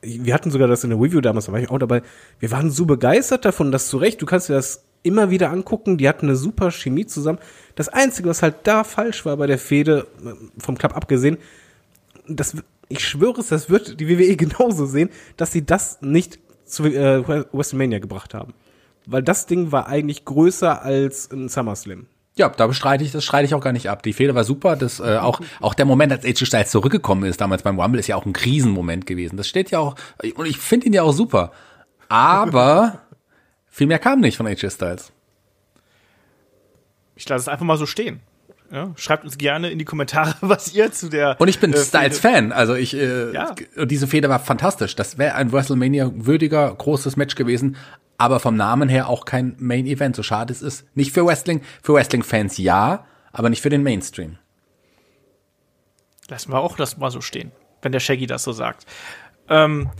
[0.00, 2.02] wir hatten sogar das in der Review damals, da war ich auch dabei,
[2.38, 5.98] wir waren so begeistert davon, dass zu Recht, du kannst dir das immer wieder angucken,
[5.98, 7.38] die hatten eine super Chemie zusammen.
[7.74, 10.06] Das Einzige, was halt da falsch war bei der Fehde,
[10.58, 11.38] vom Club abgesehen,
[12.28, 12.56] das,
[12.88, 17.26] ich schwöre es, das wird die WWE genauso sehen, dass sie das nicht zu äh,
[17.52, 18.54] WrestleMania gebracht haben.
[19.06, 22.06] Weil das Ding war eigentlich größer als ein SummerSlam.
[22.34, 24.02] Ja, da bestreite ich, das streite ich auch gar nicht ab.
[24.02, 24.74] Die Fehde war super.
[24.76, 28.06] Das, äh, auch, auch der Moment, als AJ Styles zurückgekommen ist, damals beim Rumble, ist
[28.06, 29.36] ja auch ein Krisenmoment gewesen.
[29.36, 29.96] Das steht ja auch,
[30.36, 31.52] und ich finde ihn ja auch super.
[32.08, 33.00] Aber
[33.68, 35.12] viel mehr kam nicht von AJ Styles.
[37.16, 38.20] Ich lasse es einfach mal so stehen.
[38.70, 41.36] Ja, schreibt uns gerne in die Kommentare, was ihr zu der.
[41.38, 42.52] Und ich bin äh, Styles-Fan.
[42.52, 43.54] Also ich, äh, Ja.
[43.76, 44.96] und diese Fehde war fantastisch.
[44.96, 47.76] Das wäre ein WrestleMania-würdiger, großes Match gewesen,
[48.22, 50.86] aber vom Namen her auch kein Main Event, so schade es ist.
[50.94, 54.38] Nicht für Wrestling, für Wrestling-Fans ja, aber nicht für den Mainstream.
[56.28, 57.50] Lassen wir auch das mal so stehen,
[57.82, 58.86] wenn der Shaggy das so sagt.
[59.48, 59.90] Ähm,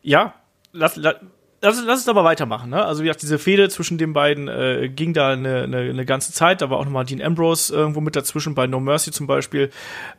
[0.00, 0.34] ja,
[0.72, 1.16] lass, lass,
[1.62, 2.70] lass, lass es aber weitermachen.
[2.70, 2.84] Ne?
[2.84, 6.32] Also wie gesagt, diese Fehde zwischen den beiden äh, ging da eine, eine, eine ganze
[6.32, 6.60] Zeit.
[6.60, 9.70] Da war auch nochmal Dean Ambrose irgendwo mit dazwischen, bei No Mercy zum Beispiel.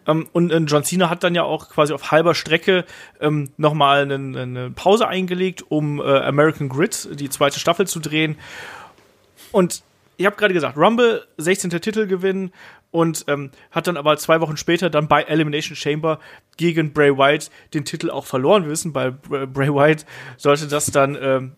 [0.07, 2.85] Ähm, und äh, John Cena hat dann ja auch quasi auf halber Strecke
[3.19, 8.37] ähm, nochmal eine, eine Pause eingelegt, um äh, American Grid, die zweite Staffel zu drehen.
[9.51, 9.83] Und
[10.17, 11.69] ich habe gerade gesagt, Rumble, 16.
[11.71, 12.53] Titel gewinnen
[12.93, 16.19] und ähm, hat dann aber zwei Wochen später dann bei Elimination Chamber
[16.57, 18.63] gegen Bray Wyatt den Titel auch verloren.
[18.63, 20.05] Wir wissen, bei Bray Wyatt
[20.37, 21.53] sollte das dann, ähm,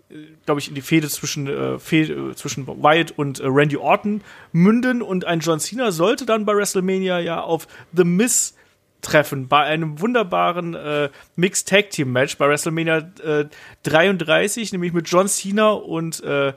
[0.46, 4.22] glaube ich, in die Fehde zwischen, äh, Fehde, äh, zwischen Wyatt und äh, Randy Orton
[4.54, 5.02] münden.
[5.02, 8.56] Und ein John Cena sollte dann bei WrestleMania ja auf The Miz
[9.02, 9.50] treffen.
[9.50, 13.46] Bei einem wunderbaren äh, Mixed Tag Team Match bei WrestleMania äh,
[13.84, 16.54] 33, nämlich mit John Cena und äh,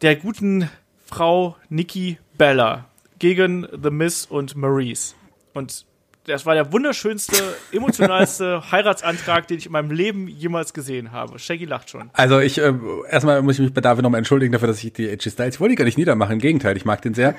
[0.00, 0.70] der guten
[1.04, 2.86] Frau Nikki Bella
[3.24, 5.14] gegen The Miss und Maurice.
[5.54, 5.86] Und
[6.26, 7.34] das war der wunderschönste,
[7.72, 11.38] emotionalste Heiratsantrag, den ich in meinem Leben jemals gesehen habe.
[11.38, 12.10] Shaggy lacht schon.
[12.12, 12.74] Also ich, äh,
[13.10, 15.60] erstmal muss ich mich bei David nochmal entschuldigen dafür, dass ich die AJ Styles, ich
[15.60, 17.34] wollte die gar nicht niedermachen, im Gegenteil, ich mag den sehr.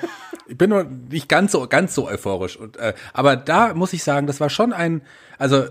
[0.48, 2.56] Ich bin nur nicht ganz so, ganz so euphorisch.
[2.56, 5.02] Und, äh, aber da muss ich sagen, das war schon ein,
[5.38, 5.66] also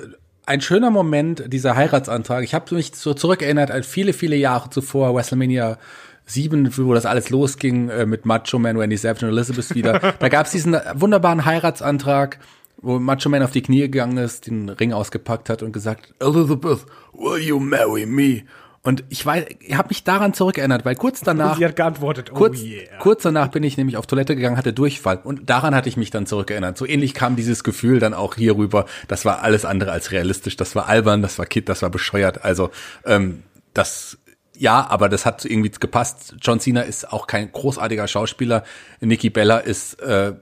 [0.45, 2.45] ein schöner Moment, dieser Heiratsantrag.
[2.45, 5.77] Ich habe mich so zurückerinnert an viele, viele Jahre zuvor, WrestleMania
[6.25, 10.13] 7, wo das alles losging äh, mit Macho Man, Randy Savage und Elizabeth wieder.
[10.19, 12.39] Da gab es diesen wunderbaren Heiratsantrag,
[12.77, 16.85] wo Macho Man auf die Knie gegangen ist, den Ring ausgepackt hat und gesagt, Elizabeth,
[17.13, 18.43] will you marry me?
[18.85, 22.35] Und ich weiß, ich habe mich daran zurückerinnert, weil kurz danach, sie hat geantwortet, oh
[22.35, 22.83] kurz, yeah.
[22.99, 26.11] kurz danach bin ich nämlich auf Toilette gegangen, hatte Durchfall und daran hatte ich mich
[26.11, 26.77] dann zurückerinnert.
[26.77, 28.85] So ähnlich kam dieses Gefühl dann auch hier rüber.
[29.07, 30.55] Das war alles andere als realistisch.
[30.55, 32.45] Das war albern, das war kid, das war bescheuert.
[32.45, 32.69] Also
[33.05, 33.41] ähm,
[33.73, 34.19] das
[34.57, 36.35] ja, aber das hat irgendwie gepasst.
[36.41, 38.63] John Cena ist auch kein großartiger Schauspieler.
[38.99, 40.33] Nikki Bella ist äh,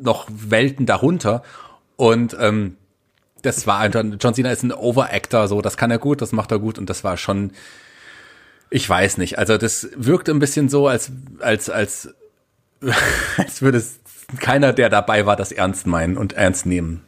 [0.00, 1.42] noch Welten darunter
[1.96, 2.76] und ähm,
[3.42, 6.50] das war einfach, John Cena ist ein Overactor, so, das kann er gut, das macht
[6.50, 7.52] er gut und das war schon,
[8.70, 12.14] ich weiß nicht, also das wirkt ein bisschen so, als, als, als,
[13.36, 14.00] als würde es
[14.40, 17.05] keiner, der dabei war, das ernst meinen und ernst nehmen.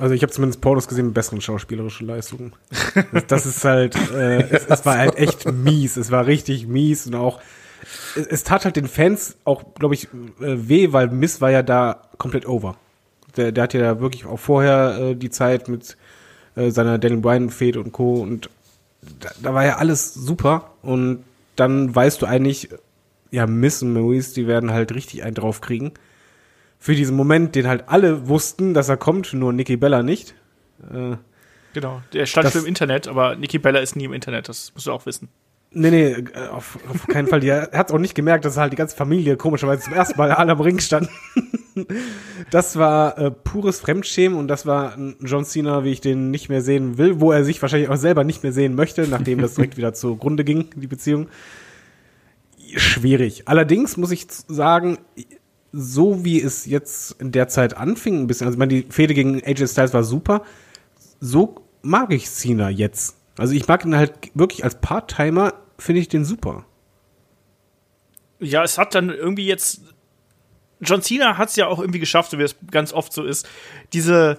[0.00, 2.54] Also ich habe zumindest Pornos gesehen mit besseren schauspielerischen Leistungen.
[3.12, 5.96] Das, das ist halt, äh, es, es war halt echt mies.
[5.98, 7.40] Es war richtig mies und auch,
[8.16, 10.08] es, es tat halt den Fans auch, glaube ich, äh,
[10.68, 12.76] weh, weil Miss war ja da komplett over.
[13.36, 15.96] Der, der hat ja wirklich auch vorher äh, die Zeit mit
[16.56, 18.14] äh, seiner Daniel Bryan Fehde und Co.
[18.14, 18.48] und
[19.20, 21.24] da, da war ja alles super und
[21.56, 22.70] dann weißt du eigentlich,
[23.30, 25.92] ja, Miss und Maurice, die werden halt richtig einen draufkriegen.
[26.82, 30.34] Für diesen Moment, den halt alle wussten, dass er kommt, nur Nikki Bella nicht.
[30.92, 31.16] Äh,
[31.72, 32.02] Genau.
[32.12, 34.88] Der stand Das- schon im Internet, aber Nikki Bella ist nie im Internet, das musst
[34.88, 35.28] du auch wissen.
[35.72, 37.38] Nee, nee, äh, auf, auf keinen Fall.
[37.38, 40.32] Die, er hat auch nicht gemerkt, dass halt die ganze Familie komischerweise zum ersten Mal
[40.32, 41.08] alle am Ring stand.
[42.50, 46.48] Das war äh, pures Fremdschämen und das war ein John Cena, wie ich den nicht
[46.48, 49.54] mehr sehen will, wo er sich wahrscheinlich auch selber nicht mehr sehen möchte, nachdem das
[49.54, 51.28] direkt wieder zugrunde ging, die Beziehung.
[52.76, 53.48] Schwierig.
[53.48, 54.98] Allerdings muss ich sagen,
[55.72, 59.14] so wie es jetzt in der Zeit anfing, ein bisschen, also ich meine, die Fehde
[59.14, 60.42] gegen AJ Styles war super,
[61.20, 63.16] so mag ich Cena jetzt.
[63.38, 66.66] Also ich mag ihn halt wirklich als Part-Timer, finde ich den super.
[68.40, 69.82] Ja, es hat dann irgendwie jetzt.
[70.80, 73.46] John Cena hat es ja auch irgendwie geschafft, so wie es ganz oft so ist,
[73.92, 74.38] diese,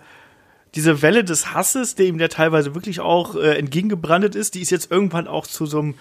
[0.74, 4.72] diese Welle des Hasses, der ihm der teilweise wirklich auch äh, entgegengebrandet ist, die ist
[4.72, 5.96] jetzt irgendwann auch zu so einem,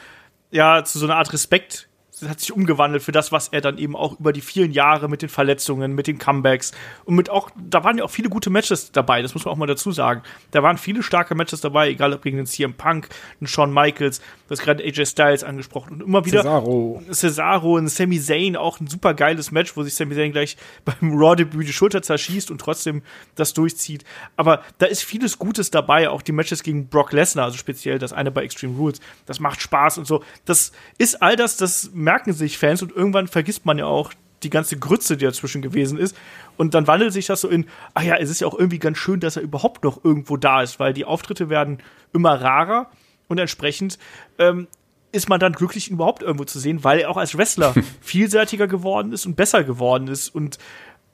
[0.50, 1.89] ja, zu so einer Art Respekt.
[2.28, 5.22] Hat sich umgewandelt für das, was er dann eben auch über die vielen Jahre mit
[5.22, 6.72] den Verletzungen, mit den Comebacks
[7.04, 9.58] und mit auch, da waren ja auch viele gute Matches dabei, das muss man auch
[9.58, 10.22] mal dazu sagen.
[10.50, 13.08] Da waren viele starke Matches dabei, egal ob gegen den CM Punk,
[13.40, 17.02] den Shawn Michaels, das gerade AJ Styles angesprochen und immer wieder Cesaro.
[17.12, 21.16] Cesaro und Sami Zayn auch ein super geiles Match, wo sich Sami Zayn gleich beim
[21.18, 23.02] Raw-Debüt die Schulter zerschießt und trotzdem
[23.34, 24.04] das durchzieht.
[24.36, 28.12] Aber da ist vieles Gutes dabei, auch die Matches gegen Brock Lesnar, also speziell das
[28.12, 29.00] eine bei Extreme Rules.
[29.26, 30.22] Das macht Spaß und so.
[30.44, 34.50] Das ist all das, das merken sich Fans und irgendwann vergisst man ja auch die
[34.50, 36.16] ganze Grütze, die dazwischen gewesen ist.
[36.56, 38.98] Und dann wandelt sich das so in, ah ja, es ist ja auch irgendwie ganz
[38.98, 41.78] schön, dass er überhaupt noch irgendwo da ist, weil die Auftritte werden
[42.12, 42.90] immer rarer
[43.28, 43.96] und entsprechend
[44.38, 44.66] ähm,
[45.12, 48.66] ist man dann glücklich, ihn überhaupt irgendwo zu sehen, weil er auch als Wrestler vielseitiger
[48.66, 50.58] geworden ist und besser geworden ist und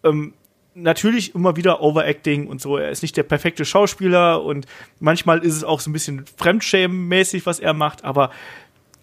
[0.02, 0.33] ähm,
[0.73, 2.78] natürlich immer wieder Overacting und so.
[2.78, 4.66] Er ist nicht der perfekte Schauspieler und
[4.99, 8.31] manchmal ist es auch so ein bisschen Fremdschämen-mäßig, was er macht, aber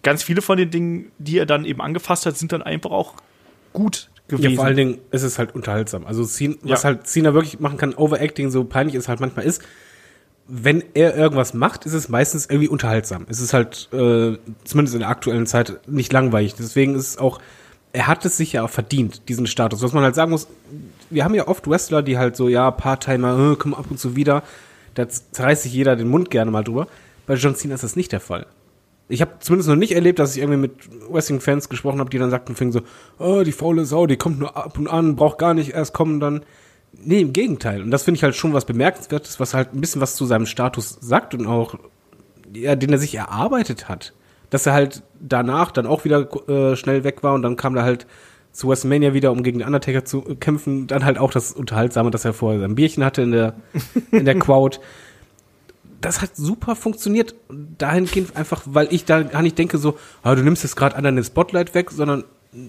[0.04, 3.14] ganz viele von den Dingen, die er dann eben angefasst hat, sind dann einfach auch
[3.72, 4.50] gut gewesen.
[4.50, 6.06] Ja, vor allen Dingen ist es halt unterhaltsam.
[6.06, 6.90] Also Cena, was Ja.
[6.90, 9.62] halt Cena wirklich machen kann, Overacting, so peinlich es halt manchmal ist,
[10.46, 13.26] wenn er irgendwas macht, ist es meistens irgendwie unterhaltsam.
[13.28, 16.54] Es ist halt, äh, zumindest in der aktuellen Zeit, nicht langweilig.
[16.54, 17.40] Deswegen ist es auch,
[17.94, 19.82] er hat es sich ja auch verdient, diesen Status.
[19.82, 20.46] Was man halt sagen muss,
[21.10, 24.16] wir haben ja oft Wrestler, die halt so, ja, Part-Timer, äh, kommen ab und zu
[24.16, 24.42] wieder.
[24.94, 26.88] Da zerreißt sich jeder den Mund gerne mal drüber.
[27.26, 28.46] Bei John Cena ist das nicht der Fall.
[29.08, 30.72] Ich habe zumindest noch nicht erlebt, dass ich irgendwie mit
[31.10, 32.80] Wrestling-Fans gesprochen habe, die dann sagten, fingen so,
[33.18, 36.20] oh, die faule Sau, die kommt nur ab und an, braucht gar nicht erst kommen,
[36.20, 36.44] dann.
[36.96, 37.82] Nee, im Gegenteil.
[37.82, 40.46] Und das finde ich halt schon was Bemerkenswertes, was halt ein bisschen was zu seinem
[40.46, 41.74] Status sagt und auch,
[42.54, 44.14] ja, den er sich erarbeitet hat.
[44.50, 47.82] Dass er halt danach dann auch wieder äh, schnell weg war und dann kam er
[47.82, 48.06] halt
[48.52, 50.86] zu WrestleMania wieder, um gegen den Undertaker zu äh, kämpfen.
[50.86, 53.54] Dann halt auch das Unterhaltsame, dass er vorher sein Bierchen hatte in der,
[54.12, 54.78] in der Crowd
[56.04, 57.34] das hat super funktioniert.
[57.78, 61.16] Dahingehend einfach, weil ich da gar nicht denke so, ah, du nimmst jetzt gerade anderen
[61.16, 62.24] den Spotlight weg, sondern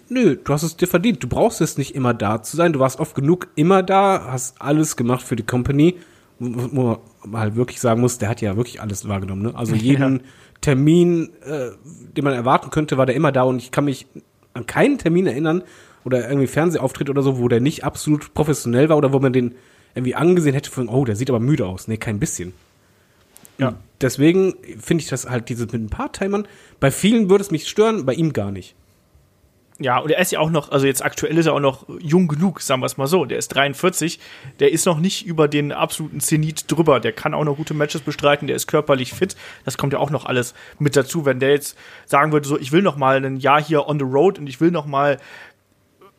[0.09, 1.23] nö, du hast es dir verdient.
[1.23, 2.73] Du brauchst es nicht immer da zu sein.
[2.73, 5.95] Du warst oft genug immer da, hast alles gemacht für die Company.
[6.37, 9.43] Wo man halt wirklich sagen muss, der hat ja wirklich alles wahrgenommen.
[9.43, 9.55] Ne?
[9.55, 10.21] Also jeden
[10.61, 11.69] Termin, äh,
[12.15, 14.07] den man erwarten könnte, war der immer da und ich kann mich
[14.53, 15.63] an keinen Termin erinnern,
[16.05, 19.55] oder irgendwie Fernsehauftritt oder so, wo der nicht absolut professionell war oder wo man den
[19.95, 21.87] irgendwie angesehen hätte von, oh, der sieht aber müde aus.
[21.87, 22.53] Nee, kein bisschen.
[23.57, 23.75] Ja.
[24.01, 26.47] Deswegen finde ich das halt dieses mit ein paar Timern.
[26.79, 28.75] Bei vielen würde es mich stören, bei ihm gar nicht.
[29.77, 32.29] Ja, und er ist ja auch noch, also jetzt aktuell ist er auch noch jung
[32.29, 33.25] genug, sagen wir es mal so.
[33.25, 34.19] Der ist 43,
[34.59, 37.01] der ist noch nicht über den absoluten Zenit drüber.
[37.01, 39.35] Der kann auch noch gute Matches bestreiten, der ist körperlich fit.
[39.65, 41.25] Das kommt ja auch noch alles mit dazu.
[41.25, 44.05] Wenn der jetzt sagen würde, so, ich will noch mal ein Jahr hier on the
[44.05, 45.17] road und ich will noch mal äh,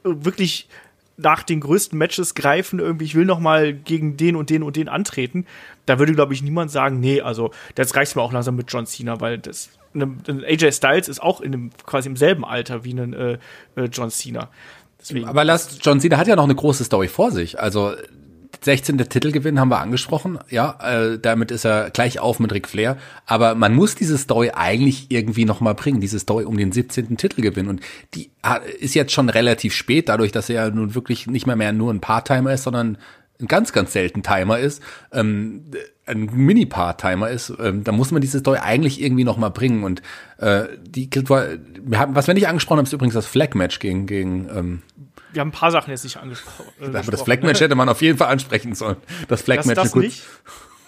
[0.04, 0.68] wirklich
[1.16, 4.76] nach den größten Matches greifen, irgendwie, ich will noch mal gegen den und den und
[4.76, 5.46] den antreten,
[5.86, 8.86] da würde, glaube ich, niemand sagen, nee, also das reicht mir auch langsam mit John
[8.86, 12.92] Cena, weil das ein AJ Styles ist auch in dem, quasi im selben Alter wie
[12.92, 13.38] ein äh,
[13.76, 14.50] äh, John Cena.
[15.00, 15.26] Deswegen.
[15.26, 17.58] Aber lass, John Cena hat ja noch eine große Story vor sich.
[17.58, 17.94] Also
[18.62, 18.98] 16.
[18.98, 20.38] Titelgewinn haben wir angesprochen.
[20.50, 22.96] Ja, äh, damit ist er gleich auf mit Ric Flair.
[23.26, 27.16] Aber man muss diese Story eigentlich irgendwie noch mal bringen, diese Story um den 17.
[27.16, 27.68] Titelgewinn.
[27.68, 27.80] Und
[28.14, 28.30] die
[28.80, 32.00] ist jetzt schon relativ spät, dadurch, dass er nun wirklich nicht mehr mehr nur ein
[32.00, 32.98] Part-Timer ist, sondern
[33.40, 34.82] ein ganz, ganz selten Timer ist,
[35.12, 35.64] ähm,
[36.06, 39.84] ein Mini-Part-Timer ist, ähm, da muss man diese Story eigentlich irgendwie noch mal bringen.
[39.84, 40.02] Und
[40.38, 44.48] äh, die, wir haben, was wir nicht angesprochen haben, ist übrigens das Flag-Match gegen, gegen
[44.54, 44.82] ähm,
[45.32, 48.00] wir haben ein paar Sachen jetzt nicht angespro äh, Aber das Flag-Match hätte man auf
[48.00, 48.96] jeden Fall ansprechen sollen.
[49.28, 50.22] Das Flag-Match das, das nicht.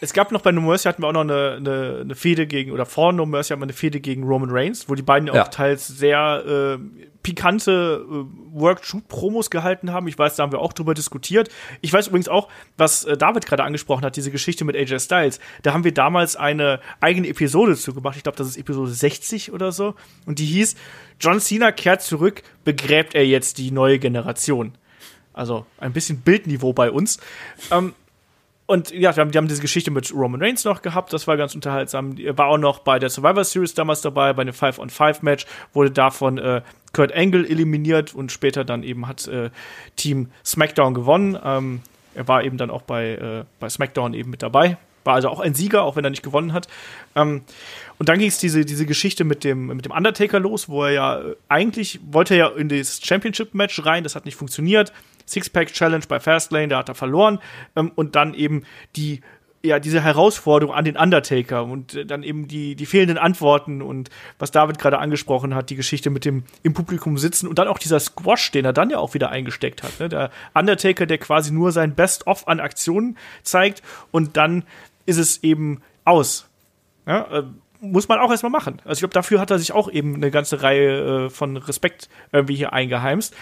[0.00, 2.70] Es gab noch bei No Mercy hatten wir auch noch eine, eine, eine Fehde gegen,
[2.70, 5.42] oder vor No Mercy hatten wir eine Fehde gegen Roman Reigns, wo die beiden ja.
[5.42, 6.78] auch teils sehr äh,
[7.22, 8.14] pikante äh,
[8.52, 10.06] Work-Shoot-Promos gehalten haben.
[10.08, 11.48] Ich weiß, da haben wir auch drüber diskutiert.
[11.80, 15.40] Ich weiß übrigens auch, was äh, David gerade angesprochen hat, diese Geschichte mit AJ Styles.
[15.62, 18.16] Da haben wir damals eine eigene Episode zu gemacht.
[18.16, 19.94] Ich glaube, das ist Episode 60 oder so.
[20.26, 20.76] Und die hieß
[21.20, 24.74] John Cena kehrt zurück, begräbt er jetzt die neue Generation.
[25.32, 27.18] Also ein bisschen Bildniveau bei uns.
[27.70, 27.94] Ähm,
[28.68, 31.38] und ja, die haben, die haben diese Geschichte mit Roman Reigns noch gehabt, das war
[31.38, 32.18] ganz unterhaltsam.
[32.18, 36.36] Er war auch noch bei der Survivor Series damals dabei, bei einem 5-on-5-Match, wurde davon
[36.36, 36.60] äh,
[36.92, 39.48] Kurt Angle eliminiert und später dann eben hat äh,
[39.96, 41.38] Team SmackDown gewonnen.
[41.42, 41.80] Ähm,
[42.14, 44.76] er war eben dann auch bei, äh, bei SmackDown eben mit dabei.
[45.02, 46.68] War also auch ein Sieger, auch wenn er nicht gewonnen hat.
[47.16, 47.44] Ähm,
[47.98, 50.90] und dann ging es diese, diese Geschichte mit dem, mit dem Undertaker los, wo er
[50.90, 54.92] ja äh, eigentlich wollte er ja in das Championship-Match rein, das hat nicht funktioniert.
[55.28, 57.38] Six-Pack-Challenge bei Fastlane, da hat er verloren.
[57.76, 58.64] Ähm, und dann eben
[58.96, 59.20] die
[59.62, 64.08] ja, diese Herausforderung an den Undertaker und äh, dann eben die, die fehlenden Antworten und
[64.38, 67.78] was David gerade angesprochen hat, die Geschichte mit dem im Publikum sitzen und dann auch
[67.78, 69.98] dieser Squash, den er dann ja auch wieder eingesteckt hat.
[69.98, 70.08] Ne?
[70.08, 73.82] Der Undertaker, der quasi nur sein Best-of an Aktionen zeigt
[74.12, 74.64] und dann
[75.06, 76.48] ist es eben aus.
[77.06, 77.42] Ja, äh,
[77.80, 78.80] muss man auch erstmal machen.
[78.84, 82.08] Also ich glaube, dafür hat er sich auch eben eine ganze Reihe äh, von Respekt
[82.32, 83.34] irgendwie hier eingeheimst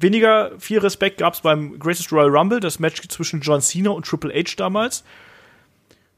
[0.00, 4.06] weniger viel Respekt gab es beim Greatest Royal Rumble, das Match zwischen John Cena und
[4.06, 5.04] Triple H damals.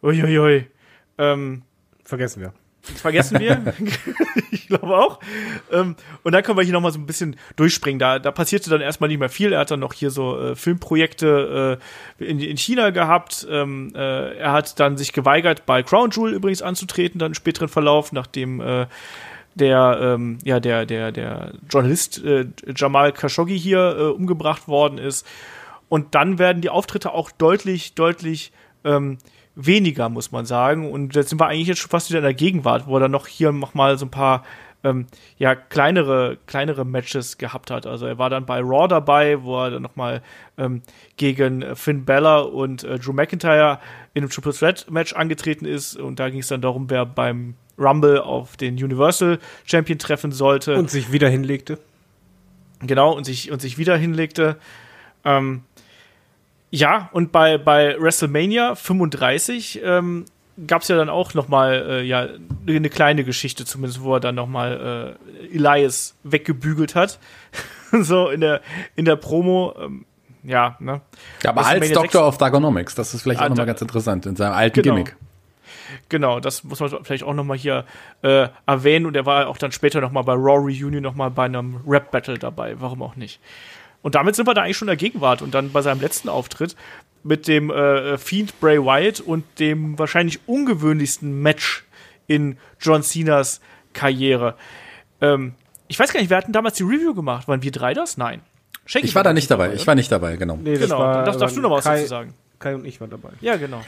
[0.03, 0.67] Uiuiui.
[1.19, 1.63] Ähm,
[2.05, 2.53] vergessen wir.
[2.83, 3.75] Vergessen wir.
[4.51, 5.19] ich glaube auch.
[5.73, 7.99] Ähm, und dann können wir hier noch mal so ein bisschen durchspringen.
[7.99, 9.53] Da, da passierte dann erstmal nicht mehr viel.
[9.53, 11.79] Er hat dann noch hier so äh, Filmprojekte
[12.21, 13.47] äh, in, in China gehabt.
[13.51, 17.69] Ähm, äh, er hat dann sich geweigert, bei Crown Jewel übrigens anzutreten, dann im späteren
[17.69, 18.87] Verlauf, nachdem äh,
[19.55, 25.27] der, ähm, ja, der, der, der Journalist äh, Jamal Khashoggi hier äh, umgebracht worden ist.
[25.89, 28.53] Und dann werden die Auftritte auch deutlich, deutlich
[28.85, 29.19] ähm,
[29.55, 30.91] weniger, muss man sagen.
[30.91, 33.11] Und jetzt sind wir eigentlich jetzt schon fast wieder in der Gegenwart, wo er dann
[33.11, 34.45] noch hier noch mal so ein paar
[34.83, 35.07] ähm,
[35.39, 37.87] ja, kleinere, kleinere Matches gehabt hat.
[37.87, 40.23] Also er war dann bei Raw dabei, wo er dann noch mal
[40.59, 40.83] ähm,
[41.17, 43.79] gegen Finn Balor und äh, Drew McIntyre
[44.13, 45.97] in einem Triple Threat Match angetreten ist.
[45.97, 50.77] Und da ging es dann darum, wer beim Rumble auf den Universal Champion treffen sollte.
[50.77, 51.79] Und sich wieder hinlegte.
[52.81, 54.57] Genau, und sich, und sich wieder hinlegte.
[55.25, 55.63] Ähm,
[56.71, 60.25] ja, und bei, bei WrestleMania 35 ähm,
[60.67, 62.29] gab es ja dann auch noch mal äh, ja,
[62.67, 67.19] eine kleine Geschichte zumindest, wo er dann noch mal äh, Elias weggebügelt hat.
[67.93, 68.61] so in der,
[68.97, 69.75] in der Promo.
[69.81, 70.05] Ähm,
[70.43, 71.01] ja, ne?
[71.43, 74.37] Ja, aber als Doctor of Dagonomics, das ist vielleicht ah, auch nochmal ganz interessant, in
[74.37, 74.97] seinem alten genau.
[74.97, 75.17] Gimmick.
[76.15, 77.85] Genau, das muss man vielleicht auch noch mal hier
[78.23, 79.05] äh, erwähnen.
[79.05, 81.81] Und er war auch dann später noch mal bei Raw Reunion noch mal bei einem
[81.85, 82.77] Rap-Battle dabei.
[82.79, 83.41] Warum auch nicht?
[84.01, 85.43] Und damit sind wir da eigentlich schon in der Gegenwart.
[85.43, 86.77] Und dann bei seinem letzten Auftritt
[87.25, 91.85] mit dem äh, Fiend Bray Wyatt und dem wahrscheinlich ungewöhnlichsten Match
[92.29, 93.61] in John Cenas
[93.93, 94.55] Karriere.
[95.21, 95.55] Ähm,
[95.89, 97.49] ich weiß gar nicht, wir hatten damals die Review gemacht.
[97.49, 98.19] Waren wir drei das?
[98.19, 98.41] Nein.
[98.87, 99.65] Shanky ich war da nicht dabei.
[99.65, 99.77] dabei.
[99.81, 100.61] Ich war nicht dabei, genau.
[100.63, 102.35] Nee, genau, war, das darfst du noch was dazu sagen.
[102.61, 103.31] Kai und ich waren dabei.
[103.41, 103.83] Ja, genau.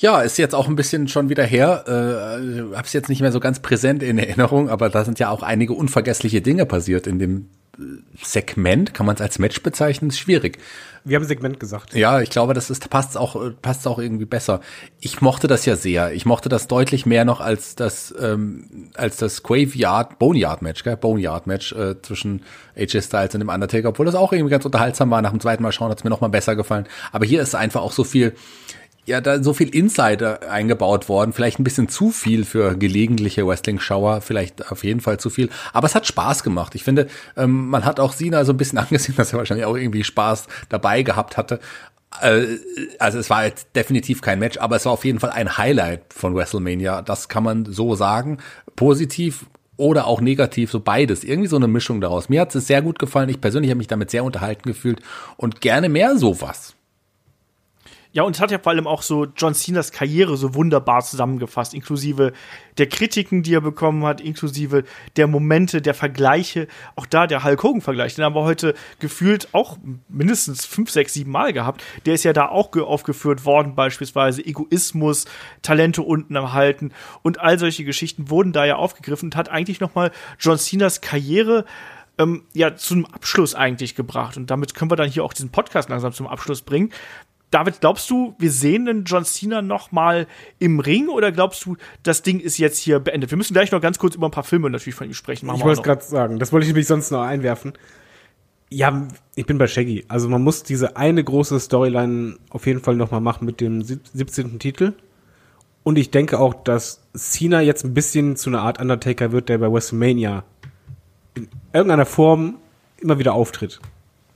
[0.00, 1.84] Ja, ist jetzt auch ein bisschen schon wieder her.
[1.86, 5.42] Äh, hab's jetzt nicht mehr so ganz präsent in Erinnerung, aber da sind ja auch
[5.42, 7.50] einige unvergessliche Dinge passiert in dem
[8.22, 10.58] Segment, kann man es als Match bezeichnen, ist schwierig.
[11.04, 11.94] Wir haben Segment gesagt.
[11.94, 14.60] Ja, ich glaube, das ist, passt auch, passt auch irgendwie besser.
[15.00, 16.12] Ich mochte das ja sehr.
[16.12, 20.96] Ich mochte das deutlich mehr noch als das, ähm, als das Graveyard, Boneyard Match, gell?
[20.96, 22.42] Boneyard Match äh, zwischen
[22.76, 25.22] AJ Styles und dem Undertaker, obwohl das auch irgendwie ganz unterhaltsam war.
[25.22, 26.86] Nach dem zweiten Mal schauen hat es mir noch mal besser gefallen.
[27.12, 28.34] Aber hier ist einfach auch so viel,
[29.10, 31.32] ja, da so viel Insider eingebaut worden.
[31.32, 35.50] Vielleicht ein bisschen zu viel für gelegentliche Wrestling-Schauer, vielleicht auf jeden Fall zu viel.
[35.72, 36.74] Aber es hat Spaß gemacht.
[36.74, 39.76] Ich finde, ähm, man hat auch Sina so ein bisschen angesehen, dass er wahrscheinlich auch
[39.76, 41.58] irgendwie Spaß dabei gehabt hatte.
[42.20, 42.44] Äh,
[42.98, 46.14] also es war jetzt definitiv kein Match, aber es war auf jeden Fall ein Highlight
[46.14, 47.02] von WrestleMania.
[47.02, 48.38] Das kann man so sagen.
[48.76, 51.24] Positiv oder auch negativ, so beides.
[51.24, 52.28] Irgendwie so eine Mischung daraus.
[52.28, 53.28] Mir hat es sehr gut gefallen.
[53.28, 55.00] Ich persönlich habe mich damit sehr unterhalten gefühlt
[55.36, 56.76] und gerne mehr sowas.
[58.12, 61.74] Ja, und es hat ja vor allem auch so John Cenas Karriere so wunderbar zusammengefasst,
[61.74, 62.32] inklusive
[62.76, 64.82] der Kritiken, die er bekommen hat, inklusive
[65.16, 66.66] der Momente, der Vergleiche.
[66.96, 71.30] Auch da der Hulk Hogan-Vergleich, den haben wir heute gefühlt auch mindestens fünf, sechs, sieben
[71.30, 71.84] Mal gehabt.
[72.04, 75.26] Der ist ja da auch aufgeführt worden, beispielsweise Egoismus,
[75.62, 79.78] Talente unten am Halten und all solche Geschichten wurden da ja aufgegriffen und hat eigentlich
[79.78, 81.64] nochmal John Cenas Karriere
[82.18, 84.36] ähm, ja zum Abschluss eigentlich gebracht.
[84.36, 86.92] Und damit können wir dann hier auch diesen Podcast langsam zum Abschluss bringen.
[87.50, 90.28] David, glaubst du, wir sehen den John Cena noch mal
[90.60, 93.30] im Ring oder glaubst du, das Ding ist jetzt hier beendet?
[93.30, 95.46] Wir müssen gleich noch ganz kurz über ein paar Filme natürlich von ihm sprechen.
[95.46, 97.72] Machen ich wollte es gerade sagen, das wollte ich nämlich sonst noch einwerfen.
[98.72, 100.04] Ja, ich bin bei Shaggy.
[100.06, 103.82] Also man muss diese eine große Storyline auf jeden Fall noch mal machen mit dem
[103.82, 104.60] 17.
[104.60, 104.92] Titel.
[105.82, 109.58] Und ich denke auch, dass Cena jetzt ein bisschen zu einer Art Undertaker wird, der
[109.58, 110.44] bei WrestleMania
[111.34, 112.58] in irgendeiner Form
[113.00, 113.80] immer wieder auftritt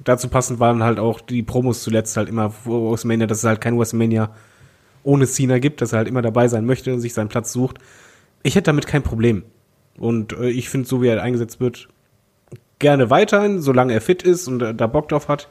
[0.03, 3.61] dazu passend waren halt auch die Promos zuletzt halt immer vor WrestleMania, dass es halt
[3.61, 4.31] kein WrestleMania
[5.03, 7.79] ohne Cena gibt, dass er halt immer dabei sein möchte und sich seinen Platz sucht.
[8.43, 9.45] Ich hätte damit kein Problem.
[9.99, 11.89] Und äh, ich finde, so wie er eingesetzt wird,
[12.79, 15.49] gerne weiterhin, solange er fit ist und äh, da Bock drauf hat.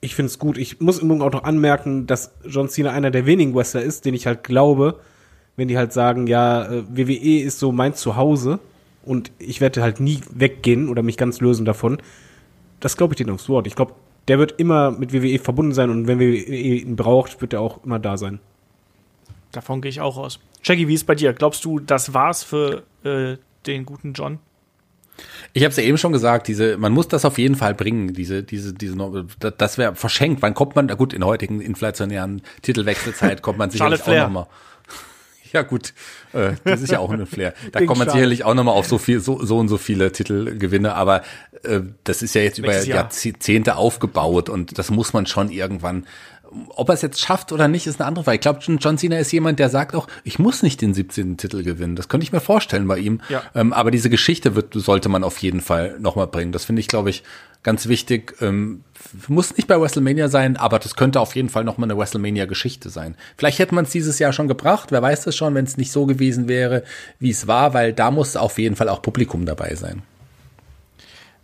[0.00, 0.58] Ich finde es gut.
[0.58, 4.04] Ich muss im Übrigen auch noch anmerken, dass John Cena einer der wenigen Wrestler ist,
[4.04, 5.00] den ich halt glaube,
[5.56, 8.60] wenn die halt sagen, ja, äh, WWE ist so mein Zuhause
[9.04, 11.98] und ich werde halt nie weggehen oder mich ganz lösen davon
[12.80, 13.66] das glaube ich denen aufs Wort.
[13.66, 13.94] Ich glaube,
[14.28, 17.84] der wird immer mit WWE verbunden sein und wenn WWE ihn braucht, wird er auch
[17.84, 18.40] immer da sein.
[19.52, 20.40] Davon gehe ich auch aus.
[20.62, 21.32] Jackie, wie ist bei dir?
[21.32, 24.38] Glaubst du, das war's für äh, den guten John?
[25.52, 28.12] Ich habe es ja eben schon gesagt, diese, man muss das auf jeden Fall bringen,
[28.12, 28.96] diese, diese, diese,
[29.38, 30.42] das wäre verschenkt.
[30.42, 34.46] Wann kommt man, gut, in der heutigen inflationären Titelwechselzeit kommt man sicherlich auch nochmal.
[35.52, 35.94] Ja, gut,
[36.32, 37.54] äh, das ist ja auch ein Flair.
[37.72, 40.94] Da kommt man sicherlich auch nochmal auf so viel, so, so und so viele Titelgewinne,
[40.94, 41.22] aber
[41.62, 46.06] äh, das ist ja jetzt über Jahrzehnte aufgebaut und das muss man schon irgendwann
[46.68, 48.36] ob er es jetzt schafft oder nicht, ist eine andere Frage.
[48.36, 51.36] Ich glaube, John Cena ist jemand, der sagt auch, ich muss nicht den 17.
[51.36, 51.96] Titel gewinnen.
[51.96, 53.20] Das könnte ich mir vorstellen bei ihm.
[53.28, 53.42] Ja.
[53.54, 56.52] Ähm, aber diese Geschichte wird, sollte man auf jeden Fall nochmal bringen.
[56.52, 57.22] Das finde ich, glaube ich,
[57.62, 58.34] ganz wichtig.
[58.40, 58.84] Ähm,
[59.28, 63.16] muss nicht bei WrestleMania sein, aber das könnte auf jeden Fall nochmal eine WrestleMania-Geschichte sein.
[63.36, 64.92] Vielleicht hätte man es dieses Jahr schon gebracht.
[64.92, 66.84] Wer weiß das schon, wenn es nicht so gewesen wäre,
[67.18, 70.02] wie es war, weil da muss auf jeden Fall auch Publikum dabei sein.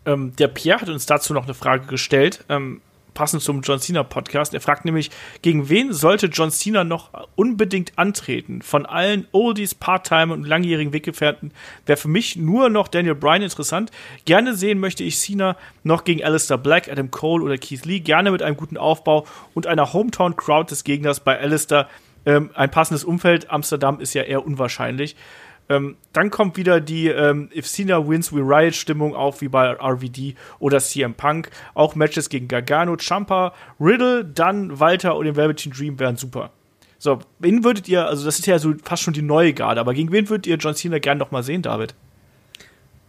[0.04, 2.44] Ähm, der Pierre hat uns dazu noch eine Frage gestellt.
[2.48, 2.80] Ähm,
[3.14, 4.54] passend zum John Cena Podcast.
[4.54, 5.10] Er fragt nämlich,
[5.42, 8.62] gegen wen sollte John Cena noch unbedingt antreten?
[8.62, 11.52] Von allen Oldies, Part-Time und langjährigen Weggefährten
[11.86, 13.90] wäre für mich nur noch Daniel Bryan interessant.
[14.24, 18.00] Gerne sehen möchte ich Cena noch gegen Alistair Black, Adam Cole oder Keith Lee.
[18.00, 21.88] Gerne mit einem guten Aufbau und einer Hometown-Crowd des Gegners bei Alistair.
[22.24, 23.50] Ähm, ein passendes Umfeld.
[23.50, 25.16] Amsterdam ist ja eher unwahrscheinlich.
[25.72, 29.72] Ähm, dann kommt wieder die ähm, If Cena wins, we riot Stimmung auf, wie bei
[29.72, 31.50] RVD oder CM Punk.
[31.72, 36.50] Auch Matches gegen Gargano, Champa, Riddle, dann Walter und den Velveteen Dream wären super.
[36.98, 39.94] So, wen würdet ihr, also das ist ja so fast schon die neue Garde, aber
[39.94, 41.94] gegen wen würdet ihr John Cena gern noch mal sehen, David?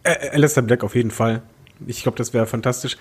[0.02, 1.42] Äh, Alistair Black auf jeden Fall.
[1.86, 2.96] Ich glaube, das wäre fantastisch.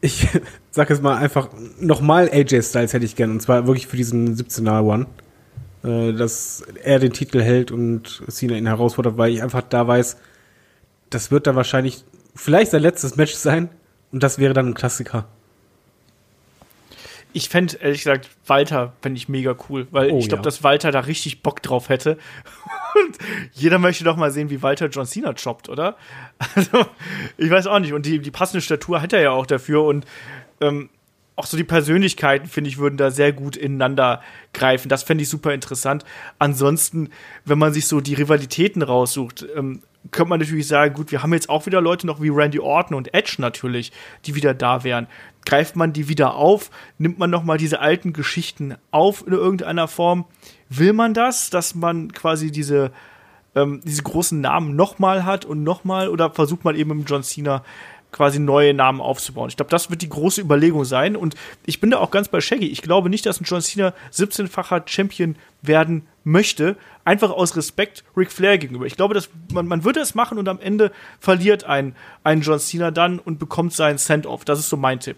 [0.00, 0.26] Ich
[0.70, 4.36] sag jetzt mal einfach, nochmal AJ Styles hätte ich gern, und zwar wirklich für diesen
[4.36, 5.06] 17er One.
[5.84, 10.16] Äh, dass er den Titel hält und Cena ihn herausfordert, weil ich einfach da weiß,
[11.10, 12.04] das wird dann wahrscheinlich
[12.34, 13.68] vielleicht sein letztes Match sein
[14.10, 15.26] und das wäre dann ein Klassiker.
[17.34, 20.44] Ich fände, ehrlich gesagt, Walter fände ich mega cool, weil oh, ich glaube, ja.
[20.44, 22.16] dass Walter da richtig Bock drauf hätte.
[22.94, 23.18] Und
[23.52, 25.96] jeder möchte doch mal sehen, wie Walter John Cena choppt, oder?
[26.54, 26.86] Also,
[27.36, 27.92] ich weiß auch nicht.
[27.92, 29.82] Und die, die passende Statur hat er ja auch dafür.
[29.82, 30.06] Und
[30.60, 30.90] ähm,
[31.36, 34.22] auch so die Persönlichkeiten, finde ich, würden da sehr gut ineinander
[34.52, 34.88] greifen.
[34.88, 36.04] Das fände ich super interessant.
[36.38, 37.10] Ansonsten,
[37.44, 41.32] wenn man sich so die Rivalitäten raussucht, ähm, könnte man natürlich sagen, gut, wir haben
[41.32, 43.90] jetzt auch wieder Leute noch wie Randy Orton und Edge natürlich,
[44.26, 45.06] die wieder da wären.
[45.46, 46.70] Greift man die wieder auf?
[46.98, 50.26] Nimmt man noch mal diese alten Geschichten auf in irgendeiner Form?
[50.68, 52.92] Will man das, dass man quasi diese
[53.54, 57.08] ähm, diese großen Namen noch mal hat und noch mal oder versucht man eben mit
[57.08, 57.64] John Cena
[58.14, 59.48] quasi neue Namen aufzubauen.
[59.48, 61.16] Ich glaube, das wird die große Überlegung sein.
[61.16, 61.34] Und
[61.66, 62.68] ich bin da auch ganz bei Shaggy.
[62.68, 68.30] Ich glaube nicht, dass ein John Cena 17-facher Champion werden möchte, einfach aus Respekt Ric
[68.30, 68.86] Flair gegenüber.
[68.86, 72.60] Ich glaube, dass man, man würde es machen und am Ende verliert ein, ein John
[72.60, 74.44] Cena dann und bekommt seinen Send-off.
[74.44, 75.16] Das ist so mein Tipp.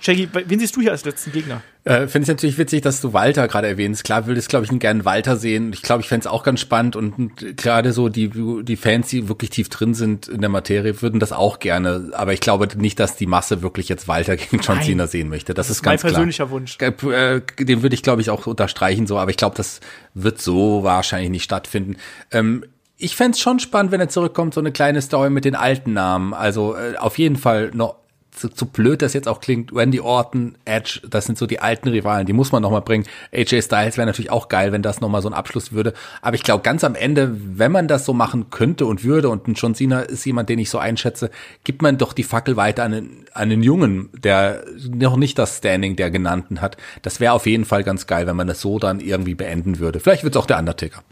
[0.00, 1.62] Shaggy, wen siehst du hier als letzten Gegner?
[1.84, 4.02] Äh, finde ich natürlich witzig, dass du Walter gerade erwähnst.
[4.04, 5.72] Klar würde ich, glaube ich, gerne Walter sehen.
[5.72, 8.30] Ich glaube, ich fände es auch ganz spannend und, gerade so die,
[8.62, 12.10] die Fans, die wirklich tief drin sind in der Materie, würden das auch gerne.
[12.12, 14.86] Aber ich glaube nicht, dass die Masse wirklich jetzt Walter gegen John Nein.
[14.86, 15.54] Cena sehen möchte.
[15.54, 16.12] Das, Das ist mein ganz klar.
[16.12, 16.76] persönlicher Wunsch.
[16.80, 19.80] Äh, den würde ich, glaube ich, auch unterstreichen so, aber ich glaube, das
[20.14, 21.96] wird so wahrscheinlich nicht stattfinden.
[22.32, 22.64] Ähm,
[22.98, 26.34] ich fänd's schon spannend, wenn er zurückkommt, so eine kleine Story mit den alten Namen.
[26.34, 27.96] Also äh, auf jeden Fall noch
[28.38, 31.88] so, so blöd das jetzt auch klingt, Randy Orton, Edge, das sind so die alten
[31.88, 33.04] Rivalen, die muss man noch mal bringen.
[33.32, 35.94] AJ Styles wäre natürlich auch geil, wenn das noch mal so ein Abschluss würde.
[36.22, 39.48] Aber ich glaube, ganz am Ende, wenn man das so machen könnte und würde, und
[39.48, 41.30] ein John Cena ist jemand, den ich so einschätze,
[41.64, 45.58] gibt man doch die Fackel weiter an einen, an einen Jungen, der noch nicht das
[45.58, 46.76] Standing der Genannten hat.
[47.02, 50.00] Das wäre auf jeden Fall ganz geil, wenn man das so dann irgendwie beenden würde.
[50.00, 51.02] Vielleicht wird's auch der Undertaker.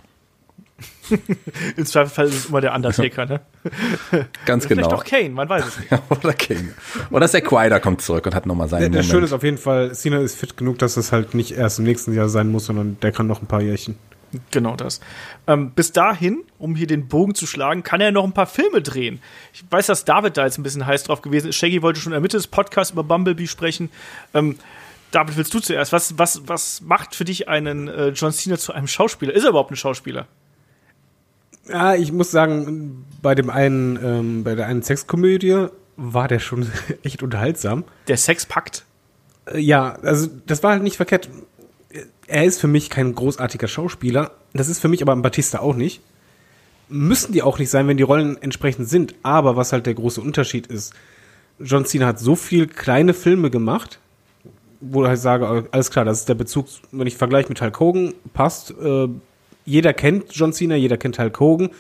[1.76, 3.40] Im Zweifelsfall ist es immer der Undertaker, ne?
[4.46, 5.00] Ganz Vielleicht genau.
[5.00, 5.92] auch Kane, man weiß es nicht.
[6.10, 6.72] Oder King.
[7.10, 9.12] Oder Zack Ryder kommt zurück und hat noch mal seinen Der, der Moment.
[9.12, 11.84] Schöne ist auf jeden Fall, Cena ist fit genug, dass es halt nicht erst im
[11.84, 13.96] nächsten Jahr sein muss, sondern der kann noch ein paar Jährchen.
[14.50, 15.00] Genau das.
[15.46, 18.82] Ähm, bis dahin, um hier den Bogen zu schlagen, kann er noch ein paar Filme
[18.82, 19.20] drehen.
[19.52, 21.56] Ich weiß, dass David da jetzt ein bisschen heiß drauf gewesen ist.
[21.56, 23.90] Shaggy wollte schon in der Mitte des Podcasts über Bumblebee sprechen.
[24.32, 24.56] Ähm,
[25.12, 25.92] David, willst du zuerst?
[25.92, 29.32] Was, was, was macht für dich einen äh, John Cena zu einem Schauspieler?
[29.32, 30.26] Ist er überhaupt ein Schauspieler?
[31.68, 36.70] Ja, ich muss sagen, bei dem einen, ähm, bei der einen Sexkomödie war der schon
[37.02, 37.84] echt unterhaltsam.
[38.08, 38.84] Der Sex packt.
[39.46, 41.28] Äh, Ja, also das war halt nicht verkehrt.
[42.26, 44.32] Er ist für mich kein großartiger Schauspieler.
[44.52, 46.00] Das ist für mich aber ein Batista auch nicht.
[46.88, 49.14] Müssen die auch nicht sein, wenn die Rollen entsprechend sind.
[49.22, 50.92] Aber was halt der große Unterschied ist,
[51.60, 53.98] John Cena hat so viel kleine Filme gemacht,
[54.80, 58.14] wo ich sage, alles klar, das ist der Bezug, wenn ich vergleiche mit Hulk Hogan,
[58.34, 58.72] passt.
[58.72, 59.08] Äh,
[59.64, 61.70] jeder kennt John Cena, jeder kennt Hulk Hogan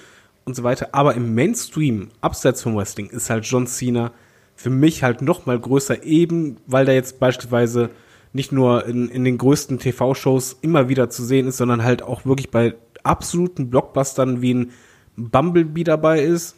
[0.44, 0.88] und so weiter.
[0.92, 4.12] Aber im Mainstream, abseits vom Wrestling, ist halt John Cena
[4.56, 7.90] für mich halt noch mal größer, eben weil der jetzt beispielsweise
[8.32, 12.24] nicht nur in, in den größten TV-Shows immer wieder zu sehen ist, sondern halt auch
[12.24, 14.70] wirklich bei absoluten Blockbustern wie ein
[15.16, 16.56] Bumblebee dabei ist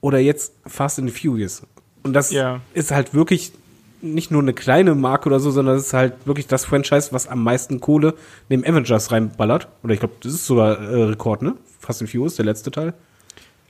[0.00, 1.62] oder jetzt Fast and the Furious.
[2.02, 2.60] Und das Ja.
[2.72, 3.52] ist halt wirklich
[4.00, 7.26] nicht nur eine kleine Marke oder so, sondern es ist halt wirklich das Franchise, was
[7.26, 8.14] am meisten Kohle
[8.48, 9.68] neben Avengers reinballert.
[9.82, 11.54] Oder ich glaube, das ist sogar äh, Rekord, ne?
[11.80, 12.94] Fast and Furious, der letzte Teil.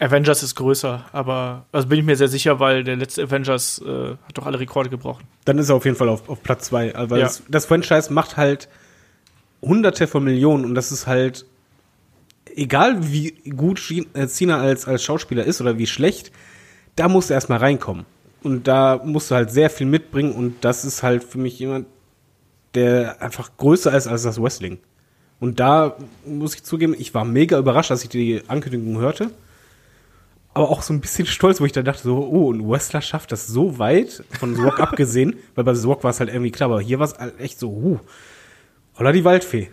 [0.00, 4.10] Avengers ist größer, aber also bin ich mir sehr sicher, weil der letzte Avengers äh,
[4.10, 5.24] hat doch alle Rekorde gebrochen.
[5.44, 6.94] Dann ist er auf jeden Fall auf, auf Platz zwei.
[6.94, 7.24] Also weil Ja.
[7.26, 8.68] das, das Franchise macht halt
[9.60, 11.46] hunderte von Millionen und das ist halt
[12.54, 16.30] egal wie gut Schien- äh, als, als Schauspieler ist oder wie schlecht,
[16.96, 18.04] da musst du erstmal reinkommen.
[18.48, 21.86] Und da musst du halt sehr viel mitbringen und das ist halt für mich jemand,
[22.74, 24.78] der einfach größer ist als das Wrestling.
[25.38, 29.32] Und da muss ich zugeben, ich war mega überrascht, als ich die Ankündigung hörte.
[30.54, 33.32] Aber auch so ein bisschen stolz, wo ich dann dachte, so, oh, ein Wrestler schafft
[33.32, 36.50] das so weit, von The Rock abgesehen, weil bei The Rock war es halt irgendwie
[36.50, 38.00] klar, aber hier war es halt echt so, uh,
[38.96, 39.68] holla die Waldfee.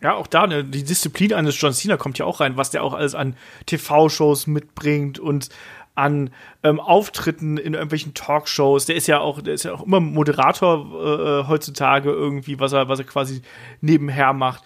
[0.00, 2.82] Ja, auch da, ne, die Disziplin eines John Cena kommt ja auch rein, was der
[2.82, 5.50] auch alles an TV-Shows mitbringt und
[5.94, 6.30] an
[6.62, 8.86] ähm, Auftritten in irgendwelchen Talkshows.
[8.86, 12.88] Der ist ja auch, der ist ja auch immer Moderator äh, heutzutage irgendwie, was er,
[12.88, 13.42] was er quasi
[13.80, 14.62] nebenher macht.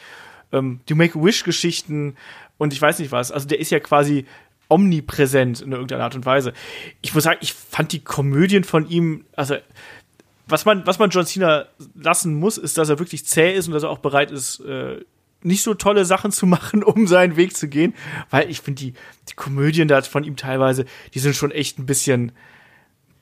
[0.52, 2.16] Ähm, die Make-A-Wish-Geschichten
[2.58, 3.32] und ich weiß nicht was.
[3.32, 4.26] Also der ist ja quasi
[4.68, 6.52] omnipräsent in irgendeiner Art und Weise.
[7.02, 9.56] Ich muss sagen, ich fand die Komödien von ihm, also
[10.48, 13.74] was man, was man John Cena lassen muss, ist, dass er wirklich zäh ist und
[13.74, 15.04] dass er auch bereit ist, äh,
[15.46, 17.94] nicht so tolle Sachen zu machen, um seinen Weg zu gehen.
[18.30, 18.94] Weil ich finde, die,
[19.28, 20.84] die Komödien da von ihm teilweise,
[21.14, 22.32] die sind schon echt ein bisschen,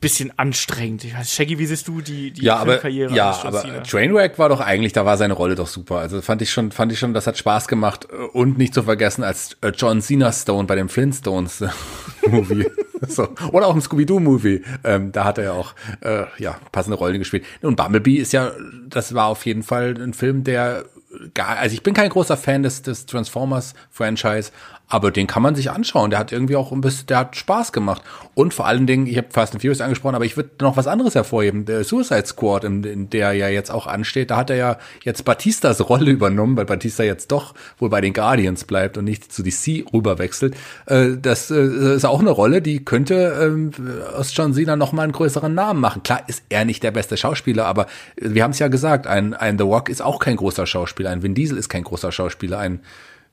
[0.01, 1.05] bisschen anstrengend.
[1.05, 3.83] Ich weiß, Shaggy, wie siehst du die, die ja, aber, Filmkarriere ja, aber?
[3.85, 5.99] Trainwreck war doch eigentlich, da war seine Rolle doch super.
[5.99, 9.23] Also fand ich schon, fand ich schon, das hat Spaß gemacht und nicht zu vergessen
[9.23, 11.69] als äh, John Cena Stone bei dem Flintstones äh,
[12.29, 12.67] Movie.
[13.09, 13.29] so.
[13.53, 14.63] Oder auch im Scooby-Doo-Movie.
[14.83, 17.45] Ähm, da hat er ja auch äh, ja, passende Rollen gespielt.
[17.63, 18.53] Und Bumblebee ist ja,
[18.87, 20.85] das war auf jeden Fall ein Film, der
[21.35, 24.53] gar, also ich bin kein großer Fan des, des Transformers-Franchise,
[24.89, 26.11] aber den kann man sich anschauen.
[26.11, 28.03] Der hat irgendwie auch ein bisschen, der hat Spaß gemacht.
[28.35, 30.87] Und vor allen Dingen, ich habe Fast and Furious angesprochen, aber ich würde noch was
[30.87, 31.65] anderes hervorheben.
[31.65, 35.25] Der Suicide Squad, in, in der ja jetzt auch ansteht, da hat er ja jetzt
[35.25, 39.43] Batistas Rolle übernommen, weil Batista jetzt doch wohl bei den Guardians bleibt und nicht zu
[39.43, 40.55] DC rüberwechselt.
[40.87, 43.71] Äh, das äh, ist auch eine Rolle, die könnte ähm,
[44.15, 46.03] aus John Cena noch mal einen größeren Namen machen.
[46.03, 49.57] Klar ist er nicht der beste Schauspieler, aber wir haben es ja gesagt, ein, ein
[49.57, 52.81] The Rock ist auch kein großer Schauspieler, ein Vin Diesel ist kein großer Schauspieler, ein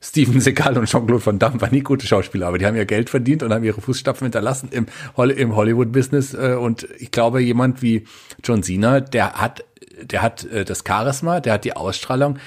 [0.03, 3.11] Steven Seagal und Jean-Claude Van Damme waren nie gute Schauspieler, aber die haben ja Geld
[3.11, 6.33] verdient und haben ihre Fußstapfen hinterlassen im, im Hollywood-Business.
[6.33, 8.05] Äh, und ich glaube, jemand wie
[8.43, 9.63] John Cena, der hat,
[10.01, 12.39] der hat äh, das Charisma, der hat die Ausstrahlung,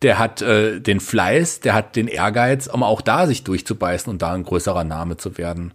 [0.00, 4.22] der hat äh, den Fleiß, der hat den Ehrgeiz, um auch da sich durchzubeißen und
[4.22, 5.74] da ein größerer Name zu werden.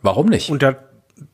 [0.00, 0.50] Warum nicht?
[0.50, 0.82] Und der,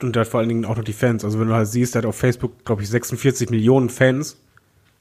[0.02, 1.24] und der hat vor allen Dingen auch noch die Fans.
[1.24, 4.36] Also wenn du halt siehst, der hat auf Facebook, glaube ich, 46 Millionen Fans.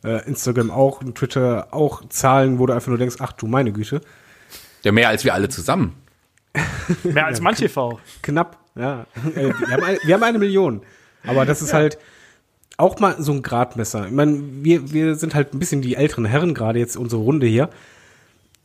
[0.04, 4.00] Instagram auch, Twitter auch Zahlen, wo du einfach nur denkst, ach du meine Güte.
[4.84, 5.96] Ja, mehr als wir alle zusammen.
[7.04, 8.00] Mehr als manche TV.
[8.22, 9.06] Knapp, ja.
[9.36, 10.82] Äh, wir, haben eine, wir haben eine Million.
[11.26, 11.98] Aber das ist halt
[12.78, 14.06] auch mal so ein Gradmesser.
[14.06, 17.48] Ich meine, wir, wir sind halt ein bisschen die älteren Herren, gerade jetzt unsere Runde
[17.48, 17.70] hier.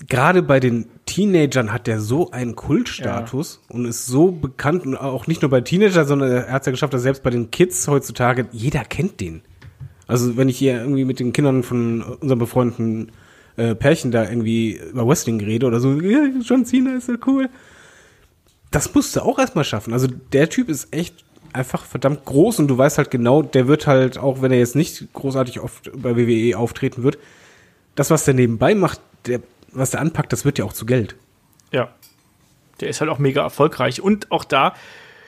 [0.08, 5.26] Gerade bei den Teenagern hat der so einen Kultstatus und ist so bekannt und auch
[5.26, 7.86] nicht nur bei Teenagern, sondern er hat es ja geschafft, dass selbst bei den Kids
[7.88, 9.42] heutzutage jeder kennt den.
[10.08, 13.12] Also wenn ich hier irgendwie mit den Kindern von unserem befreundeten
[13.56, 17.48] äh, Pärchen da irgendwie über Wrestling rede oder so, ja, John Cena ist ja cool.
[18.70, 19.92] Das musst du auch erstmal schaffen.
[19.92, 23.86] Also der Typ ist echt einfach verdammt groß und du weißt halt genau, der wird
[23.86, 27.18] halt, auch wenn er jetzt nicht großartig oft bei WWE auftreten wird,
[27.94, 29.40] das, was der nebenbei macht, der,
[29.72, 31.14] was der anpackt, das wird ja auch zu Geld.
[31.70, 31.90] Ja.
[32.80, 34.74] Der ist halt auch mega erfolgreich und auch da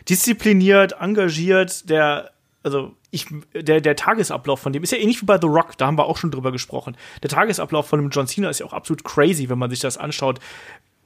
[0.09, 2.31] diszipliniert, engagiert, der,
[2.63, 5.87] also ich, der, der Tagesablauf von dem ist ja ähnlich wie bei The Rock, da
[5.87, 6.97] haben wir auch schon drüber gesprochen.
[7.23, 9.97] Der Tagesablauf von dem John Cena ist ja auch absolut crazy, wenn man sich das
[9.97, 10.41] anschaut.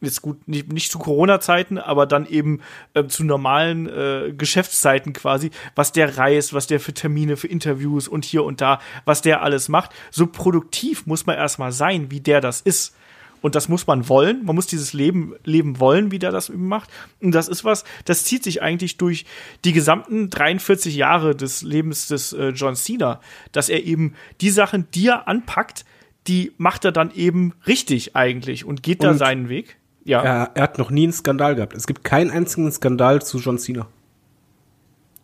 [0.01, 2.61] Jetzt gut, nicht, nicht zu Corona-Zeiten, aber dann eben
[2.95, 8.07] äh, zu normalen äh, Geschäftszeiten quasi, was der reist, was der für Termine, für Interviews
[8.07, 9.91] und hier und da, was der alles macht.
[10.11, 12.95] So produktiv muss man erstmal sein, wie der das ist.
[13.43, 14.45] Und das muss man wollen.
[14.45, 16.91] Man muss dieses Leben leben wollen, wie der das eben macht.
[17.21, 19.25] Und das ist was, das zieht sich eigentlich durch
[19.65, 23.21] die gesamten 43 Jahre des Lebens des äh, John Cena,
[23.53, 25.85] dass er eben die Sachen, die er anpackt,
[26.27, 29.77] die macht er dann eben richtig eigentlich und geht da Und seinen Weg.
[30.05, 31.75] Ja, Er, er hat noch nie einen Skandal gehabt.
[31.75, 33.87] Es gibt keinen einzigen Skandal zu John Cena.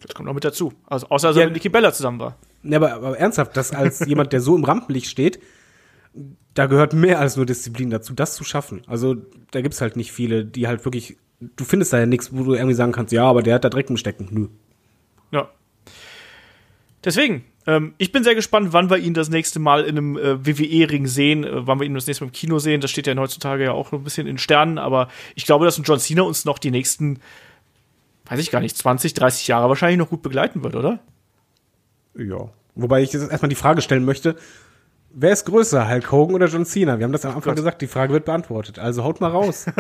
[0.03, 0.73] das kommt noch mit dazu.
[0.87, 1.45] Also außer er Ja.
[1.47, 2.37] mit Nicky Bella zusammen war.
[2.63, 5.39] Ja, aber, aber ernsthaft, das als jemand, der so im Rampenlicht steht,
[6.55, 8.83] da gehört mehr als nur Disziplin dazu, das zu schaffen.
[8.87, 9.17] Also
[9.51, 12.55] da gibt's halt nicht viele, die halt wirklich, du findest da ja nichts, wo du
[12.55, 14.29] irgendwie sagen kannst, ja, aber der hat da Dreck im Stecken.
[14.31, 14.49] Nö.
[15.33, 15.51] Ja.
[17.05, 20.47] Deswegen, ähm, ich bin sehr gespannt, wann wir ihn das nächste Mal in einem äh,
[20.47, 22.81] WWE-Ring sehen, äh, wann wir ihn das nächste Mal im Kino sehen.
[22.81, 25.77] Das steht ja heutzutage ja auch noch ein bisschen in Sternen, aber ich glaube, dass
[25.77, 27.19] ein John Cena uns noch die nächsten,
[28.27, 31.01] weiß ich gar nicht, 20, 30 Jahre wahrscheinlich noch gut begleiten wird, oder?
[32.17, 32.49] Ja.
[32.77, 34.37] Wobei ich jetzt erstmal die Frage stellen möchte,
[35.17, 36.99] wer ist größer, Hulk Hogan oder John Cena?
[36.99, 38.79] Wir haben das am Anfang gesagt, die Frage wird beantwortet.
[38.79, 39.67] Also haut mal raus.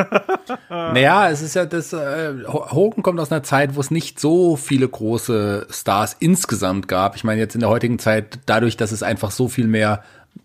[0.68, 4.20] Naja, es ist ja das, äh, Ho- Hogan kommt aus einer Zeit, wo es nicht
[4.20, 7.16] so viele große Stars insgesamt gab.
[7.16, 10.02] Ich meine, jetzt in der heutigen Zeit, dadurch, dass es einfach so viel mehr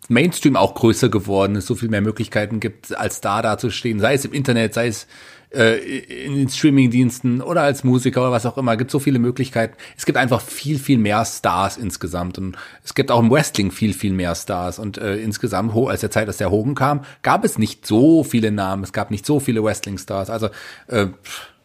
[0.08, 4.24] Mainstream auch größer geworden ist, so viel mehr Möglichkeiten gibt, als Star dazustehen, sei es
[4.26, 5.08] im Internet, sei es
[5.54, 9.76] äh, in den Streamingdiensten oder als Musiker oder was auch immer, gibt so viele Möglichkeiten.
[9.98, 13.94] Es gibt einfach viel, viel mehr Stars insgesamt und es gibt auch im Wrestling viel,
[13.94, 17.58] viel mehr Stars und äh, insgesamt, als der Zeit, als der Hogan kam, gab es
[17.58, 20.50] nicht so viele Namen, es gab nicht so viele Wrestling-Stars, also
[20.88, 21.08] äh,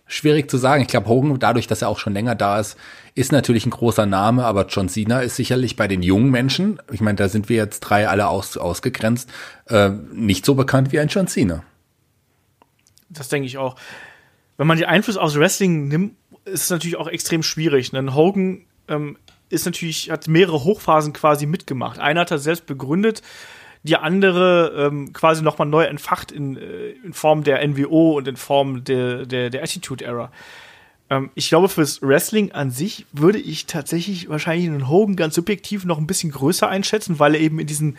[0.06, 0.82] schwierig zu sagen.
[0.82, 2.76] Ich glaube, Hogan, dadurch, dass er auch schon länger da ist,
[3.14, 7.00] ist natürlich ein großer Name, aber John Cena ist sicherlich bei den jungen Menschen, ich
[7.00, 9.30] meine, da sind wir jetzt drei alle aus, ausgegrenzt,
[9.68, 11.64] äh, nicht so bekannt wie ein John Cena.
[13.14, 13.76] Das denke ich auch.
[14.56, 17.90] Wenn man den Einfluss aus Wrestling nimmt, ist es natürlich auch extrem schwierig.
[17.90, 19.16] Denn Hogan ähm,
[19.48, 21.98] ist natürlich, hat mehrere Hochphasen quasi mitgemacht.
[21.98, 23.22] Einer hat er selbst begründet,
[23.82, 28.36] die andere ähm, quasi nochmal neu entfacht in, äh, in Form der NWO und in
[28.36, 30.32] Form der, der, der Attitude Era.
[31.10, 35.84] Ähm, ich glaube, fürs Wrestling an sich würde ich tatsächlich wahrscheinlich einen Hogan ganz subjektiv
[35.84, 37.98] noch ein bisschen größer einschätzen, weil er eben in diesen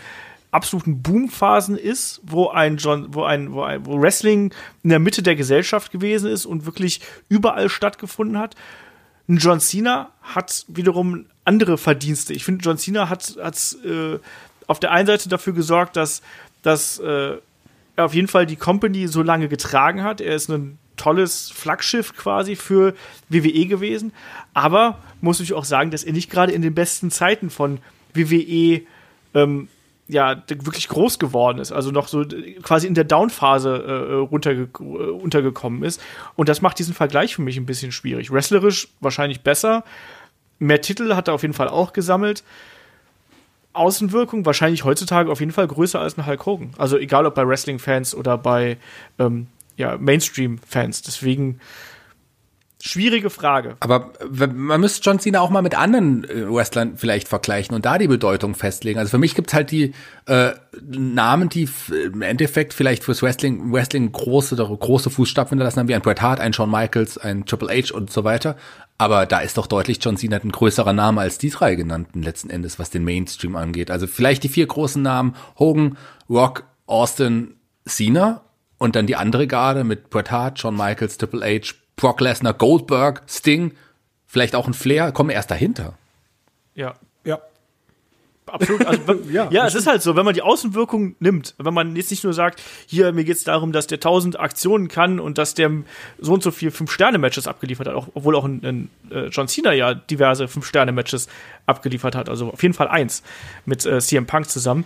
[0.56, 4.54] absoluten Boomphasen ist, wo ein John, wo ein, wo ein, wo Wrestling
[4.84, 8.56] in der Mitte der Gesellschaft gewesen ist und wirklich überall stattgefunden hat.
[9.28, 12.34] Ein John Cena hat wiederum andere Verdienste.
[12.34, 14.18] Ich finde, John Cena hat, hat äh,
[14.68, 16.22] auf der einen Seite dafür gesorgt, dass,
[16.64, 17.38] dass äh,
[17.96, 20.22] er auf jeden Fall die Company so lange getragen hat.
[20.22, 22.94] Er ist ein tolles Flaggschiff quasi für
[23.30, 24.14] WWE gewesen.
[24.54, 27.80] Aber muss ich auch sagen, dass er nicht gerade in den besten Zeiten von
[28.14, 28.82] WWE
[29.34, 29.68] ähm,
[30.08, 32.24] ja wirklich groß geworden ist, also noch so
[32.62, 36.02] quasi in der Down-Phase äh, runterge äh, untergekommen ist.
[36.36, 38.32] Und das macht diesen Vergleich für mich ein bisschen schwierig.
[38.32, 39.84] Wrestlerisch wahrscheinlich besser.
[40.60, 42.44] Mehr Titel hat er auf jeden Fall auch gesammelt.
[43.74, 46.74] Außenwirkung wahrscheinlich heutzutage auf jeden Fall größer als ein Hulk Hogan.
[46.78, 48.78] Also egal ob bei Wrestling-Fans oder bei
[49.20, 51.02] ähm, ja, Mainstream-Fans.
[51.02, 51.60] Deswegen
[52.88, 53.78] Schwierige Frage.
[53.80, 57.98] Aber man müsste John Cena auch mal mit anderen äh, Wrestlern vielleicht vergleichen und da
[57.98, 59.00] die Bedeutung festlegen.
[59.00, 59.94] Also für mich gibt's halt die
[60.28, 60.52] äh,
[60.88, 66.04] Namen, die im Endeffekt vielleicht fürs Wrestling, Wrestling große, große Fußstapfen hinterlassen haben, wie ein
[66.04, 68.56] Bret Hart, ein Shawn Michaels, ein Triple H und so weiter.
[69.00, 72.52] Aber da ist doch deutlich John Cena ein größerer Name als die drei genannten letzten
[72.52, 73.90] Endes, was den Mainstream angeht.
[73.90, 75.98] Also vielleicht die vier großen Namen Hogan,
[76.30, 77.56] Rock, Austin,
[77.88, 78.42] Cena
[78.78, 83.24] und dann die andere Garde mit Bret Hart, Shawn Michaels, Triple H, Brock Lesnar, Goldberg,
[83.28, 83.74] Sting,
[84.26, 85.94] vielleicht auch ein Flair, kommen erst dahinter.
[86.74, 86.96] Ja.
[87.24, 87.40] Ja.
[88.48, 88.86] Absolut.
[88.86, 91.96] Also, ja, Ja, ja es ist halt so, wenn man die Außenwirkung nimmt, wenn man
[91.96, 95.54] jetzt nicht nur sagt, hier, mir geht's darum, dass der 1000 Aktionen kann und dass
[95.54, 95.72] der
[96.20, 99.74] so und so viel Fünf-Sterne-Matches abgeliefert hat, auch, obwohl auch ein, ein äh, John Cena
[99.74, 101.28] ja diverse Fünf-Sterne-Matches
[101.66, 103.24] abgeliefert hat, also auf jeden Fall eins
[103.66, 104.86] mit äh, CM Punk zusammen,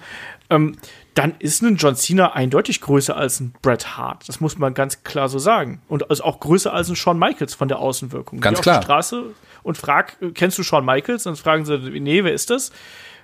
[0.49, 0.77] ähm,
[1.15, 4.27] dann ist ein John Cena eindeutig größer als ein Bret Hart.
[4.27, 5.81] Das muss man ganz klar so sagen.
[5.87, 8.39] Und ist auch größer als ein Shawn Michaels von der Außenwirkung.
[8.39, 8.77] Ganz Geh klar.
[8.77, 9.23] Auf die Straße
[9.63, 11.23] und frag, kennst du Shawn Michaels?
[11.23, 12.71] Dann fragen sie, nee, wer ist das?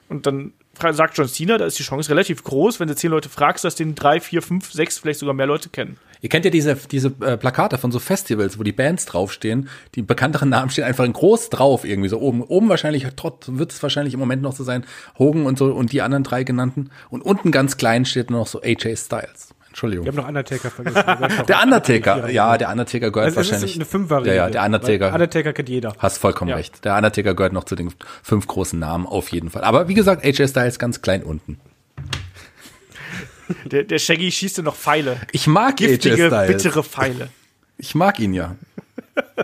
[0.09, 0.53] Und dann
[0.91, 3.75] sagt John Cena, da ist die Chance relativ groß, wenn du zehn Leute fragst, dass
[3.75, 5.97] den drei, vier, fünf, sechs, vielleicht sogar mehr Leute kennen.
[6.21, 9.69] Ihr kennt ja diese, diese äh, Plakate von so Festivals, wo die Bands draufstehen.
[9.95, 12.41] Die bekannteren Namen stehen einfach in groß drauf, irgendwie so oben.
[12.41, 14.85] Oben wahrscheinlich, trotz wird es wahrscheinlich im Moment noch so sein,
[15.19, 16.89] Hogan und so und die anderen drei genannten.
[17.09, 19.54] Und unten ganz klein steht noch so AJ Styles.
[19.75, 20.05] Entschuldigung.
[20.05, 21.03] Wir haben noch Undertaker vergessen.
[21.49, 23.71] Der Undertaker, ja, der Undertaker gehört Also wahrscheinlich.
[23.71, 24.33] ist eine Fünferregel.
[24.33, 25.11] Ja, ja, der Undertaker.
[25.11, 25.93] Undertaker kennt jeder.
[25.99, 26.55] Hast vollkommen Ja.
[26.55, 26.85] recht.
[26.85, 29.65] Der Undertaker gehört noch zu den fünf großen Namen auf jeden Fall.
[29.65, 31.59] Aber wie gesagt, AJ Styles ganz klein unten.
[33.65, 35.17] Der, der Shaggy schießt dir noch Pfeile.
[35.31, 36.47] Ich mag AJ Giftige, Styles.
[36.47, 37.29] bittere Pfeile.
[37.77, 38.55] Ich mag ihn ja.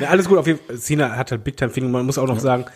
[0.00, 0.76] Ja, alles gut, auf jeden Fall.
[0.78, 1.90] Cena hat halt Big Time Feeling.
[1.90, 2.66] Man muss auch noch sagen,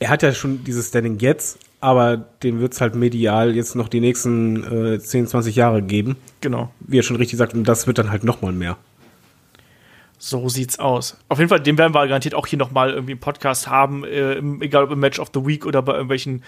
[0.00, 4.00] er hat ja schon dieses Standing jetzt, aber dem wird's halt medial jetzt noch die
[4.00, 6.16] nächsten äh, 10, 20 Jahre geben.
[6.40, 6.72] Genau.
[6.80, 8.78] Wie er schon richtig sagt, und das wird dann halt noch mal mehr.
[10.18, 11.18] So sieht's aus.
[11.28, 14.32] Auf jeden Fall, den werden wir garantiert auch hier nochmal irgendwie im Podcast haben, äh,
[14.32, 16.42] im, egal ob im Match of the Week oder bei irgendwelchen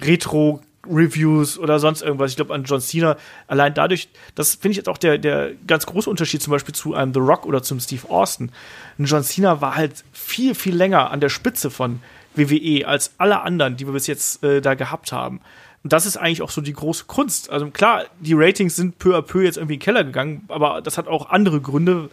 [0.00, 2.30] Retro-Reviews oder sonst irgendwas.
[2.30, 3.16] Ich glaube, an John Cena,
[3.48, 6.94] allein dadurch, das finde ich jetzt auch der, der ganz große Unterschied zum Beispiel zu
[6.94, 8.52] einem The Rock oder zum Steve Austin.
[8.96, 12.00] Ein John Cena war halt viel, viel länger an der Spitze von
[12.38, 15.40] WWE als alle anderen, die wir bis jetzt äh, da gehabt haben.
[15.84, 17.50] Und das ist eigentlich auch so die große Kunst.
[17.50, 20.82] Also klar, die Ratings sind peu à peu jetzt irgendwie in den Keller gegangen, aber
[20.82, 22.10] das hat auch andere Gründe,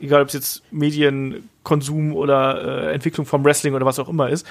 [0.00, 4.46] egal ob es jetzt Medienkonsum oder äh, Entwicklung vom Wrestling oder was auch immer ist.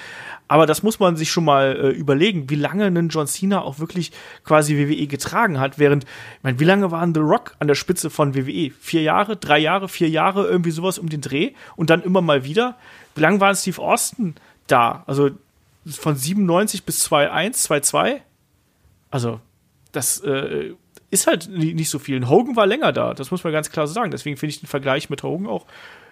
[0.47, 3.77] Aber das muss man sich schon mal äh, überlegen, wie lange ein John Cena auch
[3.77, 4.11] wirklich
[4.43, 7.75] quasi WWE getragen hat, während, ich meine, wie lange war ein The Rock an der
[7.75, 8.71] Spitze von WWE?
[8.79, 12.43] Vier Jahre, drei Jahre, vier Jahre, irgendwie sowas um den Dreh und dann immer mal
[12.45, 12.75] wieder.
[13.13, 14.35] Wie lange war Steve Austin
[14.67, 15.03] da?
[15.07, 15.29] Also
[15.89, 18.21] von 97 bis 2-1, 2-2?
[19.11, 19.39] Also,
[19.91, 20.73] das äh,
[21.11, 22.15] ist halt ni- nicht so viel.
[22.17, 24.11] Ein Hogan war länger da, das muss man ganz klar so sagen.
[24.11, 25.65] Deswegen finde ich den Vergleich mit Hogan auch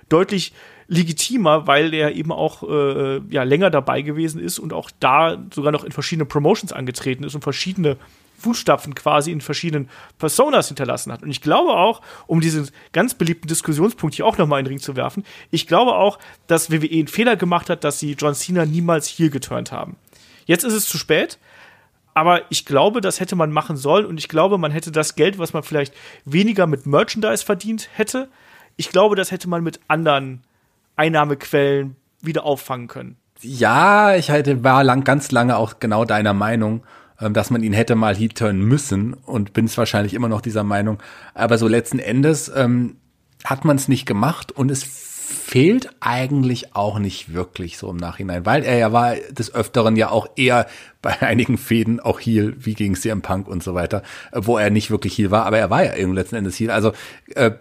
[0.10, 0.54] deutlich
[0.88, 5.72] legitimer, weil er eben auch äh, ja, länger dabei gewesen ist und auch da sogar
[5.72, 7.98] noch in verschiedenen Promotions angetreten ist und verschiedene
[8.44, 9.90] Fußstapfen quasi in verschiedenen
[10.20, 11.24] Personas hinterlassen hat.
[11.24, 14.80] Und ich glaube auch, um diesen ganz beliebten Diskussionspunkt hier auch nochmal in den Ring
[14.80, 18.66] zu werfen, ich glaube auch, dass WWE einen Fehler gemacht hat, dass sie John Cena
[18.66, 19.96] niemals hier geturnt haben.
[20.46, 21.40] Jetzt ist es zu spät,
[22.14, 25.40] aber ich glaube, das hätte man machen sollen und ich glaube, man hätte das Geld,
[25.40, 25.94] was man vielleicht
[26.26, 28.30] weniger mit Merchandise verdient hätte,
[28.76, 30.42] ich glaube, das hätte man mit anderen
[30.96, 33.18] Einnahmequellen wieder auffangen können.
[33.42, 36.84] Ja, ich hatte, war lang, ganz lange auch genau deiner Meinung,
[37.32, 40.64] dass man ihn hätte mal heat turnen müssen und bin es wahrscheinlich immer noch dieser
[40.64, 41.02] Meinung.
[41.34, 42.98] Aber so letzten Endes ähm,
[43.44, 48.46] hat man es nicht gemacht und es fehlt eigentlich auch nicht wirklich so im Nachhinein,
[48.46, 50.68] weil er ja war des Öfteren ja auch eher
[51.02, 54.70] bei einigen Fäden auch Heel, wie gegen CM Punk und so weiter, äh, wo er
[54.70, 56.72] nicht wirklich Heel war, aber er war ja eben letzten Endes Heel.
[56.72, 56.94] Also
[57.36, 57.52] äh,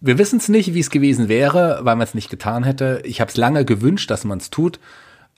[0.00, 3.02] wir wissen es nicht, wie es gewesen wäre, weil man es nicht getan hätte.
[3.04, 4.80] Ich habe es lange gewünscht, dass man es tut,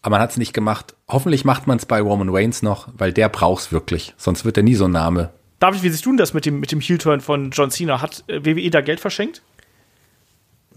[0.02, 0.94] aber man hat es nicht gemacht.
[1.08, 4.14] Hoffentlich macht man es bei Roman Reigns noch, weil der braucht's wirklich.
[4.16, 5.30] Sonst wird er nie so ein Name.
[5.60, 8.02] David, wie siehst du denn das mit dem, mit dem Heel-Turn von John Cena?
[8.02, 9.42] Hat äh, WWE da Geld verschenkt?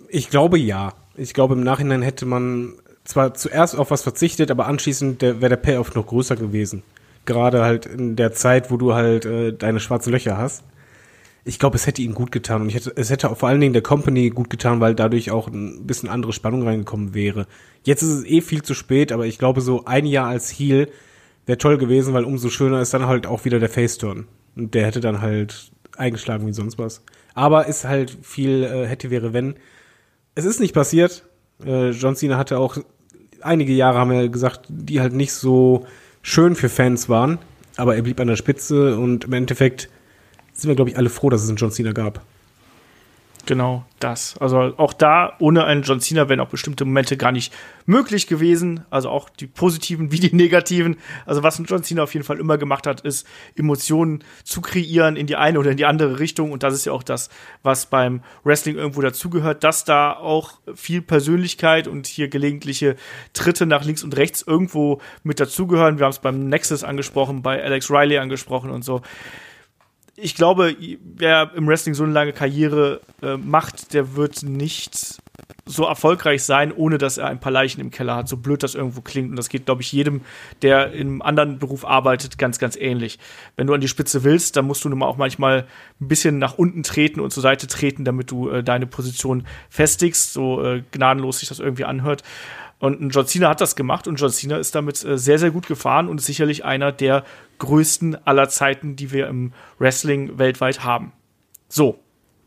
[0.10, 0.94] Ich glaube ja.
[1.16, 2.74] Ich glaube im Nachhinein hätte man
[3.04, 6.84] zwar zuerst auf was verzichtet, aber anschließend der- wäre der Payoff noch größer gewesen.
[7.26, 10.64] Gerade halt in der Zeit, wo du halt äh, deine schwarzen Löcher hast.
[11.48, 13.62] Ich glaube, es hätte ihm gut getan und ich hätte, es hätte auch vor allen
[13.62, 17.46] Dingen der Company gut getan, weil dadurch auch ein bisschen andere Spannung reingekommen wäre.
[17.84, 20.90] Jetzt ist es eh viel zu spät, aber ich glaube, so ein Jahr als Heel
[21.46, 24.28] wäre toll gewesen, weil umso schöner ist dann halt auch wieder der Face-Turn.
[24.56, 27.04] Und der hätte dann halt eingeschlagen wie sonst was.
[27.36, 29.56] Aber ist halt viel äh, hätte wäre wenn.
[30.34, 31.26] Es ist nicht passiert.
[31.64, 32.78] Äh, John Cena hatte auch
[33.42, 35.86] einige Jahre, haben wir gesagt, die halt nicht so
[36.22, 37.38] schön für Fans waren.
[37.78, 39.90] Aber er blieb an der Spitze und im Endeffekt
[40.56, 42.26] sind wir, glaube ich, alle froh, dass es einen John Cena gab.
[43.46, 44.38] Genau, das.
[44.40, 47.54] Also auch da, ohne einen John Cena wären auch bestimmte Momente gar nicht
[47.86, 48.84] möglich gewesen.
[48.90, 50.98] Also auch die positiven wie die negativen.
[51.28, 55.16] Also was ein John Cena auf jeden Fall immer gemacht hat, ist Emotionen zu kreieren
[55.16, 56.52] in die eine oder in die andere Richtung.
[56.52, 57.30] Und das ist ja auch das,
[57.62, 62.96] was beim Wrestling irgendwo dazugehört, dass da auch viel Persönlichkeit und hier gelegentliche
[63.34, 66.00] Tritte nach links und rechts irgendwo mit dazugehören.
[66.00, 69.02] Wir haben es beim Nexus angesprochen, bei Alex Riley angesprochen und so
[70.18, 70.76] ich glaube,
[71.16, 75.20] wer im Wrestling so eine lange Karriere äh, macht, der wird nicht
[75.66, 78.76] so erfolgreich sein, ohne dass er ein paar Leichen im Keller hat, so blöd das
[78.76, 79.32] irgendwo klingt.
[79.32, 80.22] Und das geht, glaube ich, jedem,
[80.62, 83.20] der in einem anderen Beruf arbeitet, ganz, ganz ähnlich.
[83.56, 85.66] Wenn du an die Spitze willst, dann musst du nun mal auch manchmal
[86.00, 90.34] ein bisschen nach unten treten und zur Seite treten, damit du äh, deine Position festigst,
[90.34, 92.24] so äh, gnadenlos sich das irgendwie anhört.
[92.86, 95.66] Und John Cena hat das gemacht und John Cena ist damit äh, sehr, sehr gut
[95.66, 97.24] gefahren und ist sicherlich einer der
[97.58, 101.12] größten aller Zeiten, die wir im Wrestling weltweit haben.
[101.68, 102.00] So,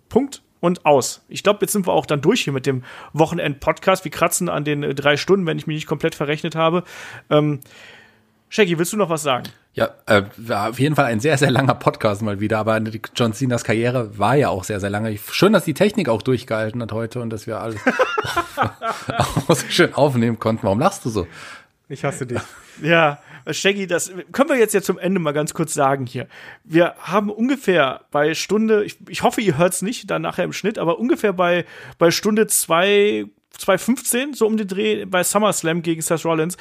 [0.09, 1.25] Punkt und aus.
[1.29, 2.85] Ich glaube, jetzt sind wir auch dann durch hier mit dem
[3.15, 4.05] Wochenend-Podcast.
[4.05, 6.85] Wir kratzen an den äh, drei Stunden, wenn ich mich nicht komplett verrechnet habe.
[7.31, 7.59] Ähm,
[8.51, 9.45] Shaggy, willst du noch was sagen?
[9.75, 12.81] Ja, äh, war auf jeden Fall ein sehr, sehr langer Podcast mal wieder, aber
[13.15, 15.17] John Cenas Karriere war ja auch sehr, sehr lange.
[15.31, 17.81] Schön, dass die Technik auch durchgehalten hat heute und dass wir alles
[19.19, 20.65] auch so schön aufnehmen konnten.
[20.65, 21.27] Warum lachst du so?
[21.89, 22.41] Ich hasse dich.
[22.83, 23.19] Ja,
[23.51, 26.29] Shaggy, das können wir jetzt ja zum Ende mal ganz kurz sagen hier.
[26.65, 30.79] Wir haben ungefähr bei Stunde, ich, ich hoffe, ihr hört's nicht dann nachher im Schnitt,
[30.79, 31.65] aber ungefähr bei,
[31.99, 36.57] bei Stunde zwei 2015, so um den Dreh bei SummerSlam gegen Seth Rollins,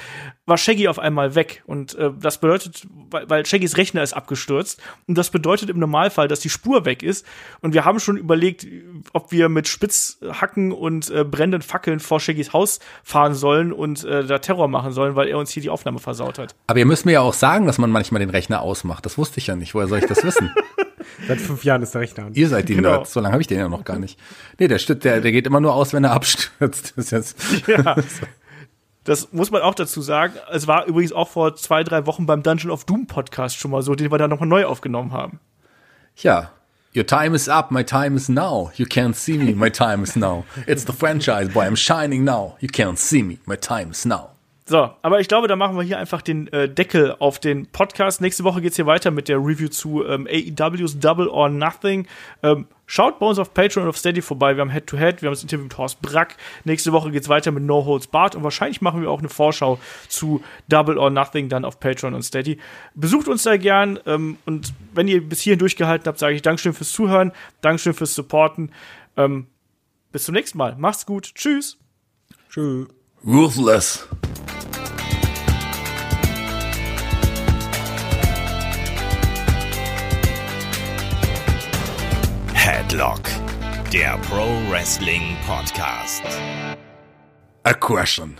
[0.45, 1.63] war Shaggy auf einmal weg.
[1.67, 4.81] Und äh, das bedeutet, weil, weil Shaggys Rechner ist abgestürzt.
[5.07, 7.25] Und das bedeutet im Normalfall, dass die Spur weg ist.
[7.61, 8.65] Und wir haben schon überlegt,
[9.13, 14.25] ob wir mit Spitzhacken und äh, brennenden Fackeln vor Shaggys Haus fahren sollen und äh,
[14.25, 16.55] da Terror machen sollen, weil er uns hier die Aufnahme versaut hat.
[16.67, 19.05] Aber ihr müsst mir ja auch sagen, dass man manchmal den Rechner ausmacht.
[19.05, 19.75] Das wusste ich ja nicht.
[19.75, 20.51] Woher soll ich das wissen?
[21.27, 22.33] Seit fünf Jahren ist der Rechner an.
[22.33, 22.91] Ihr seid die genau.
[22.91, 24.19] Nerds, so lange habe ich den ja noch gar nicht.
[24.59, 26.93] Nee, der, der, der geht immer nur aus, wenn er abstürzt.
[26.97, 27.95] Das, ist jetzt ja.
[29.03, 30.33] das muss man auch dazu sagen.
[30.51, 33.81] Es war übrigens auch vor zwei, drei Wochen beim Dungeon of Doom Podcast schon mal
[33.81, 35.39] so, den wir da nochmal neu aufgenommen haben.
[36.17, 36.51] Ja.
[36.95, 38.71] Your time is up, my time is now.
[38.75, 40.45] You can't see me, my time is now.
[40.65, 42.57] It's the franchise, boy, I'm shining now.
[42.59, 44.36] You can't see me, my time is now.
[44.69, 48.19] So, aber ich glaube, da machen wir hier einfach den äh, Deckel auf den Podcast.
[48.19, 52.05] Nächste Woche geht's hier weiter mit der Review zu ähm, AEW's Double or Nothing.
[52.43, 54.57] Ähm, schaut bei uns auf Patreon und auf Steady vorbei.
[54.57, 56.35] Wir haben Head-to-Head, -Head, wir haben das Interview mit Horst Brack.
[56.65, 59.79] Nächste Woche geht's weiter mit No Holds Barred und wahrscheinlich machen wir auch eine Vorschau
[60.09, 62.59] zu Double or Nothing dann auf Patreon und Steady.
[62.93, 66.73] Besucht uns da gern ähm, und wenn ihr bis hierhin durchgehalten habt, sage ich Dankeschön
[66.73, 67.31] fürs Zuhören,
[67.61, 68.73] Dankeschön fürs Supporten.
[69.15, 69.47] Ähm,
[70.11, 70.75] bis zum nächsten Mal.
[70.77, 71.31] Macht's gut.
[71.35, 71.77] Tschüss.
[72.49, 72.89] Tschüss.
[73.25, 74.07] Ruthless.
[82.87, 83.23] Headlock,
[83.91, 86.23] der Pro Wrestling Podcast.
[87.63, 88.39] A question.